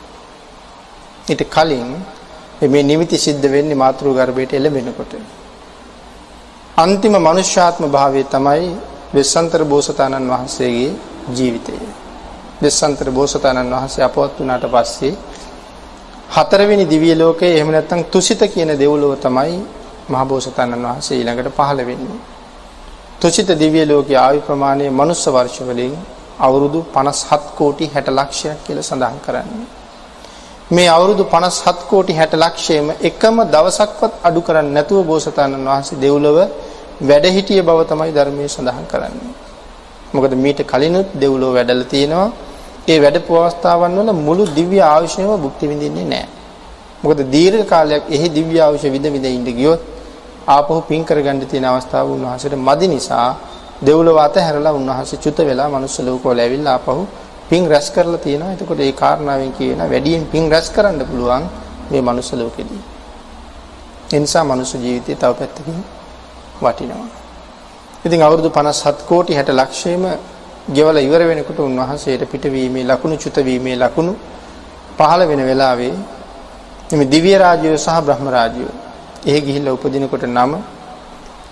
ඊට 1.27 1.41
කලින් 1.47 1.89
මේ 2.63 2.83
නිමිති 2.83 3.17
සිද්ධ 3.17 3.47
වෙන්නේ 3.47 3.75
මාතෘ 3.75 4.05
ගර්භයට 4.09 4.53
එළඹෙනකොට. 4.53 5.13
අන්තිම 6.77 7.15
මනුෂ්‍යාත්ම 7.17 7.83
භාවයේ 7.87 8.27
තමයි 8.27 8.67
වෙස්සන්තර 9.13 9.61
බෝසතාණන් 9.65 10.27
වහන්සේගේ 10.27 10.91
ජීවිතය. 11.29 11.75
වෙස්සන්තර 12.61 13.07
බෝසතාණන් 13.11 13.71
වහන්සේ 13.71 14.03
අපවත් 14.03 14.33
වුණාට 14.39 14.65
පස්සේ 14.67 15.13
හතරවෙනි 16.29 16.85
දිව්‍ය 16.85 17.15
ලෝකයේ 17.15 17.55
එහෙම 17.55 17.69
නැත්නම් 17.71 18.01
තුසිත 18.05 18.41
කියන 18.53 18.71
දෙව්ලොව 18.75 19.13
තමයි 19.17 19.57
මහබෝසතාණන් 20.09 20.85
වහන්සේ 20.85 21.17
ඊළඟට 21.17 21.49
පහළ 21.51 21.79
වෙන්නේ. 21.81 22.19
තුසිත 23.21 23.49
දිව්‍ය 23.55 23.81
ලෝකයේ 23.85 24.17
ආයු 24.17 24.39
ප්‍රමාණය 24.41 24.85
මනුස්ස 24.91 25.23
වර්ෂ 25.27 25.59
වලින් 25.61 25.93
අවුරුදු 26.39 26.79
57 26.93 27.55
කෝටි 27.57 27.85
60 27.89 28.17
ලක්ෂයක් 28.17 28.57
කියලා 28.65 28.83
සඳහන් 28.83 29.19
කරන්නේ. 29.25 29.67
මේ 30.69 30.89
අවුරුදු 30.89 31.23
57 31.25 31.87
කෝටි 31.89 32.13
60 32.13 32.37
ලක්ෂයේම 32.37 32.87
එකම 33.01 33.37
දවසක්වත් 33.53 34.13
අඩු 34.23 34.41
කරන්නේ 34.41 34.73
නැතුව 34.73 34.99
බෝසතාණන් 35.05 35.67
වහන්සේ 35.67 36.01
දෙව්ලොව 36.03 36.37
වැඩ 37.01 37.25
හිටිය 37.35 37.61
බව 37.61 37.79
තමයි 37.85 38.11
ධර්මයේ 38.11 38.49
සඳහන් 38.49 38.85
කරන්නේ. 38.85 39.33
මොකද 40.13 40.33
මීට 40.35 40.59
කලිනුත් 40.65 41.07
දෙව්ලොව 41.15 41.51
වැඩලා 41.53 41.89
තියෙනවා. 41.93 42.29
ඒ 42.87 42.99
වැඩපු 42.99 43.33
අවස්ථාවන් 43.35 43.97
වල 43.99 44.09
මුළු 44.19 44.43
දිව්‍ය 44.49 44.79
ආයුෂයම 44.83 45.29
භුක්ති 45.37 45.65
විඳින්නේ 45.67 46.05
නැහැ. 46.05 46.27
මොකද 47.03 47.19
දීර්ඝ 47.27 47.65
කාලයක් 47.65 48.03
එහි 48.09 48.27
දිව්‍ය 48.29 48.57
ආයුෂ 48.57 48.85
විඳ 48.85 49.07
විඳ 49.07 49.27
ඉඳ 49.27 49.49
ගියොත් 49.49 49.81
ආපහු 50.47 50.81
පින් 50.81 51.01
කරගන්න 51.03 51.39
තියෙන 51.43 51.65
අවස්ථාව 51.65 52.07
උන්වහන්සේට 52.07 52.55
මදි 52.57 52.87
නිසා 52.87 53.29
දෙව්ලොව 53.81 54.17
අතහැරලා 54.17 54.73
උන්වහන්සේ 54.73 55.19
චුත 55.19 55.37
වෙලා 55.39 55.69
මනුස්ස 55.69 55.99
ලෝකවල 55.99 56.39
ඇවිල්ලා 56.39 56.73
ආපහු 56.73 57.03
පින් 57.49 57.63
රැස් 57.67 57.87
කරලා 57.91 58.17
තියෙනවා. 58.17 58.53
එතකොට 58.53 58.79
ඒ 58.79 58.93
කාරණාවෙන් 58.93 59.51
කියන 59.53 59.79
වැඩියෙන් 59.83 60.23
පින් 60.25 60.43
රැස් 60.51 60.67
කරන්න 60.69 61.01
පුළුවන් 61.05 61.43
මේ 61.91 62.01
මනුස්ස 62.01 62.29
ලෝකෙදී. 62.33 62.81
ඒ 64.13 64.19
නිසා 64.19 64.43
මනුස්ස 64.43 64.73
ජීවිතය 64.75 65.15
තව 65.15 65.31
පැත්තකින් 65.33 65.79
වටිනවා. 66.61 67.07
ඉතින් 68.05 68.21
අවුරුදු 68.21 68.49
57 68.51 69.05
කෝටි 69.05 69.33
60 69.33 69.59
ලක්ෂයේම 69.59 70.03
ගෙවලා 70.67 70.99
ඉවර 70.99 71.21
වෙනකොට 71.23 71.59
උන්වහන්සේට 71.59 72.23
පිටවීමේ 72.25 72.83
ලකුණු 72.83 73.15
චුත 73.17 73.37
වීමේ 73.39 73.75
ලකුණු 73.75 74.13
පහළ 74.97 75.21
වෙන 75.25 75.41
වෙලාවේ 75.41 75.93
මේ 76.91 77.05
දිව්‍ය 77.05 77.31
රාජ්‍යය 77.35 77.77
සහ 77.77 77.97
බ්‍රහ්ම 78.01 78.27
රාජ්‍යය 78.29 78.67
එහි 79.25 79.39
ගිහිල්ලා 79.41 79.73
උපදිනකොට 79.73 80.23
නම 80.27 80.51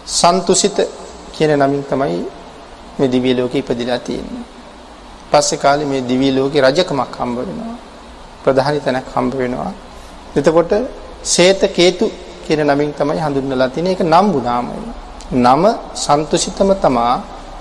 සන්තුසිත 0.10 0.78
කියන 1.34 1.52
නමින් 1.56 1.84
තමයි 1.84 2.20
මේ 2.98 3.08
දිව්‍ය 3.08 3.32
ලෝකේ 3.34 3.60
ඉපදිලා 3.60 4.00
තියෙන්නේ. 4.00 4.44
පස්සේ 5.32 5.58
කාලේ 5.58 5.86
මේ 5.86 6.02
දිව්‍ය 6.02 6.30
ලෝකේ 6.32 6.62
රජකමක් 6.62 7.16
හම්බ 7.20 7.38
වෙනවා. 7.40 7.76
ප්‍රධානි 8.44 8.80
තැනක් 8.80 9.08
හම්බ 9.14 9.34
වෙනවා. 9.34 9.72
එතකොට 10.36 10.72
සේත 11.24 11.62
කේතු 11.74 12.06
කියන 12.46 12.62
නමින් 12.64 12.94
තමයි 12.94 13.20
හඳුන්වලා 13.20 13.70
තියෙන්නේ. 13.70 13.94
ඒක 13.94 14.04
නම්බු 14.06 14.40
නාමය. 14.42 14.76
නම 15.36 15.64
සන්තුසිතම 15.96 16.70
තමා 16.84 17.16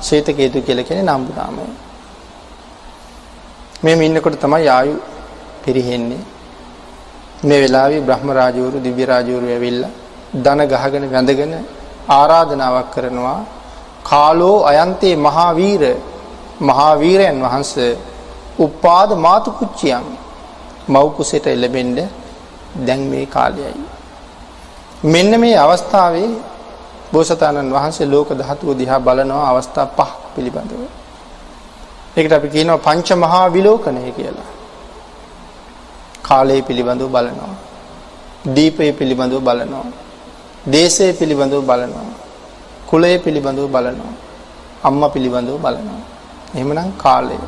ශ්වේත 0.04 0.28
කේතු 0.32 0.58
කියලා 0.60 0.84
කියන්නේ 0.84 1.08
නම්බු 1.08 1.32
නාමය. 1.32 1.64
මේ 3.82 3.96
ඉන්නකොට 4.02 4.38
තමයි 4.38 4.68
ආයු 4.70 4.94
පිරිහෙන්නේ. 5.62 6.22
මේ 7.42 7.60
වෙලාවේ 7.60 8.00
බ්‍රහ්ම 8.00 8.28
රාජවරු 8.32 8.78
දිව්‍ය 8.78 9.04
රාජවරු 9.04 9.46
ඇවිල්ලා 9.48 9.92
දන 10.36 10.60
ගහගෙන 10.72 11.04
වැඳගෙන 11.12 11.52
ආරාධනාවක් 12.10 12.88
කරනවා 12.94 13.40
කාලෝ 14.04 14.56
අයන්තේ 14.64 15.14
මහා 15.18 15.50
වීර 15.52 15.82
මහා 16.60 16.92
වීරයන් 16.96 17.38
වහන්සේ 17.44 17.92
උපාද 18.58 19.10
මාතු 19.16 19.50
කුච්චියන් 19.52 20.06
මව් 20.88 21.04
කුසෙට 21.16 21.46
එළඹෙන්න 21.46 21.98
දැන් 22.78 23.02
මේ 23.10 23.26
කාලයයි 23.26 23.84
මෙන්න 25.04 25.32
මේ 25.40 25.56
අවස්ථාවේ 25.56 26.30
බෝසතාණන් 27.14 27.72
වහන්සේ 27.72 28.06
ලෝක 28.06 28.28
ධාතුව 28.32 28.70
දිහා 28.78 29.00
බලනවා 29.00 29.46
අවස්ථා 29.50 29.86
පහක් 29.96 30.20
පිළිබඳව. 30.34 30.82
ඒකට 32.16 32.32
අපි 32.32 32.48
කියනවා 32.48 32.78
පංච 32.78 33.08
මහා 33.16 33.46
විලෝකනය 33.48 34.02
කියලා. 34.12 34.48
කාලය 36.22 36.62
පිළිබඳව 36.62 37.08
බලනවා. 37.08 37.54
දීපය 38.46 38.92
පිළිබඳව 38.92 39.40
බලනවා. 39.40 39.86
දේශය 40.66 41.12
පිළිබඳව 41.12 41.62
බලනවා. 41.62 42.08
කුලය 42.86 43.12
පිළිබඳව 43.18 43.66
බලනවා. 43.68 44.14
අම්මා 44.84 45.08
පිළිබඳව 45.08 45.56
බලනවා. 45.58 46.02
එහෙමනම් 46.54 46.90
කාලය. 46.96 47.38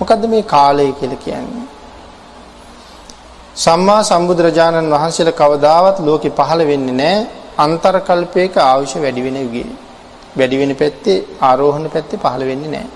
මොකද්ද 0.00 0.24
මේ 0.26 0.42
කාලය 0.54 0.86
කියලා 0.92 1.22
කියන්නේ? 1.24 1.64
සම්මා 3.56 4.02
සම්බුදුරජාණන් 4.02 4.92
වහන්සේලා 4.92 5.38
කවදාවත් 5.40 5.98
ලෝකෙ 6.00 6.28
පහළ 6.30 6.62
වෙන්නේ 6.66 6.94
නැහැ 6.94 7.43
අන්තර 7.56 7.96
කල්පයක 8.00 8.56
ආයුෂ 8.58 8.94
වැඩි 8.96 9.22
වෙන 9.22 9.36
යුගයේ 9.36 9.70
වැඩි 10.36 10.56
වෙන 10.58 10.72
පැත්තේ 10.74 11.24
ආරෝහණ 11.40 11.86
පැත්තේ 11.90 12.18
පහළ 12.18 12.42
වෙන්නේ 12.42 12.70
නැහැ. 12.70 12.88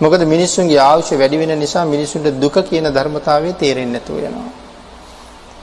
මොකද 0.00 0.22
මිනිස්සුන්ගේ 0.26 0.80
ආයුෂ 0.80 1.10
වැඩි 1.12 1.38
වෙන 1.38 1.52
නිසා 1.58 1.84
මිනිසුන්ට 1.84 2.28
දුක 2.38 2.56
කියන 2.62 2.86
ධර්මතාවය 2.88 3.52
තේරෙන්නේ 3.54 3.92
නැතුව 3.94 4.18
යනවා. 4.20 4.50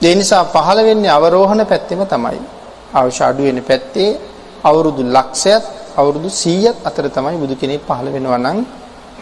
ඒ 0.00 0.14
නිසා 0.14 0.44
පහළ 0.46 0.80
වෙන්නේ 0.84 1.10
අවරෝහණ 1.10 1.62
පැත්තෙම 1.64 2.02
තමයි. 2.06 2.40
ආයුෂ 2.94 3.20
අඩු 3.20 3.42
වෙන 3.42 3.58
පැත්තේ 3.62 4.10
අවුරුදු 4.64 5.02
ලක්ෂයක් 5.08 5.64
අවුරුදු 5.96 6.28
100ක් 6.34 6.74
අතර 6.84 7.04
තමයි 7.08 7.36
බුදු 7.36 7.54
කෙනෙක් 7.54 7.82
පහළ 7.88 8.08
වෙනවා 8.08 8.38
නම් 8.38 8.58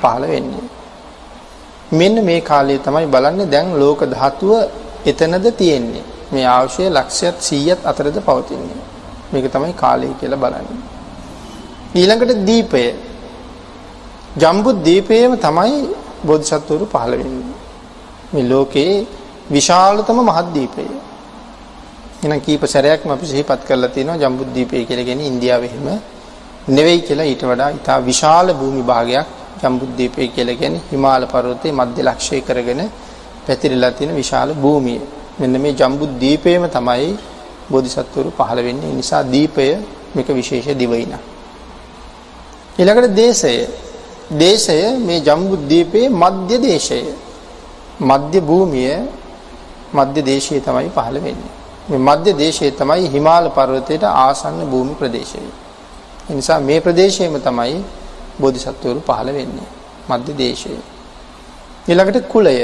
පහළ 0.00 0.24
වෙන්නේ. 0.24 0.64
මෙන්න 1.92 2.16
මේ 2.24 2.40
කාලය 2.42 2.78
තමයි 2.78 3.06
බලන්නේ 3.06 3.46
දැන් 3.46 3.68
ලෝක 3.74 4.00
ධාතුව 4.06 4.52
එතනද 5.04 5.46
තියෙන්නේ. 5.52 6.04
මේ 6.32 6.46
ආයුෂය 6.46 6.88
ලක්ෂයක් 6.88 7.36
100ක් 7.40 7.78
අතරද 7.84 8.16
පවතින්නේ. 8.20 8.80
මේක 9.32 9.46
තමයි 9.48 9.72
කාලය 9.74 10.10
කියලා 10.20 10.36
බලන්නේ. 10.36 10.80
ඊළඟට 11.94 12.44
දීපය. 12.44 12.84
ජම්බු 14.36 14.70
දීපයේම 14.80 15.32
තමයි 15.38 15.78
බෝධිසත්වරු 16.24 16.84
පහළ 16.86 17.12
වෙන්නේ. 17.12 17.56
මේ 18.32 18.44
ලෝකේ 18.44 18.92
විශාලතම 19.50 20.18
මහත් 20.22 20.46
දීපය. 20.54 20.84
එහෙනම් 22.20 22.40
කීප 22.40 22.62
සැරයක්ම 22.66 23.10
අපි 23.10 23.26
සිහිපත් 23.26 23.60
කරලා 23.64 23.88
තියෙනවා 23.88 24.18
ජම්බුද්දීපය 24.18 24.84
කියලා 24.84 25.04
කියන්නේ 25.04 25.26
ඉන්දියාවේ 25.26 25.70
හිම 25.70 25.86
නෙවෙයි 26.68 27.00
කියලා 27.00 27.24
ඊට 27.24 27.42
වඩා 27.42 27.70
ඉතා 27.70 27.98
විශාල 28.00 28.48
භූමි 28.52 28.82
භාගයක් 28.82 29.26
ජම්බුද්දීපය 29.62 30.28
කියලා 30.28 30.56
කියන්නේ 30.56 30.82
හිමාල 30.90 31.22
පර්වතයේ 31.26 31.72
මධ්‍ය 31.72 32.02
ලක්ෂය 32.02 32.40
කරගෙන 32.40 32.82
පැතිරලා 33.46 33.92
තියෙන 33.92 34.12
විශාල 34.14 34.50
භූමිය. 34.54 35.00
මෙන්න 35.40 35.60
මේ 35.60 35.72
ජම්බුද්දීපයේම 35.72 36.64
තමයි 36.68 37.08
බෝධිසත්වරු 37.70 38.30
පහළ 38.30 38.58
වෙන්නේ. 38.58 38.90
ඒ 38.90 38.94
නිසා 38.94 39.22
දීපය 39.24 39.66
මේක 40.14 40.28
විශේෂ 40.30 40.74
දිවයින. 40.74 41.12
ඊළඟට 42.78 43.14
දේශය. 43.14 43.54
දේශය 44.32 44.78
මේ 44.98 45.20
ජම්බු 45.20 45.54
දීපයේ 45.68 46.08
මධ්‍ය 46.10 46.56
දේශය. 46.58 47.00
මධ්‍ය 48.00 48.40
භූමිය 48.40 48.92
මධ්‍ය 49.92 50.22
දේශයේ 50.22 50.60
තමයි 50.60 50.90
පහළ 50.90 51.16
වෙන්නේ. 51.16 51.52
මේ 51.88 51.98
මධ්‍ය 51.98 52.32
දේශයේ 52.34 52.70
තමයි 52.72 53.08
හිමාල 53.08 53.50
පර්වතයට 53.50 54.04
ආසන්න 54.04 54.60
භූමි 54.64 54.94
ප්‍රදේශය. 54.94 55.42
ඒ 56.30 56.34
නිසා 56.34 56.60
මේ 56.60 56.80
ප්‍රදේශයේම 56.80 57.36
තමයි 57.40 57.76
බෝධිසත්වරු 58.38 59.00
පහළ 59.00 59.30
වෙන්නේ. 59.32 59.68
මධ්‍ය 60.08 60.32
දේශයේ. 60.34 60.82
ඊළඟට 61.88 62.28
කුලය. 62.28 62.56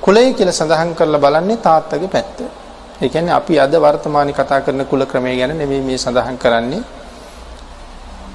කුලය 0.00 0.24
කියලා 0.34 0.52
සඳහන් 0.52 0.94
කරලා 0.94 1.20
බලන්නේ 1.20 1.58
තාත්තගේ 1.58 2.08
පැත්ත. 2.08 2.38
ඒ 3.00 3.08
කියන්නේ 3.08 3.32
අපි 3.32 3.60
අද 3.60 3.74
වර්තමානයේ 3.76 4.34
කතා 4.34 4.60
කරන 4.60 4.84
කුල 4.84 5.02
ක්‍රමය 5.06 5.36
ගැන 5.36 5.52
නෙමෙයි 5.52 5.82
මේ 5.82 5.98
සඳහන් 5.98 6.36
කරන්නේ. 6.36 6.82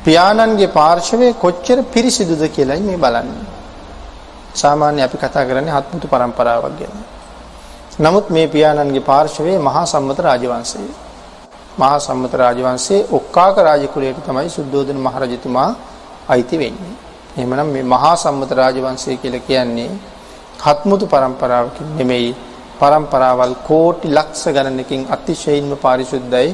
පියාණන්ගේ 0.05 0.67
පාර්ශවය 0.69 1.33
කොච්චර 1.35 1.83
පිරිසිදුද 1.85 2.43
කියලායි 2.49 2.81
මේ 2.81 2.97
බලන්නේ. 2.97 3.45
සාමාන්‍ය 4.53 5.01
අපි 5.01 5.17
කතා 5.17 5.45
කරන්නේ 5.45 5.73
හත්මුතු 5.73 6.07
පරම්පරාවක් 6.07 6.75
ගැන. 6.79 6.97
නමුත් 7.99 8.29
මේ 8.29 8.47
පියාණන්ගේ 8.47 9.01
පාර්ශවයේ 9.01 9.59
මහා 9.59 9.85
සම්මත 9.85 10.19
රාජවංශය. 10.19 10.85
මහා 11.77 11.99
සම්මත 11.99 12.33
රාජවංශයේ 12.33 13.07
ඔක්කාක 13.11 13.57
රාජකුලයට 13.59 14.23
තමයි 14.25 14.49
සුද්ධෝදන 14.49 14.97
මහරජතුමා 14.97 15.69
අයිති 16.29 16.55
වෙන්නේ. 16.57 16.93
එහෙමනම් 17.37 17.67
මේ 17.67 17.83
මහා 17.85 18.15
සම්මත 18.15 18.51
රාජවංශය 18.51 19.17
කියලා 19.17 19.39
කියන්නේ 19.41 19.91
හත්මුතු 20.63 21.05
පරම්පරාවකින් 21.07 21.87
නෙමෙයි 21.97 22.35
પરම්පරාවල් 22.83 23.55
කෝටි 23.63 24.07
ලක්ෂ 24.09 24.45
ගණනකින් 24.49 25.01
අතිශයින්ම 25.07 25.73
පාරිශුද්ධයි 25.77 26.49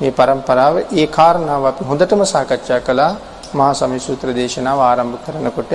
මේ 0.00 0.12
પરම්පරාව. 0.12 0.74
ඒ 0.92 1.06
කාරණාව 1.08 1.62
අපි 1.66 1.82
හොඳටම 1.84 2.22
සාකච්ඡා 2.26 2.80
කළා 2.80 3.12
මහා 3.52 3.72
සමිසූත්‍ර 3.72 4.28
දේශනාව 4.32 4.78
ආරම්භ 4.80 5.18
කරනකොට 5.24 5.72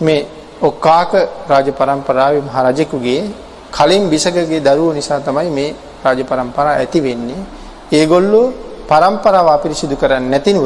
මේ 0.00 0.26
ඔක්කාක 0.60 1.12
රාජ 1.46 1.68
પરම්පරාවේ 1.72 2.42
මහරජෙකුගේ 2.42 3.22
කලින් 3.70 4.02
බිසකගේ 4.08 4.60
දරුවෝ 4.60 4.92
නිසා 4.92 5.20
තමයි 5.20 5.50
මේ 5.50 5.70
රාජ 6.04 6.20
પરම්පරාව 6.24 6.74
ඇති 6.74 7.00
වෙන්නේ. 7.00 7.40
ඒගොල්ලෝ 7.92 8.46
પરම්පරාව 8.86 9.46
අපිරිසිදු 9.48 9.96
කරන්නේ 9.96 10.30
නැතිව 10.30 10.64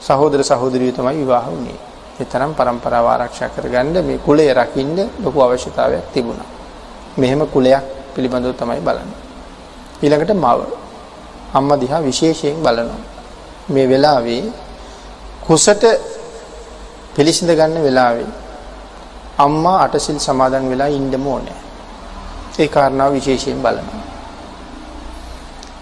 සහෝදර 0.00 0.40
සහෝදරියෝ 0.42 0.96
තමයි 0.96 1.16
විවාහ 1.16 1.46
වුනේ. 1.46 1.78
ඒ 2.20 2.24
තරම් 2.24 2.52
પરම්පරාව 2.54 3.06
ආරක්ෂා 3.06 3.48
කරගන්න 3.48 3.96
මේ 4.02 4.18
කුලය 4.18 4.46
රකින්න 4.52 4.98
ලොකු 5.24 5.38
අවශ්‍යතාවයක් 5.42 6.04
තිබුණා. 6.12 6.55
මෙහෙම 7.16 7.40
කුලයක් 7.46 7.84
පිළිබඳව 8.14 8.52
තමයි 8.52 8.80
බලන්නේ. 8.80 9.20
ඊළඟට 10.02 10.32
මව 10.34 10.60
අම්මා 11.52 11.76
දිහා 11.76 12.02
විශේෂයෙන් 12.02 12.56
බලනවා. 12.56 13.02
මේ 13.68 13.86
වෙලාවේ 13.86 14.44
කුසට 15.42 15.84
පිළිසිඳ 17.14 17.50
ගන්න 17.50 17.82
වෙලාවේ 17.82 18.28
අම්මා 19.38 19.76
අටසිල් 19.84 20.18
සමාදන් 20.18 20.68
වෙලා 20.68 20.88
ඉන්නම 20.88 21.26
ඕනේ. 21.26 21.60
ඒ 22.58 22.68
කාරණාව 22.68 23.12
විශේෂයෙන් 23.12 23.58
බලනවා. 23.58 24.02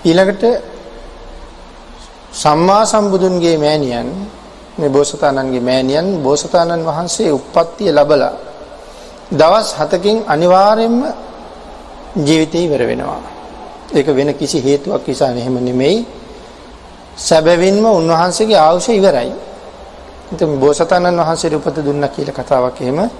ඊළඟට 0.04 0.44
සම්මා 2.34 2.82
සම්බුදුන්ගේ 2.84 3.56
මෑණියන් 3.56 4.08
මේ 4.78 4.90
බෝසතාණන්ගේ 4.90 5.60
මෑණියන් 5.60 6.08
බෝසතාණන් 6.22 6.86
වහන්සේ 6.86 7.30
උප්පත්තිය 7.32 7.90
ලැබලා 7.90 8.32
දවස් 9.32 9.68
7කින් 9.74 10.16
අනිවාර්යයෙන්ම 10.26 10.98
ජීවිතේ 12.16 12.64
ඉවර 12.64 12.86
වෙනවා. 12.86 13.20
ඒක 13.92 14.06
වෙන 14.06 14.34
කිසි 14.34 14.62
හේතුවක් 14.62 15.06
නිසා 15.06 15.30
නෙහෙම 15.30 15.54
නෙමෙයි. 15.60 16.06
සැබවින්ම 17.16 17.84
උන්වහන්සේගේ 17.84 18.58
ආයුෂ 18.58 18.88
ඉවරයි. 18.90 19.32
ඉතින් 20.32 20.58
බෝසතාණන් 20.60 21.18
වහන්සේට 21.18 21.54
උපත 21.54 21.76
දුන්නා 21.76 22.08
කියලා 22.08 22.34
කතාවක් 22.34 22.80
එහෙම 22.80 23.10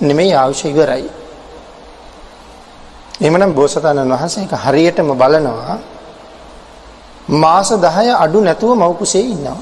නෙමෙයි 0.00 0.34
ආයුෂ 0.34 0.64
ඉවරයි. 0.64 1.10
එහෙමනම් 3.20 3.54
බෝසතාණන් 3.54 4.12
වහන්සේ 4.12 4.42
ඒක 4.42 4.54
හරියටම 4.54 5.08
බලනවා 5.12 5.78
මාස 7.28 7.68
10 7.70 8.14
අඩු 8.14 8.40
නැතුව 8.40 8.76
මව් 8.76 8.92
කුසේ 8.94 9.24
ඉන්නවා. 9.24 9.58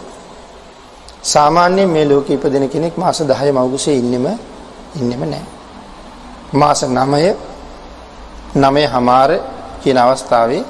සාමාන්‍යයෙන් 1.22 1.88
මේ 1.88 2.04
ලෝකේ 2.04 2.34
ඉපදෙන 2.34 2.68
කෙනෙක් 2.68 2.96
මාස 2.96 3.18
10 3.20 3.52
මව් 3.52 3.70
කුසේ 3.70 3.96
ඉන්නෙම 3.96 4.26
ඉන්නෙම 4.96 5.22
නැහැ. 5.22 5.46
මාස 6.52 6.82
9 6.82 7.53
9 8.56 8.86
හමාර 8.86 9.30
කියන 9.82 9.98
අවස්ථාවේ 9.98 10.62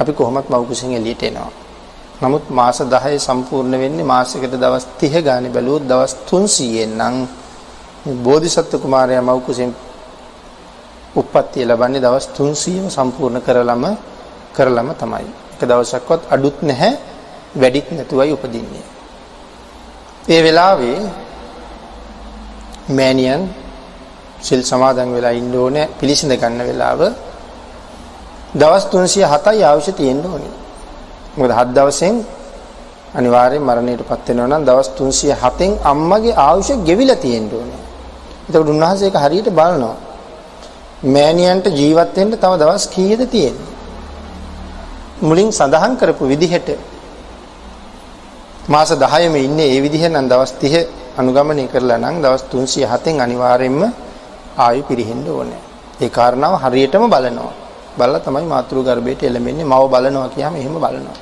අපි 0.00 0.12
කොහොමත් 0.12 0.46
මව් 0.50 0.62
කුසෙන් 0.68 0.92
එළියට 0.92 1.22
එනවා. 1.22 1.50
නමුත් 2.20 2.44
මාස 2.50 2.78
10 2.80 3.18
සම්පූර්ණ 3.18 3.74
වෙන්නේ 3.74 4.04
මාසයකට 4.04 4.54
දවස් 4.54 4.86
30 5.00 5.22
ගානේ 5.22 5.50
බැලුවොත් 5.50 5.84
දවස් 5.84 6.14
300ෙන් 6.28 6.92
නම් 7.00 7.16
බෝධිසත්ව 8.24 8.74
කුමාරයා 8.82 9.22
මව් 9.22 9.38
කුසෙන් 9.46 9.70
උප්පත්තිය 11.16 11.64
ලබන්නේ 11.64 12.00
දවස් 12.00 12.26
300ම 12.30 12.86
සම්පූර්ණ 12.90 13.40
කරලම 13.40 13.84
කරලම 14.52 14.88
තමයි. 14.94 15.26
එක 15.54 15.62
දවසක්වත් 15.62 16.22
අඩුත් 16.30 16.56
නැහැ 16.62 16.92
වැඩිත් 17.54 17.88
නැතුවයි 17.90 18.32
උපදින්නේ. 18.32 18.84
ඒ 20.26 20.40
වෙලාවේ 20.42 21.00
මෑනියන් 22.88 23.42
සිල් 24.46 24.60
සමාදන් 24.62 25.08
වෙලා 25.16 25.34
ඉන්න 25.40 25.54
ඕනේ 25.56 25.86
පිළිසිඳ 25.98 26.32
ගන්න 26.34 26.60
වෙලාව 26.68 27.00
දවස් 28.54 28.84
307යි 28.86 29.62
අවශ්‍ය 29.64 29.92
තියෙන්න 29.92 30.24
ඕනේ. 30.24 30.54
මොකද 31.36 31.52
හත් 31.52 31.68
දවසෙන් 31.76 32.16
අනිවාර්යෙන් 33.14 33.62
මරණයටපත් 33.62 34.28
වෙනවා 34.28 34.48
නම් 34.48 34.64
දවස් 34.64 34.88
307න් 34.98 35.72
අම්මගේ 35.84 36.34
ආයුෂ 36.38 36.70
ගෙවිලා 36.88 37.16
තියෙන්න 37.16 37.48
ඕනේ. 37.52 37.80
එතකොට 38.48 38.68
උන්වහන්සේ 38.68 39.08
ඒක 39.08 39.16
හරියට 39.16 39.48
බලනවා. 39.50 39.96
මෑණියන්ට 41.06 41.66
ජීවත් 41.72 42.16
වෙන්න 42.16 42.32
තව 42.34 42.52
දවස් 42.62 42.84
කීයද 42.88 43.22
තියෙන්නේ? 43.28 43.72
මුලින් 45.20 45.48
සඳහන් 45.50 45.94
කරපු 45.96 46.24
විදිහට 46.26 46.68
මාස 48.66 48.90
10ෙම 48.92 49.34
ඉන්නේ 49.38 49.68
ඒ 49.68 49.80
විදිහ 49.80 50.04
නම් 50.08 50.26
දවස් 50.26 50.52
30 50.60 50.86
අනුගමනය 51.18 51.64
කරලා 51.68 51.98
නම් 51.98 52.16
දවස් 52.22 52.44
307න් 52.52 53.16
අනිවාර්යයෙන්ම 53.20 53.82
ආයු 54.58 54.82
පිරෙහෙන්න 54.82 55.26
ඕනේ. 55.28 55.60
ඒ 56.00 56.08
කාරණාව 56.08 56.54
හරියටම 56.62 57.04
බලනවා. 57.06 57.52
බලලා 57.98 58.20
තමයි 58.20 58.46
මාතෘ 58.46 58.76
ගර්භයට 58.78 59.22
එළඹෙන්නේ. 59.22 59.64
මව 59.64 59.82
බලනවා 59.88 60.28
කියහම 60.28 60.54
එහෙම 60.56 60.74
බලනවා. 60.76 61.18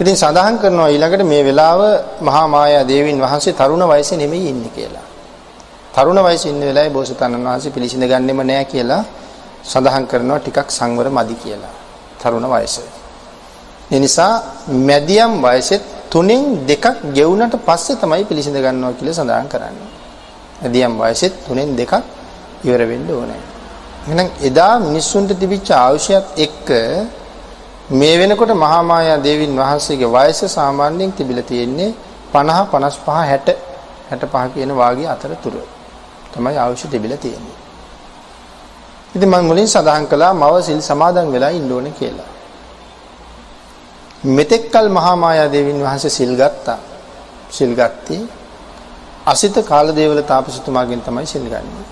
ඉතින් 0.00 0.16
සඳහන් 0.16 0.56
කරනවා 0.58 0.88
ඊළඟට 0.88 1.22
මේ 1.24 1.42
වෙලාව 1.42 1.80
මහා 2.20 2.46
මායා 2.46 2.84
දේවීන් 2.84 3.18
වහන්සේ 3.18 3.52
තරුණ 3.52 3.84
වයසේ 3.84 4.16
නෙමෙයි 4.16 4.48
ඉන්නේ 4.48 4.70
කියලා. 4.70 5.06
තරුණ 5.94 6.20
වයසේ 6.20 6.50
ඉන්න 6.52 6.60
වෙලාවේ 6.60 6.90
බෝසතාණන් 6.90 7.44
වහන්සේ 7.44 7.74
පිළිසිඳ 7.74 8.04
ගන්නෙම 8.04 8.40
නෑ 8.42 8.64
කියලා 8.64 9.02
සඳහන් 9.64 10.04
කරනවා 10.06 10.38
ටිකක් 10.38 10.70
සංවර 10.70 11.08
මදි 11.10 11.34
කියලා. 11.34 11.74
තරුණ 12.20 12.46
වයසේ. 12.46 12.88
ඒ 13.90 13.98
නිසා 13.98 14.32
මැදියම් 14.88 15.32
වයසෙත් 15.42 15.82
තුනෙන් 16.10 16.66
දෙකක් 16.66 16.86
ගෙවුනට 17.16 17.54
පස්සේ 17.66 17.96
තමයි 17.96 18.24
පිළිසිඳ 18.24 18.56
ගන්නවා 18.56 18.92
කියලා 18.92 19.14
සඳහන් 19.14 19.48
කරන්නේ. 19.48 19.87
මැදියම් 20.60 20.92
වයසෙත් 20.98 21.32
තුනෙන් 21.46 21.70
දෙකක් 21.76 21.92
ඉවර 22.64 22.80
වෙන්න 22.82 23.08
ඕනේ. 23.10 23.40
එහෙනම් 24.06 24.28
එදා 24.40 24.74
මිනිස්සුන්ට 24.80 25.30
තිබිච්ච 25.34 25.70
ආයුෂයත් 25.72 26.26
එක්ක 26.36 26.68
මේ 27.90 28.14
වෙනකොට 28.18 28.52
මහා 28.56 28.82
මායා 28.82 29.18
දේවින් 29.18 29.52
වහන්සේගේ 29.54 30.08
වයස 30.08 30.40
සාමාන්‍යයෙන් 30.48 31.12
තිබිලා 31.12 31.42
තියෙන්නේ 31.42 31.90
50 32.32 32.66
55 32.72 32.98
60 33.26 33.56
65 34.10 34.54
කියන 34.54 34.70
වාගේ 34.74 35.08
අතරතුර. 35.08 35.54
තමයි 36.32 36.56
ආයුෂ 36.56 36.84
තිබිලා 36.86 37.18
තියෙන්නේ. 37.18 37.56
ඉතින් 39.14 39.28
මම 39.28 39.44
මුලින් 39.46 39.66
සඳහන් 39.66 40.04
කළා 40.06 40.32
මව 40.34 40.54
සිල් 40.62 40.80
සමාදන් 40.80 41.32
වෙලා 41.32 41.50
ඉන්න 41.50 41.72
ඕනේ 41.72 41.92
කියලා. 41.92 42.30
මෙතෙක්කල් 44.26 44.86
මහා 44.88 45.16
මායා 45.16 45.48
දේවින් 45.48 45.78
වහන්සේ 45.80 46.10
සිල් 46.10 46.32
ගත්තා. 46.34 46.78
සිල් 47.50 47.72
ගත්තේ 47.74 48.37
අසිත 49.28 49.56
කාලදේවල 49.64 50.20
තාපසතුමාගෙන් 50.22 51.00
තමයි 51.00 51.26
සිල් 51.26 51.44
ගන්නේ. 51.44 51.86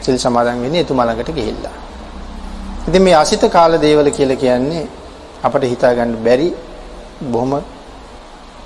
සිල් 0.00 0.16
සමාදන් 0.16 0.62
වෙන්නේ 0.62 0.80
එතුමා 0.80 1.06
ළඟට 1.06 1.30
ගිහිල්ලා. 1.32 1.76
ඉතින් 2.88 3.02
මේ 3.02 3.14
අසිත 3.14 3.42
කාලදේවල 3.48 4.10
කියලා 4.10 4.36
කියන්නේ 4.36 4.84
අපිට 5.42 5.64
හිතා 5.64 5.94
ගන්න 5.94 6.16
බැරි 6.18 6.48
බොහොම 7.24 7.52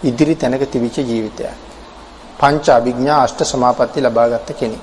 ඉදිරි 0.02 0.34
තැනක 0.36 0.64
තිබිච්ච 0.66 0.96
ජීවිතයක්. 1.00 1.52
පංච 2.38 2.66
අභිඥා 2.70 3.22
අෂ්ට 3.22 3.40
සමාපatti 3.44 4.00
ලබාගත්ත 4.00 4.50
කෙනෙක්. 4.52 4.82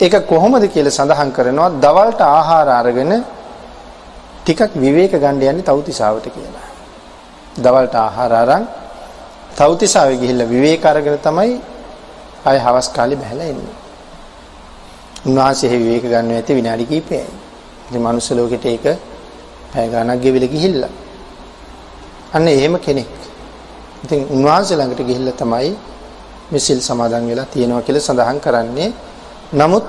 ඒක 0.00 0.14
කොහොමද 0.26 0.64
කියලා 0.66 0.90
සඳහන් 0.90 1.30
කරනවා 1.32 1.70
දවල්ට 1.76 2.20
ආහාර 2.28 2.68
අරගෙන 2.70 3.12
ටිකක් 4.38 4.72
විවේක 4.76 5.12
ගන්න 5.14 5.42
යන්නේ 5.42 5.62
තවුතිසාවට 5.62 6.26
කියලා. 6.28 6.68
දවල්ට 7.56 7.94
ආහාර 7.96 8.32
අරන් 8.34 8.64
තවුතිසාවේ 9.56 10.16
ගිහිල්ලා 10.16 10.48
විවේක 10.48 10.84
අරගෙන 10.84 11.18
තමයි 11.20 11.52
ආය 12.46 12.58
හවස් 12.58 12.88
කාලේ 12.96 13.16
බහැලා 13.16 13.48
එන්නේ. 13.52 13.76
උන්වහන්සේ 15.26 15.70
විවේක 15.72 16.04
ගන්න 16.04 16.30
ඇති 16.32 16.52
විනාඩි 16.54 16.84
කිහිපයයි. 16.84 17.24
ඉතින් 17.88 18.00
මනුස්ස 18.02 18.30
ලෝකෙට 18.30 18.64
ඒක 18.66 18.84
පැය 19.72 19.86
ගණනක් 19.88 20.20
ගෙවිලා 20.24 20.52
ගිහිල්ලා. 20.54 20.92
අන්න 22.34 22.46
එහෙම 22.48 22.74
කෙනෙක්. 22.78 23.10
ඉතින් 24.04 24.20
උන්වහන්සේ 24.34 24.76
ළඟට 24.76 25.02
ගිහිල්ලා 25.08 25.40
තමයි 25.40 25.72
මෙසිල් 26.52 26.80
සමාදන් 26.80 27.24
වෙලා 27.30 27.46
තියෙනවා 27.46 27.82
කියලා 27.82 28.06
සඳහන් 28.08 28.38
කරන්නේ. 28.40 28.90
නමුත් 29.52 29.84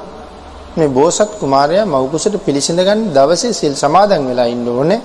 මේ 0.78 0.90
බෝසත් 0.90 1.32
කුමාරයා 1.42 1.86
මව්කුසට 1.86 2.36
පිළිසිඳ 2.46 2.80
ගන්න 2.80 3.02
දවසේ 3.14 3.54
සිල් 3.54 3.74
සමාදන් 3.76 4.24
වෙලා 4.30 4.48
ඉන්න 4.48 4.68
ඕනේ. 4.70 5.02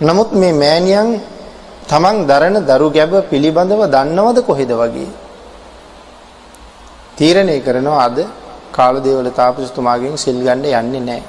නමුත් 0.00 0.30
මේ 0.32 0.52
මෑණියන් 0.54 1.08
තමන් 1.88 2.16
දරන 2.28 2.56
දරු 2.68 2.88
ගැබ 2.90 3.12
පිළිබඳව 3.30 3.80
දන්නවද 3.94 4.38
කොහෙද 4.48 4.72
වගේ? 4.72 5.08
තීරණය 7.18 7.56
කරනවා 7.60 8.02
අද 8.06 8.18
කාලදේවල 8.72 9.28
තාපසතුමාගෙන් 9.30 10.14
සිල් 10.16 10.38
ගන්න 10.44 10.64
යන්නේ 10.72 11.00
නැහැ. 11.00 11.22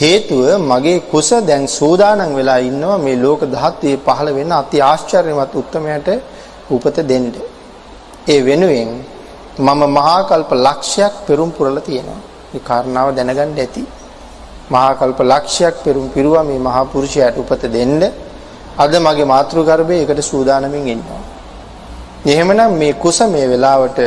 හේතුව 0.00 0.42
මගේ 0.62 0.98
කුස 1.10 1.30
දැන් 1.42 1.64
සූදානම් 1.68 2.32
වෙලා 2.34 2.60
ඉන්නවා 2.60 2.98
මේ 2.98 3.16
ලෝක 3.16 3.40
ධාතුවේ 3.46 3.98
පහළ 3.98 4.28
වෙන 4.34 4.52
අති 4.52 4.76
ආශ්චර්යමත් 4.82 5.52
උත්මයට 5.54 6.08
උපත 6.70 6.96
දෙන්න. 7.02 7.26
ඒ 8.26 8.40
වෙනුවෙන් 8.40 8.90
මම 9.58 9.82
මහා 9.88 10.20
කල්ප 10.22 10.50
ලක්ෂයක් 10.58 11.14
පෙරම් 11.26 11.50
පුරලා 11.50 11.80
තියෙනවා. 11.80 12.20
මේ 12.52 12.62
කාරණාව 12.62 13.08
දැනගන්න 13.16 13.58
ඇති. 13.58 13.82
මහා 14.70 14.92
කල්ප 14.94 15.20
ලක්ෂයක් 15.22 15.74
පෙරම් 15.84 16.06
පිරුවා 16.14 16.44
මේ 16.44 16.60
මහා 16.60 16.84
පුරුෂයාට 16.84 17.36
උපත 17.36 17.62
දෙන්න. 17.68 18.02
අද 18.78 18.92
මගේ 18.96 19.24
මාතෘ 19.24 19.56
ගර්භයේ 19.60 20.00
ඒකට 20.02 20.22
සූදානමින් 20.22 20.86
ඉන්නවා. 20.88 21.22
එහෙමනම් 22.26 22.72
මේ 22.72 22.92
කුස 22.94 23.20
මේ 23.22 23.46
වෙලාවට 23.46 23.98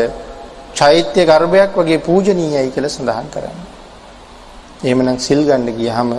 චෛත්‍ය 0.75 1.25
ගර්භයක් 1.25 1.71
වගේ 1.75 1.99
පූජනීයයි 1.99 2.71
කියලා 2.71 2.89
සඳහන් 2.89 3.27
කරන්නේ. 3.31 3.67
එහෙමනම් 4.83 5.17
සිල් 5.17 5.41
ගන්න 5.45 5.67
ගියහම 5.71 6.09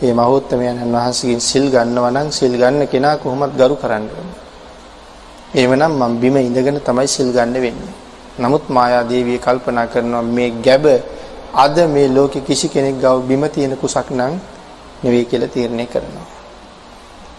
මේ 0.00 0.12
මහෞත්මයන් 0.12 0.78
වහන්සේගෙන් 0.94 1.40
සිල් 1.40 1.66
ගන්නවා 1.70 2.10
නම් 2.10 2.28
සිල් 2.30 2.52
ගන්න 2.52 2.86
කෙනා 2.86 3.16
කොහොමද 3.16 3.52
ගරු 3.56 3.76
කරන්න 3.76 4.04
ඕනේ. 4.10 4.38
එහෙමනම් 5.54 5.92
මම 5.92 6.20
බිම 6.20 6.36
ඉඳගෙන 6.38 6.80
තමයි 6.80 7.08
සිල් 7.08 7.32
ගන්න 7.32 7.54
වෙන්නේ. 7.56 7.94
නමුත් 8.38 8.64
මායා 8.68 9.04
දේවිය 9.04 9.38
කල්පනා 9.38 9.86
කරනවා 9.86 10.22
මේ 10.22 10.50
ගැබ 10.62 10.86
අද 11.54 11.76
මේ 11.88 12.08
ලෝකෙ 12.08 12.40
කිසි 12.40 12.68
කෙනෙක් 12.68 13.00
ගාව 13.00 13.18
බිම 13.22 13.42
තියෙන 13.48 13.76
කුසක් 13.76 14.08
නම් 14.10 14.34
නෙවෙයි 15.02 15.24
කියලා 15.24 15.48
තීරණය 15.48 15.86
කරනවා. 15.86 16.26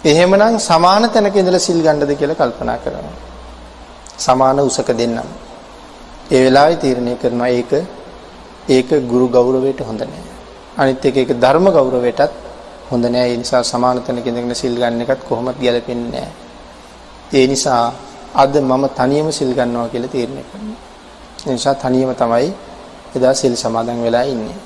එහෙමනම් 0.03 0.59
සමාන 0.59 1.03
තැනක 1.09 1.35
ඉඳලා 1.35 1.59
සිල් 1.59 1.79
ගන්නද 1.81 2.11
කියලා 2.15 2.35
කල්පනා 2.35 2.77
කරනවා. 2.77 3.26
සමාන 4.17 4.59
උසක 4.59 4.89
දෙන්නම්. 4.91 5.19
ඒ 6.31 6.39
වෙලාවේ 6.45 6.77
තීරණය 6.77 7.13
කරනවා 7.15 7.49
ඒක 7.49 7.71
ඒක 8.69 8.89
ගුරු 9.07 9.27
ගෞරවයට 9.29 9.79
හොඳ 9.81 10.01
නැහැ. 10.01 10.33
අනිත් 10.77 11.05
එක 11.05 11.17
ඒක 11.17 11.31
ධර්ම 11.35 11.67
ගෞරවයටත් 11.69 12.33
හොඳ 12.89 13.05
නැහැ. 13.05 13.31
ඒ 13.31 13.37
නිසා 13.37 13.63
සමාන 13.63 14.01
තැනක 14.01 14.25
ඉඳගෙන 14.25 14.55
සිල් 14.55 14.75
ගන්න 14.75 15.01
එකත් 15.01 15.21
කොහොමද 15.29 15.57
ගැලපෙන්නේ 15.57 16.11
නැහැ. 16.11 16.31
ඒ 17.31 17.47
නිසා 17.47 17.83
අද 18.35 18.53
මම 18.61 18.83
තනියම 18.91 19.27
සිල් 19.31 19.51
ගන්නවා 19.53 19.87
කියලා 19.87 20.09
තීරණය 20.09 20.43
කරනවා. 20.43 20.79
ඒ 21.39 21.53
නිසා 21.53 21.75
තනියම 21.75 22.11
තමයි 22.13 22.49
එදා 23.15 23.33
සිල් 23.33 23.55
සමාදන් 23.55 23.99
වෙලා 24.03 24.25
ඉන්නේ. 24.25 24.57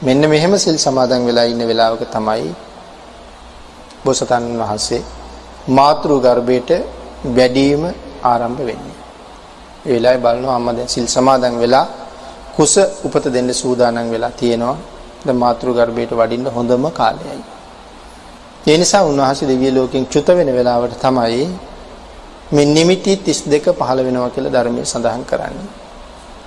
මෙන්න 0.00 0.22
මෙහෙම 0.24 0.52
සිල් 0.56 0.76
සමාදන් 0.78 1.22
වෙලා 1.26 1.44
ඉන්න 1.44 1.62
වෙලාවක 1.62 2.02
තමයි 2.08 2.50
බෝසතාණන් 4.04 4.60
වහන්සේ 4.60 5.02
මාතෘ 5.68 6.10
ගර්භයට 6.18 6.70
වැඩිම 7.28 7.82
ආරම්භ 8.22 8.60
වෙන්නේ. 8.60 8.98
ඒ 9.86 9.92
වෙලාවේ 9.92 10.22
බලනවා 10.24 10.56
අම්මා 10.56 10.74
දැන් 10.74 10.88
සිල් 10.88 11.06
සමාදන් 11.06 11.54
වෙලා 11.58 11.86
කුස 12.56 12.74
උපත 13.04 13.24
දෙන්න 13.26 13.50
සූදානම් 13.54 14.10
වෙලා 14.10 14.32
තියෙනවා. 14.32 14.76
දැන් 15.26 15.36
මාතෘ 15.36 15.68
ගර්භයට 15.68 16.12
වඩින්න 16.12 16.46
හොඳම 16.48 16.84
කාලයයි. 16.90 17.42
ඒ 18.66 18.76
නිසා 18.78 19.02
උන්වහන්සේ 19.02 19.48
දිව්‍ය 19.48 19.68
ලෝකෙන් 19.70 20.06
චුත 20.06 20.28
වෙන 20.28 20.50
වෙලාවට 20.52 20.94
තමයි 20.98 21.48
මේ 22.52 22.66
නිමිති 22.66 23.12
32 23.18 23.74
පහළ 23.74 24.00
වෙනවා 24.04 24.30
කියලා 24.30 24.52
ධර්මයේ 24.52 24.84
සඳහන් 24.84 25.24
කරන්නේ. 25.24 25.68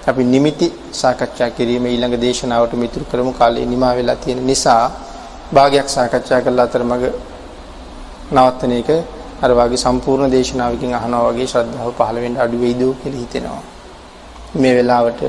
අපි 0.01 0.23
නිමිති 0.23 0.67
සාකච්ඡා 0.91 1.49
කිරීම 1.49 1.85
ඊළඟ 1.85 2.15
දේශනාවට 2.17 2.73
මිතුරු 2.73 3.05
කරමු 3.05 3.33
කාලේ 3.33 3.65
නිමා 3.65 3.93
වෙලා 3.95 4.15
තියෙන 4.15 4.39
නිසා 4.45 4.85
භාගයක් 5.53 5.87
සාකච්ඡා 5.87 6.41
කළා 6.41 6.65
අතරමඟ 6.65 7.05
නවත්තන 8.31 8.71
එක 8.71 8.89
අර 9.41 9.51
වාගේ 9.51 9.77
සම්පූර්ණ 9.77 10.31
දේශනාවකින් 10.31 10.93
අහනවා 10.93 11.23
වගේ 11.27 11.47
ශ්‍රද්ධාව 11.47 11.91
පහළ 11.99 12.17
වෙන්න 12.23 12.37
අඩු 12.37 12.57
වෙයිද 12.57 12.81
කියලා 13.01 13.21
හිතෙනවා. 13.21 13.63
මේ 14.55 14.73
වෙලාවට 14.75 15.21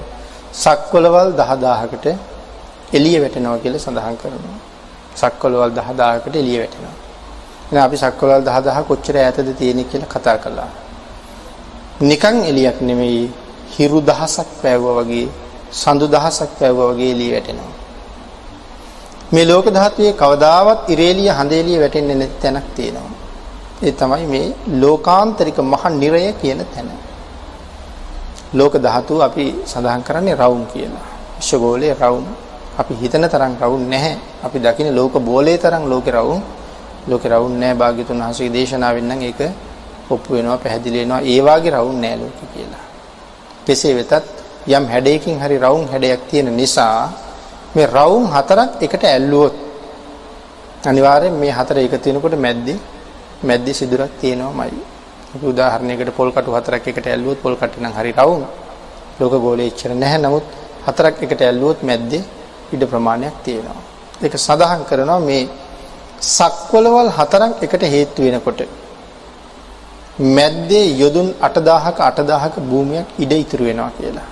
සක්වලවල් 0.54 1.30
10000කට 1.40 2.06
එළිය 2.92 3.18
වැටෙනවා 3.20 3.58
කියලා 3.58 3.84
සඳහන් 3.84 4.16
කරනවා. 4.16 4.58
සක්වලවල් 5.14 5.72
10000කට 5.72 6.34
එළිය 6.36 6.58
වැටෙනවා. 6.58 6.96
එහෙනම් 7.66 7.84
අපි 7.84 7.96
සක්වලවල් 7.96 8.42
10000 8.46 8.84
කොච්චර 8.84 9.16
ඈතද 9.18 9.48
තියෙන්නේ 9.54 9.84
කියලා 9.84 10.12
කතා 10.14 10.38
කළා. 10.38 10.70
නිකන් 12.02 12.36
එළියක් 12.44 12.78
නෙමෙයි 12.80 13.22
හිරු 13.74 13.98
දහසක් 14.02 14.48
පෑවුවා 14.62 14.98
වගේ 15.00 15.28
සඳු 15.72 16.06
දහසක් 16.08 16.50
පෑවුවා 16.58 16.92
වගේ 16.92 17.10
එළිය 17.10 17.30
වැටෙනවා. 17.32 17.72
මේ 19.32 19.46
ලෝක 19.46 19.66
ධාතුවේ 19.70 20.12
කවදාවත් 20.14 20.80
ඉරේලිය 20.88 21.30
හඳේලිය 21.30 21.78
වැටෙන්නේ 21.80 22.16
නැති 22.16 22.38
තැනක් 22.42 22.66
තියෙනවා. 22.76 23.21
ඒ 23.82 23.92
තමයි 23.92 24.26
මේ 24.26 24.54
ලෝකාන්තරික 24.72 25.58
මහ 25.62 25.84
නිරය 25.92 26.32
කියන 26.34 26.60
තැන. 26.64 26.88
ලෝක 28.52 28.74
ධාතුව 28.76 29.20
අපි 29.20 29.44
සඳහන් 29.64 30.02
කරන්නේ 30.02 30.34
රවුම් 30.34 30.62
කියලා. 30.66 31.06
විශ්වගෝලයේ 31.38 31.94
රවුම්. 31.94 32.26
අපි 32.78 32.92
හිතන 32.94 33.24
තරම් 33.24 33.52
රවුම් 33.60 33.82
නැහැ. 33.88 34.14
අපි 34.42 34.58
දකින 34.58 34.88
ලෝක 34.94 35.14
බෝලේ 35.20 35.58
තරම් 35.58 35.82
ලෝකේ 35.84 36.12
රවුම් 36.12 36.40
ලෝකේ 37.08 37.30
රවුම් 37.30 37.52
නැහැ. 37.54 37.74
භාග්‍යතුන් 37.74 38.18
වහන්සේගේ 38.18 38.52
දේශනාවෙන් 38.52 39.04
නම් 39.04 39.20
ඒක 39.22 39.40
ඔප්පු 40.10 40.28
වෙනවා 40.34 40.58
පැහැදිලි 40.58 40.98
වෙනවා. 40.98 41.20
ඒ 41.22 41.40
වාගේ 41.40 41.72
රවුම් 41.72 41.96
නැහැ 42.00 42.18
ලෝකේ 42.18 42.48
කියලා. 42.54 42.84
කෙසේ 43.66 43.94
වෙතත් 43.94 44.24
යම් 44.68 44.84
හැඩයකින් 44.86 45.36
හරි 45.38 45.56
රවුම් 45.58 45.84
හැඩයක් 45.88 46.20
තියෙන 46.30 46.48
නිසා 46.56 47.10
මේ 47.74 47.86
රවුම් 47.88 48.24
හතරක් 48.26 48.70
එකට 48.80 49.04
ඇල්ලුවොත් 49.04 49.54
අනිවාර්යෙන් 50.86 51.34
මේ 51.34 51.50
හතර 51.50 51.76
එකතු 51.78 52.06
වෙනකොට 52.08 52.36
මැද්දේ 52.36 52.78
මැද්දේ 53.48 53.74
සිදුරක් 53.80 54.12
තියෙනවමයි. 54.20 54.80
අපි 55.34 55.46
උදාහරණයකට 55.52 56.10
පොල් 56.18 56.30
කටු 56.34 56.50
හතරක් 56.56 56.84
එකට 56.90 57.06
ඇල්ලුවොත් 57.06 57.38
පොල් 57.44 57.56
කටු 57.60 57.80
නම් 57.82 57.94
හරි 57.98 58.12
රවුම්. 58.18 58.42
ලෝක 59.20 59.34
ගෝලයේ 59.44 59.70
ඉච්චර 59.72 59.90
නැහැ. 59.94 60.18
නමුත් 60.24 60.44
හතරක් 60.86 61.16
එකට 61.24 61.40
ඇල්ලුවොත් 61.42 61.80
මැද්දේ 61.88 62.22
ඉඩ 62.74 62.82
ප්‍රමාණයක් 62.92 63.34
තියෙනවා. 63.44 63.80
ඒක 64.24 64.34
සඳහන් 64.46 64.82
කරනවා 64.90 65.20
මේ 65.28 65.42
සක්වලවල් 66.36 67.10
හතරක් 67.18 67.52
එකට 67.66 67.82
හේතු 67.94 68.20
වෙනකොට 68.24 68.60
මැද්දේ 70.36 70.86
යොදුන් 71.02 71.28
8000ක 71.40 71.98
8000ක 72.08 72.54
භූමියක් 72.70 73.08
ඉඩ 73.18 73.32
ඉතුරු 73.44 73.64
වෙනවා 73.68 73.92
කියලා. 73.98 74.28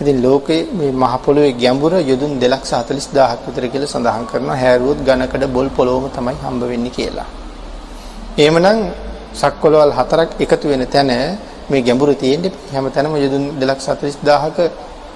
ඉතින් 0.00 0.16
ලෝකේ 0.24 0.62
මේ 0.78 0.92
මහ 0.92 1.12
පොළොවේ 1.24 1.54
ගැඹුර 1.62 1.92
යොදුන් 2.10 2.32
240000ක් 2.40 3.40
විතර 3.46 3.64
කියලා 3.72 3.92
සඳහන් 3.94 4.24
කරනවා. 4.30 4.56
හැරුවොත් 4.62 4.98
ඝනකඩ 5.08 5.44
බොල් 5.56 5.68
පොළොවම 5.76 6.06
තමයි 6.16 6.36
හම්බ 6.44 6.62
වෙන්නේ 6.72 6.96
කියලා. 6.98 7.28
එහෙමනම් 8.38 8.78
සක්වලවල් 9.34 9.92
හතරක් 9.98 10.30
එකතු 10.44 10.68
වෙන 10.68 10.86
තැන 10.86 11.10
මේ 11.70 11.82
ගැඹුරු 11.82 12.14
තියෙන්නේ 12.14 12.52
හැමතැනම 12.72 13.14
යොදුන් 13.16 13.44
240000ක 13.60 14.58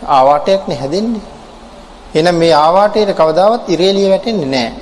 ආවාටයක් 0.09 0.63
නේ 0.69 0.79
හැදෙන්නේ. 0.83 1.23
එහෙනම් 2.15 2.37
මේ 2.43 2.55
ආවාටයට 2.57 3.11
කවදාවත් 3.21 3.69
ඉරේලිය 3.69 4.09
වැටෙන්නේ 4.13 4.47
නැහැ. 4.47 4.75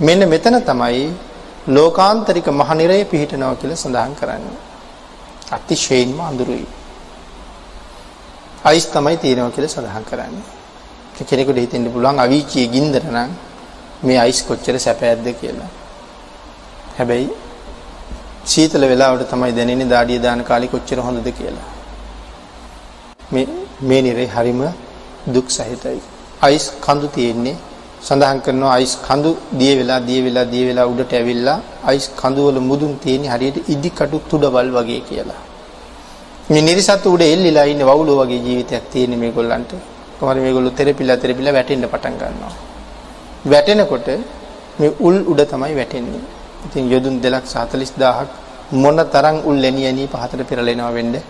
මෙන්න 0.00 0.22
මෙතන 0.28 0.56
තමයි 0.62 1.04
ලෝකාන්තරික 1.68 2.46
මහනිරය 2.50 3.04
පිහිටනවා 3.04 3.54
කියලා 3.54 3.82
සඳහන් 3.82 4.14
කරන්නේ. 4.20 4.58
අතිශයින්ම 5.50 6.18
අඳුරුයි. 6.20 6.66
අයිස් 8.64 8.86
තමයි 8.86 9.16
තියෙනවා 9.16 9.54
කියලා 9.56 9.74
සඳහන් 9.74 10.04
කරන්නේ. 10.04 10.46
කෙනෙකුට 11.20 11.56
හිතෙන්න 11.56 11.86
පුළුවන් 11.94 12.18
අවීචියේ 12.18 12.72
ගින්දර 12.74 13.04
නම් 13.06 13.30
මේ 14.02 14.18
අයිස් 14.18 14.42
කොච්චර 14.42 14.76
සැපයක්ද 14.78 15.26
කියලා. 15.40 15.70
හැබැයි 16.98 17.28
සීතල 18.52 18.84
වෙලාවට 18.92 19.28
තමයි 19.32 19.52
දැනෙන්නේ 19.58 19.90
දාඩිය 19.94 20.20
දාන 20.24 20.40
කාලේ 20.50 20.72
කොච්චර 20.74 20.98
හොඳද 21.06 21.28
කියලා. 21.38 21.68
මේ 23.32 23.46
මේ 23.88 24.00
නිරේ 24.06 24.28
හරිම 24.34 24.62
දුක් 25.34 25.46
සහිතයි. 25.56 26.00
අයිස් 26.42 26.64
කඳු 26.86 27.06
තියෙන්නේ 27.16 27.56
සඳහන් 28.06 28.38
කරනවා 28.46 28.72
අයිස් 28.78 28.94
කඳු 29.06 29.30
දිය 29.60 29.74
වෙලා 29.78 30.00
දිය 30.08 30.20
වෙලා 30.26 30.46
දිය 30.52 30.64
වෙලා 30.68 30.86
උඩට 30.92 31.12
ඇවිල්ලා 31.20 31.58
අයිස් 31.90 32.06
කඳු 32.20 32.40
වල 32.48 32.58
මුදුන් 32.70 32.92
තියෙන්නේ 33.04 33.32
හරියට 33.34 33.70
ඉදි 33.74 33.90
කටු 33.98 34.18
තුඩවල් 34.30 34.70
වගේ 34.76 35.00
කියලා. 35.08 35.40
මේ 36.50 36.66
නිරිසතු 36.68 37.14
උඩ 37.14 37.22
එල්ලිලා 37.32 37.66
ඉන්න 37.72 37.82
වවුලෝ 37.90 38.18
වගේ 38.22 38.42
ජීවිතයක් 38.46 38.84
තියෙන 38.92 39.14
මේගොල්ලන්ට. 39.22 39.72
කොහොමද 40.18 40.40
මේගොල්ලෝ 40.46 40.76
තෙරපිලා 40.80 41.18
තෙරපිලා 41.24 41.56
වැටෙන්න 41.58 41.88
පටන් 41.92 42.14
ගන්නවා. 42.20 42.54
වැටෙනකොට 43.44 44.08
මේ 44.78 44.92
උල් 45.06 45.16
උඩ 45.30 45.40
තමයි 45.52 45.74
වැටෙන්නේ. 45.80 46.24
ඉතින් 46.66 46.90
යොදුන් 46.90 47.14
240000ක් 47.20 48.28
මොන 48.74 48.96
තරම් 49.14 49.36
උල් 49.48 49.56
ලැණි 49.56 49.86
ඇණි 49.86 50.04
පහතට 50.06 50.42
පෙරලෙනවා 50.48 50.92
වෙන්නේ. 50.92 51.22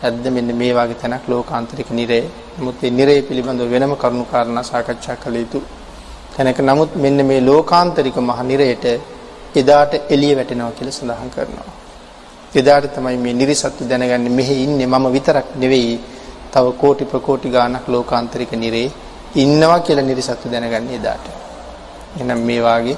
ඇද්ද 0.00 0.24
මෙන්න 0.30 0.50
මේ 0.56 0.72
වගේ 0.72 0.98
තැනක් 1.02 1.24
ලෝකාන්තරික 1.28 1.90
නිරය. 1.90 2.20
නමුත් 2.58 2.76
මේ 2.82 2.90
නිරය 2.90 3.16
පිළිබඳව 3.22 3.70
වෙනම 3.70 3.92
කරුණු 3.96 4.24
කාරණා 4.24 4.64
සාකච්ඡා 4.64 5.16
කළ 5.16 5.36
යුතු 5.36 5.58
තැනක 6.34 6.58
නමුත් 6.60 6.90
මෙන්න 6.96 7.18
මේ 7.26 7.40
ලෝකාන්තරික 7.40 8.16
මහ 8.18 8.38
නිරයට 8.42 8.84
එදාට 9.54 9.92
එළිය 10.08 10.34
වැටෙනවා 10.36 10.72
කියලා 10.72 10.96
සඳහන් 10.98 11.30
කරනවා. 11.34 11.70
එදාට 12.54 12.86
තමයි 12.94 13.16
මේ 13.16 13.34
නිරිසත්තු 13.34 13.88
දැනගන්නේ 13.90 14.36
මෙහි 14.38 14.54
ඉන්නේ 14.64 14.86
මම 14.86 15.06
විතරක් 15.16 15.48
නෙවෙයි 15.62 15.96
තව 16.52 16.66
කෝටි 16.80 17.04
ප්‍රකෝටි 17.04 17.48
ගාණක් 17.48 17.86
ලෝකාන්තරික 17.88 18.52
නිරේ 18.54 18.88
ඉන්නවා 19.34 19.80
කියලා 19.80 20.08
නිරිසත්තු 20.10 20.46
දැනගන්නේ 20.52 20.98
එදාට. 21.00 21.26
එහෙනම් 22.16 22.40
මේ 22.40 22.60
වාගේ 22.62 22.96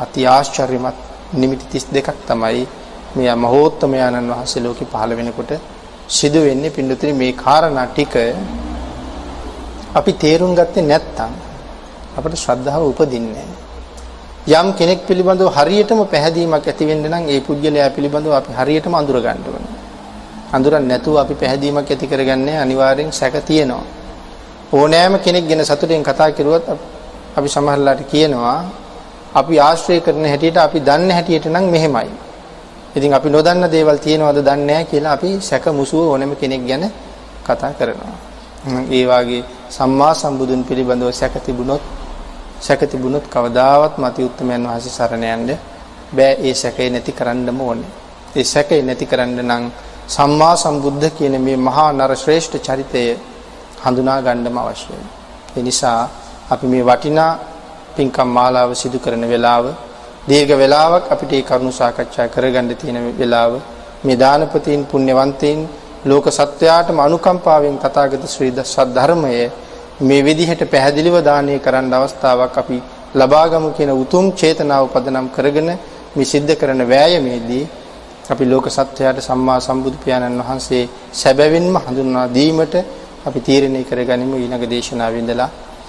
අති 0.00 0.26
ආශ්චර්යමත් 0.26 1.09
නිමිති 1.32 1.66
32ක් 1.72 2.08
තමයි 2.26 2.66
මේ 3.16 3.34
මහෝත්තමයන්න් 3.36 4.30
වහන්සේ 4.30 4.62
ලෝකෙ 4.62 4.84
පහළ 4.84 5.12
වෙනකොට 5.16 5.52
සිදු 6.08 6.40
වෙන්නේ 6.40 6.70
පින්නතුනි 6.70 7.12
මේ 7.12 7.32
කාරණා 7.34 7.86
ටික 7.88 8.14
අපි 9.92 10.12
තේරුම් 10.14 10.52
ගත්තේ 10.54 10.82
නැත්නම් 10.82 11.32
අපට 12.16 12.34
ශ්‍රද්ධාව 12.36 12.82
උපදින්නේ 12.84 13.48
යම් 14.50 14.68
කෙනෙක් 14.72 15.06
පිළිබඳව 15.06 15.48
හරියටම 15.48 16.00
පැහැදීමක් 16.04 16.64
ඇති 16.64 16.84
වෙන්න 16.84 17.04
නම් 17.04 17.24
ඒ 17.28 17.40
පුද්ගලයා 17.40 17.90
පිළිබඳව 17.90 18.32
අපි 18.32 18.50
හරියටම 18.52 18.94
අඳුර 18.94 19.20
ගන්න 19.20 19.44
ඕනේ. 19.46 19.74
අඳුරන්නේ 20.52 20.88
නැතුව 20.88 21.16
අපි 21.16 21.34
පැහැදීමක් 21.34 21.86
ඇති 21.86 22.06
කරගන්නේ 22.06 22.56
අනිවාර්යෙන් 22.56 23.12
සැක 23.12 23.34
තියෙනවා. 23.40 23.84
ඕනෑම 24.72 25.18
කෙනෙක් 25.18 25.44
ගැන 25.46 25.62
සතුටින් 25.62 26.02
කතා 26.02 26.30
කරුවත් 26.32 26.64
අපි 27.36 27.48
සමහරලාට 27.48 28.00
කියනවා 28.04 28.64
අපි 29.32 29.54
ආශ්‍රය 29.60 30.00
කරන 30.00 30.24
හැටියට 30.24 30.56
අපි 30.58 30.80
දන්න 30.80 31.10
හැටියට 31.10 31.46
නම් 31.46 31.66
මෙහෙමයි. 31.66 32.10
ඉතින් 32.90 33.12
අපි 33.12 33.28
නොදන්න 33.28 33.64
දේවල් 33.68 33.98
තියෙනවද 33.98 34.38
දන්නේ 34.38 34.66
නැහැ 34.66 34.84
කියලා 34.84 35.12
අපි 35.12 35.40
සැක 35.40 35.66
මුසුව 35.70 36.08
ඕනෑම 36.08 36.36
කෙනෙක් 36.36 36.66
ගැන 36.66 36.84
කතා 37.44 37.72
කරනවා. 37.72 38.16
ඒ 38.90 39.06
වාගේ 39.06 39.44
සම්මා 39.70 40.14
සම්බුදුන් 40.14 40.64
පිළිබඳව 40.64 41.12
සැක 41.12 41.34
තිබුණොත් 41.40 41.82
සැක 42.60 42.80
තිබුණොත් 42.82 43.24
කවදාවත් 43.26 43.94
මති 43.98 44.24
උත්තමයන් 44.24 44.62
වහන්සේ 44.62 44.90
සරණ 44.90 45.24
යන්න 45.26 45.58
බෑ 46.12 46.32
ඒ 46.40 46.54
සැකේ 46.54 46.90
නැති 46.90 47.12
කරන්නම 47.12 47.60
ඕනේ. 47.60 47.90
ඒ 48.36 48.44
සැකේ 48.44 48.82
නැති 48.82 49.06
කරන්න 49.06 49.40
නම් 49.42 49.64
සම්මා 50.08 50.54
සම්බුද්ධ 50.56 51.10
කියන 51.12 51.34
මේ 51.40 51.56
මහා 51.58 51.92
නර 51.92 52.12
ශ්‍රේෂ්ඨ 52.16 52.58
චරිතය 52.60 53.02
හඳුනා 53.84 54.18
ගන්නම 54.20 54.58
අවශ්‍යයි. 54.58 55.04
ඒ 55.56 55.62
නිසා 55.62 56.08
අපි 56.50 56.66
මේ 56.66 56.82
වටිනා 56.82 57.32
පින්කම් 58.00 58.28
මාලාව 58.30 58.70
සිදු 58.74 58.98
කරන 58.98 59.24
වෙලාව 59.26 59.64
දීර්ඝ 60.26 60.54
වෙලාවක් 60.54 61.10
අපිට 61.10 61.32
මේ 61.32 61.42
කරුණු 61.42 61.72
සාකච්ඡා 61.72 62.28
කරගන්න 62.28 62.70
තියෙන 62.74 62.98
වෙලාව 63.14 63.52
මේ 64.04 64.16
දානපතීන් 64.16 64.82
පුණ්‍යවන්තයින් 64.86 65.58
ලෝක 66.04 66.26
සත්‍යයටම 66.30 66.98
අනුකම්පාවෙන් 66.98 67.76
තථාගත 67.78 68.24
ශ්‍රී 68.26 68.52
සද්ධර්මයේ 68.66 69.46
මේ 70.00 70.22
විදිහට 70.22 70.62
පැහැදිලිව 70.66 71.16
දානය 71.22 71.58
කරන්න 71.58 71.92
අවස්ථාවක් 71.92 72.56
අපි 72.56 72.78
ලබාගමු 73.14 73.70
කියන 73.72 73.90
උතුම් 73.94 74.26
චේතනාව 74.32 74.84
පදනම් 74.88 75.28
කරගෙන 75.28 75.70
මේ 76.16 76.24
සිද්ධ 76.24 76.52
කරන 76.54 76.82
වෑයමේදී 76.84 77.64
අපි 78.30 78.44
ලෝක 78.44 78.66
සත්‍යයට 78.68 79.18
සම්මා 79.20 79.60
සම්බුදු 79.60 79.96
පියාණන් 79.98 80.40
වහන්සේ 80.40 80.84
සැබවින්ම 81.12 81.74
හඳුන්වා 81.78 82.28
දීමට 82.28 82.74
අපි 83.26 83.40
තීරණය 83.40 83.82
කරගනිමු. 83.84 84.36
ඊළඟ 84.36 84.66
දේශනාවේ 84.66 85.26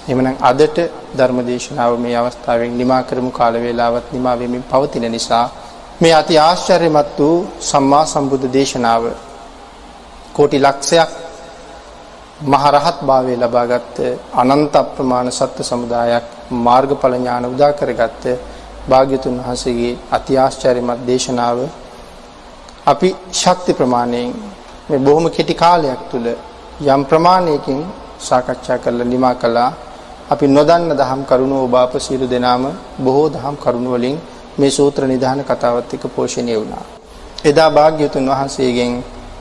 ඉඳලා 0.02 0.10
එhmenan 0.10 0.36
අදට 0.42 0.78
ධර්ම 1.16 1.40
දේශනාව 1.42 2.00
මේ 2.00 2.16
අවස්ථාවෙන් 2.16 2.72
නිමා 2.72 3.04
කරමු. 3.04 3.32
කාල 3.32 3.54
වේලාවත් 3.56 4.12
නිමා 4.12 4.36
වෙමින් 4.36 4.64
පවතින 4.64 5.06
නිසා 5.08 5.50
මේ 6.02 6.14
අති 6.14 6.38
ආශ්චර්යමත් 6.38 7.18
වූ 7.20 7.48
සම්මා 7.62 8.06
සම්බුද්ධ 8.06 8.48
දේශනාව 8.50 9.04
කෝටි 10.34 10.58
ලක්ෂයක් 10.60 11.12
මහරහත් 12.44 12.98
භාවය 13.02 13.34
ලබාගත් 13.38 13.96
අනන්ත 14.34 14.76
අප්‍රමාණ 14.76 15.32
සත්ත්ව 15.32 15.64
සමුදායක් 15.64 16.26
මාර්ගඵල 16.60 17.14
ඥාන 17.14 17.46
උදා 17.46 17.72
කරගත්ත 17.74 18.24
භාග්‍යතුන් 18.90 19.36
වහන්සේගේ 19.40 20.00
අති 20.12 20.34
ආශ්චර්යමත් 20.38 21.02
දේශනාව 21.06 21.58
අපි 22.86 23.10
ශක්ති 23.34 23.72
ප්‍රමාණයෙන් 23.74 24.30
මේ 24.90 25.00
බොහොම 25.00 25.26
කෙටි 25.30 25.54
කාලයක් 25.56 26.02
තුල 26.12 26.26
යම් 26.86 27.02
ප්‍රමාණයකින් 27.06 27.80
සාකච්ඡා 28.20 28.78
කරලා 28.78 29.06
නිමා 29.06 29.36
කළා. 29.36 29.72
අපි 30.32 30.48
නොදන්න 30.48 30.92
දහම් 30.92 31.22
කරුණු 31.26 31.58
ඔබ 31.62 31.74
අප 31.76 31.94
සියලු 31.98 32.26
දෙනාම 32.26 32.64
බොහෝ 32.98 33.28
දහම් 33.30 33.56
කරුණු 33.58 33.90
වලින් 33.92 34.16
මේ 34.58 34.72
සූත්‍ර 34.72 35.04
නිධාන 35.06 35.40
කතාවත් 35.42 35.94
එක්ක 35.94 36.06
පෝෂණය 36.10 36.54
වුණා. 36.56 36.84
එදා 37.44 37.70
භාග්‍යවතුන් 37.70 38.26
වහන්සේගෙන් 38.26 38.92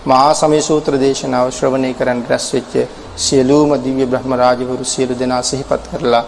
මහා 0.03 0.33
සමය 0.35 0.61
සූත්‍ර 0.61 0.93
දේශනාව 0.97 1.47
ශ්‍රවණය 1.51 1.91
කරන්න 1.93 2.21
රැස් 2.27 2.47
වෙච්ච 2.51 2.75
සියලුම 3.17 3.71
දිව්‍ය 3.79 4.05
බ්‍රහ්ම 4.05 4.33
රාජවරු 4.35 4.85
සියලු 4.85 5.15
දෙනා 5.15 5.43
සිහිපත් 5.43 5.83
කරලා 5.91 6.25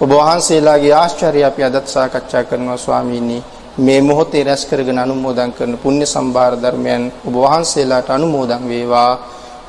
ඔබ 0.00 0.10
වහන්සේලාගේ 0.12 0.94
ආශ්චර්ය 0.94 1.42
අපි 1.42 1.62
අදත් 1.62 1.86
සාකච්ඡා 1.88 2.44
කරනවා 2.44 2.78
ස්වාමීනි 2.78 3.38
මේ 3.78 4.00
මොහොතේ 4.02 4.44
රැස් 4.44 4.62
කරගෙන 4.66 4.98
අනුමෝදන් 4.98 5.52
කරන 5.52 5.74
පුණ්‍ය 5.78 6.06
සම්භාර 6.06 6.54
ධර්මයන් 6.56 7.04
ඔබ 7.22 7.34
වහන්සේලාට 7.36 8.08
අනුමෝදන් 8.10 8.62
වේවා 8.66 9.12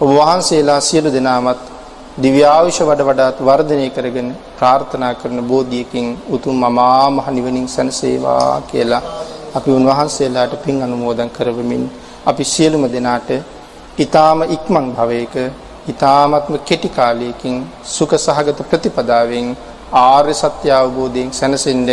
ඔබ 0.02 0.10
වහන්සේලා 0.11 0.82
සියලු 0.82 1.10
දෙනාමත් 1.10 1.73
දිව්‍ය 2.15 2.41
ආයුෂ 2.45 2.80
වඩ 2.80 3.02
වඩාත් 3.02 3.38
වර්ධනය 3.40 3.85
කරගෙන 3.90 4.27
ප්‍රාර්ථනා 4.57 5.14
කරන 5.15 5.40
බෝධියකින් 5.44 6.07
උතුම් 6.30 6.60
අමා 6.64 7.10
මහ 7.10 7.27
නිවනින් 7.30 7.65
සැනසේවා 7.68 8.61
කියලා 8.64 9.02
අපි 9.56 9.69
උන්වහන්සේලාට 9.72 10.53
පින් 10.64 10.77
අනුමෝදන් 10.84 11.30
කරවමින් 11.30 11.84
අපි 12.26 12.44
සියලුම 12.45 12.84
දෙනාට 12.88 13.30
ඊ타ම 13.98 14.40
ඉක්මන් 14.48 14.85
භවයක 14.91 15.35
ඊ타මත්ම 15.88 16.53
කෙටි 16.64 16.90
කාලයකින් 16.90 17.56
සුඛ 17.88 18.15
සහගත 18.18 18.60
ප්‍රතිපදාවෙන් 18.64 19.48
ආර්ය 20.03 20.34
සත්‍ය 20.35 20.69
අවබෝධයෙන් 20.72 21.30
සැනසෙන්න 21.31 21.90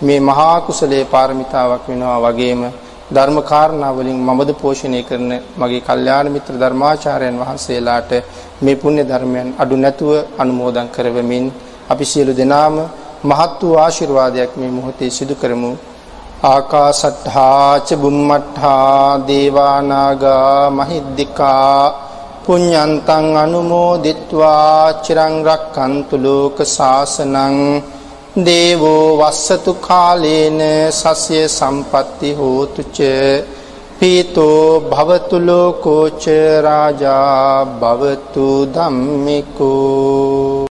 මේ 0.00 0.20
මහා 0.22 0.56
කුසලයේ 0.62 1.04
පාරමිතාවක් 1.06 1.84
වෙනවා 1.88 2.18
වගේම 2.24 2.62
ධර්ම 3.10 3.38
කාරණා 3.42 3.92
වලින් 3.92 4.18
මමද 4.18 4.50
පෝෂණය 4.54 5.00
කරන 5.02 5.30
මගේ 5.56 5.80
කල්යාණ 5.80 6.28
මිත්‍ර 6.28 6.54
ධර්මාචාර්යයන් 6.54 7.36
වහන්සේලාට 7.38 8.10
මේ 8.60 8.76
පුණ්‍ය 8.76 9.02
ධර්මයන් 9.02 9.48
අඩු 9.58 9.76
නැතුව 9.76 10.12
අනුමෝදන් 10.38 10.88
කරවමින් 10.88 11.46
අපි 11.88 12.04
සියලු 12.04 12.32
දෙනාම 12.32 12.76
මහත් 13.22 13.60
වූ 13.60 13.76
ආශිර්වාදයක් 13.76 14.50
මේ 14.56 14.70
මොහොතේ 14.70 15.10
සිදු 15.10 15.34
කරමු. 15.34 15.70
ආකාසට්ඨා 16.44 17.80
ච 17.80 17.88
බුම්මට්ඨා 17.96 19.26
දේවා 19.26 19.78
නාග 19.82 20.22
මහිද්దికා 20.70 21.80
පුඤ්ඤන්තං 22.44 23.26
අනුමෝදිත්වා. 23.36 25.02
චිරං 25.04 25.34
රක්ඛන්තු 25.44 26.14
ලෝක 26.16 26.56
සාසනං 26.66 27.56
දේවෝ 28.38 29.06
වස්සතු 29.20 29.72
කාලේන 29.80 30.60
සස්ය 30.92 31.38
සම්පatti 31.48 32.30
හෝතු 32.32 32.82
ච 32.90 32.98
පීතෝ 33.98 34.80
භවතු 34.82 35.36
ලෝකෝච 35.40 36.24
රාජා 36.62 37.64
භවතු 37.80 38.46
ධම්මිකෝ 38.74 40.66